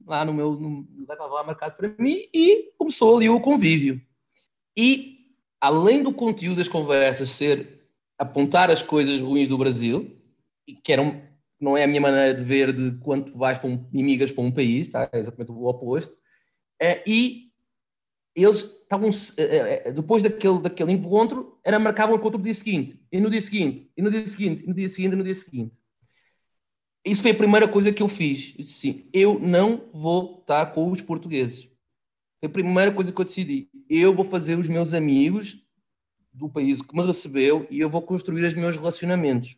lá 0.06 0.26
no 0.26 0.34
meu 0.34 0.54
no 0.54 0.88
lugar 0.98 1.14
estava 1.16 1.34
lá 1.34 1.44
marcado 1.44 1.76
para 1.76 1.94
mim 2.00 2.28
e 2.34 2.72
começou 2.78 3.16
ali 3.16 3.30
o 3.30 3.40
convívio. 3.40 4.02
E 4.76 5.20
além 5.62 6.02
do 6.02 6.14
conteúdo 6.14 6.58
das 6.58 6.68
conversas 6.68 7.30
ser 7.30 7.79
apontar 8.20 8.70
as 8.70 8.84
coisas 8.84 9.22
ruins 9.22 9.48
do 9.48 9.58
Brasil, 9.58 10.16
que 10.84 10.92
eram, 10.92 11.22
não 11.60 11.78
é 11.78 11.86
a 11.86 11.88
minha 11.88 12.02
maneira 12.02 12.34
de 12.34 12.44
ver 12.44 12.74
de 12.74 13.00
quando 13.00 13.32
tu 13.32 13.38
vais 13.38 13.58
para 13.58 13.70
um, 13.70 13.78
para 13.78 14.44
um 14.44 14.52
país, 14.52 14.88
tá? 14.90 15.10
é 15.12 15.20
exatamente 15.20 15.52
o 15.52 15.66
oposto, 15.66 16.14
é, 16.80 17.02
e 17.08 17.50
eles 18.36 18.60
estavam, 18.60 19.10
eh, 19.38 19.84
eh, 19.86 19.92
depois 19.92 20.22
daquele, 20.22 20.60
daquele 20.60 20.92
encontro, 20.92 21.58
era 21.64 21.80
marcavam 21.80 22.16
o 22.16 22.20
encontro 22.20 22.38
no 22.38 22.44
dia 22.44 22.54
seguinte, 22.54 23.00
e 23.12 23.20
no 23.20 23.30
dia 23.30 23.42
seguinte, 23.42 23.92
e 23.98 24.02
no 24.02 24.12
dia 24.12 24.26
seguinte, 24.28 24.64
e 24.64 24.68
no 24.68 24.74
dia 24.74 24.90
seguinte, 24.90 25.14
e 25.14 25.16
no 25.16 25.24
dia 25.24 25.36
seguinte. 25.36 25.74
Isso 27.06 27.22
foi 27.22 27.32
a 27.32 27.36
primeira 27.36 27.68
coisa 27.68 27.92
que 27.92 28.04
eu 28.04 28.10
fiz. 28.10 28.54
Eu 28.58 28.64
disse 28.64 28.90
assim, 28.90 29.10
eu 29.14 29.40
não 29.40 29.90
vou 29.94 30.40
estar 30.42 30.74
com 30.74 30.92
os 30.92 31.02
portugueses. 31.02 31.64
Foi 32.40 32.50
a 32.50 32.50
primeira 32.50 32.92
coisa 32.92 33.12
que 33.12 33.20
eu 33.20 33.26
decidi. 33.26 33.70
Eu 33.90 34.14
vou 34.14 34.26
fazer 34.26 34.58
os 34.58 34.68
meus 34.68 34.94
amigos 34.94 35.66
do 36.32 36.50
país 36.50 36.82
que 36.82 36.96
me 36.96 37.06
recebeu 37.06 37.68
e 37.70 37.80
eu 37.80 37.90
vou 37.90 38.02
construir 38.02 38.46
os 38.46 38.54
meus 38.54 38.76
relacionamentos. 38.76 39.58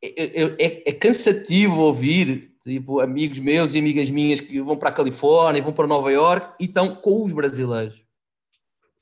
É, 0.00 0.24
é- 0.24 0.56
é- 0.58 0.82
é 0.90 0.92
cansativo 0.92 1.76
ouvir 1.76 2.52
tipo, 2.64 3.00
amigos 3.00 3.38
meus 3.38 3.74
e 3.74 3.78
amigas 3.78 4.10
minhas 4.10 4.40
que 4.40 4.60
vão 4.60 4.76
para 4.76 4.90
a 4.90 4.92
Califórnia, 4.92 5.62
vão 5.62 5.72
para 5.72 5.86
Nova 5.86 6.10
York 6.12 6.54
e 6.60 6.66
estão 6.66 6.96
com 6.96 7.24
os 7.24 7.32
brasileiros. 7.32 8.02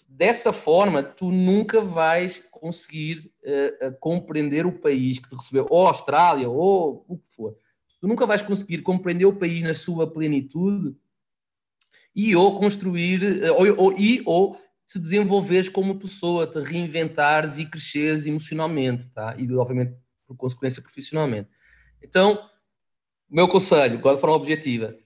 Dessa 0.08 0.52
forma, 0.52 1.02
tu 1.02 1.30
nunca 1.30 1.80
vais 1.80 2.38
conseguir 2.50 3.32
eh, 3.42 3.96
compreender 4.00 4.66
o 4.66 4.72
país 4.72 5.18
que 5.18 5.28
te 5.28 5.34
recebeu, 5.34 5.66
ou 5.70 5.86
a 5.86 5.88
Austrália, 5.88 6.48
ou 6.48 7.04
o 7.08 7.16
que 7.16 7.34
for. 7.34 7.56
Tu 8.00 8.08
nunca 8.08 8.26
vais 8.26 8.42
conseguir 8.42 8.78
compreender 8.82 9.26
o 9.26 9.36
país 9.36 9.62
na 9.62 9.72
sua 9.72 10.10
plenitude 10.10 10.94
e 12.14 12.34
ou 12.34 12.54
construir, 12.56 13.42
eh, 13.42 13.50
ou, 13.50 13.84
ou, 13.84 13.92
e, 13.98 14.22
ou 14.26 14.58
te 14.90 14.98
desenvolveres 14.98 15.68
como 15.68 15.98
pessoa, 15.98 16.46
te 16.46 16.58
reinventares 16.58 17.58
e 17.58 17.66
cresceres 17.66 18.26
emocionalmente, 18.26 19.06
tá? 19.08 19.36
E, 19.38 19.50
obviamente, 19.54 19.94
por 20.26 20.36
consequência, 20.36 20.82
profissionalmente. 20.82 21.48
Então, 22.02 22.34
o 23.30 23.34
meu 23.36 23.46
conselho, 23.46 23.98
agora 23.98 24.16
de 24.16 24.20
forma 24.20 24.34
objetiva, 24.36 24.96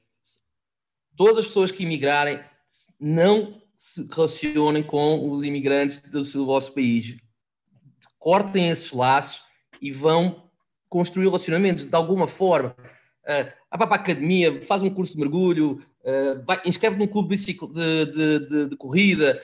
todas 1.16 1.38
as 1.38 1.46
pessoas 1.46 1.70
que 1.70 1.82
imigrarem 1.82 2.40
não 2.98 3.60
se 3.76 4.08
relacionem 4.10 4.82
com 4.82 5.28
os 5.30 5.44
imigrantes 5.44 6.00
do, 6.00 6.24
seu- 6.24 6.46
vosso 6.46 6.72
país. 6.72 7.16
Cortem 8.18 8.70
esses 8.70 8.90
laços 8.92 9.42
e 9.82 9.90
vão 9.90 10.50
construir 10.88 11.26
relacionamentos 11.26 11.84
de 11.84 11.94
alguma 11.94 12.26
forma. 12.26 12.74
Uh, 13.24 13.76
vai 13.76 13.86
para 13.88 13.96
a 13.96 14.00
academia, 14.00 14.62
faz 14.62 14.82
um 14.82 14.88
curso 14.90 15.12
de 15.12 15.18
mergulho, 15.18 15.84
uh, 16.04 16.42
vai, 16.46 16.62
inscreve 16.64 16.96
num 16.96 17.06
clube 17.06 17.36
de, 17.36 17.52
de, 17.52 18.38
de- 18.48 18.66
de 18.70 18.76
corrida, 18.76 19.42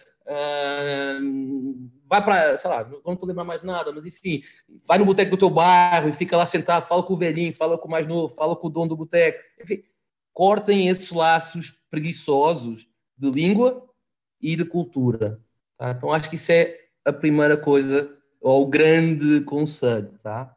vai 2.07 2.25
para, 2.25 2.57
sei 2.57 2.71
lá, 2.71 2.85
não 3.05 3.15
estou 3.15 3.29
lembrar 3.29 3.45
mais 3.45 3.63
nada, 3.63 3.93
mas 3.93 4.07
enfim, 4.07 4.43
vai 4.87 4.99
no 4.99 5.05
boteco 5.05 5.33
do 5.33 5.37
teu 5.37 5.51
bairro 5.51 6.09
e 6.09 6.13
fica 6.13 6.37
lá 6.37 6.47
sentado, 6.47 6.87
fala 6.87 7.03
com 7.03 7.15
o 7.15 7.17
velhinho, 7.17 7.55
fala 7.55 7.79
com 7.79 7.89
o 7.89 7.91
mais 7.91 8.07
novo, 8.07 8.35
fala 8.35 8.55
com 8.57 8.67
o 8.67 8.71
dono 8.71 8.89
do 8.89 8.97
boteco. 8.97 9.39
Enfim, 9.61 9.83
cortem 10.33 10.89
esses 10.89 11.11
laços 11.11 11.77
preguiçosos 11.91 12.87
de 13.17 13.31
língua 13.31 13.89
e 14.41 14.57
de 14.57 14.65
cultura. 14.65 15.41
tá? 15.77 15.91
Então 15.91 16.13
acho 16.13 16.29
que 16.29 16.37
isso 16.37 16.53
é 16.53 16.79
a 17.05 17.13
primeira 17.13 17.57
coisa, 17.57 18.17
ou 18.41 18.63
o 18.63 18.69
grande 18.69 19.41
conselho, 19.43 20.17
tá? 20.23 20.55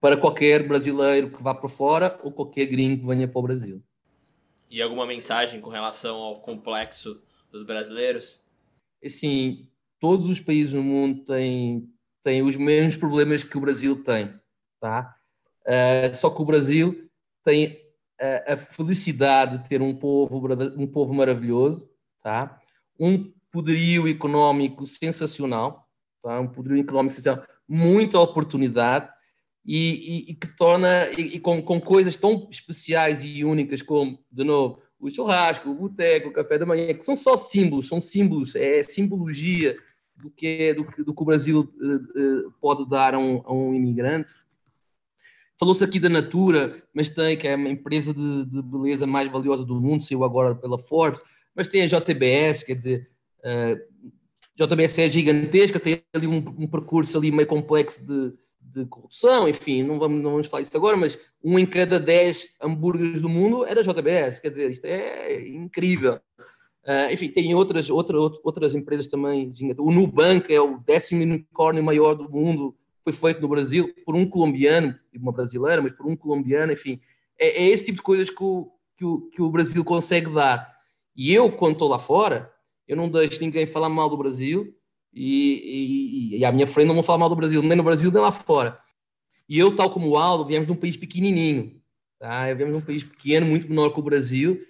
Para 0.00 0.16
qualquer 0.16 0.66
brasileiro 0.66 1.30
que 1.30 1.42
vá 1.42 1.54
para 1.54 1.68
fora 1.68 2.18
ou 2.22 2.32
qualquer 2.32 2.66
gringo 2.66 3.00
que 3.00 3.06
venha 3.06 3.26
para 3.26 3.38
o 3.38 3.42
Brasil. 3.42 3.82
E 4.70 4.82
alguma 4.82 5.06
mensagem 5.06 5.60
com 5.60 5.70
relação 5.70 6.16
ao 6.16 6.40
complexo 6.40 7.20
dos 7.50 7.62
brasileiros? 7.62 8.40
Assim, 9.04 9.68
todos 10.00 10.28
os 10.28 10.40
países 10.40 10.74
no 10.74 10.82
mundo 10.82 11.24
têm, 11.24 11.88
têm 12.24 12.42
os 12.42 12.56
mesmos 12.56 12.96
problemas 12.96 13.42
que 13.42 13.56
o 13.56 13.60
Brasil 13.60 14.02
tem, 14.02 14.32
tá? 14.80 15.14
Uh, 15.66 16.14
só 16.14 16.30
que 16.30 16.40
o 16.40 16.44
Brasil 16.44 17.08
tem 17.44 17.78
a, 18.20 18.54
a 18.54 18.56
felicidade 18.56 19.58
de 19.58 19.68
ter 19.68 19.82
um 19.82 19.94
povo, 19.94 20.40
um 20.76 20.86
povo 20.86 21.12
maravilhoso, 21.14 21.88
tá? 22.22 22.60
Um 22.98 23.32
poderio 23.52 24.08
económico 24.08 24.86
sensacional, 24.86 25.86
tá? 26.22 26.40
Um 26.40 26.48
poderio 26.48 26.80
económico 26.80 27.14
sensacional, 27.14 27.46
muita 27.68 28.18
oportunidade 28.18 29.10
e, 29.64 30.28
e- 30.28 30.30
e 30.32 30.34
que 30.34 30.48
torna 30.56 31.10
e 31.12 31.38
com, 31.38 31.62
com 31.62 31.80
coisas 31.80 32.16
tão 32.16 32.48
especiais 32.50 33.24
e 33.24 33.44
únicas 33.44 33.82
como, 33.82 34.18
de 34.30 34.42
novo, 34.42 34.82
o 35.00 35.10
churrasco, 35.10 35.70
o 35.70 35.74
boteco, 35.74 36.28
o 36.28 36.32
café 36.32 36.58
da 36.58 36.66
manhã, 36.66 36.92
que 36.92 37.04
são 37.04 37.16
só 37.16 37.36
símbolos, 37.36 37.88
são 37.88 38.00
símbolos, 38.00 38.56
é 38.56 38.82
simbologia 38.82 39.76
do 40.16 40.30
que, 40.30 40.74
do, 40.74 41.04
do 41.04 41.14
que 41.14 41.22
o 41.22 41.24
Brasil 41.24 41.72
eh, 41.80 42.20
eh, 42.20 42.50
pode 42.60 42.88
dar 42.88 43.14
a 43.14 43.18
um, 43.18 43.40
a 43.44 43.52
um 43.52 43.72
imigrante. 43.72 44.34
Falou-se 45.58 45.82
aqui 45.84 46.00
da 46.00 46.08
Natura, 46.08 46.82
mas 46.92 47.08
tem 47.08 47.36
que 47.36 47.46
é 47.46 47.54
uma 47.54 47.68
empresa 47.68 48.12
de, 48.12 48.44
de 48.46 48.62
beleza 48.62 49.06
mais 49.06 49.30
valiosa 49.30 49.64
do 49.64 49.80
mundo, 49.80 50.02
saiu 50.02 50.24
agora 50.24 50.54
pela 50.54 50.78
Forbes, 50.78 51.20
mas 51.54 51.68
tem 51.68 51.82
a 51.82 51.86
JBS, 51.86 52.64
quer 52.64 52.74
dizer, 52.74 53.10
eh, 53.44 53.80
JBS 54.56 54.98
é 54.98 55.08
gigantesca, 55.08 55.78
tem 55.78 56.02
ali 56.12 56.26
um, 56.26 56.38
um 56.58 56.66
percurso 56.66 57.16
ali 57.16 57.30
meio 57.30 57.46
complexo 57.46 58.04
de, 58.04 58.32
de 58.72 58.84
corrupção, 58.86 59.48
enfim, 59.48 59.82
não 59.82 59.98
vamos, 59.98 60.22
não 60.22 60.32
vamos 60.32 60.46
falar 60.46 60.62
isso 60.62 60.76
agora, 60.76 60.96
mas 60.96 61.18
um 61.42 61.58
em 61.58 61.66
cada 61.66 61.98
dez 61.98 62.48
hambúrgueres 62.60 63.20
do 63.20 63.28
mundo 63.28 63.64
é 63.64 63.74
da 63.74 63.82
JBS, 63.82 64.40
quer 64.40 64.50
dizer, 64.50 64.70
isto 64.70 64.84
é 64.84 65.48
incrível. 65.48 66.20
Ah, 66.86 67.12
enfim, 67.12 67.28
tem 67.28 67.54
outras, 67.54 67.90
outra, 67.90 68.18
outras 68.18 68.74
empresas 68.74 69.06
também. 69.06 69.52
O 69.78 69.90
Nubank 69.90 70.52
é 70.52 70.60
o 70.60 70.78
décimo 70.78 71.22
unicórnio 71.22 71.82
maior 71.82 72.14
do 72.14 72.30
mundo, 72.30 72.74
foi 73.04 73.12
feito 73.12 73.42
no 73.42 73.48
Brasil 73.48 73.92
por 74.04 74.14
um 74.14 74.26
colombiano, 74.26 74.94
uma 75.14 75.32
brasileira, 75.32 75.82
mas 75.82 75.92
por 75.92 76.06
um 76.06 76.16
colombiano, 76.16 76.72
enfim. 76.72 77.00
É, 77.38 77.62
é 77.62 77.68
esse 77.68 77.84
tipo 77.84 77.98
de 77.98 78.02
coisas 78.02 78.30
que 78.30 78.42
o, 78.42 78.70
que, 78.96 79.04
o, 79.04 79.20
que 79.30 79.42
o 79.42 79.50
Brasil 79.50 79.84
consegue 79.84 80.32
dar. 80.32 80.76
E 81.14 81.32
eu, 81.32 81.50
quando 81.52 81.74
estou 81.74 81.88
lá 81.88 81.98
fora, 81.98 82.50
eu 82.86 82.96
não 82.96 83.10
deixo 83.10 83.40
ninguém 83.40 83.66
falar 83.66 83.88
mal 83.88 84.08
do 84.08 84.16
Brasil 84.16 84.74
e, 85.18 86.34
e, 86.34 86.38
e 86.38 86.44
à 86.44 86.52
minha 86.52 86.66
frente 86.66 86.86
não 86.86 86.94
vão 86.94 87.02
falar 87.02 87.18
mal 87.18 87.28
do 87.28 87.36
Brasil, 87.36 87.62
nem 87.62 87.76
no 87.76 87.82
Brasil 87.82 88.10
nem 88.10 88.22
lá 88.22 88.30
fora. 88.30 88.78
E 89.48 89.58
eu, 89.58 89.74
tal 89.74 89.90
como 89.90 90.08
o 90.08 90.16
Aldo, 90.16 90.44
viemos 90.44 90.66
de 90.66 90.72
um 90.72 90.76
país 90.76 90.96
pequenininho, 90.96 91.80
tá? 92.18 92.52
Viemos 92.54 92.76
de 92.76 92.82
um 92.82 92.86
país 92.86 93.02
pequeno, 93.02 93.46
muito 93.46 93.68
menor 93.68 93.90
que 93.90 93.98
o 93.98 94.02
Brasil, 94.02 94.60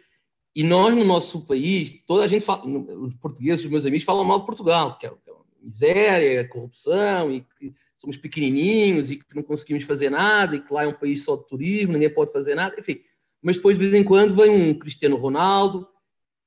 e 0.54 0.62
nós, 0.62 0.94
no 0.94 1.04
nosso 1.04 1.46
país, 1.46 2.02
toda 2.06 2.24
a 2.24 2.26
gente 2.26 2.44
fala, 2.44 2.64
os 2.66 3.14
portugueses, 3.16 3.64
os 3.64 3.70
meus 3.70 3.86
amigos, 3.86 4.04
falam 4.04 4.24
mal 4.24 4.40
de 4.40 4.46
Portugal, 4.46 4.98
que 4.98 5.06
é, 5.06 5.10
que 5.10 5.30
é 5.30 5.34
miséria, 5.62 6.48
corrupção, 6.48 7.30
e 7.30 7.42
que 7.58 7.74
somos 7.96 8.16
pequenininhos 8.16 9.10
e 9.10 9.16
que 9.16 9.36
não 9.36 9.42
conseguimos 9.42 9.84
fazer 9.84 10.10
nada, 10.10 10.56
e 10.56 10.60
que 10.60 10.72
lá 10.72 10.84
é 10.84 10.88
um 10.88 10.94
país 10.94 11.22
só 11.24 11.36
de 11.36 11.46
turismo, 11.46 11.92
ninguém 11.92 12.12
pode 12.12 12.32
fazer 12.32 12.54
nada, 12.54 12.74
enfim. 12.78 13.00
Mas 13.42 13.56
depois, 13.56 13.78
de 13.78 13.84
vez 13.84 13.94
em 13.94 14.04
quando, 14.04 14.34
vem 14.34 14.50
um 14.50 14.74
Cristiano 14.76 15.16
Ronaldo, 15.16 15.86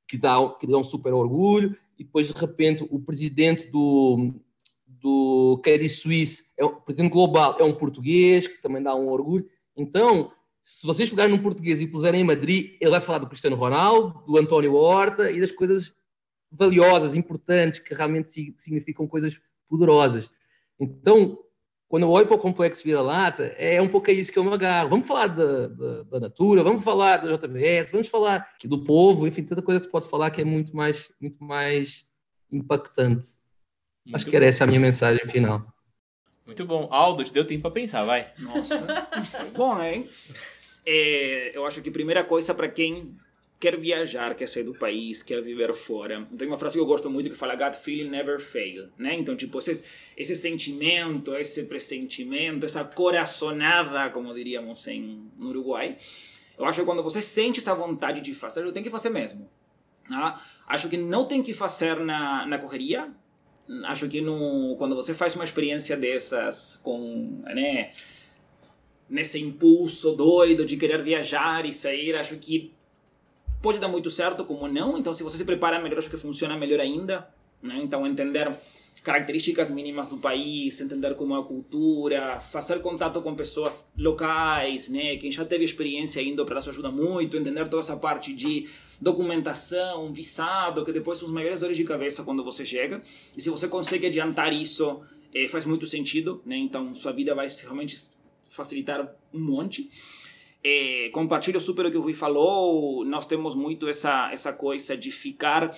que 0.08 0.18
dá, 0.18 0.38
que 0.60 0.68
dá 0.68 0.78
um 0.78 0.84
super 0.84 1.14
orgulho, 1.14 1.78
e 2.02 2.04
depois, 2.04 2.28
de 2.28 2.34
repente, 2.34 2.84
o 2.89 2.99
presidente 2.99 3.68
do, 3.68 4.34
do 4.88 5.62
Credit 5.64 5.88
Suisse, 5.88 6.43
é 6.58 6.66
o 6.66 6.82
presidente 6.82 7.12
global, 7.12 7.58
é 7.60 7.64
um 7.64 7.76
português, 7.76 8.47
que 8.47 8.60
também 8.60 8.82
dá 8.82 8.95
um 8.95 9.08
orgulho. 9.08 9.47
Então, 9.78 10.32
se 10.64 10.86
vocês 10.86 11.12
pegarem 11.12 11.36
num 11.36 11.43
português 11.43 11.80
e 11.80 11.86
puserem 11.86 12.22
em 12.22 12.24
Madrid, 12.24 12.76
ele 12.82 12.89
vai 12.89 13.02
falar 13.02 13.20
do 13.20 13.28
Cristiano 13.28 13.56
Ronaldo, 13.56 14.26
do 14.26 14.36
António 14.36 14.74
Horta 14.74 15.30
e 15.30 15.39
das 15.39 15.52
coisas 15.52 15.93
valiosas, 16.52 17.16
importantes, 17.16 17.80
que 17.80 17.93
realmente 17.93 18.56
significam 18.58 19.08
coisas 19.08 19.39
poderosas. 19.70 20.28
Então, 20.80 21.38
quando 21.92 22.04
eu 22.04 22.10
olho 22.10 22.26
para 22.26 22.38
o 22.38 22.39
complexo 22.39 22.86
vira-lata, 22.86 23.54
é 23.58 23.82
um 23.82 23.89
pouco 23.89 24.10
isso 24.10 24.32
que 24.32 24.39
eu 24.39 24.46
me 24.46 24.54
agarro. 24.54 24.88
Vamos 24.88 25.06
falar 25.06 25.28
da, 25.28 25.68
da, 25.68 26.04
da, 26.04 26.20
Natura, 26.22 26.64
vamos 26.64 26.86
falar 26.86 27.18
da 27.18 27.36
JBS, 27.36 27.92
vamos 27.92 28.08
falar 28.08 28.50
do 28.64 28.86
povo, 28.86 29.28
enfim, 29.28 29.44
tanta 29.44 29.62
coisa 29.62 29.82
que 29.82 29.88
se 29.88 29.92
pode 29.92 30.10
falar 30.10 30.32
que 30.32 30.39
é 30.39 30.46
muito 30.46 30.74
mais, 30.74 31.12
muito 31.20 31.44
mais 31.44 32.08
impactante. 32.50 33.28
Muito 34.06 34.16
Acho 34.16 34.26
que 34.26 34.34
era 34.34 34.46
essa 34.46 34.64
a 34.64 34.68
minha 34.68 34.80
mensagem 34.80 35.20
final. 35.26 35.66
Muito 36.46 36.64
bom. 36.64 36.88
Aldo, 36.89 37.30
deu 37.30 37.46
tempo 37.46 37.64
para 37.64 37.72
pensar, 37.72 38.06
vai. 38.06 38.32
Nossa, 38.39 38.88
bom, 39.54 39.84
hein? 39.84 40.10
É, 40.86 41.52
eu 41.54 41.66
acho 41.66 41.82
que 41.82 41.89
a 41.89 41.94
primeira 41.94 42.24
coisa 42.24 42.54
para 42.54 42.70
quem 42.70 43.18
quer 43.62 43.78
viajar, 43.78 44.34
quer 44.34 44.47
sair 44.47 44.64
do 44.64 44.74
país, 44.74 45.22
quer 45.22 45.39
viver 45.39 45.72
fora. 45.76 46.28
Tem 46.36 46.47
uma 46.47 46.57
frase 46.57 46.76
que 46.76 46.82
eu 46.82 46.86
gosto 46.86 47.12
muito 47.12 47.30
que 47.30 47.36
fala 47.36 47.55
God 47.55 47.76
feeling 47.76 48.09
never 48.09 48.39
fail, 48.39 48.89
né? 48.97 49.14
Então, 49.14 49.36
tipo, 49.36 49.59
esse, 49.59 49.86
esse 50.18 50.36
sentimento, 50.36 51.36
esse 51.36 51.64
pressentimento, 51.66 52.66
essa 52.66 52.84
coraçonada, 52.84 54.09
como 54.09 54.34
diríamos 54.34 54.88
em, 54.88 55.30
no 55.38 55.49
Uruguai, 55.49 55.95
eu 56.57 56.66
acho 56.66 56.80
que 56.80 56.86
quando 56.86 57.03
você 57.03 57.22
sente 57.22 57.59
essa 57.59 57.76
vontade 57.76 58.20
de 58.20 58.34
fazer, 58.34 58.64
você 58.64 58.74
tem 58.74 58.82
que 58.82 58.89
fazer 58.89 59.12
mesmo. 59.12 59.47
Né? 60.09 60.36
Acho 60.68 60.89
que 60.89 60.97
não 60.97 61.26
tem 61.26 61.43
que 61.43 61.53
fazer 61.53 61.97
na, 61.97 62.47
na 62.47 62.57
correria. 62.57 63.12
Acho 63.86 64.09
que 64.09 64.22
no, 64.22 64.76
quando 64.78 64.95
você 64.95 65.14
faz 65.14 65.36
uma 65.36 65.43
experiência 65.43 65.95
dessas 65.95 66.80
com, 66.82 67.43
né, 67.45 67.91
nesse 69.07 69.39
impulso 69.39 70.14
doido 70.14 70.66
de 70.66 70.78
querer 70.78 71.03
viajar 71.03 71.64
e 71.64 71.72
sair, 71.72 72.16
acho 72.16 72.38
que 72.38 72.74
Pode 73.62 73.80
dar 73.80 73.88
muito 73.88 74.09
certo, 74.09 74.43
como 74.43 74.68
não. 74.68 74.97
Então, 74.97 75.14
se 75.14 75.24
você 75.24 75.38
se 75.38 75.45
prepara 75.45 75.80
melhor, 75.80 75.99
acho 75.99 76.09
que 76.09 76.18
funciona 76.18 76.57
melhor 76.57 76.80
ainda. 76.80 77.28
Né? 77.62 77.80
Então, 77.84 78.05
entender 78.07 78.57
características 79.03 79.72
mínimas 79.72 80.07
do 80.07 80.18
país, 80.18 80.80
entender 80.80 81.16
como 81.16 81.36
é 81.36 81.39
a 81.39 81.43
cultura, 81.43 82.39
fazer 82.39 82.82
contato 82.82 83.22
com 83.22 83.34
pessoas 83.36 83.91
locais, 83.97 84.89
né? 84.89 85.16
Quem 85.18 85.32
já 85.32 85.43
teve 85.43 85.64
experiência 85.64 86.22
indo 86.22 86.45
para 86.45 86.59
isso 86.59 86.70
ajuda 86.70 86.91
muito, 86.91 87.36
entender 87.36 87.68
toda 87.68 87.80
essa 87.80 87.97
parte 87.97 88.32
de 88.34 88.68
documentação, 88.99 90.14
visado, 90.14 90.86
que 90.86 90.91
depois 90.91 91.18
são 91.18 91.28
os 91.28 91.34
maiores 91.34 91.59
dores 91.59 91.78
de 91.78 91.84
cabeça 91.84 92.24
quando 92.24 92.43
você 92.43 92.64
chega. 92.64 93.01
E 93.36 93.41
se 93.41 93.49
você 93.49 93.68
consegue 93.68 94.05
adiantar 94.05 94.53
isso, 94.53 95.01
é, 95.34 95.47
faz 95.47 95.66
muito 95.66 95.88
sentido, 95.88 96.41
né? 96.45 96.57
Então 96.57 96.93
sua 96.93 97.12
vida 97.12 97.34
vai 97.34 97.47
realmente 97.64 98.03
facilitar 98.49 99.16
um 99.34 99.39
monte. 99.39 99.89
É, 100.64 101.09
compartilho 101.12 101.59
super 101.59 101.88
o 101.88 101.91
que 101.91 101.97
o 101.97 102.01
Rui 102.01 102.14
falou. 102.14 103.03
Nós 103.05 103.26
temos 103.26 103.55
muito 103.55 103.88
essa, 103.88 104.32
essa 104.32 104.53
coisa 104.53 104.95
de 104.95 105.12
ficar 105.12 105.76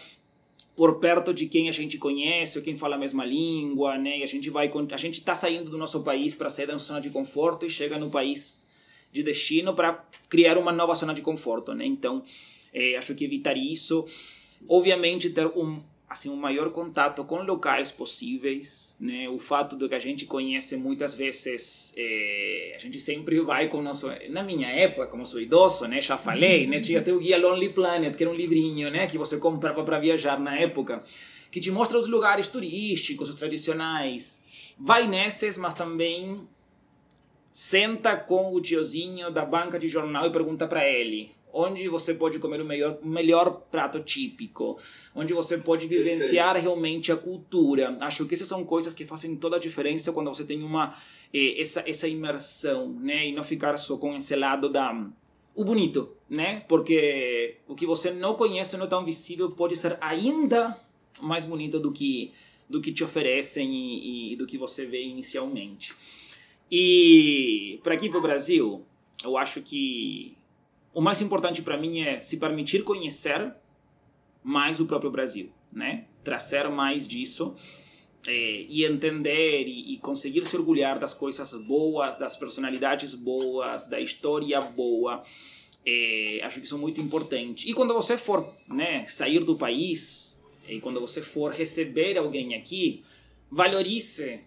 por 0.75 0.99
perto 0.99 1.33
de 1.33 1.45
quem 1.47 1.69
a 1.69 1.71
gente 1.71 1.97
conhece, 1.97 2.57
ou 2.57 2.63
quem 2.63 2.75
fala 2.75 2.95
a 2.95 2.99
mesma 2.99 3.23
língua, 3.23 3.97
né? 3.97 4.19
E 4.19 4.23
a 4.23 4.27
gente 4.27 4.49
vai 4.49 4.71
a 4.91 4.97
gente 4.97 5.15
está 5.15 5.35
saindo 5.35 5.69
do 5.69 5.77
nosso 5.77 6.01
país 6.01 6.33
para 6.33 6.49
sair 6.49 6.65
da 6.65 6.73
nossa 6.73 6.85
zona 6.85 7.01
de 7.01 7.09
conforto 7.09 7.65
e 7.65 7.69
chega 7.69 7.97
no 7.97 8.09
país 8.09 8.61
de 9.11 9.21
destino 9.21 9.73
para 9.73 10.03
criar 10.27 10.57
uma 10.57 10.71
nova 10.71 10.95
zona 10.95 11.13
de 11.13 11.21
conforto, 11.21 11.73
né? 11.73 11.85
Então, 11.85 12.23
é, 12.73 12.97
acho 12.97 13.13
que 13.13 13.23
evitar 13.23 13.55
isso, 13.55 14.03
obviamente 14.67 15.29
ter 15.29 15.45
um 15.45 15.79
assim 16.13 16.29
o 16.29 16.37
maior 16.37 16.69
contato 16.69 17.25
com 17.25 17.41
locais 17.41 17.91
possíveis, 17.91 18.95
né? 18.99 19.27
O 19.27 19.39
fato 19.39 19.75
de 19.75 19.89
que 19.89 19.95
a 19.95 19.99
gente 19.99 20.25
conhece 20.25 20.77
muitas 20.77 21.13
vezes, 21.15 21.93
é, 21.97 22.73
a 22.75 22.79
gente 22.79 22.99
sempre 22.99 23.39
vai 23.41 23.67
com 23.67 23.79
o 23.79 23.81
nosso, 23.81 24.07
na 24.29 24.43
minha 24.43 24.67
época, 24.67 25.07
como 25.07 25.25
sou 25.25 25.41
idoso, 25.41 25.87
né? 25.87 25.99
Já 25.99 26.17
falei, 26.17 26.67
né? 26.67 26.79
Tinha 26.79 26.99
até 26.99 27.11
o 27.11 27.19
guia 27.19 27.37
Lonely 27.37 27.69
Planet, 27.69 28.15
que 28.15 28.23
era 28.23 28.31
um 28.31 28.35
livrinho, 28.35 28.89
né? 28.91 29.07
Que 29.07 29.17
você 29.17 29.37
comprava 29.37 29.83
para 29.83 29.99
viajar 29.99 30.39
na 30.39 30.55
época, 30.55 31.03
que 31.51 31.59
te 31.59 31.71
mostra 31.71 31.97
os 31.97 32.07
lugares 32.07 32.47
turísticos, 32.47 33.29
os 33.29 33.35
tradicionais. 33.35 34.43
Vai 34.77 35.07
nesses, 35.07 35.57
mas 35.57 35.73
também 35.73 36.47
senta 37.51 38.15
com 38.15 38.53
o 38.53 38.61
tiozinho 38.61 39.31
da 39.31 39.45
banca 39.45 39.79
de 39.79 39.87
jornal 39.87 40.27
e 40.27 40.31
pergunta 40.31 40.67
para 40.67 40.87
ele 40.87 41.31
onde 41.53 41.87
você 41.87 42.15
pode 42.15 42.39
comer 42.39 42.59
o 42.59 42.65
melhor, 42.65 42.97
melhor 43.03 43.51
prato 43.69 43.99
típico, 43.99 44.77
onde 45.13 45.33
você 45.33 45.57
pode 45.57 45.87
vivenciar 45.87 46.55
realmente 46.57 47.11
a 47.11 47.15
cultura. 47.15 47.95
Acho 48.01 48.25
que 48.25 48.33
essas 48.33 48.47
são 48.47 48.65
coisas 48.65 48.93
que 48.93 49.05
fazem 49.05 49.35
toda 49.35 49.57
a 49.57 49.59
diferença 49.59 50.11
quando 50.11 50.33
você 50.33 50.43
tem 50.43 50.63
uma 50.63 50.97
eh, 51.31 51.61
essa 51.61 51.83
essa 51.87 52.07
imersão, 52.07 52.93
né, 52.93 53.27
e 53.27 53.31
não 53.31 53.43
ficar 53.43 53.77
só 53.77 53.97
com 53.97 54.15
esse 54.17 54.35
lado 54.35 54.67
da 54.67 55.07
o 55.55 55.63
bonito, 55.63 56.17
né? 56.27 56.61
Porque 56.67 57.57
o 57.67 57.75
que 57.75 57.85
você 57.85 58.09
não 58.09 58.33
conhece, 58.33 58.75
não 58.75 58.85
é 58.85 58.89
tão 58.89 59.05
visível, 59.05 59.51
pode 59.51 59.75
ser 59.75 59.95
ainda 60.01 60.75
mais 61.21 61.45
bonito 61.45 61.79
do 61.79 61.91
que 61.91 62.31
do 62.67 62.81
que 62.81 62.91
te 62.91 63.03
oferecem 63.03 63.71
e, 63.71 64.33
e 64.33 64.35
do 64.35 64.47
que 64.47 64.57
você 64.57 64.83
vê 64.85 65.03
inicialmente. 65.03 65.93
E 66.71 67.79
para 67.83 67.93
aqui 67.93 68.09
para 68.09 68.17
o 68.17 68.21
Brasil, 68.21 68.83
eu 69.23 69.37
acho 69.37 69.61
que 69.61 70.35
o 70.93 71.01
mais 71.01 71.21
importante 71.21 71.61
para 71.61 71.77
mim 71.77 72.01
é 72.01 72.19
se 72.19 72.37
permitir 72.37 72.83
conhecer 72.83 73.53
mais 74.43 74.79
o 74.79 74.85
próprio 74.85 75.09
Brasil, 75.09 75.51
né? 75.71 76.05
Trazer 76.23 76.69
mais 76.69 77.07
disso 77.07 77.55
é, 78.27 78.65
e 78.69 78.85
entender 78.85 79.67
e, 79.67 79.93
e, 79.93 79.97
conseguir 79.97 80.45
se 80.45 80.55
orgulhar 80.55 80.99
das 80.99 81.13
coisas 81.13 81.53
boas, 81.65 82.17
das 82.17 82.35
personalidades 82.35 83.13
boas, 83.13 83.85
da 83.85 83.99
história 83.99 84.59
boa. 84.61 85.23
É, 85.85 86.39
acho 86.43 86.59
que 86.59 86.65
isso 86.65 86.75
é 86.75 86.79
muito 86.79 87.01
importante. 87.01 87.69
E 87.69 87.73
quando 87.73 87.93
você 87.93 88.17
for 88.17 88.53
né, 88.67 89.05
sair 89.07 89.43
do 89.43 89.55
país, 89.55 90.39
e 90.67 90.79
quando 90.79 90.99
você 91.01 91.21
for 91.21 91.51
receber 91.51 92.17
alguém 92.17 92.55
aqui, 92.55 93.03
valorize 93.51 94.41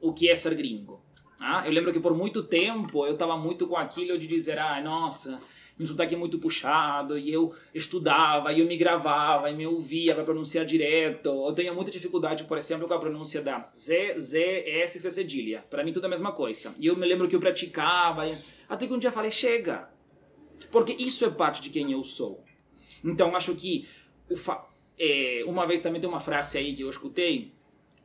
o 0.00 0.12
que 0.12 0.28
é 0.28 0.34
ser 0.34 0.54
gringo. 0.54 1.02
Ah, 1.38 1.62
eu 1.66 1.72
lembro 1.72 1.92
que 1.92 2.00
por 2.00 2.16
muito 2.16 2.42
tempo 2.42 3.06
eu 3.06 3.12
estava 3.12 3.36
muito 3.36 3.66
com 3.66 3.76
aquilo 3.76 4.18
de 4.18 4.26
dizer, 4.26 4.58
ah, 4.58 4.80
nossa, 4.80 5.40
meu 5.78 5.86
sotaque 5.86 6.14
é 6.14 6.18
muito 6.18 6.38
puxado, 6.38 7.16
e 7.16 7.32
eu 7.32 7.54
estudava, 7.72 8.52
e 8.52 8.60
eu 8.60 8.66
me 8.66 8.76
gravava, 8.76 9.48
e 9.50 9.54
me 9.54 9.66
ouvia 9.66 10.14
para 10.14 10.24
pronunciar 10.24 10.64
direto. 10.64 11.28
Eu 11.28 11.52
tenho 11.52 11.74
muita 11.74 11.90
dificuldade, 11.90 12.44
por 12.44 12.58
exemplo, 12.58 12.88
com 12.88 12.94
a 12.94 12.98
pronúncia 12.98 13.40
da 13.40 13.70
Z, 13.76 14.18
Z, 14.18 14.64
S, 14.66 14.98
C 14.98 15.10
cedilha. 15.10 15.62
Para 15.70 15.84
mim 15.84 15.92
tudo 15.92 16.04
é 16.04 16.06
a 16.06 16.10
mesma 16.10 16.32
coisa. 16.32 16.74
E 16.78 16.86
eu 16.86 16.96
me 16.96 17.06
lembro 17.06 17.28
que 17.28 17.36
eu 17.36 17.40
praticava, 17.40 18.24
até 18.68 18.86
que 18.86 18.92
um 18.92 18.98
dia 18.98 19.12
falei, 19.12 19.30
chega. 19.30 19.88
Porque 20.70 20.92
isso 20.98 21.24
é 21.24 21.30
parte 21.30 21.62
de 21.62 21.70
quem 21.70 21.92
eu 21.92 22.02
sou. 22.02 22.44
Então, 23.04 23.36
acho 23.36 23.54
que 23.54 23.86
é, 24.98 25.44
uma 25.46 25.66
vez 25.66 25.80
também 25.80 26.00
tem 26.00 26.10
uma 26.10 26.20
frase 26.20 26.58
aí 26.58 26.74
que 26.74 26.82
eu 26.82 26.90
escutei, 26.90 27.52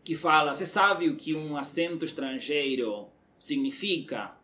que 0.04 0.16
fala, 0.16 0.54
você 0.54 0.66
sabe 0.66 1.10
o 1.10 1.16
que 1.16 1.34
um 1.34 1.58
acento 1.58 2.06
estrangeiro 2.06 3.08
significa? 3.40 4.38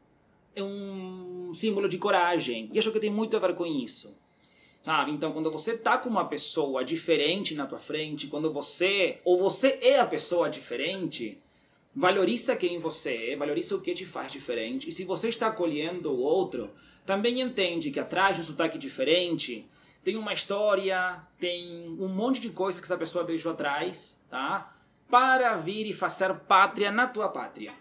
É 0.59 0.63
um 0.63 1.53
símbolo 1.53 1.89
de 1.89 1.97
coragem. 1.97 2.69
E 2.73 2.79
acho 2.79 2.91
que 2.91 2.99
tem 2.99 3.09
muito 3.09 3.35
a 3.35 3.39
ver 3.39 3.55
com 3.55 3.65
isso. 3.65 4.15
Sabe? 4.81 5.11
Então, 5.11 5.31
quando 5.31 5.51
você 5.51 5.77
tá 5.77 5.97
com 5.97 6.09
uma 6.09 6.25
pessoa 6.25 6.85
diferente 6.85 7.53
na 7.53 7.65
tua 7.65 7.79
frente, 7.79 8.27
quando 8.27 8.49
você 8.49 9.19
ou 9.25 9.37
você 9.37 9.77
é 9.81 9.99
a 9.99 10.05
pessoa 10.05 10.49
diferente, 10.49 11.37
valoriza 11.95 12.55
quem 12.55 12.79
você 12.79 13.31
é, 13.31 13.35
valoriza 13.35 13.75
o 13.75 13.81
que 13.81 13.93
te 13.93 14.05
faz 14.05 14.31
diferente. 14.31 14.87
E 14.87 14.91
se 14.91 15.03
você 15.03 15.29
está 15.29 15.47
acolhendo 15.47 16.11
o 16.11 16.19
outro, 16.19 16.71
também 17.05 17.41
entende 17.41 17.91
que 17.91 17.99
atrás 17.99 18.35
de 18.35 18.41
um 18.41 18.45
sotaque 18.45 18.77
diferente 18.77 19.67
tem 20.03 20.15
uma 20.15 20.31
história, 20.31 21.21
tem 21.37 21.97
um 21.99 22.07
monte 22.07 22.39
de 22.39 22.49
coisas 22.49 22.79
que 22.79 22.85
essa 22.85 22.97
pessoa 22.97 23.23
deixou 23.23 23.51
atrás, 23.51 24.23
tá? 24.29 24.75
Para 25.09 25.55
vir 25.55 25.85
e 25.87 25.93
fazer 25.93 26.33
pátria 26.33 26.91
na 26.91 27.05
tua 27.05 27.27
pátria. 27.27 27.73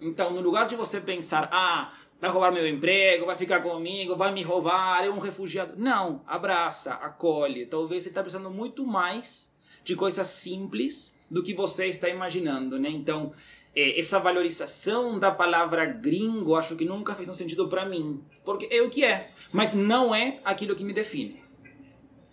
Então, 0.00 0.30
no 0.30 0.40
lugar 0.40 0.66
de 0.66 0.76
você 0.76 1.00
pensar, 1.00 1.48
ah, 1.50 1.92
vai 2.20 2.30
roubar 2.30 2.52
meu 2.52 2.66
emprego, 2.66 3.26
vai 3.26 3.36
ficar 3.36 3.60
comigo, 3.60 4.16
vai 4.16 4.32
me 4.32 4.42
roubar, 4.42 5.04
é 5.04 5.10
um 5.10 5.18
refugiado. 5.18 5.74
Não, 5.76 6.22
abraça, 6.26 6.94
acolhe. 6.94 7.66
Talvez 7.66 8.02
você 8.02 8.08
está 8.08 8.22
precisando 8.22 8.50
muito 8.50 8.86
mais 8.86 9.54
de 9.84 9.94
coisas 9.94 10.26
simples 10.28 11.14
do 11.30 11.42
que 11.42 11.54
você 11.54 11.86
está 11.86 12.08
imaginando, 12.08 12.78
né? 12.78 12.88
Então, 12.88 13.32
é, 13.74 13.98
essa 13.98 14.18
valorização 14.18 15.18
da 15.18 15.30
palavra 15.30 15.84
gringo 15.84 16.54
acho 16.54 16.76
que 16.76 16.84
nunca 16.84 17.14
fez 17.14 17.28
um 17.28 17.34
sentido 17.34 17.68
para 17.68 17.84
mim, 17.84 18.22
porque 18.44 18.68
é 18.70 18.80
o 18.80 18.88
que 18.88 19.04
é, 19.04 19.30
mas 19.52 19.74
não 19.74 20.14
é 20.14 20.40
aquilo 20.44 20.76
que 20.76 20.84
me 20.84 20.92
define. 20.92 21.42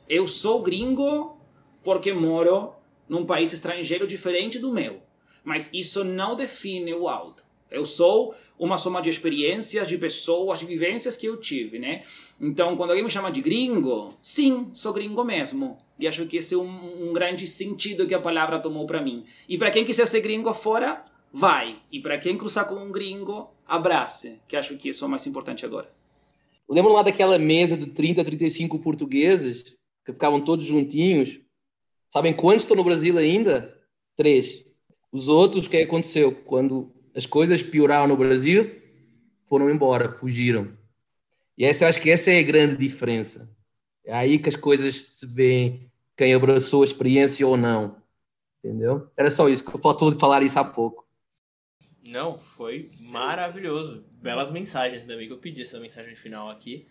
Eu 0.07 0.27
sou 0.27 0.61
gringo 0.61 1.37
porque 1.83 2.13
moro 2.13 2.73
num 3.09 3.25
país 3.25 3.51
estrangeiro 3.51 4.05
diferente 4.05 4.59
do 4.59 4.71
meu, 4.71 5.01
mas 5.43 5.69
isso 5.73 6.03
não 6.03 6.35
define 6.35 6.93
o 6.93 7.09
Aldo. 7.09 7.43
Eu 7.72 7.85
sou 7.85 8.35
uma 8.60 8.77
soma 8.77 9.02
de 9.02 9.10
experiências, 9.10 9.88
de 9.88 9.98
pessoas, 9.98 10.60
de 10.60 10.65
vivências 10.65 11.18
que 11.18 11.26
eu 11.26 11.38
tive, 11.38 11.80
né? 11.80 12.03
Então, 12.39 12.76
quando 12.76 12.91
alguém 12.91 13.03
me 13.03 13.10
chama 13.10 13.31
de 13.31 13.41
gringo, 13.41 14.14
sim, 14.22 14.69
sou 14.73 14.93
gringo 14.93 15.23
mesmo. 15.23 15.77
E 15.98 16.07
acho 16.07 16.26
que 16.27 16.38
esse 16.38 16.53
é 16.53 16.57
um, 16.57 17.10
um 17.10 17.14
grande 17.14 17.48
sentido 17.48 18.06
que 18.06 18.14
a 18.14 18.19
palavra 18.19 18.60
tomou 18.60 18.85
para 18.85 19.02
mim. 19.02 19.26
E 19.49 19.57
para 19.57 19.72
quem 19.72 19.84
quiser 19.84 20.06
ser 20.06 20.22
gringo 20.22 20.53
fora, 20.53 21.02
vai. 21.34 21.77
E 21.91 21.99
para 21.99 22.19
quem 22.19 22.38
cruzar 22.38 22.68
com 22.68 22.76
um 22.76 22.91
gringo, 22.91 23.49
abrace, 23.65 24.39
que 24.48 24.56
acho 24.56 24.77
que 24.77 24.89
isso 24.89 25.03
é 25.03 25.07
o 25.07 25.10
mais 25.10 25.26
importante 25.26 25.65
agora. 25.65 25.89
Lembro 26.69 26.93
lá 26.93 27.02
daquela 27.02 27.39
mesa 27.39 27.76
de 27.76 27.88
30, 27.88 28.23
35 28.23 28.80
portugueses 28.80 29.64
que 30.06 30.14
ficavam 30.14 30.39
todos 30.39 30.65
juntinhos. 30.65 31.39
Sabem 32.10 32.35
quantos 32.35 32.64
estão 32.64 32.77
no 32.77 32.84
Brasil 32.84 33.18
ainda? 33.18 33.76
Três. 34.15 34.64
Os 35.11 35.27
outros, 35.27 35.65
o 35.65 35.69
que 35.69 35.77
aconteceu? 35.77 36.34
Quando 36.45 36.91
as 37.15 37.25
coisas 37.25 37.61
pioraram 37.61 38.07
no 38.07 38.17
Brasil, 38.17 38.71
foram 39.47 39.69
embora, 39.69 40.13
fugiram. 40.13 40.71
E 41.57 41.65
essa, 41.65 41.88
acho 41.88 42.01
que 42.01 42.09
essa 42.09 42.31
é 42.31 42.39
a 42.39 42.43
grande 42.43 42.77
diferença. 42.77 43.49
É 44.05 44.13
aí 44.13 44.39
que 44.39 44.49
as 44.49 44.55
coisas 44.55 44.95
se 44.95 45.25
veem, 45.25 45.91
quem 46.15 46.33
abraçou 46.33 46.81
a 46.81 46.85
experiência 46.85 47.45
ou 47.45 47.57
não. 47.57 47.97
Entendeu? 48.63 49.09
Era 49.17 49.29
só 49.31 49.49
isso, 49.49 49.65
que 49.65 49.77
faltou 49.77 50.13
de 50.13 50.19
falar 50.19 50.43
isso 50.43 50.59
há 50.59 50.63
pouco. 50.63 51.05
Não, 52.05 52.39
foi 52.39 52.91
maravilhoso. 52.99 54.05
Belas 54.22 54.52
mensagens 54.52 55.03
também 55.03 55.26
que 55.26 55.34
eu 55.34 55.38
pedi 55.38 55.64
essa 55.64 55.80
mensagem 55.80 56.15
final 56.15 56.49
aqui. 56.49 56.85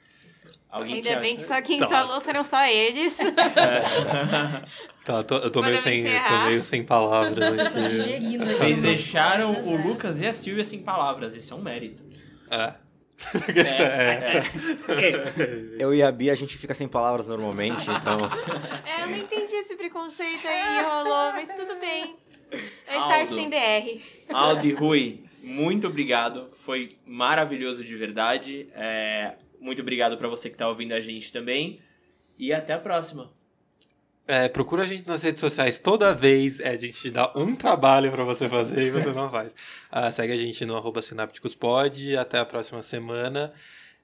Alguém 0.69 0.97
Ainda 0.97 1.09
tinha... 1.09 1.21
bem 1.21 1.37
que 1.37 1.43
só 1.43 1.61
quem 1.63 1.79
tá. 1.79 1.87
falou 1.87 2.21
serão 2.21 2.45
só 2.45 2.65
eles. 2.67 3.19
É. 3.31 5.05
tá, 5.05 5.23
tô, 5.23 5.39
eu 5.39 5.51
tô 5.51 5.63
meio, 5.63 5.79
sem, 5.79 6.05
tô 6.05 6.47
meio 6.47 6.63
sem 6.63 6.85
palavras 6.85 7.59
aqui. 7.59 8.39
Vocês 8.39 8.79
deixaram 8.79 9.53
o 9.63 9.77
Lucas 9.77 10.21
e 10.21 10.27
a 10.27 10.33
Silvia 10.33 10.65
sem 10.65 10.81
palavras, 10.81 11.35
isso 11.35 11.53
é 11.53 11.57
um 11.57 11.63
mérito. 11.63 12.03
É. 12.51 12.75
É, 13.55 13.61
é. 13.61 14.39
é. 14.39 15.77
Eu 15.79 15.95
e 15.95 16.03
a 16.03 16.11
Bia, 16.11 16.33
a 16.33 16.37
gente 16.37 16.57
fica 16.57 16.75
sem 16.75 16.89
palavras 16.89 17.27
normalmente, 17.27 17.85
então. 17.91 18.31
É, 18.85 19.03
eu 19.03 19.09
não 19.09 19.17
entendi 19.17 19.55
esse 19.55 19.77
preconceito 19.77 20.47
aí, 20.47 20.83
rolou, 20.83 21.33
mas 21.33 21.49
tudo 21.55 21.79
bem. 21.81 22.17
É 22.87 22.97
estar 22.97 23.27
sem 23.27 23.49
DR. 23.49 24.03
Aldo 24.33 24.67
e 24.67 24.73
Rui, 24.73 25.25
muito 25.43 25.87
obrigado. 25.87 26.51
Foi 26.65 26.91
maravilhoso 27.07 27.85
de 27.85 27.97
verdade. 27.97 28.69
É, 28.75 29.35
muito 29.61 29.83
obrigado 29.83 30.17
para 30.17 30.29
você 30.29 30.49
que 30.49 30.55
está 30.55 30.69
ouvindo 30.69 30.93
a 30.93 31.01
gente 31.01 31.33
também. 31.33 31.81
E 32.39 32.53
até 32.53 32.73
a 32.73 32.79
próxima. 32.79 33.31
É, 34.27 34.49
procura 34.49 34.85
a 34.85 34.87
gente 34.87 35.09
nas 35.09 35.23
redes 35.23 35.41
sociais 35.41 35.79
toda 35.79 36.15
vez. 36.15 36.61
É, 36.61 36.71
a 36.71 36.77
gente 36.77 37.11
dá 37.11 37.33
um 37.35 37.55
trabalho 37.55 38.11
para 38.13 38.23
você 38.23 38.49
fazer 38.49 38.87
e 38.87 38.91
você 38.91 39.13
não 39.13 39.29
faz. 39.31 39.53
Uh, 39.93 40.13
segue 40.13 40.33
a 40.33 40.37
gente 40.37 40.65
no 40.65 40.77
arroba 40.77 41.01
Até 42.21 42.39
a 42.39 42.45
próxima 42.45 42.83
semana. 42.83 43.53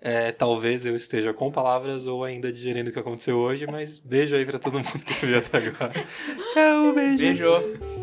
É, 0.01 0.31
talvez 0.31 0.85
eu 0.85 0.95
esteja 0.95 1.33
com 1.33 1.51
palavras 1.51 2.07
ou 2.07 2.23
ainda 2.23 2.53
digerindo 2.53 2.91
o 2.91 2.93
que 2.93 2.99
aconteceu 2.99 3.39
hoje, 3.39 3.67
mas 3.67 3.99
beijo 3.99 4.37
aí 4.37 4.45
para 4.45 4.59
todo 4.59 4.75
mundo 4.75 5.05
que 5.05 5.27
viu 5.27 5.39
até 5.39 5.59
agora. 5.59 5.93
Tchau, 6.53 6.93
beijo. 6.93 7.19
Beijo. 7.19 7.96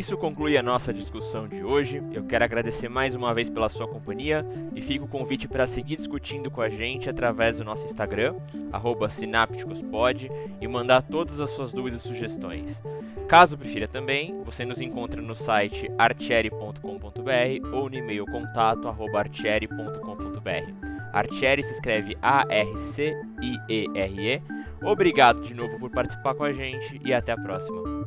Isso 0.00 0.16
conclui 0.16 0.56
a 0.56 0.62
nossa 0.62 0.94
discussão 0.94 1.46
de 1.46 1.62
hoje. 1.62 2.02
Eu 2.10 2.24
quero 2.24 2.42
agradecer 2.42 2.88
mais 2.88 3.14
uma 3.14 3.34
vez 3.34 3.50
pela 3.50 3.68
sua 3.68 3.86
companhia 3.86 4.46
e 4.74 4.80
fico 4.80 5.04
o 5.04 5.08
convite 5.08 5.46
para 5.46 5.66
seguir 5.66 5.96
discutindo 5.96 6.50
com 6.50 6.62
a 6.62 6.70
gente 6.70 7.10
através 7.10 7.58
do 7.58 7.64
nosso 7.64 7.84
Instagram, 7.84 8.34
sinapticospod, 9.10 10.30
e 10.58 10.66
mandar 10.66 11.02
todas 11.02 11.38
as 11.38 11.50
suas 11.50 11.70
dúvidas 11.70 12.02
e 12.02 12.08
sugestões. 12.08 12.82
Caso 13.28 13.58
prefira 13.58 13.86
também, 13.86 14.42
você 14.42 14.64
nos 14.64 14.80
encontra 14.80 15.20
no 15.20 15.34
site 15.34 15.90
artieri.com.br 15.98 16.80
ou 17.70 17.90
no 17.90 17.96
e-mail 17.96 18.24
contato 18.24 18.88
artieri.com.br. 18.88 20.88
Artieri 21.12 21.62
se 21.62 21.74
escreve 21.74 22.16
A-R-C-I-E-R-E. 22.22 23.12
Obrigado 24.82 25.42
de 25.42 25.52
novo 25.52 25.78
por 25.78 25.90
participar 25.90 26.34
com 26.34 26.44
a 26.44 26.52
gente 26.52 26.98
e 27.04 27.12
até 27.12 27.32
a 27.32 27.36
próxima. 27.36 27.99